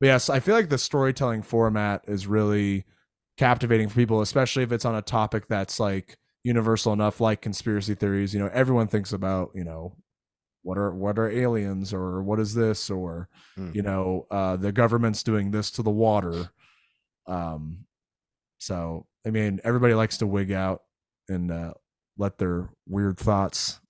But 0.00 0.06
yes, 0.06 0.30
I 0.30 0.40
feel 0.40 0.54
like 0.54 0.68
the 0.68 0.78
storytelling 0.78 1.42
format 1.42 2.04
is 2.06 2.26
really 2.26 2.84
captivating 3.36 3.88
for 3.88 3.96
people, 3.96 4.20
especially 4.20 4.62
if 4.62 4.72
it's 4.72 4.84
on 4.84 4.94
a 4.94 5.02
topic 5.02 5.48
that's 5.48 5.80
like 5.80 6.16
universal 6.44 6.92
enough, 6.92 7.20
like 7.20 7.40
conspiracy 7.40 7.94
theories. 7.94 8.32
You 8.32 8.40
know, 8.40 8.50
everyone 8.52 8.86
thinks 8.86 9.12
about, 9.12 9.50
you 9.54 9.64
know, 9.64 9.94
what 10.68 10.76
are 10.78 10.92
what 10.92 11.18
are 11.18 11.30
aliens 11.30 11.94
or 11.94 12.22
what 12.22 12.38
is 12.38 12.52
this 12.54 12.90
or 12.90 13.28
Hmm. 13.56 13.70
you 13.72 13.82
know 13.82 14.26
uh 14.30 14.56
the 14.56 14.70
government's 14.72 15.22
doing 15.22 15.50
this 15.50 15.70
to 15.72 15.82
the 15.82 15.90
water 16.06 16.50
um 17.26 17.86
so 18.58 19.06
i 19.26 19.30
mean 19.30 19.60
everybody 19.64 19.94
likes 19.94 20.18
to 20.18 20.26
wig 20.26 20.52
out 20.52 20.82
and 21.28 21.50
uh 21.50 21.72
let 22.18 22.36
their 22.38 22.68
weird 22.86 23.16
thoughts 23.18 23.80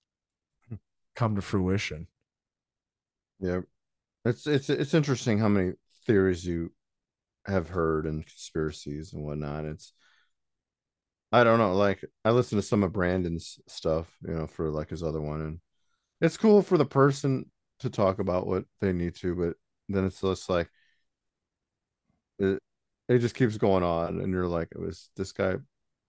come 1.17 1.35
to 1.35 1.43
fruition 1.43 2.07
Yeah, 3.41 3.61
it's 4.25 4.47
it's 4.47 4.71
it's 4.71 4.95
interesting 4.95 5.39
how 5.39 5.49
many 5.49 5.73
theories 6.07 6.45
you 6.47 6.71
have 7.47 7.69
heard 7.71 8.07
and 8.07 8.27
conspiracies 8.27 9.13
and 9.13 9.25
whatnot. 9.25 9.65
It's 9.65 9.93
I 11.33 11.45
don't 11.45 11.59
know. 11.59 11.75
Like 11.75 12.05
I 12.25 12.31
listen 12.31 12.57
to 12.59 12.63
some 12.63 12.83
of 12.83 12.93
Brandon's 12.93 13.59
stuff, 13.69 14.07
you 14.27 14.35
know, 14.35 14.47
for 14.47 14.71
like 14.71 14.91
his 14.91 15.03
other 15.03 15.21
one, 15.21 15.41
and 15.41 15.59
it's 16.21 16.37
cool 16.37 16.63
for 16.63 16.79
the 16.79 16.85
person 16.85 17.51
to 17.81 17.91
talk 17.91 18.19
about 18.19 18.47
what 18.47 18.65
they 18.81 18.93
need 18.93 19.15
to, 19.17 19.35
but 19.35 19.57
then 19.89 20.05
it's 20.05 20.21
just 20.21 20.51
like 20.51 20.69
it 22.39 22.61
it 23.09 23.19
just 23.21 23.35
keeps 23.35 23.57
going 23.57 23.83
on, 23.83 24.21
and 24.21 24.33
you're 24.33 24.47
like, 24.47 24.69
it 24.73 24.81
was 24.81 25.11
this 25.17 25.33
guy 25.33 25.55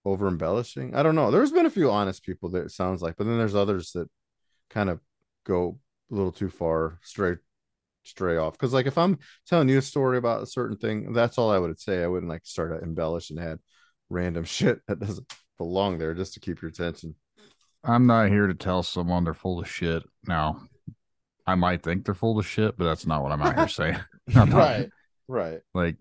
over 0.05 0.27
embellishing? 0.27 0.95
I 0.95 1.03
don't 1.03 1.15
know. 1.15 1.31
There's 1.31 1.51
been 1.51 1.65
a 1.65 1.69
few 1.69 1.89
honest 1.91 2.23
people 2.23 2.49
that 2.49 2.65
it 2.65 2.71
sounds 2.71 3.01
like, 3.01 3.15
but 3.17 3.25
then 3.25 3.37
there's 3.37 3.55
others 3.55 3.91
that 3.93 4.09
kind 4.69 4.89
of 4.89 4.99
go 5.45 5.79
a 6.11 6.15
little 6.15 6.31
too 6.31 6.49
far 6.49 6.99
straight 7.01 7.39
stray 8.03 8.37
off 8.37 8.53
because 8.53 8.73
like 8.73 8.87
if 8.87 8.97
i'm 8.97 9.19
telling 9.47 9.69
you 9.69 9.77
a 9.77 9.81
story 9.81 10.17
about 10.17 10.41
a 10.41 10.47
certain 10.47 10.77
thing 10.77 11.13
that's 11.13 11.37
all 11.37 11.51
i 11.51 11.59
would 11.59 11.79
say 11.79 12.01
i 12.01 12.07
wouldn't 12.07 12.29
like 12.29 12.41
start 12.43 12.71
to 12.71 12.83
embellish 12.83 13.29
and 13.29 13.39
add 13.39 13.59
random 14.09 14.43
shit 14.45 14.79
that 14.87 14.99
doesn't 14.99 15.31
belong 15.57 15.97
there 15.97 16.13
just 16.13 16.33
to 16.33 16.39
keep 16.39 16.61
your 16.61 16.69
attention 16.69 17.13
I'm 17.83 18.05
not 18.07 18.29
here 18.29 18.47
to 18.47 18.53
tell 18.53 18.83
someone 18.83 19.23
they're 19.23 19.33
full 19.33 19.59
of 19.59 19.69
shit. 19.69 20.03
Now, 20.27 20.61
I 21.47 21.55
might 21.55 21.83
think 21.83 22.05
they're 22.05 22.13
full 22.13 22.37
of 22.37 22.45
shit, 22.45 22.77
but 22.77 22.85
that's 22.85 23.05
not 23.05 23.23
what 23.23 23.31
I'm 23.31 23.41
out 23.41 23.57
here 23.57 23.67
saying. 23.67 23.99
Not- 24.27 24.87
right 25.27 25.61
Like 25.73 25.95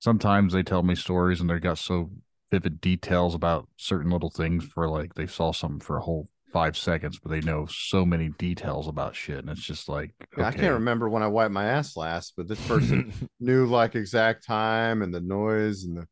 sometimes 0.00 0.52
they 0.52 0.62
tell 0.62 0.82
me 0.82 0.94
stories 0.94 1.40
and 1.40 1.48
they 1.48 1.58
got 1.58 1.78
so 1.78 2.10
vivid 2.50 2.80
details 2.80 3.34
about 3.34 3.68
certain 3.76 4.10
little 4.10 4.30
things 4.30 4.64
for 4.64 4.88
like 4.88 5.14
they 5.14 5.26
saw 5.26 5.52
something 5.52 5.80
for 5.80 5.98
a 5.98 6.02
whole 6.02 6.28
five 6.52 6.76
seconds, 6.76 7.18
but 7.18 7.30
they 7.30 7.40
know 7.40 7.66
so 7.66 8.04
many 8.06 8.30
details 8.30 8.88
about 8.88 9.14
shit, 9.14 9.38
and 9.38 9.50
it's 9.50 9.62
just 9.62 9.88
like 9.88 10.12
Yeah, 10.36 10.46
i 10.46 10.50
can't 10.50 10.74
remember 10.74 11.08
when 11.08 11.22
i 11.22 11.26
wiped 11.26 11.52
my 11.52 11.66
ass 11.66 11.94
last 11.96 12.32
but 12.36 12.48
this 12.48 12.66
person 12.66 13.12
knew 13.40 13.66
like 13.66 13.94
exact 13.94 14.46
time 14.46 15.02
and 15.02 15.12
the 15.12 15.20
noise 15.20 15.84
and 15.84 15.98
the 15.98 16.08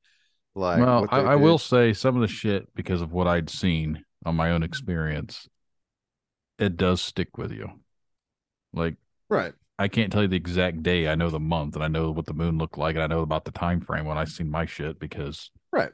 like 0.54 0.80
well, 0.80 1.06
I, 1.10 1.20
I 1.20 1.34
will 1.36 1.58
say 1.58 1.92
some 1.92 2.16
of 2.16 2.22
the 2.22 2.28
shit 2.28 2.74
because 2.74 3.02
of 3.02 3.12
what 3.12 3.26
I'd 3.26 3.50
seen 3.50 4.02
on 4.26 4.36
my 4.36 4.50
own 4.50 4.62
experience, 4.62 5.48
it 6.58 6.76
does 6.76 7.00
stick 7.00 7.38
with 7.38 7.52
you. 7.52 7.70
Like 8.72 8.96
right 9.28 9.54
I 9.78 9.88
can't 9.88 10.10
tell 10.12 10.22
you 10.22 10.28
the 10.28 10.36
exact 10.36 10.82
day. 10.82 11.08
I 11.08 11.14
know 11.16 11.28
the 11.28 11.40
month 11.40 11.74
and 11.74 11.84
I 11.84 11.88
know 11.88 12.10
what 12.10 12.26
the 12.26 12.34
moon 12.34 12.58
looked 12.58 12.78
like 12.78 12.94
and 12.96 13.02
I 13.04 13.06
know 13.06 13.20
about 13.20 13.44
the 13.44 13.50
time 13.50 13.80
frame 13.80 14.06
when 14.06 14.18
I 14.18 14.24
seen 14.24 14.50
my 14.50 14.64
shit 14.66 14.98
because 14.98 15.50
Right. 15.72 15.92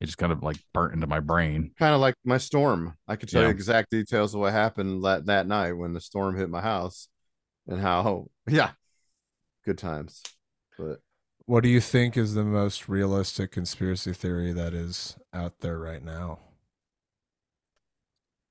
it 0.00 0.06
just 0.06 0.18
kind 0.18 0.32
of 0.32 0.42
like 0.42 0.58
burnt 0.74 0.92
into 0.94 1.06
my 1.06 1.20
brain. 1.20 1.72
kind 1.78 1.94
of 1.94 2.00
like 2.00 2.14
my 2.24 2.36
storm 2.36 2.94
i 3.08 3.16
could 3.16 3.28
tell 3.30 3.42
you 3.42 3.48
exact 3.48 3.90
details 3.90 4.34
of 4.34 4.40
what 4.40 4.52
happened 4.52 5.02
that, 5.04 5.24
that 5.26 5.46
night 5.46 5.72
when 5.72 5.94
the 5.94 6.00
storm 6.00 6.36
hit 6.36 6.50
my 6.50 6.60
house 6.60 7.08
and 7.66 7.80
how 7.80 8.26
yeah 8.46 8.70
good 9.64 9.78
times 9.78 10.22
but 10.78 11.00
what 11.46 11.62
do 11.62 11.68
you 11.70 11.80
think 11.80 12.16
is 12.16 12.34
the 12.34 12.44
most 12.44 12.88
realistic 12.88 13.50
conspiracy 13.52 14.12
theory 14.12 14.52
that 14.52 14.74
is 14.74 15.16
out 15.32 15.60
there 15.60 15.78
right 15.78 16.02
now 16.04 16.38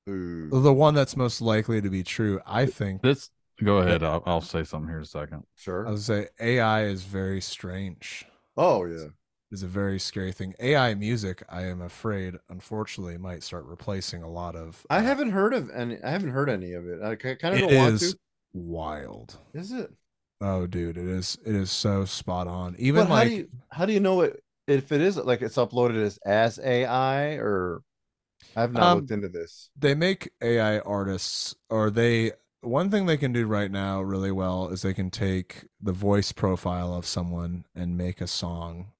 ooh. 0.09 0.49
the 0.61 0.73
one 0.73 0.93
that's 0.93 1.15
most 1.15 1.41
likely 1.41 1.81
to 1.81 1.89
be 1.89 2.03
true 2.03 2.39
i 2.45 2.65
think 2.65 3.01
This 3.01 3.29
go 3.63 3.77
ahead. 3.77 4.03
I'll, 4.03 4.23
I'll 4.25 4.41
say 4.41 4.63
something 4.63 4.89
here 4.89 4.97
in 4.97 5.03
a 5.03 5.05
second. 5.05 5.43
sure 5.55 5.87
i 5.87 5.91
would 5.91 6.01
say 6.01 6.27
ai 6.39 6.83
is 6.85 7.03
very 7.03 7.41
strange 7.41 8.25
oh 8.57 8.85
yeah 8.85 9.07
is 9.53 9.63
a 9.63 9.67
very 9.67 9.99
scary 9.99 10.31
thing. 10.31 10.55
AI 10.59 10.95
music, 10.95 11.43
I 11.47 11.65
am 11.65 11.81
afraid, 11.81 12.35
unfortunately, 12.49 13.17
might 13.19 13.43
start 13.43 13.65
replacing 13.65 14.23
a 14.23 14.29
lot 14.29 14.55
of. 14.55 14.85
I 14.89 14.97
uh, 14.97 15.01
haven't 15.03 15.29
heard 15.29 15.53
of 15.53 15.69
any. 15.69 16.01
I 16.03 16.09
haven't 16.09 16.31
heard 16.31 16.49
any 16.49 16.73
of 16.73 16.87
it. 16.87 17.01
I 17.03 17.15
kind 17.15 17.53
of 17.53 17.61
don't 17.61 17.75
want 17.75 17.93
is 17.93 18.13
to. 18.13 18.19
wild. 18.53 19.37
Is 19.53 19.71
it? 19.71 19.91
Oh, 20.41 20.65
dude, 20.65 20.97
it 20.97 21.07
is. 21.07 21.37
It 21.45 21.55
is 21.55 21.71
so 21.71 22.03
spot 22.03 22.47
on. 22.47 22.75
Even 22.79 23.03
But 23.03 23.07
how 23.07 23.13
like 23.13 23.29
do 23.29 23.35
you 23.35 23.47
how 23.69 23.85
do 23.85 23.93
you 23.93 23.99
know 23.99 24.21
it 24.21 24.43
if 24.67 24.91
it 24.91 25.01
is 25.01 25.17
like 25.17 25.41
it's 25.41 25.55
uploaded 25.55 26.03
as 26.03 26.17
as 26.25 26.59
AI 26.59 27.35
or 27.35 27.81
I've 28.55 28.73
not 28.73 28.91
Um, 28.91 28.91
looked 28.91 29.11
into 29.11 29.29
this. 29.29 29.69
they 29.77 29.95
make 29.95 30.31
AI 30.41 30.79
artists, 30.81 31.55
or 31.69 31.91
they. 31.91 32.33
One 32.61 32.91
thing 32.91 33.05
they 33.07 33.17
can 33.17 33.33
do 33.33 33.47
right 33.47 33.71
now 33.71 34.01
really 34.01 34.31
well 34.31 34.69
is 34.69 34.81
they 34.83 34.93
can 34.93 35.11
take 35.11 35.65
the 35.81 35.93
voice 35.93 36.31
profile 36.31 36.93
of 36.93 37.05
someone 37.05 37.65
and 37.75 37.97
make 37.97 38.21
a 38.21 38.27
song 38.27 38.93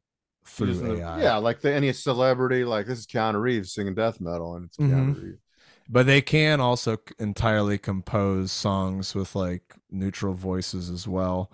through 0.46 0.86
AI. 0.86 1.22
Yeah, 1.22 1.38
like 1.38 1.62
the, 1.62 1.72
any 1.74 1.94
celebrity, 1.94 2.64
like 2.66 2.86
this 2.88 3.00
is 3.00 3.08
Keanu 3.08 3.39
Reeves 3.41 3.74
singing 3.74 3.96
death 3.96 4.20
metal, 4.20 4.56
and 4.56 4.66
it's 4.66 4.80
Keanu 4.80 5.14
Mhm. 5.14 5.16
Reeves. 5.16 5.39
But 5.89 6.06
they 6.08 6.22
can 6.22 6.62
also 6.62 6.98
entirely 7.20 7.78
compose 7.78 8.52
songs 8.52 9.16
with 9.16 9.36
like 9.36 9.76
neutral 9.91 10.34
voices 10.34 10.89
as 10.89 11.08
well. 11.08 11.52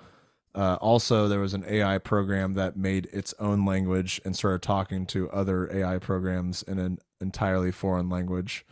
Uh, 0.56 0.78
also, 0.82 1.28
there 1.28 1.40
was 1.40 1.54
an 1.54 1.64
AI 1.68 1.98
program 2.00 2.56
that 2.56 2.76
made 2.76 3.08
its 3.14 3.34
own 3.40 3.66
language 3.66 4.20
and 4.26 4.36
started 4.36 4.62
talking 4.62 5.06
to 5.06 5.30
other 5.32 5.72
AI 5.72 6.00
programs 6.00 6.64
in 6.64 6.80
an 6.80 6.98
entirely 7.22 7.72
foreign 7.72 8.10
language 8.10 8.66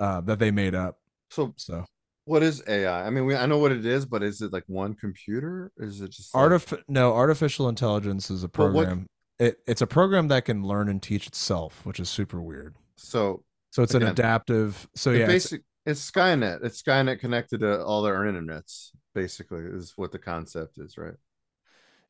uh, 0.00 0.20
that 0.22 0.38
they 0.38 0.50
made 0.50 0.74
up. 0.74 0.98
So 1.30 1.52
So, 1.56 1.84
what 2.26 2.42
is 2.42 2.62
AI? 2.68 3.06
I 3.06 3.10
mean, 3.10 3.26
we 3.26 3.34
I 3.34 3.46
know 3.46 3.58
what 3.58 3.72
it 3.72 3.84
is, 3.84 4.06
but 4.06 4.22
is 4.22 4.40
it 4.40 4.52
like 4.52 4.64
one 4.68 4.94
computer? 4.94 5.72
Is 5.78 6.00
it 6.00 6.10
just 6.12 6.34
like, 6.34 6.44
artif- 6.50 6.82
no, 6.88 7.12
artificial 7.12 7.68
intelligence 7.68 8.30
is 8.30 8.44
a 8.44 8.48
But 8.48 8.72
what- 8.72 8.84
program. 8.86 9.06
It, 9.38 9.58
it's 9.66 9.82
a 9.82 9.88
program 9.88 10.28
that 10.28 10.44
can 10.44 10.62
learn 10.62 10.88
and 10.88 11.02
teach 11.02 11.26
itself, 11.26 11.84
which 11.84 11.98
is 11.98 12.08
super 12.08 12.40
weird. 12.40 12.76
so 12.96 13.42
So 13.72 13.82
it's 13.82 13.94
an 13.94 14.04
adaptive. 14.04 14.86
So 14.94 15.10
yeah, 15.10 15.24
it's- 15.24 15.52
it's 15.84 16.08
Skynet. 16.08 16.62
It's 16.64 16.80
Skynet 16.80 17.18
connected 17.18 17.58
to 17.60 17.82
all 17.82 18.02
their 18.02 18.20
internets. 18.20 18.90
Basically, 19.14 19.60
is 19.60 19.92
what 19.96 20.12
the 20.12 20.18
concept 20.18 20.78
is, 20.78 20.96
right? 20.96 21.14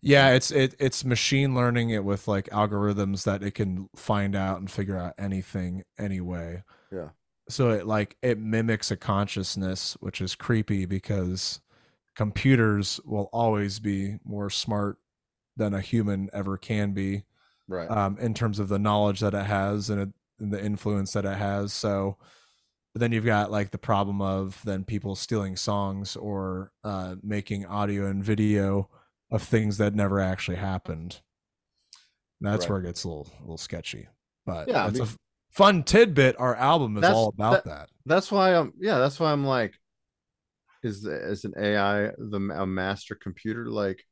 Yeah, 0.00 0.30
it's 0.30 0.50
it 0.50 0.74
it's 0.78 1.04
machine 1.04 1.54
learning 1.54 1.90
it 1.90 2.04
with 2.04 2.26
like 2.26 2.48
algorithms 2.50 3.24
that 3.24 3.42
it 3.42 3.52
can 3.52 3.88
find 3.94 4.34
out 4.34 4.58
and 4.58 4.70
figure 4.70 4.98
out 4.98 5.14
anything 5.18 5.84
anyway. 5.98 6.64
Yeah. 6.90 7.10
So 7.48 7.70
it 7.70 7.86
like 7.86 8.16
it 8.22 8.38
mimics 8.38 8.90
a 8.90 8.96
consciousness, 8.96 9.96
which 10.00 10.20
is 10.20 10.34
creepy 10.34 10.86
because 10.86 11.60
computers 12.16 13.00
will 13.04 13.28
always 13.32 13.78
be 13.80 14.18
more 14.24 14.50
smart 14.50 14.98
than 15.56 15.74
a 15.74 15.80
human 15.80 16.30
ever 16.32 16.56
can 16.58 16.92
be 16.92 17.24
Right. 17.68 17.90
um, 17.90 18.18
in 18.18 18.34
terms 18.34 18.58
of 18.58 18.68
the 18.68 18.78
knowledge 18.78 19.20
that 19.20 19.34
it 19.34 19.46
has 19.46 19.88
and, 19.88 20.00
it, 20.00 20.08
and 20.40 20.52
the 20.52 20.62
influence 20.62 21.12
that 21.12 21.24
it 21.24 21.36
has. 21.38 21.72
So 21.72 22.18
but 22.92 23.00
then 23.00 23.12
you've 23.12 23.24
got 23.24 23.50
like 23.50 23.70
the 23.70 23.78
problem 23.78 24.20
of 24.20 24.60
then 24.64 24.84
people 24.84 25.14
stealing 25.16 25.56
songs 25.56 26.16
or 26.16 26.72
uh, 26.84 27.16
making 27.22 27.64
audio 27.66 28.06
and 28.06 28.22
video 28.24 28.88
of 29.30 29.42
things 29.42 29.78
that 29.78 29.94
never 29.94 30.20
actually 30.20 30.58
happened. 30.58 31.20
That's 32.40 32.64
Right. 32.64 32.70
where 32.70 32.78
it 32.80 32.84
gets 32.86 33.04
a 33.04 33.08
little 33.08 33.28
a 33.38 33.40
little 33.42 33.56
sketchy. 33.58 34.08
But 34.44 34.68
Yeah, 34.68 34.82
I 34.84 34.86
that's 34.88 34.98
a 34.98 35.02
mean- 35.04 35.08
f- 35.08 35.16
fun 35.50 35.82
tidbit. 35.84 36.36
Our 36.38 36.56
album 36.56 36.96
is 36.98 37.04
all 37.04 37.28
about 37.28 37.64
that- 37.64 37.64
that. 37.64 37.88
that's 38.06 38.30
why 38.32 38.54
I'm 38.54 38.72
yeah 38.78 38.98
that's 38.98 39.18
why 39.20 39.32
I'm 39.32 39.44
like 39.44 39.74
is 40.82 41.06
is 41.06 41.44
an 41.44 41.54
AI 41.56 42.10
the 42.18 42.40
a 42.56 42.66
master 42.66 43.14
computer 43.14 43.66
like 43.70 44.02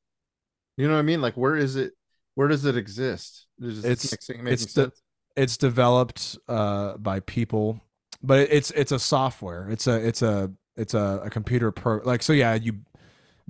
you 0.76 0.86
know 0.86 0.92
what 0.94 1.00
I 1.00 1.02
mean 1.02 1.20
like 1.20 1.34
where 1.34 1.56
is 1.56 1.74
it 1.76 1.92
where 2.36 2.46
does 2.46 2.64
it 2.64 2.76
exist 2.76 3.46
it 3.60 3.84
It's- 3.84 4.12
it's 4.12 4.72
sense 4.72 5.02
It's 5.36 5.56
developed 5.56 6.38
uh, 6.48 6.96
by 6.98 7.20
people, 7.20 7.80
but 8.22 8.40
it's 8.50 8.70
it's 8.72 8.92
a 8.92 8.98
software. 8.98 9.68
It's 9.70 9.86
a 9.86 9.96
it's 10.06 10.22
a 10.22 10.50
it's 10.76 10.94
a, 10.94 11.22
a 11.24 11.30
computer 11.30 11.70
pro 11.72 12.00
like 12.04 12.22
so 12.22 12.32
yeah 12.32 12.54
you 12.54 12.78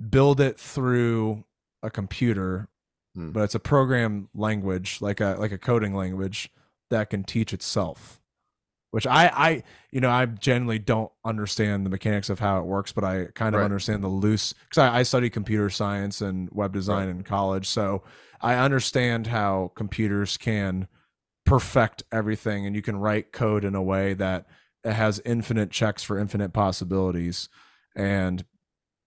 build 0.09 0.39
it 0.41 0.59
through 0.59 1.43
a 1.83 1.89
computer 1.89 2.67
Hmm. 3.13 3.31
but 3.31 3.41
it's 3.43 3.55
a 3.55 3.59
program 3.59 4.29
language 4.33 4.99
like 5.01 5.19
a 5.19 5.35
like 5.37 5.51
a 5.51 5.57
coding 5.57 5.93
language 5.93 6.49
that 6.89 7.09
can 7.09 7.23
teach 7.25 7.51
itself 7.53 8.21
which 8.91 9.05
I, 9.07 9.27
I, 9.27 9.63
you 9.91 10.01
know, 10.01 10.09
I 10.09 10.25
generally 10.25 10.77
don't 10.79 11.11
understand 11.23 11.85
the 11.85 11.89
mechanics 11.89 12.29
of 12.29 12.39
how 12.39 12.59
it 12.59 12.65
works, 12.65 12.91
but 12.91 13.05
I 13.05 13.27
kind 13.35 13.55
of 13.55 13.59
Right. 13.59 13.65
understand 13.65 14.03
the 14.03 14.09
loose 14.09 14.51
because 14.53 14.77
I, 14.79 14.99
I 14.99 15.03
studied 15.03 15.29
computer 15.31 15.69
science 15.69 16.19
and 16.21 16.49
web 16.51 16.73
design 16.73 17.07
in 17.07 17.23
college, 17.23 17.67
so 17.69 18.03
I 18.41 18.55
understand 18.55 19.27
how 19.27 19.71
computers 19.75 20.35
can 20.35 20.87
perfect 21.45 22.03
everything, 22.11 22.65
and 22.65 22.75
you 22.75 22.81
can 22.81 22.97
write 22.97 23.31
code 23.31 23.63
in 23.63 23.75
a 23.75 23.81
way 23.83 24.13
that 24.15 24.45
has 24.83 25.21
infinite 25.25 25.71
checks 25.71 26.03
for 26.03 26.17
infinite 26.17 26.53
possibilities, 26.53 27.49
and 27.95 28.43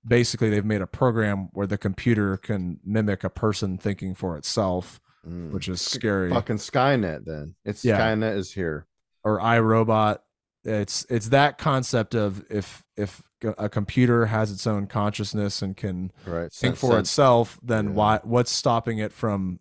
basically 0.07 0.51
they've 0.51 0.65
made 0.65 0.83
a 0.83 0.87
program 0.87 1.49
where 1.53 1.67
the 1.67 1.79
computer 1.79 2.37
can 2.37 2.79
mimic 2.85 3.25
a 3.25 3.31
person 3.31 3.79
thinking 3.79 4.15
for 4.15 4.37
itself, 4.37 5.01
Mm. 5.27 5.53
which 5.53 5.69
is 5.69 5.81
scary 5.81 6.29
fucking 6.31 6.57
Skynet. 6.59 7.25
Then 7.25 7.55
it's 7.65 7.83
Yeah. 7.85 7.99
Skynet 7.99 8.37
is 8.37 8.53
here. 8.53 8.87
or 9.25 9.41
iRobot. 9.41 10.19
It's 10.65 11.07
it's 11.09 11.31
that 11.31 11.57
concept 11.57 12.15
of 12.15 12.45
if 12.51 12.85
if 12.97 13.23
a 13.43 13.69
computer 13.71 14.27
has 14.27 14.51
its 14.53 14.67
own 14.67 14.87
consciousness 14.87 15.63
and 15.63 15.75
can 15.77 16.13
Right. 16.27 16.53
think 16.53 16.77
Sense- 16.77 16.79
for 16.81 16.91
sense- 16.93 17.09
itself, 17.09 17.59
then 17.63 17.87
yeah. 17.87 17.91
why 17.93 18.21
what's 18.23 18.51
stopping 18.53 18.99
it 18.99 19.13
from 19.13 19.61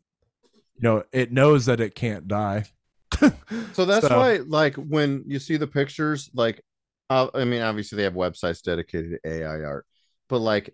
you 0.76 0.82
know, 0.82 1.04
it 1.14 1.32
knows 1.32 1.66
that 1.68 1.80
it 1.80 1.96
can't 1.96 2.28
die. 2.28 2.66
So 3.74 3.86
that's 3.86 4.08
So- 4.08 4.18
why, 4.18 4.38
like, 4.46 4.76
when 4.76 5.24
you 5.28 5.40
see 5.40 5.58
the 5.58 5.68
pictures, 5.68 6.30
like, 6.34 6.62
uh, 7.10 7.28
I 7.34 7.44
mean, 7.46 7.62
obviously 7.62 7.96
they 7.98 8.04
have 8.04 8.14
websites 8.14 8.62
dedicated 8.62 9.20
to 9.24 9.30
AI 9.30 9.62
art, 9.64 9.86
but 10.30 10.40
like, 10.40 10.74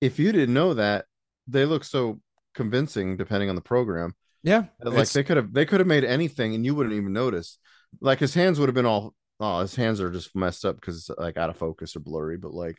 if 0.00 0.18
you 0.18 0.32
didn't 0.32 0.54
know 0.54 0.74
that, 0.74 1.06
they 1.46 1.64
look 1.64 1.84
so 1.84 2.20
convincing 2.54 3.16
depending 3.16 3.48
on 3.48 3.54
the 3.54 3.60
program. 3.60 4.14
Yeah. 4.42 4.64
Like 4.82 4.92
it's- 4.94 5.12
they 5.12 5.22
could 5.24 5.36
have, 5.36 5.52
they 5.52 5.66
could 5.66 5.80
have 5.80 5.86
made 5.86 6.04
anything 6.04 6.54
and 6.54 6.64
you 6.64 6.74
wouldn't 6.74 6.94
even 6.94 7.12
notice. 7.12 7.58
Like 8.00 8.18
his 8.18 8.34
hands 8.34 8.58
would 8.58 8.68
have 8.68 8.74
been 8.74 8.86
all, 8.86 9.14
oh, 9.40 9.60
his 9.60 9.74
hands 9.74 10.00
are 10.00 10.10
just 10.10 10.34
messed 10.36 10.64
up 10.64 10.76
because 10.76 10.96
it's 10.96 11.18
like 11.18 11.36
out 11.36 11.50
of 11.50 11.56
focus 11.56 11.96
or 11.96 12.00
blurry. 12.00 12.36
But 12.36 12.54
like, 12.54 12.76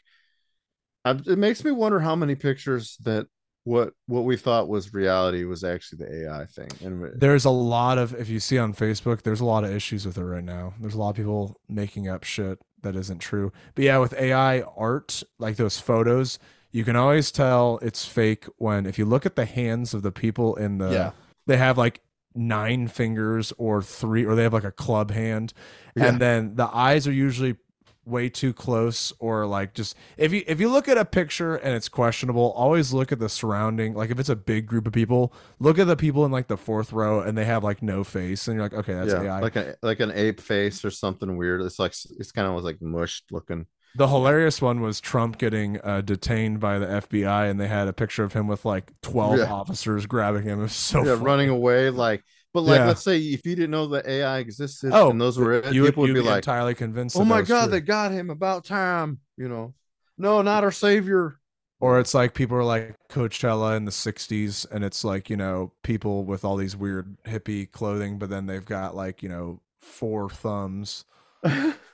I, 1.04 1.12
it 1.12 1.38
makes 1.38 1.64
me 1.64 1.72
wonder 1.72 2.00
how 2.00 2.16
many 2.16 2.36
pictures 2.36 2.98
that 3.04 3.28
what 3.64 3.94
what 4.08 4.24
we 4.24 4.38
thought 4.38 4.68
was 4.68 4.94
reality 4.94 5.44
was 5.44 5.64
actually 5.64 6.06
the 6.06 6.26
AI 6.26 6.46
thing. 6.46 6.70
And 6.84 7.20
there's 7.20 7.46
a 7.46 7.50
lot 7.52 7.98
of 7.98 8.14
if 8.16 8.28
you 8.30 8.40
see 8.40 8.58
on 8.58 8.74
Facebook, 8.74 9.22
there's 9.22 9.42
a 9.42 9.46
lot 9.46 9.64
of 9.64 9.72
issues 9.72 10.06
with 10.06 10.18
it 10.18 10.24
right 10.24 10.44
now. 10.44 10.74
There's 10.80 10.96
a 10.96 10.98
lot 10.98 11.10
of 11.12 11.16
people 11.16 11.60
making 11.70 12.08
up 12.08 12.24
shit 12.24 12.60
that 12.82 12.96
isn't 12.96 13.20
true. 13.20 13.52
But 13.76 13.86
yeah, 13.86 14.00
with 14.00 14.14
AI 14.14 14.62
art, 14.62 15.22
like 15.38 15.58
those 15.58 15.80
photos, 15.80 16.40
you 16.72 16.84
can 16.84 16.96
always 16.96 17.32
tell 17.32 17.78
it's 17.84 18.06
fake 18.06 18.46
when 18.58 18.86
if 18.88 18.98
you 18.98 19.06
look 19.06 19.26
at 19.26 19.36
the 19.36 19.46
hands 19.46 19.94
of 19.94 20.02
the 20.02 20.12
people 20.12 20.56
in 20.56 20.80
the 20.80 20.90
Yeah. 20.92 21.12
they 21.46 21.58
have 21.58 21.78
like 21.78 22.02
nine 22.34 22.88
fingers 22.88 23.54
or 23.58 23.84
three 23.84 24.26
or 24.26 24.36
they 24.36 24.44
have 24.44 24.54
like 24.54 24.64
a 24.64 24.72
club 24.72 25.12
hand 25.12 25.54
Yeah. 25.96 26.06
and 26.08 26.20
then 26.20 26.56
the 26.56 26.70
eyes 26.74 27.06
are 27.08 27.12
usually 27.12 27.58
way 28.06 28.28
too 28.30 28.52
close 28.54 29.14
or 29.20 29.46
like 29.46 29.74
just 29.74 29.96
if 30.18 30.34
you 30.34 30.44
if 30.48 30.60
you 30.60 30.70
look 30.70 30.88
at 30.88 30.98
a 30.98 31.06
picture 31.06 31.56
and 31.56 31.76
it's 31.76 31.88
questionable 31.88 32.52
always 32.56 32.94
look 32.94 33.12
at 33.12 33.20
the 33.20 33.30
surrounding 33.30 33.94
like 33.94 34.10
if 34.10 34.20
it's 34.20 34.30
a 34.30 34.36
big 34.36 34.66
group 34.66 34.88
of 34.88 34.94
people 34.94 35.32
look 35.60 35.78
at 35.78 35.86
the 35.88 35.96
people 35.96 36.26
in 36.26 36.32
like 36.32 36.48
the 36.48 36.58
fourth 36.58 36.92
row 36.92 37.22
and 37.22 37.38
they 37.38 37.46
have 37.46 37.64
like 37.64 37.82
no 37.84 38.04
face 38.04 38.48
and 38.48 38.56
you're 38.56 38.64
like 38.66 38.74
okay 38.74 38.94
that's 38.94 39.14
yeah, 39.14 39.22
ai 39.22 39.40
like 39.40 39.56
a 39.56 39.76
like 39.84 40.00
an 40.00 40.12
ape 40.12 40.42
face 40.42 40.84
or 40.84 40.90
something 40.92 41.38
weird. 41.38 41.62
It's 41.62 41.80
like 41.80 41.94
it's 42.20 42.32
kind 42.32 42.48
of 42.48 42.54
was 42.56 42.64
like 42.64 42.82
mushed 42.82 43.32
looking. 43.32 43.68
the 43.94 44.08
hilarious 44.08 44.62
one 44.62 44.82
was 44.82 45.00
trump 45.02 45.38
getting 45.38 45.80
uh, 45.82 46.02
detained 46.02 46.60
by 46.60 46.80
the 46.80 46.86
fbi 46.86 47.50
and 47.50 47.60
they 47.60 47.68
had 47.68 47.88
a 47.88 47.94
picture 47.94 48.24
of 48.24 48.34
him 48.34 48.48
with 48.48 48.64
like 48.66 48.92
12 49.02 49.40
Yeah. 49.40 49.46
officers 49.46 50.06
grabbing 50.06 50.44
him 50.44 50.60
it 50.60 50.64
was 50.64 50.74
so 50.74 51.04
yeah, 51.04 51.16
funny. 51.16 51.26
running 51.26 51.50
away 51.50 51.90
like. 51.90 52.24
But 52.54 52.62
like, 52.62 52.84
Yeah. 52.84 52.86
let's 52.86 53.02
say 53.04 53.18
if 53.20 53.46
you 53.46 53.56
didn't 53.56 53.72
know 53.72 53.88
that 53.88 54.08
AI 54.08 54.40
existed, 54.40 54.90
oh 54.92 55.08
and 55.08 55.20
those 55.22 55.38
were 55.38 55.54
it, 55.54 55.66
you 55.72 55.82
people 55.82 56.02
would 56.04 56.14
be 56.14 56.22
like, 56.22 56.46
entirely 56.46 56.76
convinced 56.76 57.16
"Oh 57.16 57.26
my 57.26 57.42
god, 57.42 57.68
true. 57.68 57.72
they 57.72 57.82
got 57.82 58.12
him! 58.12 58.30
About 58.30 58.66
time!" 58.66 59.20
You 59.38 59.50
know, 59.50 59.74
no, 60.18 60.42
not 60.42 60.64
our 60.64 60.72
savior. 60.72 61.40
Or 61.80 62.00
it's 62.00 62.14
like 62.14 62.34
people 62.36 62.58
are 62.58 62.64
like 62.64 62.96
Coachella 63.10 63.76
in 63.76 63.86
the 63.86 63.92
60s, 63.92 64.66
and 64.66 64.84
it's 64.84 65.04
like, 65.04 65.30
you 65.30 65.36
know, 65.38 65.72
people 65.84 66.24
with 66.24 66.46
all 66.46 66.56
these 66.56 66.76
weird 66.78 67.18
hippie 67.24 67.72
clothing, 67.72 68.20
but 68.20 68.30
then 68.30 68.46
they've 68.46 68.66
got 68.66 68.96
like, 68.96 69.24
you 69.24 69.30
know, 69.30 69.62
four 69.80 70.30
thumbs. 70.30 71.06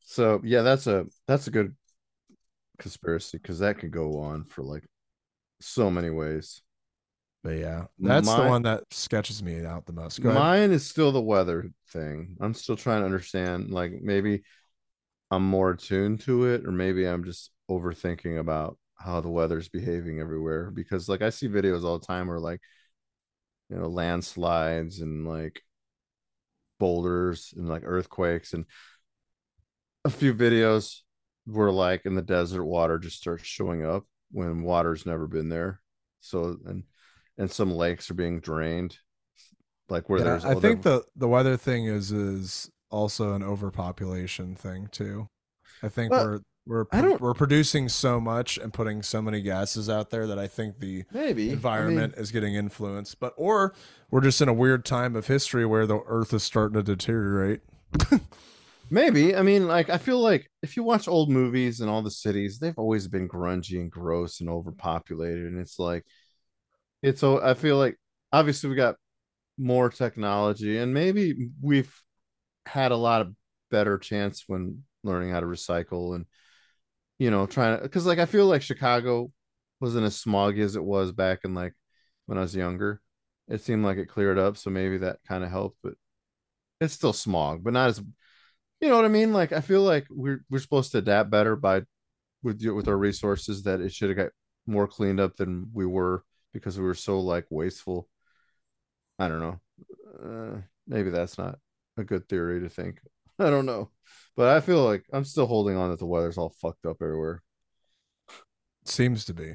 so 0.00 0.40
yeah, 0.44 0.62
that's 0.62 0.86
a 0.86 1.06
that's 1.26 1.46
a 1.46 1.50
good 1.50 1.74
conspiracy 2.78 3.38
because 3.38 3.58
that 3.60 3.78
could 3.78 3.90
go 3.90 4.18
on 4.20 4.44
for 4.44 4.62
like 4.62 4.84
so 5.60 5.90
many 5.90 6.10
ways. 6.10 6.62
But 7.46 7.58
yeah, 7.58 7.84
that's 8.00 8.26
the 8.26 8.42
one 8.42 8.62
that 8.62 8.82
sketches 8.90 9.40
me 9.40 9.64
out 9.64 9.86
the 9.86 9.92
most. 9.92 10.20
Mine 10.20 10.72
is 10.72 10.84
still 10.84 11.12
the 11.12 11.22
weather 11.22 11.70
thing. 11.90 12.36
I'm 12.40 12.54
still 12.54 12.74
trying 12.74 13.02
to 13.02 13.06
understand. 13.06 13.70
Like 13.70 13.92
maybe 14.02 14.42
I'm 15.30 15.48
more 15.48 15.70
attuned 15.70 16.22
to 16.22 16.46
it, 16.46 16.66
or 16.66 16.72
maybe 16.72 17.06
I'm 17.06 17.22
just 17.22 17.52
overthinking 17.70 18.40
about 18.40 18.78
how 18.96 19.20
the 19.20 19.28
weather's 19.28 19.68
behaving 19.68 20.18
everywhere. 20.18 20.72
Because 20.72 21.08
like 21.08 21.22
I 21.22 21.30
see 21.30 21.46
videos 21.46 21.84
all 21.84 22.00
the 22.00 22.06
time 22.06 22.26
where 22.26 22.40
like 22.40 22.60
you 23.70 23.76
know 23.76 23.86
landslides 23.86 24.98
and 24.98 25.24
like 25.24 25.62
boulders 26.80 27.54
and 27.56 27.68
like 27.68 27.82
earthquakes 27.84 28.54
and 28.54 28.64
a 30.04 30.10
few 30.10 30.34
videos 30.34 31.02
where 31.44 31.70
like 31.70 32.06
in 32.06 32.16
the 32.16 32.22
desert 32.22 32.64
water 32.64 32.98
just 32.98 33.18
starts 33.18 33.44
showing 33.44 33.84
up 33.84 34.04
when 34.32 34.64
water's 34.64 35.06
never 35.06 35.28
been 35.28 35.48
there. 35.48 35.80
So 36.20 36.58
and 36.66 36.82
and 37.38 37.50
some 37.50 37.70
lakes 37.70 38.10
are 38.10 38.14
being 38.14 38.40
drained 38.40 38.96
like 39.88 40.08
where 40.08 40.18
Yeah, 40.18 40.24
there's 40.24 40.44
I 40.44 40.54
think 40.54 40.82
the 40.82 41.04
the 41.14 41.28
weather 41.28 41.56
thing 41.56 41.86
is 41.86 42.10
is 42.12 42.70
also 42.90 43.32
an 43.34 43.42
overpopulation 43.42 44.54
thing 44.54 44.88
too. 44.90 45.28
I 45.82 45.88
think 45.88 46.10
Well, 46.10 46.24
we're 46.24 46.40
we're 46.66 46.84
I 46.90 47.00
don't- 47.00 47.20
we're 47.20 47.34
producing 47.34 47.88
so 47.88 48.18
much 48.20 48.58
and 48.58 48.72
putting 48.72 49.02
so 49.02 49.22
many 49.22 49.40
gases 49.42 49.88
out 49.88 50.10
there 50.10 50.26
that 50.26 50.38
I 50.38 50.48
think 50.48 50.80
the 50.80 51.04
maybe 51.12 51.50
environment 51.50 52.14
is 52.16 52.32
getting 52.32 52.54
influenced. 52.56 53.20
But 53.20 53.34
or 53.36 53.74
we're 54.10 54.22
just 54.22 54.40
in 54.40 54.48
a 54.48 54.52
weird 54.52 54.84
time 54.84 55.14
of 55.14 55.28
history 55.28 55.64
where 55.64 55.86
the 55.86 56.00
earth 56.06 56.32
is 56.34 56.42
starting 56.42 56.74
to 56.74 56.82
deteriorate. 56.82 57.60
Maybe. 58.90 59.34
I 59.34 59.42
mean, 59.42 59.66
like, 59.66 59.90
I 59.90 59.98
feel 59.98 60.20
like 60.20 60.48
if 60.62 60.76
you 60.76 60.84
watch 60.84 61.08
old 61.08 61.28
movies 61.28 61.80
and 61.80 61.90
all 61.90 62.02
the 62.02 62.10
cities, 62.10 62.58
they've 62.58 62.78
always 62.78 63.08
been 63.08 63.28
grungy 63.28 63.80
and 63.80 63.90
gross 63.90 64.40
and 64.40 64.48
overpopulated. 64.48 65.44
And 65.46 65.58
it's 65.58 65.78
like, 65.80 66.04
it's 67.02 67.20
so 67.20 67.42
I 67.42 67.54
feel 67.54 67.76
like 67.76 67.96
obviously 68.32 68.70
we 68.70 68.76
got 68.76 68.96
more 69.58 69.88
technology 69.90 70.78
and 70.78 70.92
maybe 70.92 71.50
we've 71.60 71.94
had 72.66 72.92
a 72.92 72.96
lot 72.96 73.22
of 73.22 73.34
better 73.70 73.98
chance 73.98 74.44
when 74.46 74.82
learning 75.02 75.30
how 75.30 75.40
to 75.40 75.46
recycle 75.46 76.14
and, 76.14 76.26
you 77.18 77.30
know, 77.30 77.46
trying 77.46 77.76
to, 77.78 77.82
because 77.82 78.06
like 78.06 78.18
I 78.18 78.26
feel 78.26 78.46
like 78.46 78.62
Chicago 78.62 79.32
wasn't 79.80 80.06
as 80.06 80.22
smoggy 80.22 80.60
as 80.60 80.76
it 80.76 80.84
was 80.84 81.12
back 81.12 81.40
in 81.44 81.54
like 81.54 81.74
when 82.26 82.38
I 82.38 82.42
was 82.42 82.56
younger. 82.56 83.00
It 83.48 83.62
seemed 83.62 83.84
like 83.84 83.98
it 83.98 84.08
cleared 84.08 84.38
up. 84.38 84.56
So 84.56 84.70
maybe 84.70 84.98
that 84.98 85.18
kind 85.28 85.44
of 85.44 85.50
helped, 85.50 85.78
but 85.82 85.94
it's 86.80 86.94
still 86.94 87.12
smog, 87.12 87.64
but 87.64 87.72
not 87.72 87.90
as 87.90 88.02
you 88.80 88.88
know 88.88 88.96
what 88.96 89.04
I 89.04 89.08
mean? 89.08 89.32
Like 89.32 89.52
I 89.52 89.60
feel 89.60 89.82
like 89.82 90.06
we're 90.10 90.44
we're 90.50 90.58
supposed 90.58 90.92
to 90.92 90.98
adapt 90.98 91.30
better 91.30 91.56
by 91.56 91.82
with 92.42 92.64
with 92.64 92.88
our 92.88 92.96
resources 92.96 93.64
that 93.64 93.80
it 93.80 93.92
should 93.92 94.10
have 94.10 94.18
got 94.18 94.30
more 94.66 94.88
cleaned 94.88 95.20
up 95.20 95.36
than 95.36 95.70
we 95.72 95.86
were 95.86 96.24
because 96.52 96.78
we 96.78 96.84
were 96.84 96.94
so 96.94 97.20
like 97.20 97.46
wasteful. 97.50 98.08
I 99.18 99.28
don't 99.28 99.40
know. 99.40 99.60
Uh, 100.22 100.60
maybe 100.86 101.10
that's 101.10 101.38
not 101.38 101.58
a 101.96 102.04
good 102.04 102.28
theory 102.28 102.60
to 102.60 102.68
think. 102.68 103.00
I 103.38 103.50
don't 103.50 103.66
know. 103.66 103.90
But 104.36 104.48
I 104.48 104.60
feel 104.60 104.84
like 104.84 105.04
I'm 105.12 105.24
still 105.24 105.46
holding 105.46 105.76
on 105.76 105.90
that 105.90 105.98
the 105.98 106.06
weather's 106.06 106.38
all 106.38 106.50
fucked 106.50 106.86
up 106.86 106.98
everywhere. 107.02 107.42
Seems 108.84 109.24
to 109.24 109.34
be. 109.34 109.54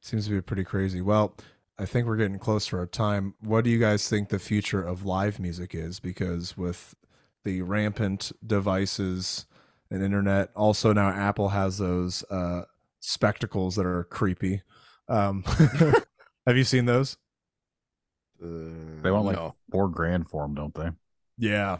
Seems 0.00 0.26
to 0.26 0.32
be 0.32 0.40
pretty 0.40 0.64
crazy. 0.64 1.00
Well, 1.00 1.36
I 1.78 1.84
think 1.84 2.06
we're 2.06 2.16
getting 2.16 2.38
close 2.38 2.66
to 2.68 2.78
our 2.78 2.86
time. 2.86 3.34
What 3.40 3.64
do 3.64 3.70
you 3.70 3.78
guys 3.78 4.08
think 4.08 4.28
the 4.28 4.38
future 4.38 4.82
of 4.82 5.04
live 5.04 5.38
music 5.38 5.74
is? 5.74 6.00
Because 6.00 6.56
with 6.56 6.94
the 7.44 7.62
rampant 7.62 8.32
devices 8.46 9.46
and 9.90 10.02
internet, 10.02 10.50
also 10.54 10.92
now 10.92 11.08
Apple 11.08 11.50
has 11.50 11.78
those 11.78 12.24
uh, 12.30 12.62
spectacles 13.00 13.76
that 13.76 13.86
are 13.86 14.04
creepy. 14.04 14.62
Um, 15.08 15.44
have 16.46 16.56
you 16.56 16.64
seen 16.64 16.84
those? 16.84 17.16
Uh, 18.42 19.00
They 19.02 19.10
want 19.10 19.24
like 19.26 19.36
no. 19.36 19.54
four 19.70 19.88
grand 19.88 20.28
for 20.28 20.42
them, 20.44 20.54
don't 20.54 20.74
they? 20.74 20.90
Yeah. 21.38 21.78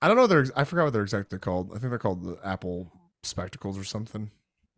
I 0.00 0.08
don't 0.08 0.16
know. 0.16 0.26
They're 0.26 0.46
I 0.54 0.64
forgot 0.64 0.84
what 0.84 0.92
they're 0.92 1.02
exactly 1.02 1.38
called. 1.38 1.70
I 1.70 1.78
think 1.78 1.90
they're 1.90 1.98
called 1.98 2.22
the 2.24 2.38
Apple 2.44 2.92
spectacles 3.22 3.78
or 3.78 3.84
something. 3.84 4.30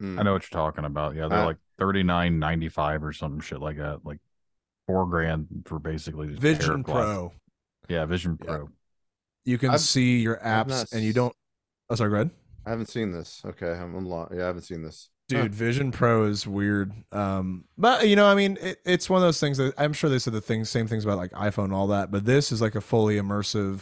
Mm. 0.03 0.19
I 0.19 0.23
know 0.23 0.33
what 0.33 0.49
you're 0.51 0.59
talking 0.61 0.85
about. 0.85 1.15
Yeah, 1.17 1.29
they're 1.29 1.41
Uh, 1.41 1.47
like 1.47 1.57
thirty 1.79 2.03
nine 2.03 2.39
ninety 2.39 2.69
five 2.69 3.03
or 3.03 3.13
some 3.13 3.41
shit 3.41 3.61
like 3.61 3.77
that. 3.79 4.05
Like 4.05 4.21
four 4.87 5.07
grand 5.07 5.65
for 5.67 5.79
basically 5.79 6.29
just 6.29 6.41
Vision. 6.41 6.85
Pro. 6.85 7.33
Yeah, 7.89 8.05
Vision 8.07 8.39
Yeah. 8.41 8.47
Pro. 8.47 8.69
You 9.45 9.59
can 9.59 9.71
I've- 9.71 9.79
see 9.81 10.21
your 10.21 10.37
apps 10.37 10.69
not 10.69 10.93
and 10.93 11.03
you 11.03 11.13
don't. 11.13 11.35
Oh, 11.91 11.95
sorry. 11.97 12.11
Go 12.11 12.15
ahead. 12.17 12.31
I 12.65 12.71
haven't 12.71 12.87
seen 12.91 13.11
this. 13.13 13.43
Okay, 13.45 13.73
I'm, 13.73 13.95
I'm 13.95 14.07
lo- 14.07 14.29
yeah, 14.33 14.45
I 14.45 14.47
haven't 14.47 14.63
seen 14.63 14.83
this. 14.83 15.09
Dude 15.29 15.55
vision 15.55 15.91
pro 15.93 16.25
is 16.25 16.47
weird 16.47 16.93
um 17.13 17.65
but 17.77 18.09
you 18.09 18.17
know 18.17 18.27
i 18.27 18.35
mean 18.35 18.57
it, 18.61 18.79
it's 18.87 19.11
one 19.11 19.21
of 19.21 19.27
those 19.27 19.39
things 19.39 19.59
that 19.59 19.75
i'm 19.77 19.93
sure 19.93 20.09
they 20.09 20.19
said 20.19 20.33
the 20.33 20.41
things 20.41 20.71
same 20.71 20.87
things 20.87 21.05
about 21.05 21.19
like 21.19 21.31
iphone 21.33 21.65
and 21.65 21.73
all 21.75 21.89
that 21.89 22.11
but 22.11 22.25
this 22.25 22.51
is 22.51 22.61
like 22.63 22.75
a 22.75 22.81
fully 22.81 23.17
immersive 23.17 23.81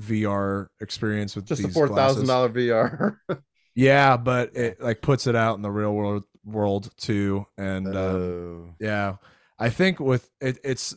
VR 0.00 0.68
experience 0.80 1.36
with 1.36 1.44
Just 1.44 1.62
a 1.64 1.68
four 1.68 1.86
thousand 1.88 2.26
dollar 2.26 2.48
VR. 2.48 3.16
Yeah, 3.74 4.16
but 4.16 4.56
it 4.56 4.80
like 4.82 5.02
puts 5.02 5.26
it 5.26 5.34
out 5.36 5.56
in 5.56 5.62
the 5.62 5.70
real 5.70 5.92
world 5.92 6.24
world 6.46 6.90
too, 6.96 7.46
and 7.58 7.86
um, 7.88 7.94
Oh. 7.94 8.74
yeah, 8.80 9.16
I 9.58 9.68
think 9.68 10.00
with 10.00 10.30
it, 10.40 10.58
it's 10.64 10.96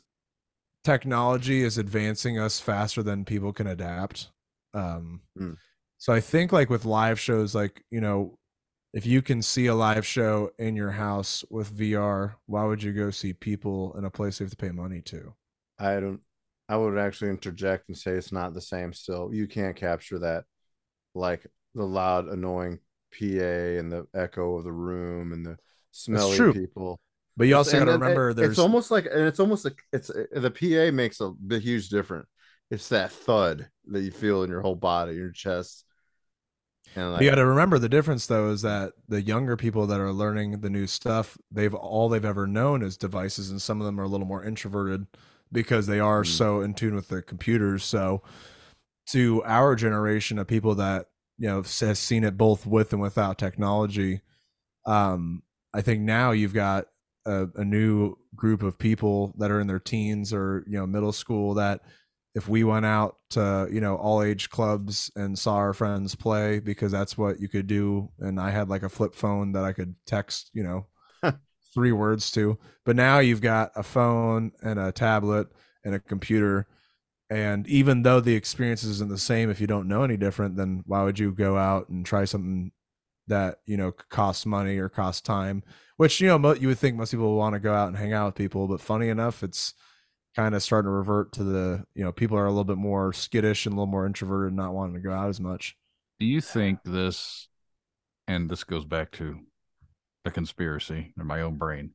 technology 0.83 1.61
is 1.63 1.77
advancing 1.77 2.39
us 2.39 2.59
faster 2.59 3.03
than 3.03 3.25
people 3.25 3.51
can 3.53 3.67
adapt. 3.67 4.29
Um, 4.73 5.21
Mm. 5.37 5.57
so 5.97 6.13
I 6.13 6.21
think 6.21 6.51
like 6.53 6.69
with 6.69 6.85
live 6.85 7.19
shows, 7.19 7.53
like 7.53 7.83
you 7.91 7.99
know, 8.01 8.37
if 8.95 9.05
you 9.05 9.21
can 9.21 9.43
see 9.43 9.67
a 9.67 9.75
live 9.75 10.07
show 10.07 10.49
in 10.57 10.75
your 10.75 10.91
house 10.91 11.45
with 11.51 11.67
VR, 11.69 12.37
why 12.47 12.63
would 12.65 12.81
you 12.81 12.93
go 12.93 13.11
see 13.11 13.33
people 13.33 13.93
in 13.97 14.05
a 14.05 14.09
place 14.09 14.39
you 14.39 14.45
have 14.45 14.51
to 14.51 14.57
pay 14.57 14.71
money 14.71 15.01
to? 15.03 15.35
I 15.77 15.99
don't. 15.99 16.21
I 16.67 16.77
would 16.77 16.97
actually 16.97 17.29
interject 17.29 17.89
and 17.89 17.97
say 17.97 18.11
it's 18.13 18.31
not 18.31 18.53
the 18.53 18.61
same. 18.61 18.91
Still, 18.93 19.31
you 19.31 19.47
can't 19.47 19.75
capture 19.75 20.17
that, 20.19 20.45
like 21.13 21.45
the 21.75 21.85
loud, 21.85 22.27
annoying 22.27 22.79
PA 23.11 23.77
and 23.77 23.91
the 23.91 24.07
echo 24.15 24.57
of 24.57 24.63
the 24.63 24.71
room 24.71 25.31
and 25.33 25.45
the 25.45 25.57
smelly 25.91 26.41
people. 26.43 26.99
But 27.37 27.47
you 27.47 27.55
also 27.55 27.77
got 27.77 27.85
to 27.85 27.91
then 27.91 28.01
it- 28.01 28.01
remember, 28.01 28.33
there's 28.33 28.57
it's 28.57 28.59
almost 28.59 28.91
like 28.91 29.05
and 29.05 29.27
it's 29.27 29.39
almost 29.39 29.65
like 29.65 29.77
it's 29.93 30.07
the 30.07 30.51
PA 30.51 30.91
makes 30.91 31.19
a 31.21 31.31
big 31.31 31.61
huge 31.63 31.89
difference. 31.89 32.27
It's 32.71 32.89
that 32.89 33.11
thud 33.11 33.69
that 33.87 34.01
you 34.01 34.11
feel 34.11 34.43
in 34.43 34.49
your 34.49 34.61
whole 34.61 34.75
body, 34.75 35.15
your 35.15 35.31
chest, 35.31 35.85
like 36.95 37.21
you 37.21 37.29
got 37.29 37.35
to 37.35 37.45
remember 37.45 37.77
the 37.79 37.89
difference 37.89 38.27
though 38.27 38.49
is 38.51 38.61
that 38.61 38.93
the 39.07 39.21
younger 39.21 39.57
people 39.57 39.87
that 39.87 39.99
are 39.99 40.11
learning 40.13 40.61
the 40.61 40.69
new 40.69 40.87
stuff, 40.87 41.37
they've 41.51 41.73
all 41.73 42.09
they've 42.09 42.23
ever 42.25 42.47
known 42.47 42.81
is 42.81 42.97
devices, 42.97 43.51
and 43.51 43.61
some 43.61 43.81
of 43.81 43.85
them 43.85 43.99
are 43.99 44.03
a 44.03 44.07
little 44.07 44.27
more 44.27 44.43
introverted 44.43 45.05
because 45.51 45.87
they 45.87 45.99
are 45.99 46.23
Mm. 46.23 46.27
so 46.27 46.61
in 46.61 46.73
tune 46.73 46.95
with 46.95 47.07
their 47.09 47.21
computers. 47.21 47.83
So, 47.83 48.23
to 49.11 49.43
our 49.43 49.75
generation 49.75 50.39
of 50.39 50.47
people 50.47 50.75
that 50.75 51.07
you 51.37 51.47
know 51.47 51.61
has 51.63 51.99
seen 51.99 52.23
it 52.23 52.37
both 52.37 52.65
with 52.65 52.93
and 52.93 53.01
without 53.01 53.37
technology, 53.37 54.21
um, 54.85 55.43
I 55.73 55.81
think 55.81 56.01
now 56.01 56.31
you've 56.31 56.53
got 56.53 56.87
a, 57.25 57.47
a 57.55 57.65
new 57.65 58.15
group 58.35 58.63
of 58.63 58.77
people 58.77 59.33
that 59.37 59.51
are 59.51 59.59
in 59.59 59.67
their 59.67 59.79
teens 59.79 60.31
or 60.33 60.63
you 60.67 60.77
know 60.77 60.87
middle 60.87 61.11
school 61.11 61.55
that 61.55 61.81
if 62.35 62.49
we 62.49 62.65
went 62.65 62.85
out 62.85 63.15
to 63.31 63.67
you 63.71 63.81
know 63.81 63.95
all 63.95 64.21
age 64.21 64.49
clubs 64.49 65.09
and 65.15 65.39
saw 65.39 65.55
our 65.55 65.73
friends 65.73 66.13
play 66.13 66.59
because 66.59 66.91
that's 66.91 67.17
what 67.17 67.39
you 67.39 67.47
could 67.47 67.65
do. 67.65 68.11
And 68.19 68.39
i 68.39 68.51
had 68.51 68.69
like 68.69 68.83
a 68.83 68.89
flip 68.89 69.15
phone 69.15 69.53
that 69.53 69.63
i 69.63 69.73
could 69.73 69.95
text 70.05 70.51
you 70.53 70.63
know 70.63 70.85
three 71.73 71.91
words 71.91 72.29
to. 72.31 72.57
But 72.85 72.95
now 72.95 73.19
you've 73.19 73.41
got 73.41 73.71
a 73.75 73.83
phone 73.83 74.51
and 74.61 74.79
a 74.79 74.91
tablet 74.91 75.47
and 75.83 75.95
a 75.95 75.99
computer. 75.99 76.67
And 77.29 77.67
even 77.67 78.03
though 78.03 78.19
the 78.19 78.35
experience 78.35 78.83
isn't 78.83 79.09
the 79.09 79.17
same 79.17 79.49
if 79.49 79.59
you 79.59 79.67
don't 79.67 79.87
know 79.87 80.03
any 80.03 80.17
different 80.17 80.57
then 80.57 80.83
why 80.85 81.03
would 81.03 81.17
you 81.17 81.31
go 81.31 81.57
out 81.57 81.89
and 81.89 82.05
try 82.05 82.25
something 82.25 82.71
that 83.27 83.59
you 83.65 83.77
know 83.77 83.91
costs 83.91 84.45
money 84.45 84.77
or 84.77 84.89
costs 84.89 85.21
time? 85.21 85.63
Which 85.97 86.19
you 86.19 86.27
know 86.27 86.37
mo- 86.37 86.53
you 86.55 86.67
would 86.67 86.79
think 86.79 86.97
most 86.97 87.11
people 87.11 87.35
want 87.35 87.53
to 87.53 87.59
go 87.59 87.73
out 87.73 87.87
and 87.87 87.97
hang 87.97 88.13
out 88.13 88.25
with 88.27 88.35
people 88.35 88.67
but 88.67 88.81
funny 88.81 89.07
enough 89.07 89.41
it's 89.41 89.73
kind 90.35 90.53
of 90.55 90.63
starting 90.63 90.87
to 90.87 90.91
revert 90.91 91.31
to 91.33 91.43
the 91.43 91.85
you 91.95 92.03
know 92.03 92.11
people 92.11 92.37
are 92.37 92.45
a 92.45 92.49
little 92.49 92.63
bit 92.63 92.77
more 92.77 93.13
skittish 93.13 93.65
and 93.65 93.73
a 93.73 93.75
little 93.75 93.87
more 93.87 94.05
introverted 94.05 94.49
and 94.49 94.57
not 94.57 94.73
wanting 94.73 94.95
to 94.95 95.01
go 95.01 95.11
out 95.13 95.29
as 95.29 95.39
much 95.39 95.75
Do 96.19 96.25
you 96.25 96.41
think 96.41 96.79
this, 96.83 97.47
and 98.27 98.49
this 98.49 98.63
goes 98.63 98.85
back 98.85 99.11
to 99.13 99.39
the 100.23 100.31
conspiracy 100.31 101.13
in 101.19 101.25
my 101.25 101.41
own 101.41 101.57
brain? 101.57 101.91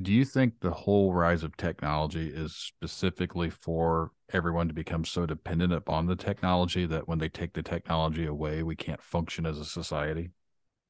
Do 0.00 0.12
you 0.12 0.24
think 0.26 0.60
the 0.60 0.70
whole 0.70 1.12
rise 1.14 1.42
of 1.42 1.56
technology 1.56 2.28
is 2.28 2.54
specifically 2.54 3.48
for 3.48 4.12
everyone 4.32 4.68
to 4.68 4.74
become 4.74 5.04
so 5.06 5.24
dependent 5.24 5.72
upon 5.72 6.06
the 6.06 6.16
technology 6.16 6.84
that 6.86 7.08
when 7.08 7.18
they 7.18 7.30
take 7.30 7.54
the 7.54 7.62
technology 7.62 8.26
away, 8.26 8.62
we 8.62 8.76
can't 8.76 9.02
function 9.02 9.46
as 9.46 9.58
a 9.58 9.64
society 9.64 10.32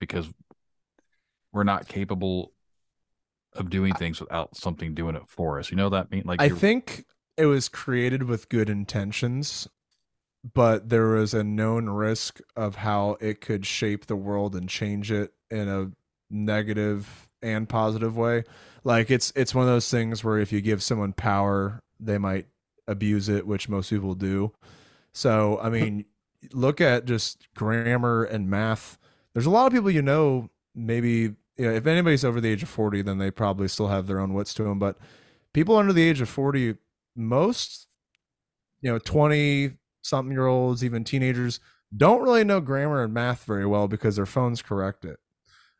because 0.00 0.28
we're 1.52 1.64
not 1.64 1.86
capable 1.86 2.52
of 3.54 3.70
doing 3.70 3.94
things 3.94 4.20
without 4.20 4.56
something 4.56 4.94
doing 4.94 5.16
it 5.16 5.28
for 5.28 5.58
us? 5.58 5.70
You 5.70 5.76
know 5.76 5.88
that 5.90 6.10
mean? 6.10 6.22
Like 6.26 6.40
i 6.40 6.48
think 6.48 7.04
it 7.36 7.46
was 7.46 7.68
created 7.68 8.22
with 8.22 8.48
good 8.48 8.70
intentions 8.70 9.68
but 10.54 10.88
there 10.88 11.08
was 11.08 11.34
a 11.34 11.42
known 11.42 11.88
risk 11.88 12.40
of 12.54 12.76
how 12.76 13.16
it 13.20 13.40
could 13.40 13.66
shape 13.66 14.06
the 14.06 14.16
world 14.16 14.54
and 14.54 14.68
change 14.68 15.10
it 15.10 15.32
in 15.50 15.68
a 15.68 15.90
negative 16.30 17.28
and 17.42 17.68
positive 17.68 18.16
way. 18.16 18.44
Like 18.84 19.10
it's 19.10 19.32
it's 19.34 19.54
one 19.54 19.64
of 19.64 19.70
those 19.70 19.90
things 19.90 20.22
where 20.22 20.38
if 20.38 20.52
you 20.52 20.60
give 20.60 20.82
someone 20.82 21.12
power 21.12 21.82
they 21.98 22.18
might 22.18 22.46
abuse 22.86 23.28
it 23.28 23.46
which 23.46 23.68
most 23.68 23.90
people 23.90 24.14
do. 24.14 24.52
So 25.12 25.58
i 25.62 25.68
mean 25.68 26.04
look 26.52 26.80
at 26.80 27.06
just 27.06 27.48
grammar 27.54 28.24
and 28.24 28.48
math. 28.48 28.98
There's 29.34 29.46
a 29.46 29.50
lot 29.50 29.66
of 29.66 29.72
people 29.72 29.90
you 29.90 30.02
know 30.02 30.50
maybe 30.74 31.34
you 31.56 31.66
know, 31.66 31.72
if 31.72 31.86
anybody's 31.86 32.24
over 32.24 32.40
the 32.40 32.48
age 32.48 32.62
of 32.62 32.68
40 32.68 33.02
then 33.02 33.18
they 33.18 33.30
probably 33.30 33.68
still 33.68 33.88
have 33.88 34.06
their 34.06 34.20
own 34.20 34.34
wits 34.34 34.54
to 34.54 34.64
them 34.64 34.78
but 34.78 34.96
people 35.52 35.76
under 35.76 35.92
the 35.92 36.06
age 36.06 36.20
of 36.20 36.28
40 36.28 36.76
most 37.14 37.86
you 38.80 38.90
know 38.90 38.98
20 38.98 39.72
something 40.02 40.32
year 40.32 40.46
olds 40.46 40.84
even 40.84 41.04
teenagers 41.04 41.60
don't 41.96 42.22
really 42.22 42.44
know 42.44 42.60
grammar 42.60 43.02
and 43.02 43.14
math 43.14 43.44
very 43.44 43.66
well 43.66 43.88
because 43.88 44.16
their 44.16 44.26
phones 44.26 44.62
correct 44.62 45.04
it. 45.04 45.18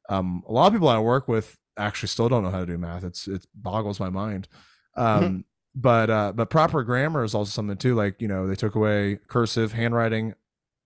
Um, 0.09 0.43
a 0.49 0.53
lot 0.53 0.69
of 0.69 0.73
people 0.73 0.89
i 0.89 0.99
work 0.99 1.27
with 1.27 1.59
actually 1.77 2.09
still 2.09 2.29
don't 2.29 2.43
know 2.43 2.51
how 2.51 2.61
to 2.61 2.67
do 2.67 2.79
math. 2.79 3.05
It's 3.05 3.27
it 3.27 3.47
boggles 3.55 4.01
my 4.01 4.11
mind. 4.11 4.49
Um, 4.97 5.45
but 5.75 6.09
uh, 6.11 6.33
but 6.33 6.49
proper 6.49 6.83
grammar 6.85 7.25
is 7.25 7.35
also 7.35 7.51
something 7.51 7.77
too 7.77 7.95
like 7.95 8.21
you 8.21 8.29
know 8.29 8.47
they 8.47 8.55
took 8.55 8.75
away 8.75 9.19
cursive 9.29 9.73
handwriting 9.73 10.35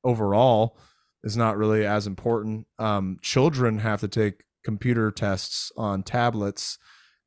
overall 0.03 0.79
is 1.23 1.37
not 1.37 1.59
really 1.59 1.85
as 1.85 2.07
important. 2.07 2.67
Um, 2.79 3.19
children 3.21 3.79
have 3.79 4.01
to 4.01 4.09
take 4.09 4.45
computer 4.65 5.11
tests 5.11 5.73
on 5.77 6.03
tablets 6.03 6.78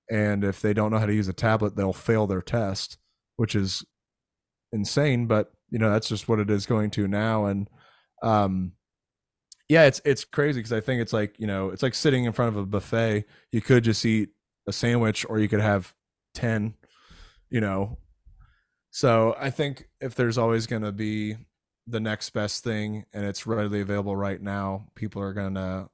and 0.09 0.43
if 0.43 0.61
they 0.61 0.73
don't 0.73 0.91
know 0.91 0.99
how 0.99 1.05
to 1.05 1.13
use 1.13 1.27
a 1.27 1.33
tablet 1.33 1.75
they'll 1.75 1.93
fail 1.93 2.27
their 2.27 2.41
test 2.41 2.97
which 3.37 3.55
is 3.55 3.83
insane 4.71 5.25
but 5.25 5.51
you 5.69 5.79
know 5.79 5.91
that's 5.91 6.07
just 6.07 6.27
what 6.27 6.39
it 6.39 6.49
is 6.49 6.65
going 6.65 6.89
to 6.89 7.07
now 7.07 7.45
and 7.45 7.69
um 8.21 8.73
yeah 9.69 9.83
it's 9.85 10.01
it's 10.05 10.23
crazy 10.23 10.59
because 10.59 10.73
i 10.73 10.79
think 10.79 11.01
it's 11.01 11.13
like 11.13 11.39
you 11.39 11.47
know 11.47 11.69
it's 11.69 11.83
like 11.83 11.95
sitting 11.95 12.25
in 12.25 12.31
front 12.31 12.55
of 12.55 12.61
a 12.61 12.65
buffet. 12.65 13.25
You 13.51 13.61
could 13.61 13.83
just 13.83 14.05
eat 14.05 14.29
a 14.67 14.71
sandwich 14.71 15.25
or 15.27 15.39
you 15.39 15.47
could 15.47 15.61
have 15.61 15.93
10 16.35 16.75
you 17.49 17.61
know? 17.61 17.97
So 18.91 19.35
i 19.39 19.49
think 19.49 19.87
if 20.01 20.15
there's 20.15 20.37
always 20.37 20.67
going 20.67 20.83
to 20.83 20.91
be 20.91 21.37
the 21.87 21.99
next 21.99 22.29
best 22.29 22.63
thing 22.63 23.05
and 23.13 23.25
it's 23.25 23.45
readily 23.45 23.81
available 23.81 24.15
right 24.15 24.41
now 24.41 24.85
people 24.95 25.21
are 25.21 25.33
going 25.33 25.55
to 25.55 25.89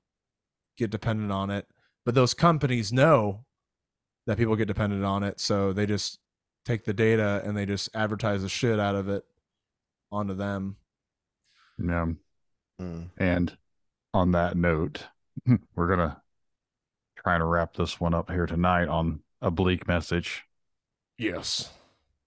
get 0.79 0.89
dependent 0.89 1.31
on 1.31 1.49
it 1.49 1.67
but 2.05 2.15
those 2.15 2.33
companies 2.33 2.91
know 2.91 3.45
that 4.25 4.37
people 4.37 4.55
get 4.55 4.67
dependent 4.67 5.03
on 5.03 5.23
it 5.23 5.39
so 5.39 5.71
they 5.73 5.85
just 5.85 6.19
take 6.65 6.85
the 6.85 6.93
data 6.93 7.41
and 7.45 7.55
they 7.55 7.65
just 7.65 7.89
advertise 7.95 8.41
the 8.41 8.49
shit 8.49 8.79
out 8.79 8.95
of 8.95 9.07
it 9.09 9.23
onto 10.11 10.33
them 10.33 10.75
yeah. 11.79 12.07
Mm. 12.81 13.09
And 13.17 13.57
on 14.13 14.31
that 14.31 14.57
note, 14.57 15.07
we're 15.75 15.87
gonna 15.87 16.21
try 17.17 17.37
to 17.37 17.45
wrap 17.45 17.75
this 17.75 17.99
one 17.99 18.13
up 18.13 18.29
here 18.29 18.45
tonight 18.45 18.87
on 18.87 19.21
a 19.41 19.51
bleak 19.51 19.87
message. 19.87 20.43
yes 21.17 21.71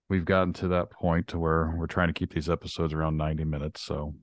We've 0.08 0.24
gotten 0.26 0.52
to 0.54 0.68
that 0.68 0.90
point 0.90 1.28
to 1.28 1.38
where 1.38 1.74
we're 1.74 1.86
trying 1.86 2.08
to 2.08 2.12
keep 2.12 2.34
these 2.34 2.50
episodes 2.50 2.92
around 2.92 3.16
90 3.16 3.44
minutes. 3.44 3.80
So 3.80 4.14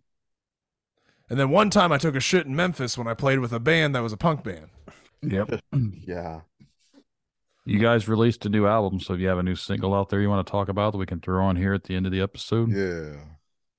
and 1.30 1.40
then 1.40 1.50
one 1.50 1.70
time 1.70 1.92
i 1.92 1.98
took 1.98 2.16
a 2.16 2.20
shit 2.20 2.46
in 2.46 2.56
memphis 2.56 2.98
when 2.98 3.08
i 3.08 3.14
played 3.14 3.40
with 3.40 3.52
a 3.54 3.60
band 3.60 3.94
that 3.96 4.02
was 4.04 4.14
a 4.14 4.18
punk 4.18 4.44
band 4.44 4.68
Yep. 5.22 5.60
Yeah. 6.08 6.42
you 7.66 7.80
guys 7.80 8.08
released 8.08 8.46
a 8.46 8.50
new 8.50 8.66
album, 8.66 9.00
so 9.00 9.14
if 9.14 9.20
you 9.20 9.28
have 9.28 9.38
a 9.38 9.44
new 9.44 9.56
single 9.56 9.94
out 9.94 10.10
there 10.10 10.22
you 10.22 10.30
want 10.30 10.46
to 10.46 10.52
talk 10.52 10.70
about 10.70 10.92
that 10.94 10.98
we 10.98 11.06
can 11.06 11.20
throw 11.20 11.44
on 11.46 11.56
here 11.56 11.74
at 11.74 11.84
the 11.84 11.96
end 11.96 12.06
of 12.06 12.12
the 12.12 12.22
episode. 12.22 12.72
Yeah. 12.72 13.20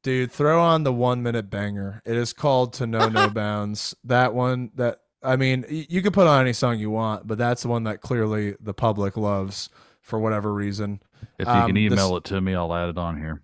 dude 0.03 0.31
throw 0.33 0.61
on 0.61 0.83
the 0.85 0.93
one 0.93 1.23
minute 1.23 1.49
banger 1.51 2.03
it 2.05 2.17
is 2.17 2.33
called 2.33 2.73
to 2.75 2.87
know 2.87 3.09
no 3.09 3.29
bounds 3.43 3.95
that 4.05 4.35
one 4.35 4.71
that 4.75 4.99
i 5.23 5.37
mean 5.37 5.65
you 5.69 6.03
can 6.03 6.13
put 6.13 6.27
on 6.27 6.41
any 6.41 6.53
song 6.53 6.79
you 6.79 6.91
want 6.91 7.27
but 7.27 7.39
that's 7.39 7.63
the 7.63 7.69
one 7.69 7.85
that 7.85 8.01
clearly 8.01 8.55
the 8.61 8.75
public 8.75 9.17
loves 9.17 9.69
for 10.03 10.19
whatever 10.19 10.53
reason 10.53 11.01
If 11.39 11.47
you 11.49 11.53
Um, 11.53 11.67
can 11.67 11.75
this- 11.75 11.93
email 11.93 12.17
it 12.17 12.25
to 12.25 12.41
me, 12.41 12.55
I'll 12.55 12.75
add 12.75 12.89
it 12.91 12.99
on 12.99 13.19
here. 13.19 13.43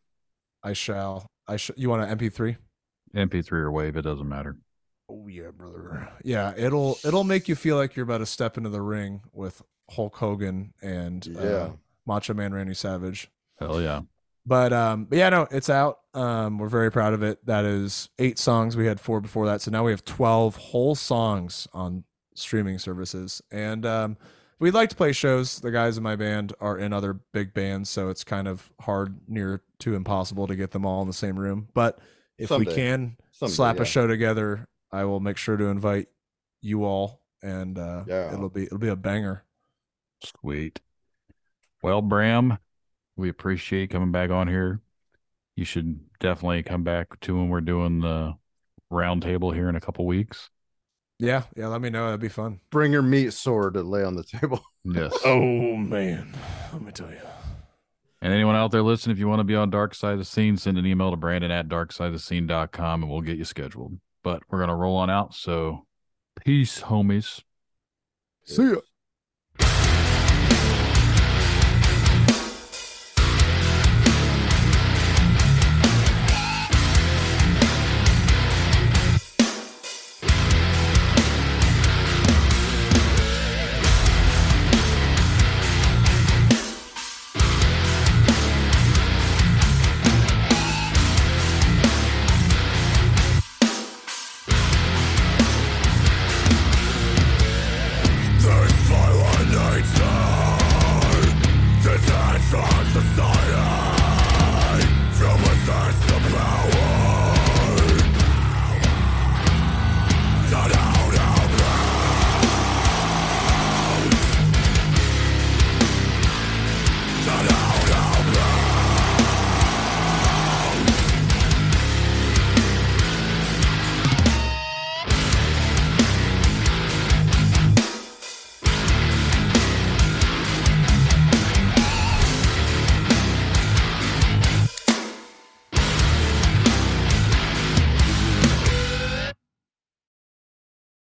i 0.63 0.73
shall 0.75 1.27
i 1.49 1.57
sh- 1.57 1.71
you 1.77 1.89
want 1.91 2.03
an 2.11 2.19
mp3 2.19 2.57
MP3 3.15 3.53
or 3.53 3.71
wave, 3.73 3.97
it 3.97 4.03
doesn't 4.03 4.29
matter. 4.29 4.57
Oh 5.09 5.29
yeah, 5.29 5.51
brother. 5.51 6.09
Yeah, 6.25 6.53
it'll 6.57 6.99
it'll 7.05 7.25
make 7.25 7.49
you 7.49 7.55
feel 7.55 7.77
like 7.77 7.95
you're 7.97 8.05
about 8.05 8.19
to 8.19 8.27
step 8.27 8.57
into 8.59 8.71
the 8.71 8.83
ring 8.83 9.21
with 9.33 9.63
Hulk 9.91 10.17
Hogan 10.17 10.75
and 10.83 11.25
Yeah. 11.27 11.41
uh, 11.41 11.71
Macho 12.07 12.35
Man 12.35 12.53
Randy 12.53 12.75
Savage. 12.75 13.31
Hell 13.61 13.81
yeah. 13.81 14.01
But 14.45 14.73
um, 14.73 15.05
but 15.05 15.19
yeah, 15.19 15.29
no, 15.29 15.47
it's 15.51 15.71
out. 15.71 15.99
Um, 16.15 16.59
we're 16.59 16.69
very 16.69 16.91
proud 16.91 17.15
of 17.15 17.23
it. 17.23 17.45
That 17.47 17.65
is 17.65 18.09
eight 18.19 18.39
songs. 18.39 18.77
We 18.77 18.87
had 18.87 19.01
four 19.01 19.21
before 19.21 19.47
that, 19.47 19.61
so 19.61 19.71
now 19.71 19.85
we 19.85 19.93
have 19.93 20.05
twelve 20.05 20.57
whole 20.57 20.95
songs 20.95 21.67
on 21.73 22.05
streaming 22.35 22.79
services. 22.79 23.41
And 23.51 23.85
um, 23.87 24.17
we'd 24.59 24.75
like 24.75 24.91
to 24.91 24.97
play 24.97 25.13
shows. 25.13 25.61
The 25.61 25.71
guys 25.71 25.97
in 25.97 26.03
my 26.03 26.17
band 26.17 26.53
are 26.61 26.79
in 26.79 26.93
other 26.93 27.15
big 27.33 27.55
bands, 27.55 27.91
so 27.91 28.09
it's 28.09 28.23
kind 28.25 28.47
of 28.49 28.71
hard, 28.81 29.17
near 29.29 29.63
to 29.81 29.95
impossible 29.95 30.47
to 30.49 30.55
get 30.57 30.71
them 30.73 30.85
all 30.87 31.01
in 31.03 31.09
the 31.09 31.15
same 31.15 31.39
room. 31.39 31.69
But 31.75 31.99
if 32.39 32.51
we 32.51 32.67
can 32.67 33.17
Someday, 33.33 33.55
slap 33.55 33.77
yeah. 33.77 33.83
a 33.83 33.85
show 33.85 34.07
together, 34.07 34.69
I 34.93 35.05
will 35.05 35.21
make 35.21 35.37
sure 35.37 35.57
to 35.57 35.65
invite 35.67 36.09
you 36.61 36.85
all, 36.85 37.21
and 37.43 37.79
uh, 37.79 38.05
Yeah. 38.07 38.33
it'll 38.33 38.49
be 38.51 38.65
it'll 38.65 38.79
be 38.79 38.89
a 38.89 38.97
banger. 38.97 39.45
Sweet. 40.23 40.81
Well, 41.83 42.03
Bram, 42.03 42.59
we 43.17 43.29
appreciate 43.29 43.91
coming 43.91 44.13
back 44.13 44.31
on 44.31 44.49
here. 44.49 44.81
You 45.55 45.65
should 45.65 46.01
definitely 46.21 46.63
come 46.63 46.83
back 46.85 47.19
to 47.21 47.37
when 47.37 47.49
we're 47.49 47.61
doing 47.61 48.01
the 48.01 48.35
round 48.91 49.23
table 49.23 49.53
here 49.53 49.69
in 49.69 49.77
a 49.77 49.81
couple 49.81 50.07
weeks. 50.07 50.51
Yeah, 51.19 51.45
yeah. 51.57 51.69
Let 51.69 51.81
me 51.81 51.89
know. 51.91 52.07
That'd 52.07 52.21
be 52.21 52.29
fun. 52.29 52.61
Bring 52.71 52.93
your 52.93 53.03
meat 53.03 53.33
sword 53.33 53.75
to 53.75 53.83
lay 53.83 54.05
on 54.05 54.17
the 54.17 54.25
table. 54.25 54.63
Yes. 54.85 55.13
Oh 55.25 55.77
man, 55.77 56.33
let 56.73 56.83
me 56.83 56.93
tell 56.93 57.11
you. 57.11 57.19
And 58.23 58.33
anyone 58.33 58.57
out 58.57 58.71
there 58.71 58.83
listening, 58.83 59.15
if 59.15 59.21
you 59.21 59.29
want 59.29 59.41
to 59.41 59.45
be 59.45 59.55
on 59.55 59.71
Dark 59.71 59.95
Side 59.95 60.15
of 60.15 60.19
the 60.19 60.25
Scene, 60.25 60.57
send 60.57 60.79
an 60.79 60.87
email 60.87 61.11
to 61.11 61.17
Brandon 61.17 61.51
at 61.51 61.69
darksideofthescene.com 61.69 63.03
and 63.03 63.11
we'll 63.11 63.21
get 63.21 63.37
you 63.39 63.45
scheduled. 63.45 63.99
But 64.23 64.43
we're 64.49 64.59
going 64.59 64.71
to 64.71 64.75
roll 64.75 64.97
on 64.97 65.11
out. 65.11 65.35
So 65.35 65.87
peace, 66.45 66.81
homies. 66.81 67.43
See 68.45 68.71
ya. 68.71 68.77